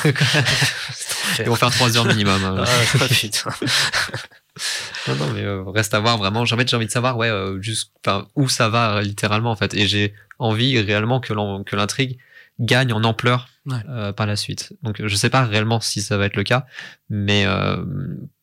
Ils 1.39 1.45
vont 1.45 1.55
faire 1.55 1.71
trois 1.71 1.95
heures 1.97 2.05
minimum. 2.05 2.43
hein. 2.43 2.63
ah, 2.99 3.05
putain 3.09 3.49
Non, 5.07 5.15
non, 5.15 5.33
mais 5.33 5.41
euh, 5.41 5.63
reste 5.63 5.93
à 5.93 5.99
voir 5.99 6.17
vraiment. 6.17 6.45
J'ai 6.45 6.55
envie, 6.55 6.65
j'ai 6.67 6.75
envie 6.75 6.85
de 6.85 6.91
savoir, 6.91 7.17
ouais, 7.17 7.29
euh, 7.29 7.61
juste, 7.61 7.91
où 8.35 8.47
ça 8.47 8.69
va 8.69 9.01
littéralement 9.01 9.51
en 9.51 9.55
fait. 9.55 9.73
Et 9.73 9.85
j'ai 9.87 10.13
envie 10.39 10.79
réellement 10.79 11.19
que 11.19 11.33
l'intrigue 11.75 12.17
gagne 12.59 12.93
en 12.93 13.03
ampleur 13.03 13.47
Ouais. 13.65 13.77
euh, 13.89 14.13
par 14.13 14.27
la 14.27 14.35
suite. 14.35 14.73
Donc, 14.83 15.01
je 15.03 15.15
sais 15.15 15.31
pas 15.31 15.43
réellement 15.43 15.79
si 15.81 16.01
ça 16.01 16.17
va 16.17 16.25
être 16.27 16.35
le 16.35 16.43
cas, 16.43 16.67
mais 17.09 17.45
euh, 17.47 17.83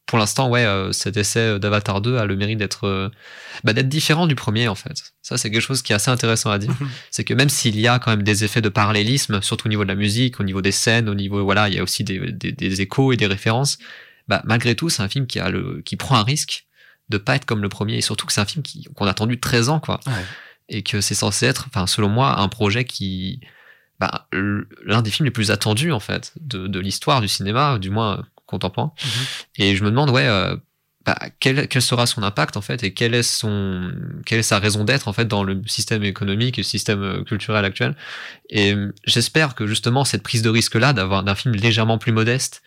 pour 0.06 0.18
l'instant, 0.18 0.50
ouais, 0.50 0.64
euh, 0.64 0.90
cet 0.90 1.16
essai 1.16 1.60
d'Avatar 1.60 2.00
2 2.00 2.16
a 2.18 2.26
le 2.26 2.34
mérite 2.34 2.58
d'être, 2.58 2.88
euh, 2.88 3.08
bah, 3.62 3.72
d'être 3.72 3.88
différent 3.88 4.26
du 4.26 4.34
premier 4.34 4.66
en 4.66 4.74
fait. 4.74 5.14
Ça, 5.22 5.38
c'est 5.38 5.48
quelque 5.50 5.62
chose 5.62 5.80
qui 5.80 5.92
est 5.92 5.94
assez 5.94 6.10
intéressant 6.10 6.50
à 6.50 6.58
dire. 6.58 6.74
c'est 7.12 7.22
que 7.22 7.34
même 7.34 7.48
s'il 7.48 7.78
y 7.78 7.86
a 7.86 8.00
quand 8.00 8.10
même 8.10 8.24
des 8.24 8.42
effets 8.42 8.60
de 8.60 8.68
parallélisme, 8.68 9.40
surtout 9.42 9.68
au 9.68 9.70
niveau 9.70 9.84
de 9.84 9.88
la 9.88 9.94
musique, 9.94 10.40
au 10.40 10.44
niveau 10.44 10.60
des 10.60 10.72
scènes, 10.72 11.08
au 11.08 11.14
niveau, 11.14 11.44
voilà, 11.44 11.68
il 11.68 11.76
y 11.76 11.78
a 11.78 11.84
aussi 11.84 12.02
des, 12.02 12.18
des, 12.32 12.50
des 12.50 12.80
échos 12.80 13.12
et 13.12 13.16
des 13.16 13.26
références. 13.28 13.78
Bah, 14.26 14.42
malgré 14.44 14.74
tout, 14.74 14.88
c'est 14.88 15.02
un 15.02 15.08
film 15.08 15.28
qui 15.28 15.38
a 15.38 15.50
le, 15.50 15.82
qui 15.84 15.94
prend 15.96 16.16
un 16.16 16.24
risque 16.24 16.66
de 17.10 17.16
pas 17.18 17.36
être 17.36 17.44
comme 17.44 17.62
le 17.62 17.68
premier 17.68 17.96
et 17.96 18.00
surtout 18.00 18.26
que 18.26 18.32
c'est 18.32 18.40
un 18.40 18.44
film 18.46 18.64
qui, 18.64 18.84
qu'on 18.96 19.06
a 19.06 19.10
attendu 19.10 19.38
13 19.38 19.68
ans, 19.68 19.78
quoi. 19.80 20.00
Ouais. 20.08 20.12
Et 20.68 20.82
que 20.82 21.00
c'est 21.00 21.14
censé 21.14 21.46
être, 21.46 21.66
enfin, 21.68 21.86
selon 21.86 22.08
moi, 22.08 22.40
un 22.40 22.48
projet 22.48 22.84
qui, 22.84 23.40
bah, 24.02 24.26
l'un 24.32 25.00
des 25.00 25.12
films 25.12 25.26
les 25.26 25.30
plus 25.30 25.52
attendus, 25.52 25.92
en 25.92 26.00
fait, 26.00 26.32
de, 26.40 26.66
de 26.66 26.80
l'histoire 26.80 27.20
du 27.20 27.28
cinéma, 27.28 27.78
du 27.78 27.88
moins 27.88 28.18
euh, 28.18 28.22
contemporain. 28.46 28.92
Et 29.58 29.76
je 29.76 29.84
me 29.84 29.90
demande, 29.90 30.10
ouais, 30.10 30.26
euh, 30.26 30.56
bah, 31.06 31.16
quel, 31.38 31.68
quel 31.68 31.82
sera 31.82 32.06
son 32.06 32.24
impact, 32.24 32.56
en 32.56 32.62
fait, 32.62 32.82
et 32.82 32.94
quelle 32.94 33.14
est 33.14 33.22
son, 33.22 33.92
quelle 34.26 34.40
est 34.40 34.42
sa 34.42 34.58
raison 34.58 34.82
d'être, 34.82 35.06
en 35.06 35.12
fait, 35.12 35.26
dans 35.26 35.44
le 35.44 35.62
système 35.66 36.02
économique 36.02 36.58
et 36.58 36.62
le 36.62 36.66
système 36.66 37.00
euh, 37.00 37.22
culturel 37.22 37.64
actuel. 37.64 37.94
Et 38.50 38.74
euh, 38.74 38.92
j'espère 39.04 39.54
que, 39.54 39.68
justement, 39.68 40.04
cette 40.04 40.24
prise 40.24 40.42
de 40.42 40.50
risque-là, 40.50 40.92
d'avoir 40.92 41.22
d'un 41.22 41.36
film 41.36 41.54
légèrement 41.54 41.98
plus 41.98 42.10
modeste, 42.10 42.64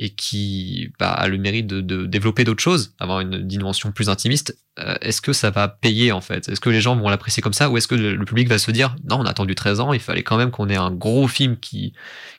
et 0.00 0.10
qui 0.10 0.92
bah, 1.00 1.10
a 1.10 1.26
le 1.28 1.36
mérite 1.38 1.66
de, 1.66 1.80
de 1.80 2.06
développer 2.06 2.44
d'autres 2.44 2.62
choses, 2.62 2.94
avoir 3.00 3.20
une 3.20 3.46
dimension 3.46 3.90
plus 3.90 4.08
intimiste, 4.08 4.56
euh, 4.78 4.94
est-ce 5.00 5.20
que 5.20 5.32
ça 5.32 5.50
va 5.50 5.66
payer 5.66 6.12
en 6.12 6.20
fait? 6.20 6.48
Est-ce 6.48 6.60
que 6.60 6.70
les 6.70 6.80
gens 6.80 6.94
vont 6.96 7.08
l'apprécier 7.08 7.42
comme 7.42 7.52
ça? 7.52 7.68
Ou 7.68 7.76
est-ce 7.78 7.88
que 7.88 7.96
le, 7.96 8.14
le 8.14 8.24
public 8.24 8.48
va 8.48 8.58
se 8.58 8.70
dire 8.70 8.94
non, 9.10 9.16
on 9.20 9.24
a 9.26 9.30
attendu 9.30 9.54
13 9.56 9.80
ans, 9.80 9.92
il 9.92 9.98
fallait 10.00 10.22
quand 10.22 10.36
même 10.36 10.52
qu'on 10.52 10.68
ait 10.68 10.76
un 10.76 10.92
gros 10.92 11.26
film 11.26 11.56
qui, 11.58 11.92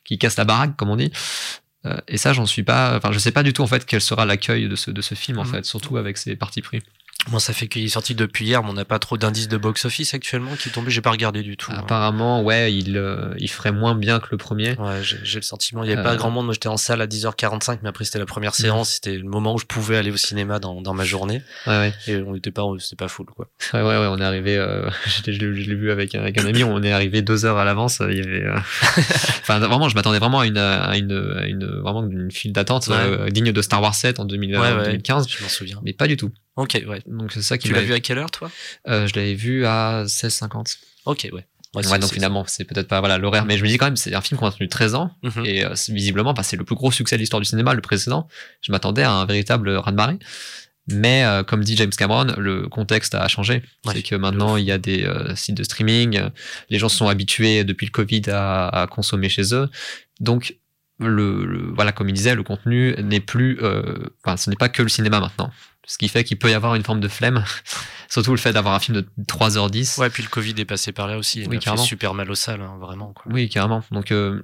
qui 0.05 0.17
casse 0.17 0.37
la 0.37 0.45
baraque, 0.45 0.77
comme 0.77 0.89
on 0.89 0.95
dit 0.95 1.11
Euh, 1.85 1.97
Et 2.07 2.17
ça, 2.17 2.33
j'en 2.33 2.45
suis 2.45 2.63
pas. 2.63 2.95
Enfin, 2.97 3.11
je 3.11 3.19
sais 3.19 3.31
pas 3.31 3.43
du 3.43 3.53
tout 3.53 3.61
en 3.61 3.67
fait 3.67 3.85
quel 3.85 4.01
sera 4.01 4.25
l'accueil 4.25 4.67
de 4.69 4.75
ce, 4.75 4.91
de 4.91 5.01
ce 5.01 5.15
film 5.15 5.37
en 5.39 5.43
Mhm. 5.45 5.51
fait, 5.51 5.65
surtout 5.65 5.97
avec 5.97 6.17
ses 6.17 6.35
parties 6.35 6.61
pris. 6.61 6.79
Moi, 7.29 7.39
ça 7.39 7.53
fait 7.53 7.67
qu'il 7.67 7.83
est 7.83 7.89
sorti 7.89 8.15
depuis 8.15 8.45
hier, 8.45 8.63
mais 8.63 8.69
on 8.69 8.73
n'a 8.73 8.85
pas 8.85 8.97
trop 8.97 9.17
d'indices 9.17 9.49
de 9.49 9.57
box-office 9.57 10.13
actuellement 10.13 10.55
qui 10.55 10.69
est 10.69 10.71
tombé. 10.71 10.89
J'ai 10.89 11.01
pas 11.01 11.11
regardé 11.11 11.43
du 11.43 11.57
tout. 11.57 11.69
hein. 11.71 11.79
Apparemment, 11.79 12.41
ouais, 12.41 12.73
il, 12.73 12.97
euh, 12.97 13.33
il 13.37 13.49
ferait 13.49 13.73
moins 13.73 13.93
bien 13.93 14.19
que 14.19 14.27
le 14.31 14.37
premier. 14.37 14.75
Ouais, 14.79 15.01
j'ai 15.03 15.35
le 15.35 15.41
sentiment. 15.43 15.83
Il 15.83 15.89
y 15.89 15.91
avait 15.91 16.01
Euh. 16.01 16.03
pas 16.03 16.15
grand 16.15 16.31
monde. 16.31 16.45
Moi, 16.45 16.53
j'étais 16.53 16.69
en 16.69 16.77
salle 16.77 17.01
à 17.01 17.07
10h45, 17.07 17.79
mais 17.83 17.89
après, 17.89 18.05
c'était 18.05 18.19
la 18.19 18.25
première 18.25 18.55
séance. 18.55 18.93
C'était 18.93 19.17
le 19.17 19.25
moment 19.25 19.53
où 19.53 19.59
je 19.59 19.65
pouvais 19.65 19.97
aller 19.97 20.11
au 20.11 20.17
cinéma 20.17 20.59
dans, 20.59 20.81
dans 20.81 20.93
ma 20.93 21.03
journée. 21.03 21.43
Ouais, 21.67 21.77
ouais. 21.77 21.93
Et 22.07 22.15
on 22.17 22.35
était 22.35 22.51
pas, 22.51 22.63
c'était 22.79 22.95
pas 22.95 23.09
full, 23.09 23.25
quoi. 23.27 23.49
Ouais, 23.73 23.81
ouais, 23.81 23.85
ouais, 23.99 24.07
on 24.09 24.17
est 24.17 24.23
arrivé. 24.23 24.55
Euh, 24.57 24.89
je 25.27 25.31
l'ai- 25.31 25.75
vu 25.75 25.91
avec, 25.91 26.15
un- 26.15 26.21
avec 26.21 26.39
un 26.39 26.45
ami. 26.47 26.63
On 26.63 26.81
est 26.81 26.91
arrivé 26.93 27.21
deux 27.21 27.45
heures 27.45 27.57
à 27.57 27.65
l'avance. 27.65 28.01
Il 28.09 28.17
y 28.17 28.21
avait. 28.21 28.45
euh, 28.45 28.57
enfin, 28.97 29.59
vraiment, 29.59 29.89
je 29.89 29.95
m'attendais 29.95 30.19
vraiment 30.19 30.39
à 30.39 30.47
une, 30.47 30.57
à 30.57 30.97
une, 30.97 31.11
à 31.37 31.45
une 31.47 31.65
vraiment 31.81 32.07
une 32.09 32.31
file 32.31 32.53
d'attente 32.53 32.87
Ouais. 32.87 32.95
euh, 32.95 33.29
digne 33.29 33.51
de 33.51 33.61
Star 33.61 33.81
Wars 33.81 33.93
7 33.93 34.19
en 34.19 34.25
2000, 34.25 34.57
Ouais, 34.57 34.71
en 34.71 34.77
ouais. 34.77 34.83
2015, 34.85 35.27
Je 35.29 35.43
m'en 35.43 35.49
souviens. 35.49 35.79
mais 35.83 35.93
pas 35.93 36.07
du 36.07 36.15
tout. 36.17 36.31
Ok, 36.61 36.81
ouais. 36.87 37.01
Donc 37.07 37.31
c'est 37.31 37.41
ça 37.41 37.57
qui 37.57 37.67
Tu 37.69 37.73
l'as 37.73 37.81
vu 37.81 37.93
à 37.93 37.99
quelle 37.99 38.17
heure, 38.17 38.31
toi? 38.31 38.51
Euh, 38.87 39.07
je 39.07 39.15
l'avais 39.15 39.33
vu 39.35 39.65
à 39.65 40.03
16h50. 40.05 40.77
Ok, 41.05 41.29
ouais. 41.31 41.45
Ouais, 41.75 41.87
Ouais, 41.87 41.99
donc 41.99 42.11
finalement, 42.11 42.43
c'est 42.47 42.63
peut-être 42.65 42.87
pas 42.87 42.99
voilà 42.99 43.17
l'horaire, 43.19 43.45
mais 43.45 43.57
je 43.57 43.63
me 43.63 43.67
dis 43.69 43.77
quand 43.77 43.85
même, 43.85 43.95
c'est 43.95 44.13
un 44.15 44.21
film 44.21 44.39
qu'on 44.39 44.47
a 44.47 44.51
tenu 44.51 44.67
13 44.67 44.95
ans 44.95 45.11
Mhm. 45.23 45.45
et 45.45 45.63
euh, 45.65 45.73
visiblement, 45.89 46.33
bah, 46.33 46.41
c'est 46.43 46.57
le 46.57 46.63
plus 46.65 46.75
gros 46.75 46.91
succès 46.91 47.15
de 47.15 47.19
l'histoire 47.21 47.39
du 47.39 47.45
cinéma, 47.47 47.73
le 47.75 47.81
précédent. 47.81 48.27
Je 48.61 48.71
m'attendais 48.71 49.03
à 49.03 49.11
un 49.11 49.25
véritable 49.25 49.69
raz-de-marée. 49.69 50.17
Mais 50.87 51.23
euh, 51.23 51.43
comme 51.43 51.63
dit 51.63 51.77
James 51.77 51.91
Cameron, 51.95 52.33
le 52.39 52.67
contexte 52.67 53.13
a 53.13 53.27
changé. 53.27 53.61
Ouais, 53.85 53.93
c'est 53.93 54.01
que 54.01 54.15
maintenant, 54.15 54.57
il 54.57 54.65
y 54.65 54.71
a 54.71 54.79
des 54.79 55.03
euh, 55.05 55.35
sites 55.35 55.55
de 55.55 55.63
streaming. 55.63 56.19
Les 56.71 56.79
gens 56.79 56.89
se 56.89 56.97
sont 56.97 57.07
habitués 57.07 57.63
depuis 57.63 57.85
le 57.85 57.91
Covid 57.91 58.23
à, 58.29 58.67
à 58.69 58.87
consommer 58.87 59.29
chez 59.29 59.53
eux. 59.53 59.69
Donc, 60.19 60.55
le, 60.99 61.45
le- 61.45 61.71
voilà, 61.75 61.91
comme 61.91 62.09
il 62.09 62.13
disait, 62.13 62.33
le 62.33 62.41
contenu 62.43 62.95
n'est 63.03 63.19
plus, 63.21 63.59
enfin, 64.23 64.35
ce 64.37 64.49
n'est 64.49 64.55
pas 64.55 64.67
que 64.69 64.81
le 64.81 64.89
cinéma 64.89 65.19
maintenant. 65.19 65.51
Ce 65.89 65.97
qui 65.97 66.07
fait 66.07 66.23
qu'il 66.23 66.37
peut 66.37 66.51
y 66.51 66.53
avoir 66.53 66.75
une 66.75 66.83
forme 66.83 66.99
de 66.99 67.07
flemme 67.07 67.43
Surtout 68.09 68.31
le 68.31 68.37
fait 68.37 68.53
d'avoir 68.53 68.75
un 68.75 68.79
film 68.79 69.01
de 69.01 69.07
3h10. 69.27 69.99
Ouais, 69.99 70.09
puis 70.09 70.21
le 70.23 70.29
Covid 70.29 70.53
est 70.57 70.65
passé 70.65 70.91
par 70.91 71.07
là 71.07 71.17
aussi. 71.17 71.41
Il 71.41 71.47
Oui, 71.47 71.57
a 71.57 71.59
fait 71.59 71.65
carrément. 71.65 71.83
super 71.83 72.13
mal 72.13 72.29
aux 72.29 72.35
salles, 72.35 72.61
hein, 72.61 72.77
vraiment. 72.79 73.13
Quoi. 73.13 73.31
Oui, 73.31 73.49
carrément. 73.49 73.83
Donc, 73.91 74.11
euh, 74.11 74.43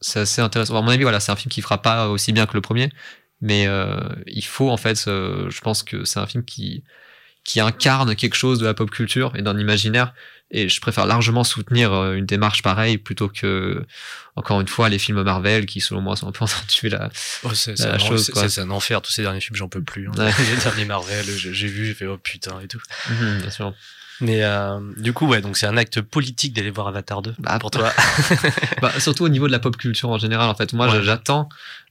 c'est 0.00 0.20
assez 0.20 0.40
intéressant. 0.40 0.76
À 0.78 0.82
mon 0.82 0.88
avis, 0.88 1.02
voilà, 1.02 1.20
c'est 1.20 1.30
un 1.30 1.36
film 1.36 1.50
qui 1.50 1.60
fera 1.60 1.82
pas 1.82 2.08
aussi 2.08 2.32
bien 2.32 2.46
que 2.46 2.54
le 2.54 2.62
premier, 2.62 2.90
mais 3.42 3.66
euh, 3.66 3.98
il 4.26 4.44
faut 4.44 4.70
en 4.70 4.76
fait, 4.78 5.04
euh, 5.08 5.48
je 5.50 5.60
pense 5.60 5.82
que 5.82 6.04
c'est 6.04 6.20
un 6.20 6.26
film 6.26 6.44
qui 6.44 6.84
qui 7.44 7.60
incarne 7.60 8.14
quelque 8.14 8.34
chose 8.34 8.58
de 8.58 8.66
la 8.66 8.74
pop 8.74 8.90
culture 8.90 9.32
et 9.34 9.42
d'un 9.42 9.58
imaginaire. 9.58 10.12
Et 10.50 10.68
je 10.70 10.80
préfère 10.80 11.04
largement 11.04 11.44
soutenir 11.44 11.92
euh, 11.92 12.14
une 12.14 12.24
démarche 12.24 12.62
pareille 12.62 12.96
plutôt 12.96 13.28
que, 13.28 13.84
encore 14.34 14.60
une 14.62 14.68
fois, 14.68 14.88
les 14.88 14.98
films 14.98 15.22
Marvel 15.22 15.66
qui, 15.66 15.80
selon 15.82 16.00
moi, 16.00 16.16
sont 16.16 16.26
un 16.26 16.32
peu 16.32 16.42
en 16.44 16.48
train 16.48 16.62
de 16.62 16.70
tuer 16.70 16.88
la. 16.88 17.10
Oh, 17.42 17.52
c'est 17.52 17.78
La 17.78 17.98
chose, 17.98 18.30
c'est- 18.34 18.60
un 18.62 18.70
enfer, 18.70 19.02
tous 19.02 19.12
ces 19.12 19.20
derniers 19.22 19.40
films, 19.40 19.56
j'en 19.56 19.68
peux 19.68 19.82
plus. 19.82 20.08
hein. 20.08 20.12
Ouais. 20.16 20.32
les 20.50 20.56
derniers 20.62 20.84
Marvel, 20.86 21.26
j'ai 21.36 21.52
j'ai 21.52 21.66
vu, 21.68 21.84
j'ai 21.84 21.92
fait 21.94 22.06
oh 22.06 22.16
putain 22.16 22.60
et 22.60 22.68
tout. 22.68 22.80
Mhm, 23.10 23.40
bien 23.42 23.50
sûr. 23.50 23.74
Mais 24.20 24.42
euh, 24.42 24.80
du 24.96 25.12
coup, 25.12 25.26
ouais, 25.26 25.40
donc 25.40 25.56
c'est 25.56 25.66
un 25.66 25.76
acte 25.76 26.00
politique 26.00 26.52
d'aller 26.52 26.70
voir 26.70 26.88
Avatar 26.88 27.22
2 27.22 27.34
Bah, 27.38 27.58
pour 27.60 27.70
toi. 27.70 27.92
Bah, 28.82 28.92
surtout 28.98 29.24
au 29.24 29.28
niveau 29.28 29.46
de 29.46 29.52
la 29.52 29.58
pop 29.58 29.76
culture 29.76 30.08
en 30.10 30.18
général, 30.18 30.48
en 30.50 30.54
fait. 30.54 30.72
Moi, 30.72 30.88
Ouais. 30.90 31.02
j'attends 31.02 31.48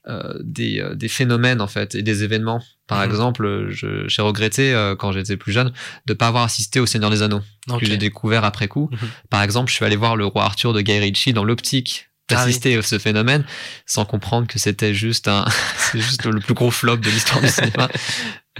euh, 0.08 0.34
des, 0.42 0.80
euh, 0.80 0.94
des 0.94 1.08
phénomènes, 1.08 1.60
en 1.60 1.66
fait, 1.66 1.94
et 1.94 2.02
des 2.02 2.24
événements. 2.24 2.62
Par 2.86 2.98
Mhm. 3.00 3.04
exemple, 3.04 3.66
je- 3.68 4.08
j'ai 4.08 4.22
regretté, 4.22 4.72
euh, 4.72 4.96
quand 4.96 5.12
j'étais 5.12 5.36
plus 5.36 5.52
jeune, 5.52 5.70
de 6.06 6.14
pas 6.14 6.28
avoir 6.28 6.44
assisté 6.44 6.80
au 6.80 6.86
Seigneur 6.86 7.10
des 7.10 7.20
Anneaux, 7.22 7.42
que 7.78 7.84
j'ai 7.84 7.98
découvert 7.98 8.42
après 8.44 8.68
coup. 8.68 8.88
Mhm. 8.90 8.98
Par 9.28 9.42
exemple, 9.42 9.68
je 9.70 9.74
suis 9.76 9.84
allé 9.84 9.96
voir 9.96 10.16
le 10.16 10.24
roi 10.24 10.44
Arthur 10.44 10.72
de 10.72 10.80
Guy 10.80 10.98
Ritchie 10.98 11.34
dans 11.34 11.44
l'optique 11.44 12.07
Ah 12.30 12.34
d'assister 12.34 12.76
à 12.76 12.82
ce 12.82 12.98
phénomène, 12.98 13.44
sans 13.86 14.04
comprendre 14.04 14.46
que 14.46 14.58
c'était 14.58 14.94
juste 14.94 15.28
un, 15.28 15.44
c'est 15.78 16.00
juste 16.00 16.24
le 16.24 16.40
plus 16.40 16.54
gros 16.54 16.70
flop 16.70 16.98
de 16.98 17.10
l'histoire 17.10 17.40
du 17.40 17.48
cinéma. 17.48 17.88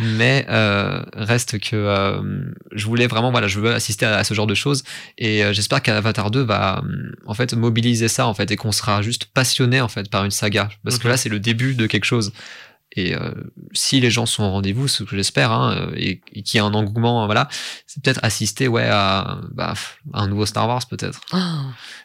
Mais 0.01 0.47
euh, 0.49 1.03
reste 1.15 1.59
que 1.59 1.75
euh, 1.75 2.23
je 2.73 2.87
voulais 2.87 3.09
vraiment, 3.09 3.31
voilà, 3.33 3.49
je 3.49 3.59
veux 3.59 3.75
assister 3.75 4.07
à, 4.07 4.17
à 4.17 4.25
ce 4.25 4.33
genre 4.33 4.47
de 4.47 4.55
choses 4.55 4.85
et 5.19 5.45
euh, 5.45 5.53
j'espère 5.53 5.83
qu'Avatar 5.83 6.31
2 6.31 6.41
va 6.43 6.83
en 7.27 7.35
fait 7.35 7.53
mobiliser 7.55 8.07
ça 8.07 8.27
en 8.27 8.35
fait 8.35 8.51
et 8.51 8.57
qu'on 8.57 8.71
sera 8.71 9.03
juste 9.03 9.25
passionné 9.27 9.81
en 9.81 9.89
fait 9.89 10.09
par 10.09 10.25
une 10.25 10.31
saga 10.31 10.69
parce 10.85 10.99
que 10.99 11.09
là 11.09 11.17
c'est 11.17 11.29
le 11.29 11.41
début 11.41 11.75
de 11.75 11.87
quelque 11.87 12.05
chose. 12.05 12.33
Et 12.93 13.15
euh, 13.15 13.31
si 13.75 14.01
les 14.01 14.11
gens 14.11 14.25
sont 14.27 14.45
au 14.45 14.51
rendez-vous, 14.51 14.89
ce 14.89 15.03
que 15.05 15.15
j'espère, 15.15 15.53
hein, 15.53 15.77
euh, 15.91 15.93
et, 15.95 16.21
et 16.33 16.43
qu'il 16.43 16.57
y 16.57 16.61
a 16.61 16.65
un 16.65 16.73
engouement, 16.73 17.23
euh, 17.23 17.27
voilà, 17.27 17.49
c'est 17.87 18.03
peut-être 18.03 18.19
assister, 18.23 18.67
ouais, 18.67 18.89
à, 18.91 19.41
bah, 19.53 19.75
à 20.15 20.23
un 20.23 20.27
nouveau 20.27 20.47
Star 20.47 20.67
Wars, 20.67 20.81
peut-être. 20.89 21.21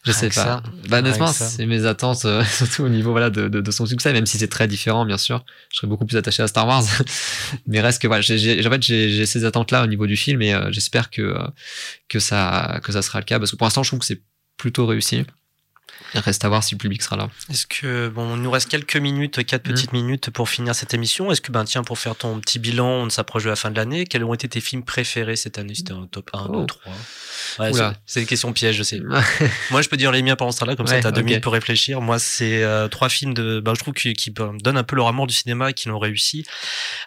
Je 0.04 0.12
Rien 0.12 0.14
sais 0.14 0.28
pas. 0.28 0.34
ça. 0.34 0.64
Bah, 0.90 1.00
honnêtement, 1.00 1.28
c'est 1.58 1.66
mes 1.66 1.86
attentes, 1.86 2.26
euh, 2.26 2.44
surtout 2.58 2.84
au 2.84 2.90
niveau 2.90 3.12
voilà 3.12 3.30
de, 3.30 3.48
de, 3.48 3.62
de 3.62 3.72
son 3.72 3.86
succès, 3.86 4.12
même 4.12 4.26
si 4.26 4.38
c'est 4.38 4.50
très 4.50 4.68
différent, 4.68 5.06
bien 5.06 5.18
sûr. 5.18 5.46
Je 5.72 5.78
serais 5.78 5.88
beaucoup 5.88 6.06
plus 6.06 6.18
attaché 6.18 6.44
à 6.44 6.48
Star 6.48 6.68
Wars, 6.68 6.84
mais 7.66 7.80
reste 7.80 8.02
que 8.02 8.08
voilà, 8.08 8.22
j'ai, 8.22 8.38
j'ai- 8.38 8.68
en 8.68 8.70
fait, 8.70 8.84
j'ai, 8.84 9.10
j'ai 9.10 9.26
ces 9.26 9.46
attentes-là 9.46 9.84
au 9.84 9.88
niveau 9.88 10.06
du 10.06 10.18
film, 10.18 10.42
et 10.42 10.54
euh, 10.54 10.70
j'espère 10.72 11.10
que 11.10 11.22
euh, 11.22 11.48
que 12.10 12.20
ça 12.20 12.82
que 12.84 12.92
ça 12.92 13.02
sera 13.02 13.20
le 13.20 13.26
cas, 13.26 13.40
parce 13.40 13.52
que 13.52 13.56
pour 13.56 13.66
l'instant, 13.66 13.84
je 13.84 13.90
trouve 13.90 14.00
que 14.00 14.06
c'est 14.06 14.22
plutôt 14.58 14.86
réussi. 14.86 15.24
Il 16.16 16.20
reste 16.20 16.46
à 16.46 16.50
voir 16.50 16.64
si 16.64 16.76
le 16.76 16.78
public 16.80 17.02
sera 17.02 17.16
là. 17.18 17.30
Est-ce 17.50 17.66
que, 17.68 18.08
bon, 18.10 18.36
il 18.36 18.42
nous 18.42 18.52
reste 18.52 18.70
quelques 18.70 18.98
minutes, 18.98 19.44
quatre 19.46 19.68
Mhm. 19.68 19.74
petites 19.74 19.94
minutes 19.94 20.30
pour 20.30 20.50
finir 20.50 20.76
cette 20.76 20.94
émission. 20.94 21.32
Est-ce 21.32 21.42
que, 21.42 21.52
ben, 21.52 21.64
tiens, 21.66 21.84
pour 21.84 21.98
faire 22.00 22.16
ton 22.16 22.40
petit 22.40 22.60
bilan, 22.60 22.88
on 22.88 23.10
s'approche 23.10 23.44
de 23.46 23.50
la 23.50 23.56
fin 23.56 23.72
de 23.72 23.76
l'année, 23.76 24.06
quels 24.06 24.24
ont 24.24 24.34
été 24.34 24.48
tes 24.48 24.62
films 24.62 24.84
préférés 24.84 25.36
cette 25.36 25.58
année? 25.58 25.74
C'était 25.76 25.94
un 25.94 26.08
top 26.12 26.30
1, 26.34 26.48
Oh. 26.50 26.62
2, 26.62 26.66
3 26.68 26.94
Ouais, 27.60 27.72
c'est- 28.06 28.22
une 28.22 28.28
question 28.28 28.54
piège, 28.54 28.76
je 28.78 28.84
sais. 28.84 29.00
Moi, 29.72 29.82
je 29.82 29.90
peux 29.90 29.98
dire 29.98 30.12
les 30.12 30.22
miens 30.24 30.36
pendant 30.36 30.52
ce 30.52 30.60
temps-là, 30.60 30.76
comme 30.76 30.88
ça, 30.88 31.00
t'as 31.00 31.12
deux 31.12 31.22
ok. 31.22 31.26
minutes 31.28 31.44
pour 31.44 31.54
réfléchir. 31.54 32.00
Moi, 32.02 32.20
c'est 32.20 32.64
euh, 32.64 32.88
trois 32.88 33.10
films 33.10 33.34
de, 33.34 33.60
bah, 33.60 33.74
je 33.76 33.80
trouve 33.80 33.94
qui, 33.94 34.14
qui 34.14 34.32
me 34.32 34.60
donnent 34.62 34.78
un 34.78 34.84
peu 34.84 34.96
leur 34.96 35.08
amour 35.08 35.28
du 35.28 35.34
cinéma 35.34 35.70
et 35.72 35.74
qui 35.74 35.90
l'ont 35.90 36.00
réussi. 36.00 36.46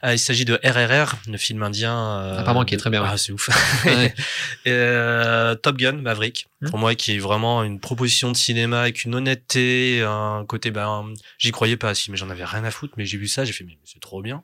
Euh, 0.05 0.13
il 0.15 0.19
s'agit 0.19 0.45
de 0.45 0.59
RRR, 0.65 1.17
le 1.29 1.39
film 1.39 1.63
indien. 1.63 1.97
euh, 1.97 2.39
Apparemment, 2.39 2.65
qui 2.65 2.75
est 2.75 2.79
très 2.79 2.91
bien, 2.91 3.03
Ah, 3.05 3.17
c'est 3.17 3.33
ouf. 3.33 3.49
Ouais. 3.87 4.15
Et, 4.67 4.71
euh, 4.73 5.55
Top 5.55 5.77
Gun, 5.79 5.93
Maverick, 5.93 6.47
Hmm. 6.63 6.71
pour 6.71 6.79
moi, 6.79 6.95
qui 6.95 7.15
est 7.15 7.19
vraiment 7.19 7.63
une 7.65 7.79
proposition 7.81 8.33
de 8.33 8.37
cinéma 8.37 8.89
avec 8.97 9.05
une 9.05 9.15
honnêteté, 9.15 10.03
un 10.03 10.45
côté, 10.47 10.71
ben, 10.71 11.13
j'y 11.39 11.51
croyais 11.53 11.77
pas, 11.77 11.95
si, 11.95 12.11
mais 12.11 12.17
j'en 12.17 12.31
avais 12.31 12.45
rien 12.45 12.65
à 12.65 12.71
foutre, 12.71 12.95
mais 12.97 13.05
j'ai 13.05 13.19
vu 13.19 13.29
ça, 13.29 13.45
j'ai 13.45 13.53
fait, 13.53 13.65
mais 13.65 13.79
c'est 13.85 14.01
trop 14.01 14.23
bien. 14.23 14.43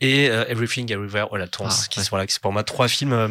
Et 0.00 0.30
euh, 0.30 0.46
Everything 0.48 0.90
Everywhere 0.90 1.28
All 1.32 1.42
At 1.42 1.48
Once, 1.60 1.82
Ah, 1.84 1.88
qui 1.90 1.98
ouais. 1.98 2.04
sont 2.04 2.10
voilà, 2.10 2.26
qui 2.26 2.32
sont 2.32 2.40
pour 2.40 2.52
moi 2.52 2.64
trois 2.64 2.88
films 2.88 3.12
euh, 3.12 3.28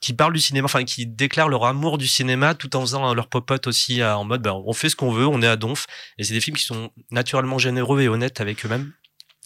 qui 0.00 0.12
parlent 0.12 0.32
du 0.34 0.40
cinéma, 0.40 0.66
enfin 0.66 0.84
qui 0.84 1.06
déclarent 1.06 1.48
leur 1.48 1.64
amour 1.64 1.98
du 1.98 2.06
cinéma 2.06 2.54
tout 2.54 2.76
en 2.76 2.80
faisant 2.82 3.12
leur 3.12 3.26
popote 3.26 3.66
aussi 3.66 4.02
euh, 4.02 4.14
en 4.14 4.24
mode 4.24 4.42
ben, 4.42 4.52
on 4.52 4.72
fait 4.72 4.88
ce 4.88 4.96
qu'on 4.96 5.10
veut, 5.10 5.26
on 5.26 5.42
est 5.42 5.46
à 5.48 5.56
donf. 5.56 5.86
Et 6.18 6.24
c'est 6.24 6.34
des 6.34 6.40
films 6.40 6.56
qui 6.56 6.64
sont 6.64 6.90
naturellement 7.10 7.58
généreux 7.58 8.00
et 8.02 8.08
honnêtes 8.08 8.40
avec 8.40 8.64
eux-mêmes. 8.64 8.92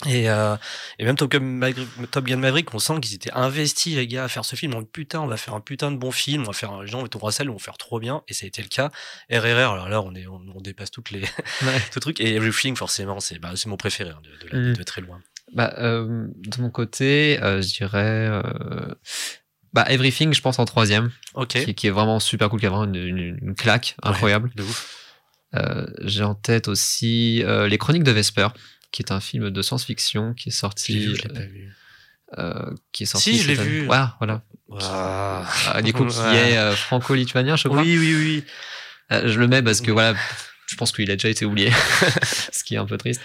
Et, 0.07 0.31
euh, 0.31 0.57
et 1.01 1.05
même 1.05 1.17
Top 1.17 1.29
Gun, 1.33 1.41
Maverick, 1.41 1.89
Top 2.13 2.25
Gun 2.25 2.37
Maverick, 2.37 2.73
on 2.73 2.79
sent 2.79 3.01
qu'ils 3.01 3.15
étaient 3.17 3.33
investis, 3.33 3.97
les 3.97 4.07
gars, 4.07 4.25
à 4.25 4.29
faire 4.29 4.45
ce 4.45 4.55
film. 4.55 4.75
On 4.75 4.83
dit, 4.83 4.89
putain, 4.93 5.21
on 5.21 5.27
va 5.27 5.37
faire 5.37 5.55
un 5.55 5.61
putain 5.61 5.91
de 5.91 5.97
bon 5.97 6.13
film, 6.13 6.43
on 6.43 6.47
va 6.47 6.53
faire 6.53 6.71
un, 6.71 6.87
vont 6.87 7.27
à 7.27 7.33
salle, 7.33 7.49
ils 7.49 7.51
vont 7.51 7.59
faire 7.59 7.77
trop 7.79 7.99
bien. 7.99 8.23
Et 8.29 8.33
ça 8.35 8.45
a 8.45 8.47
été 8.47 8.63
le 8.63 8.69
cas. 8.69 8.91
RRR, 9.29 9.73
alors 9.73 9.89
là, 9.89 10.01
on 10.01 10.15
est, 10.15 10.29
on, 10.29 10.41
on 10.55 10.61
dépasse 10.61 10.93
toutes 10.93 11.11
les, 11.11 11.23
Ouais. 11.63 11.81
tout 11.93 11.99
truc. 11.99 12.21
Et 12.21 12.37
Everything, 12.37 12.77
forcément, 12.77 13.19
c'est, 13.19 13.41
bah, 13.41 13.53
c'est 13.57 13.69
mon 13.69 13.77
préféré, 13.77 14.11
hein, 14.11 14.21
de, 14.23 14.47
de, 14.49 14.69
la- 14.69 14.73
de 14.75 14.83
très 14.85 15.01
loin. 15.01 15.21
Bah, 15.53 15.75
euh, 15.79 16.29
de 16.37 16.63
mon 16.63 16.71
côté, 16.71 17.43
euh, 17.43 17.61
je 17.61 17.67
dirais. 17.69 18.31
bah, 19.73 19.85
Everything, 19.89 20.33
je 20.33 20.41
pense 20.41 20.61
en 20.61 20.65
troisième, 20.65 21.11
Ok. 21.35 21.49
qui, 21.65 21.75
qui 21.75 21.87
est 21.89 21.91
vraiment 21.91 22.21
super 22.21 22.49
cool, 22.51 22.61
qui 22.61 22.67
a 22.67 22.71
vraiment 22.71 22.85
une, 22.85 22.95
une- 22.95 23.39
une 23.43 23.55
claque 23.57 23.97
incroyable. 24.03 24.53
De 24.55 24.63
ouf. 24.63 24.95
J'ai 26.03 26.23
en 26.23 26.35
tête 26.37 26.69
aussi 26.69 27.43
Les 27.69 27.79
Chroniques 27.79 28.05
de 28.05 28.13
Vesper, 28.13 28.49
qui 28.99 29.03
est 29.03 29.13
un 29.13 29.21
film 29.21 29.51
de 29.51 29.63
science-fiction 29.63 30.35
qui 30.35 30.49
est 30.49 30.53
sorti. 30.53 30.95
Je 30.95 30.99
l'ai 30.99 31.07
vu, 31.07 31.17
je 31.17 31.23
l'ai 31.29 31.35
pas 31.35 31.41
vu. 31.47 31.73
euh, 32.39 32.75
qui 32.93 33.05
est 33.05 33.07
sorti. 33.07 33.37
Si, 33.37 33.43
je 33.43 33.49
l'ai 33.49 33.55
vu. 33.55 33.81
Ouais, 33.89 33.97
voilà. 34.19 34.43
Ah. 34.81 35.47
Ah, 35.73 35.83
du 35.83 35.93
coup, 35.93 36.05
qui 36.07 36.19
Ouais. 36.19 36.51
est 36.53 36.59
euh, 36.59 36.73
franco-lituanien, 36.73 37.55
je 37.57 37.69
crois. 37.69 37.81
Oui, 37.81 37.97
oui, 37.97 38.15
oui. 38.17 38.45
Euh, 39.13 39.29
je 39.29 39.39
le 39.39 39.47
mets 39.47 39.63
parce 39.63 39.81
que 39.81 39.91
voilà, 39.93 40.15
je 40.67 40.75
pense 40.77 40.91
qu'il 40.93 41.11
a 41.11 41.15
déjà 41.15 41.29
été 41.29 41.45
oublié, 41.47 41.71
ce 42.53 42.65
qui 42.65 42.75
est 42.75 42.79
un 42.79 42.87
peu 42.87 42.99
triste. 42.99 43.21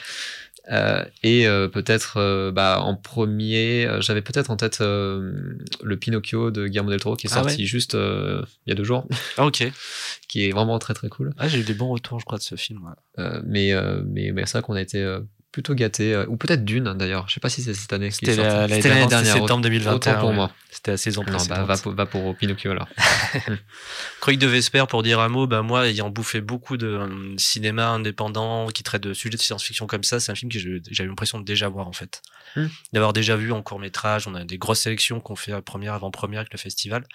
Euh, 0.71 1.03
et 1.24 1.45
euh, 1.45 1.67
peut-être 1.67 2.15
euh, 2.15 2.49
bah, 2.53 2.80
en 2.80 2.95
premier, 2.95 3.86
euh, 3.86 3.99
j'avais 3.99 4.21
peut-être 4.21 4.49
en 4.49 4.55
tête 4.55 4.80
euh, 4.80 5.57
le 5.84 5.97
Pinocchio 5.97 6.51
de 6.51 6.67
Guillermo 6.67 6.89
del 6.89 7.01
Toro 7.01 7.17
qui 7.17 7.28
est 7.28 7.32
Ah 7.34 7.43
sorti 7.43 7.57
ouais. 7.63 7.65
juste 7.65 7.95
euh, 7.95 8.45
il 8.65 8.69
y 8.69 8.71
a 8.71 8.76
deux 8.76 8.86
jours, 8.86 9.05
Ah, 9.36 9.45
ok. 9.45 9.69
qui 10.30 10.47
est 10.47 10.51
vraiment 10.51 10.80
très 10.80 10.93
très 10.93 11.09
cool. 11.09 11.34
Ah, 11.38 11.49
j'ai 11.49 11.59
eu 11.59 11.63
des 11.63 11.74
bons 11.74 11.89
retours, 11.89 12.21
je 12.21 12.24
crois, 12.26 12.38
de 12.38 12.43
ce 12.43 12.55
film. 12.55 12.82
ouais. 12.86 12.93
Euh, 13.26 13.41
mais 13.45 13.74
euh, 13.74 14.01
mais, 14.07 14.32
mais 14.32 14.45
c'est 14.45 14.53
vrai 14.53 14.61
qu'on 14.61 14.76
a 14.76 14.82
été 14.82 14.99
euh, 15.03 15.19
plutôt 15.54 15.76
gâtés, 15.76 16.14
euh, 16.14 16.26
ou 16.28 16.36
peut-être 16.36 16.66
Dune 16.66 16.88
hein, 16.88 16.95
d'ailleurs. 16.95 17.30
Je 17.30 17.36
sais 17.36 17.39
pas 17.39 17.47
si 17.47 17.62
c'est 17.62 17.76
cette 17.76 17.93
année 17.93 18.10
C'était 18.12 18.36
la- 18.36 18.68
l'année 18.68 18.82
c'était 18.82 19.06
dernière. 19.06 19.34
septembre 19.34 19.62
2021. 19.62 19.93
Autant 19.93 20.20
pour 20.20 20.30
ouais. 20.30 20.36
moi. 20.36 20.51
C'était 20.72 20.91
à 20.91 20.97
saison 20.97 21.24
Non, 21.26 21.38
bah, 21.47 21.64
va, 21.64 21.78
pour, 21.78 21.93
va 21.93 22.06
pour 22.08 22.36
Pinocchio 22.36 22.72
alors. 22.72 22.88
Chronique 24.20 24.41
de 24.41 24.47
Vesper, 24.47 24.86
pour 24.89 25.04
dire 25.04 25.20
un 25.20 25.30
mot, 25.30 25.45
bah, 25.45 25.62
moi, 25.62 25.88
ayant 25.88 26.10
bouffé 26.10 26.41
beaucoup 26.41 26.76
de 26.76 26.88
euh, 26.88 27.36
cinéma 27.38 27.89
indépendant 27.89 28.68
qui 28.68 28.82
traite 28.82 29.04
de 29.04 29.14
sujets 29.14 29.38
de 29.38 29.41
science-fiction 29.41 29.86
comme 29.86 30.04
ça, 30.04 30.20
c'est 30.20 30.32
un 30.32 30.36
film 30.36 30.51
que 30.51 30.58
j'avais 30.89 31.08
l'impression 31.08 31.39
de 31.39 31.45
déjà 31.45 31.70
voir, 31.70 31.88
en 31.88 31.93
fait. 31.93 32.24
Hmm. 32.56 32.68
D'avoir 32.91 33.14
déjà 33.14 33.36
vu 33.36 33.51
en 33.51 33.62
court-métrage. 33.62 34.28
On 34.28 34.34
a 34.34 34.45
des 34.45 34.58
grosses 34.58 34.82
sélections 34.82 35.20
qu'on 35.20 35.36
fait 35.36 35.51
à 35.51 35.62
première, 35.62 35.93
avant-première 35.93 36.39
avec 36.41 36.51
le 36.51 36.58
festival. 36.60 37.06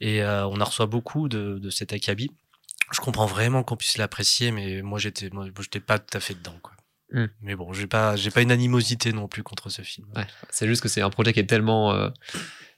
Et 0.00 0.22
euh, 0.22 0.46
on 0.46 0.60
en 0.60 0.64
reçoit 0.64 0.86
beaucoup 0.86 1.28
de, 1.28 1.58
de 1.58 1.70
cet 1.70 1.92
acabit. 1.92 2.30
Je 2.92 3.00
comprends 3.00 3.26
vraiment 3.26 3.64
qu'on 3.64 3.76
puisse 3.76 3.98
l'apprécier, 3.98 4.52
mais 4.52 4.80
moi, 4.82 5.00
j'étais, 5.00 5.28
moi, 5.32 5.46
j'étais 5.60 5.80
pas 5.80 5.98
tout 5.98 6.16
à 6.16 6.20
fait 6.20 6.34
dedans, 6.34 6.56
quoi. 6.62 6.72
Hmm. 7.12 7.26
Mais 7.42 7.54
bon, 7.56 7.72
j'ai 7.72 7.86
pas, 7.86 8.16
j'ai 8.16 8.30
pas 8.30 8.42
une 8.42 8.52
animosité 8.52 9.12
non 9.12 9.26
plus 9.28 9.42
contre 9.42 9.68
ce 9.68 9.82
film. 9.82 10.06
Ouais, 10.16 10.26
c'est 10.50 10.66
juste 10.68 10.82
que 10.82 10.88
c'est 10.88 11.02
un 11.02 11.10
projet 11.10 11.32
qui 11.32 11.40
est 11.40 11.46
tellement. 11.46 11.92
euh, 11.92 12.08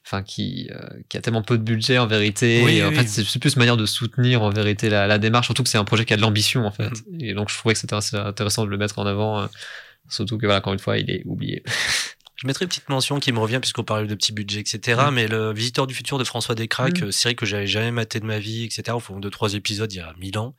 Enfin, 0.05 0.25
qui, 0.25 0.69
euh, 0.73 0.81
qui 1.09 1.17
a 1.17 1.21
tellement 1.21 1.43
peu 1.43 1.57
de 1.57 1.63
budget 1.63 1.97
en 1.97 2.09
vérité. 2.09 2.61
Oui, 2.65 2.79
et 2.79 2.85
en 2.85 2.89
oui. 2.89 2.97
fait, 2.97 3.07
c'est 3.07 3.39
plus 3.39 3.53
une 3.55 3.61
manière 3.61 3.77
de 3.77 3.87
soutenir 3.87 4.43
en 4.43 4.51
vérité 4.51 4.91
la, 4.91 5.07
la 5.07 5.19
démarche, 5.19 5.47
surtout 5.47 5.63
que 5.63 5.69
c'est 5.69 5.79
un 5.79 5.85
projet 5.85 6.05
qui 6.05 6.13
a 6.13 6.17
de 6.17 6.23
l'ambition 6.23 6.67
en 6.67 6.73
fait. 6.73 6.91
Mhm. 7.09 7.21
Et 7.21 7.35
donc, 7.35 7.51
je 7.51 7.57
trouvais 7.57 7.75
que 7.75 7.79
c'était 7.81 7.95
assez 7.95 8.17
intéressant 8.17 8.65
de 8.65 8.71
le 8.71 8.77
mettre 8.79 8.99
en 8.99 9.07
avant, 9.07 9.43
euh, 9.43 9.47
surtout 10.09 10.39
que, 10.39 10.47
voilà, 10.47 10.59
encore 10.59 10.73
une 10.73 10.81
fois, 10.81 10.99
il 10.99 11.09
est 11.09 11.23
oublié. 11.25 11.63
Je 12.43 12.47
mettrai 12.49 12.65
une 12.65 12.69
petite 12.71 12.89
mention 12.89 13.21
qui 13.21 13.31
me 13.31 13.39
revient 13.39 13.61
puisqu'on 13.61 13.85
parlait 13.85 14.09
de 14.09 14.15
petits 14.17 14.33
budgets, 14.33 14.59
etc. 14.61 15.01
Mm. 15.09 15.11
Mais 15.15 15.29
le 15.29 15.53
Visiteur 15.53 15.87
du 15.87 15.95
futur 15.95 16.19
de 16.19 16.25
François 16.25 16.57
Descraques, 16.57 17.01
Mm. 17.01 17.05
euh, 17.05 17.11
série 17.13 17.37
que 17.37 17.47
j'avais 17.47 17.69
jamais 17.69 17.93
maté 17.93 18.19
de 18.19 18.25
ma 18.27 18.41
vie, 18.41 18.65
etc. 18.65 18.83
Au 18.95 18.99
fond 18.99 19.21
de 19.21 19.29
trois 19.29 19.55
épisodes 19.55 19.93
il 19.93 19.97
y 19.99 20.01
a 20.01 20.13
mille 20.19 20.37
ans. 20.39 20.57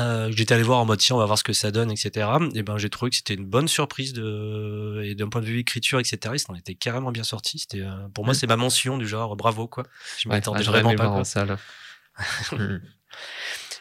Euh, 0.00 0.32
J'étais 0.34 0.54
allé 0.54 0.64
voir 0.64 0.80
en 0.80 0.84
mode 0.84 0.98
tiens, 0.98 1.14
on 1.14 1.20
va 1.20 1.26
voir 1.26 1.38
ce 1.38 1.44
que 1.44 1.52
ça 1.52 1.70
donne, 1.70 1.92
etc. 1.92 2.28
Et 2.54 2.64
ben 2.64 2.76
j'ai 2.76 2.90
trouvé 2.90 3.10
que 3.10 3.16
c'était 3.16 3.34
une 3.34 3.46
bonne 3.46 3.68
surprise 3.68 4.12
de 4.14 5.00
et 5.04 5.14
d'un 5.14 5.28
point 5.28 5.40
de 5.40 5.46
vue 5.46 5.60
écriture, 5.60 6.00
etc. 6.00 6.18
Il 6.34 6.38
s'en 6.40 6.54
était 6.56 6.74
carrément 6.74 7.12
bien 7.12 7.22
sorti. 7.24 7.60
C'était 7.60 7.82
euh, 7.82 8.08
pour 8.14 8.24
moi 8.24 8.32
Mm. 8.32 8.36
c'est 8.38 8.46
ma 8.48 8.56
mention 8.56 8.98
du 8.98 9.06
genre 9.06 9.36
bravo 9.36 9.68
quoi. 9.68 9.84
Je 10.18 10.28
m'attendais 10.28 10.58
ouais, 10.60 10.64
vraiment 10.64 10.90
pas 10.96 11.04
voir 11.04 11.10
quoi. 11.12 11.20
en 11.20 11.24
salle. 11.24 11.56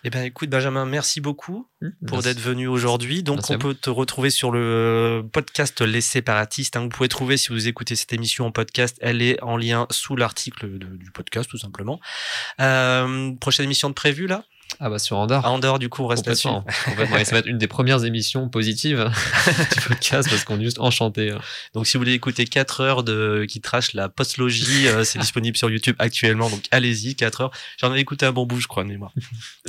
Et 0.04 0.10
ben 0.10 0.24
écoute 0.24 0.50
Benjamin, 0.50 0.86
merci 0.86 1.22
beaucoup 1.22 1.68
pour 2.08 2.18
Merci. 2.18 2.30
d'être 2.30 2.40
venu 2.40 2.68
aujourd'hui. 2.68 3.22
Donc, 3.22 3.38
Merci 3.38 3.54
on 3.56 3.60
peut 3.60 3.76
te 3.76 3.90
retrouver 3.92 4.32
sur 4.32 4.52
le 4.52 5.24
podcast 5.32 5.80
Les 5.82 6.02
Séparatistes. 6.02 6.76
hein. 6.76 6.82
Vous 6.82 6.90
pouvez 6.90 7.08
trouver, 7.10 7.38
si 7.38 7.50
vous 7.50 7.68
écoutez 7.68 7.96
cette 7.96 8.12
émission 8.12 8.48
en 8.48 8.52
podcast, 8.52 8.98
elle 9.02 9.22
est 9.22 9.42
en 9.44 9.58
lien 9.58 9.86
sous 9.92 10.16
l'article 10.16 10.80
du 10.80 11.12
podcast, 11.12 11.50
tout 11.50 11.58
simplement. 11.60 12.00
Euh, 12.60 13.32
prochaine 13.40 13.66
émission 13.66 13.90
de 13.90 13.94
prévue, 13.94 14.26
là? 14.26 14.44
Ah 14.84 14.90
bah 14.90 14.98
sur 14.98 15.16
Andorre. 15.18 15.46
À 15.46 15.52
Andorre, 15.52 15.78
du 15.78 15.90
coup, 15.90 16.02
on 16.02 16.08
reste 16.08 16.26
là-dessus. 16.26 16.48
Et 17.20 17.24
ça 17.24 17.34
va 17.34 17.38
être 17.38 17.46
une 17.46 17.60
des 17.60 17.68
premières 17.68 18.04
émissions 18.04 18.50
positives 18.50 19.12
du 19.76 19.82
podcast 19.88 20.28
parce 20.28 20.44
qu'on 20.44 20.60
est 20.60 20.64
juste 20.64 20.80
enchanté. 20.80 21.36
Donc, 21.76 21.86
si 21.86 21.98
vous 21.98 22.02
voulez 22.02 22.14
écouter 22.14 22.46
4 22.46 22.82
heures 22.82 23.04
de 23.04 23.46
qui 23.48 23.62
trash 23.62 23.94
la 23.94 24.10
postlogie, 24.10 24.88
euh, 24.88 25.04
c'est 25.04 25.20
disponible 25.20 25.56
sur 25.56 25.70
YouTube 25.70 25.96
actuellement. 26.00 26.50
Donc, 26.50 26.64
allez-y, 26.72 27.16
4 27.16 27.42
heures. 27.42 27.52
J'en 27.78 27.94
ai 27.94 28.00
écouté 28.00 28.26
un 28.26 28.32
bon 28.32 28.48
bout, 28.48 28.60
je 28.60 28.68
crois, 28.68 28.84
de 28.84 28.90
mémoire. 28.90 29.14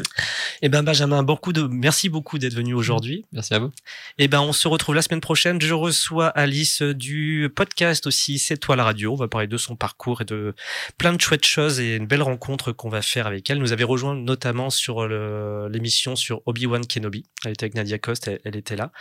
Et 0.63 0.71
ben, 0.71 0.83
Benjamin, 0.83 1.23
beaucoup 1.23 1.53
de, 1.53 1.61
merci 1.63 2.09
beaucoup 2.09 2.39
d'être 2.39 2.55
venu 2.55 2.73
aujourd'hui. 2.73 3.27
Merci 3.33 3.53
à 3.53 3.59
vous. 3.59 3.71
Et 4.17 4.29
ben, 4.29 4.41
on 4.41 4.55
se 4.55 4.67
retrouve 4.67 4.95
la 4.95 5.03
semaine 5.03 5.21
prochaine. 5.21 5.61
Je 5.61 5.75
reçois 5.75 6.29
Alice 6.29 6.81
du 6.81 7.53
podcast 7.55 8.07
aussi, 8.07 8.39
C'est 8.39 8.57
toi 8.57 8.77
la 8.77 8.85
radio. 8.85 9.13
On 9.13 9.17
va 9.17 9.29
parler 9.29 9.47
de 9.47 9.59
son 9.59 9.77
parcours 9.77 10.23
et 10.23 10.25
de 10.25 10.55
plein 10.97 11.13
de 11.13 11.21
chouettes 11.21 11.45
choses 11.45 11.81
et 11.81 11.97
une 11.97 12.07
belle 12.07 12.23
rencontre 12.23 12.73
qu'on 12.73 12.89
va 12.89 13.03
faire 13.03 13.27
avec 13.27 13.51
elle. 13.51 13.59
Nous 13.59 13.73
avait 13.73 13.85
rejoint 13.85 14.15
notamment 14.15 14.71
sur 14.71 15.02
le- 15.07 15.69
l'émission 15.71 16.17
sur 16.17 16.43
Obi-Wan 16.47 16.87
Kenobi. 16.87 17.25
Elle 17.45 17.53
était 17.53 17.65
avec 17.65 17.75
Nadia 17.75 17.99
Coste, 17.99 18.29
elle, 18.29 18.41
elle 18.45 18.57
était 18.57 18.77
là. 18.77 18.93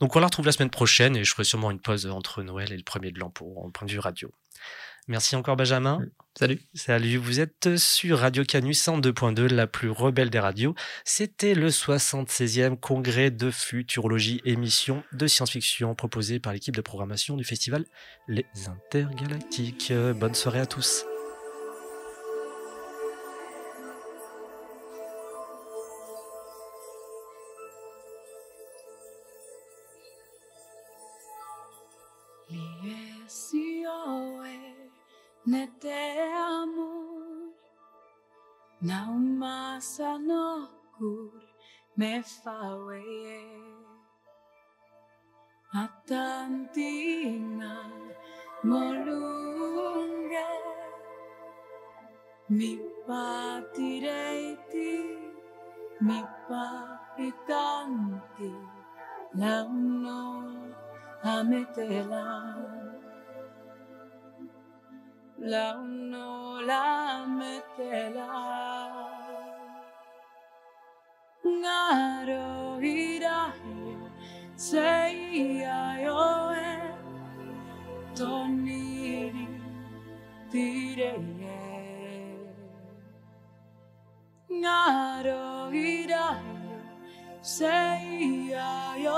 Donc 0.00 0.16
on 0.16 0.20
la 0.20 0.26
retrouve 0.26 0.46
la 0.46 0.52
semaine 0.52 0.70
prochaine 0.70 1.16
et 1.16 1.24
je 1.24 1.30
ferai 1.32 1.44
sûrement 1.44 1.70
une 1.70 1.80
pause 1.80 2.06
entre 2.06 2.42
Noël 2.42 2.72
et 2.72 2.76
le 2.76 2.82
premier 2.84 3.10
de 3.12 3.18
l'an 3.18 3.30
pour 3.30 3.64
en 3.64 3.70
point 3.70 3.86
de 3.86 3.92
vue 3.92 3.98
radio. 3.98 4.30
Merci 5.08 5.36
encore 5.36 5.56
Benjamin. 5.56 6.00
Salut. 6.36 6.60
Salut, 6.74 7.16
vous 7.16 7.38
êtes 7.38 7.76
sur 7.76 8.18
Radio 8.18 8.44
Canus 8.44 8.82
102.2, 8.88 9.46
la 9.54 9.68
plus 9.68 9.88
rebelle 9.88 10.30
des 10.30 10.40
radios. 10.40 10.74
C'était 11.04 11.54
le 11.54 11.68
76e 11.68 12.76
congrès 12.76 13.30
de 13.30 13.52
futurologie, 13.52 14.42
émission 14.44 15.04
de 15.12 15.28
science-fiction 15.28 15.94
proposée 15.94 16.40
par 16.40 16.52
l'équipe 16.52 16.74
de 16.74 16.80
programmation 16.80 17.36
du 17.36 17.44
festival 17.44 17.84
Les 18.26 18.44
Intergalactiques. 18.66 19.92
Euh, 19.92 20.12
Bonne 20.12 20.34
soirée 20.34 20.60
à 20.60 20.66
tous. 20.66 21.06
de 35.46 36.18
amor, 36.34 37.54
não 38.82 39.14
massa 39.14 40.18
nocur 40.18 41.40
me 41.96 42.22
faue 42.22 43.66
tantina 46.06 47.90
molunga 48.64 50.48
mi 52.48 52.78
patireiti 53.06 54.90
mi 56.00 56.20
papitanti 56.48 58.52
launo 59.38 60.22
ametelan 61.34 62.75
لأنه 65.38 66.60
لا 66.60 67.24
مثلها 67.26 69.06
나로 71.44 72.80
일하여 72.80 74.10
세이하여 74.56 76.10
했던 78.14 78.66
일들에 79.36 79.46
나로 84.48 85.70
일하여 85.72 86.56
세이하여 87.42 89.10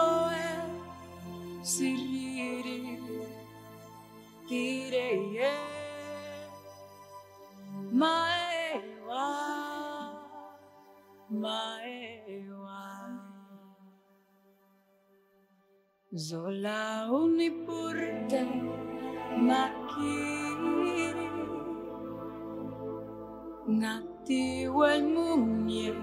했을 1.62 1.86
일들에 4.48 5.77
my 7.92 8.80
wife, 9.08 10.20
my 11.30 11.88
wife. 12.62 13.22
Zola 16.14 17.08
unipurte 17.12 18.46
makiri 19.46 21.14
Nati 23.68 24.68
wal 24.68 25.02
munye 25.02 25.94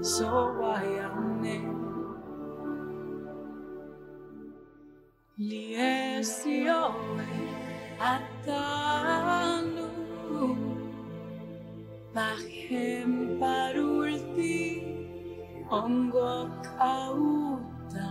so 0.00 0.32
wayane 0.60 1.56
Liesi 5.38 6.68
owe 6.68 7.26
atai 8.00 9.21
Bajem 12.14 13.40
parulti 13.40 14.60
ongo 15.72 16.32
kauta 16.66 18.08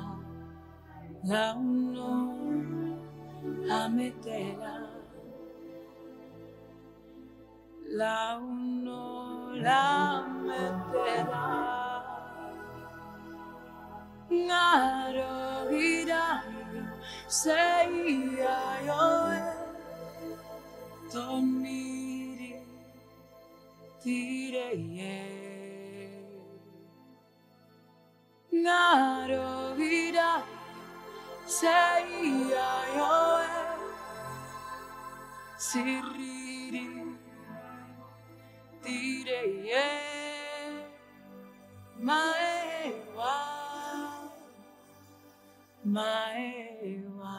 Launo 1.32 2.14
ametela 3.80 4.76
Launo 8.00 9.04
lametela 9.66 11.46
Ngaro 14.34 15.38
hirayo 15.70 16.84
seia 17.28 18.60
yoe 18.88 19.40
Toniri 21.14 21.91
diré. 24.04 24.72
Naro 28.52 29.74
vida 29.76 30.44
seia 31.46 32.70
yo 32.98 33.16
eh. 33.42 33.80
siriri 35.58 36.88
diré 38.84 39.42
maewa 42.08 43.38
eh. 43.94 44.30
maewa 45.96 47.36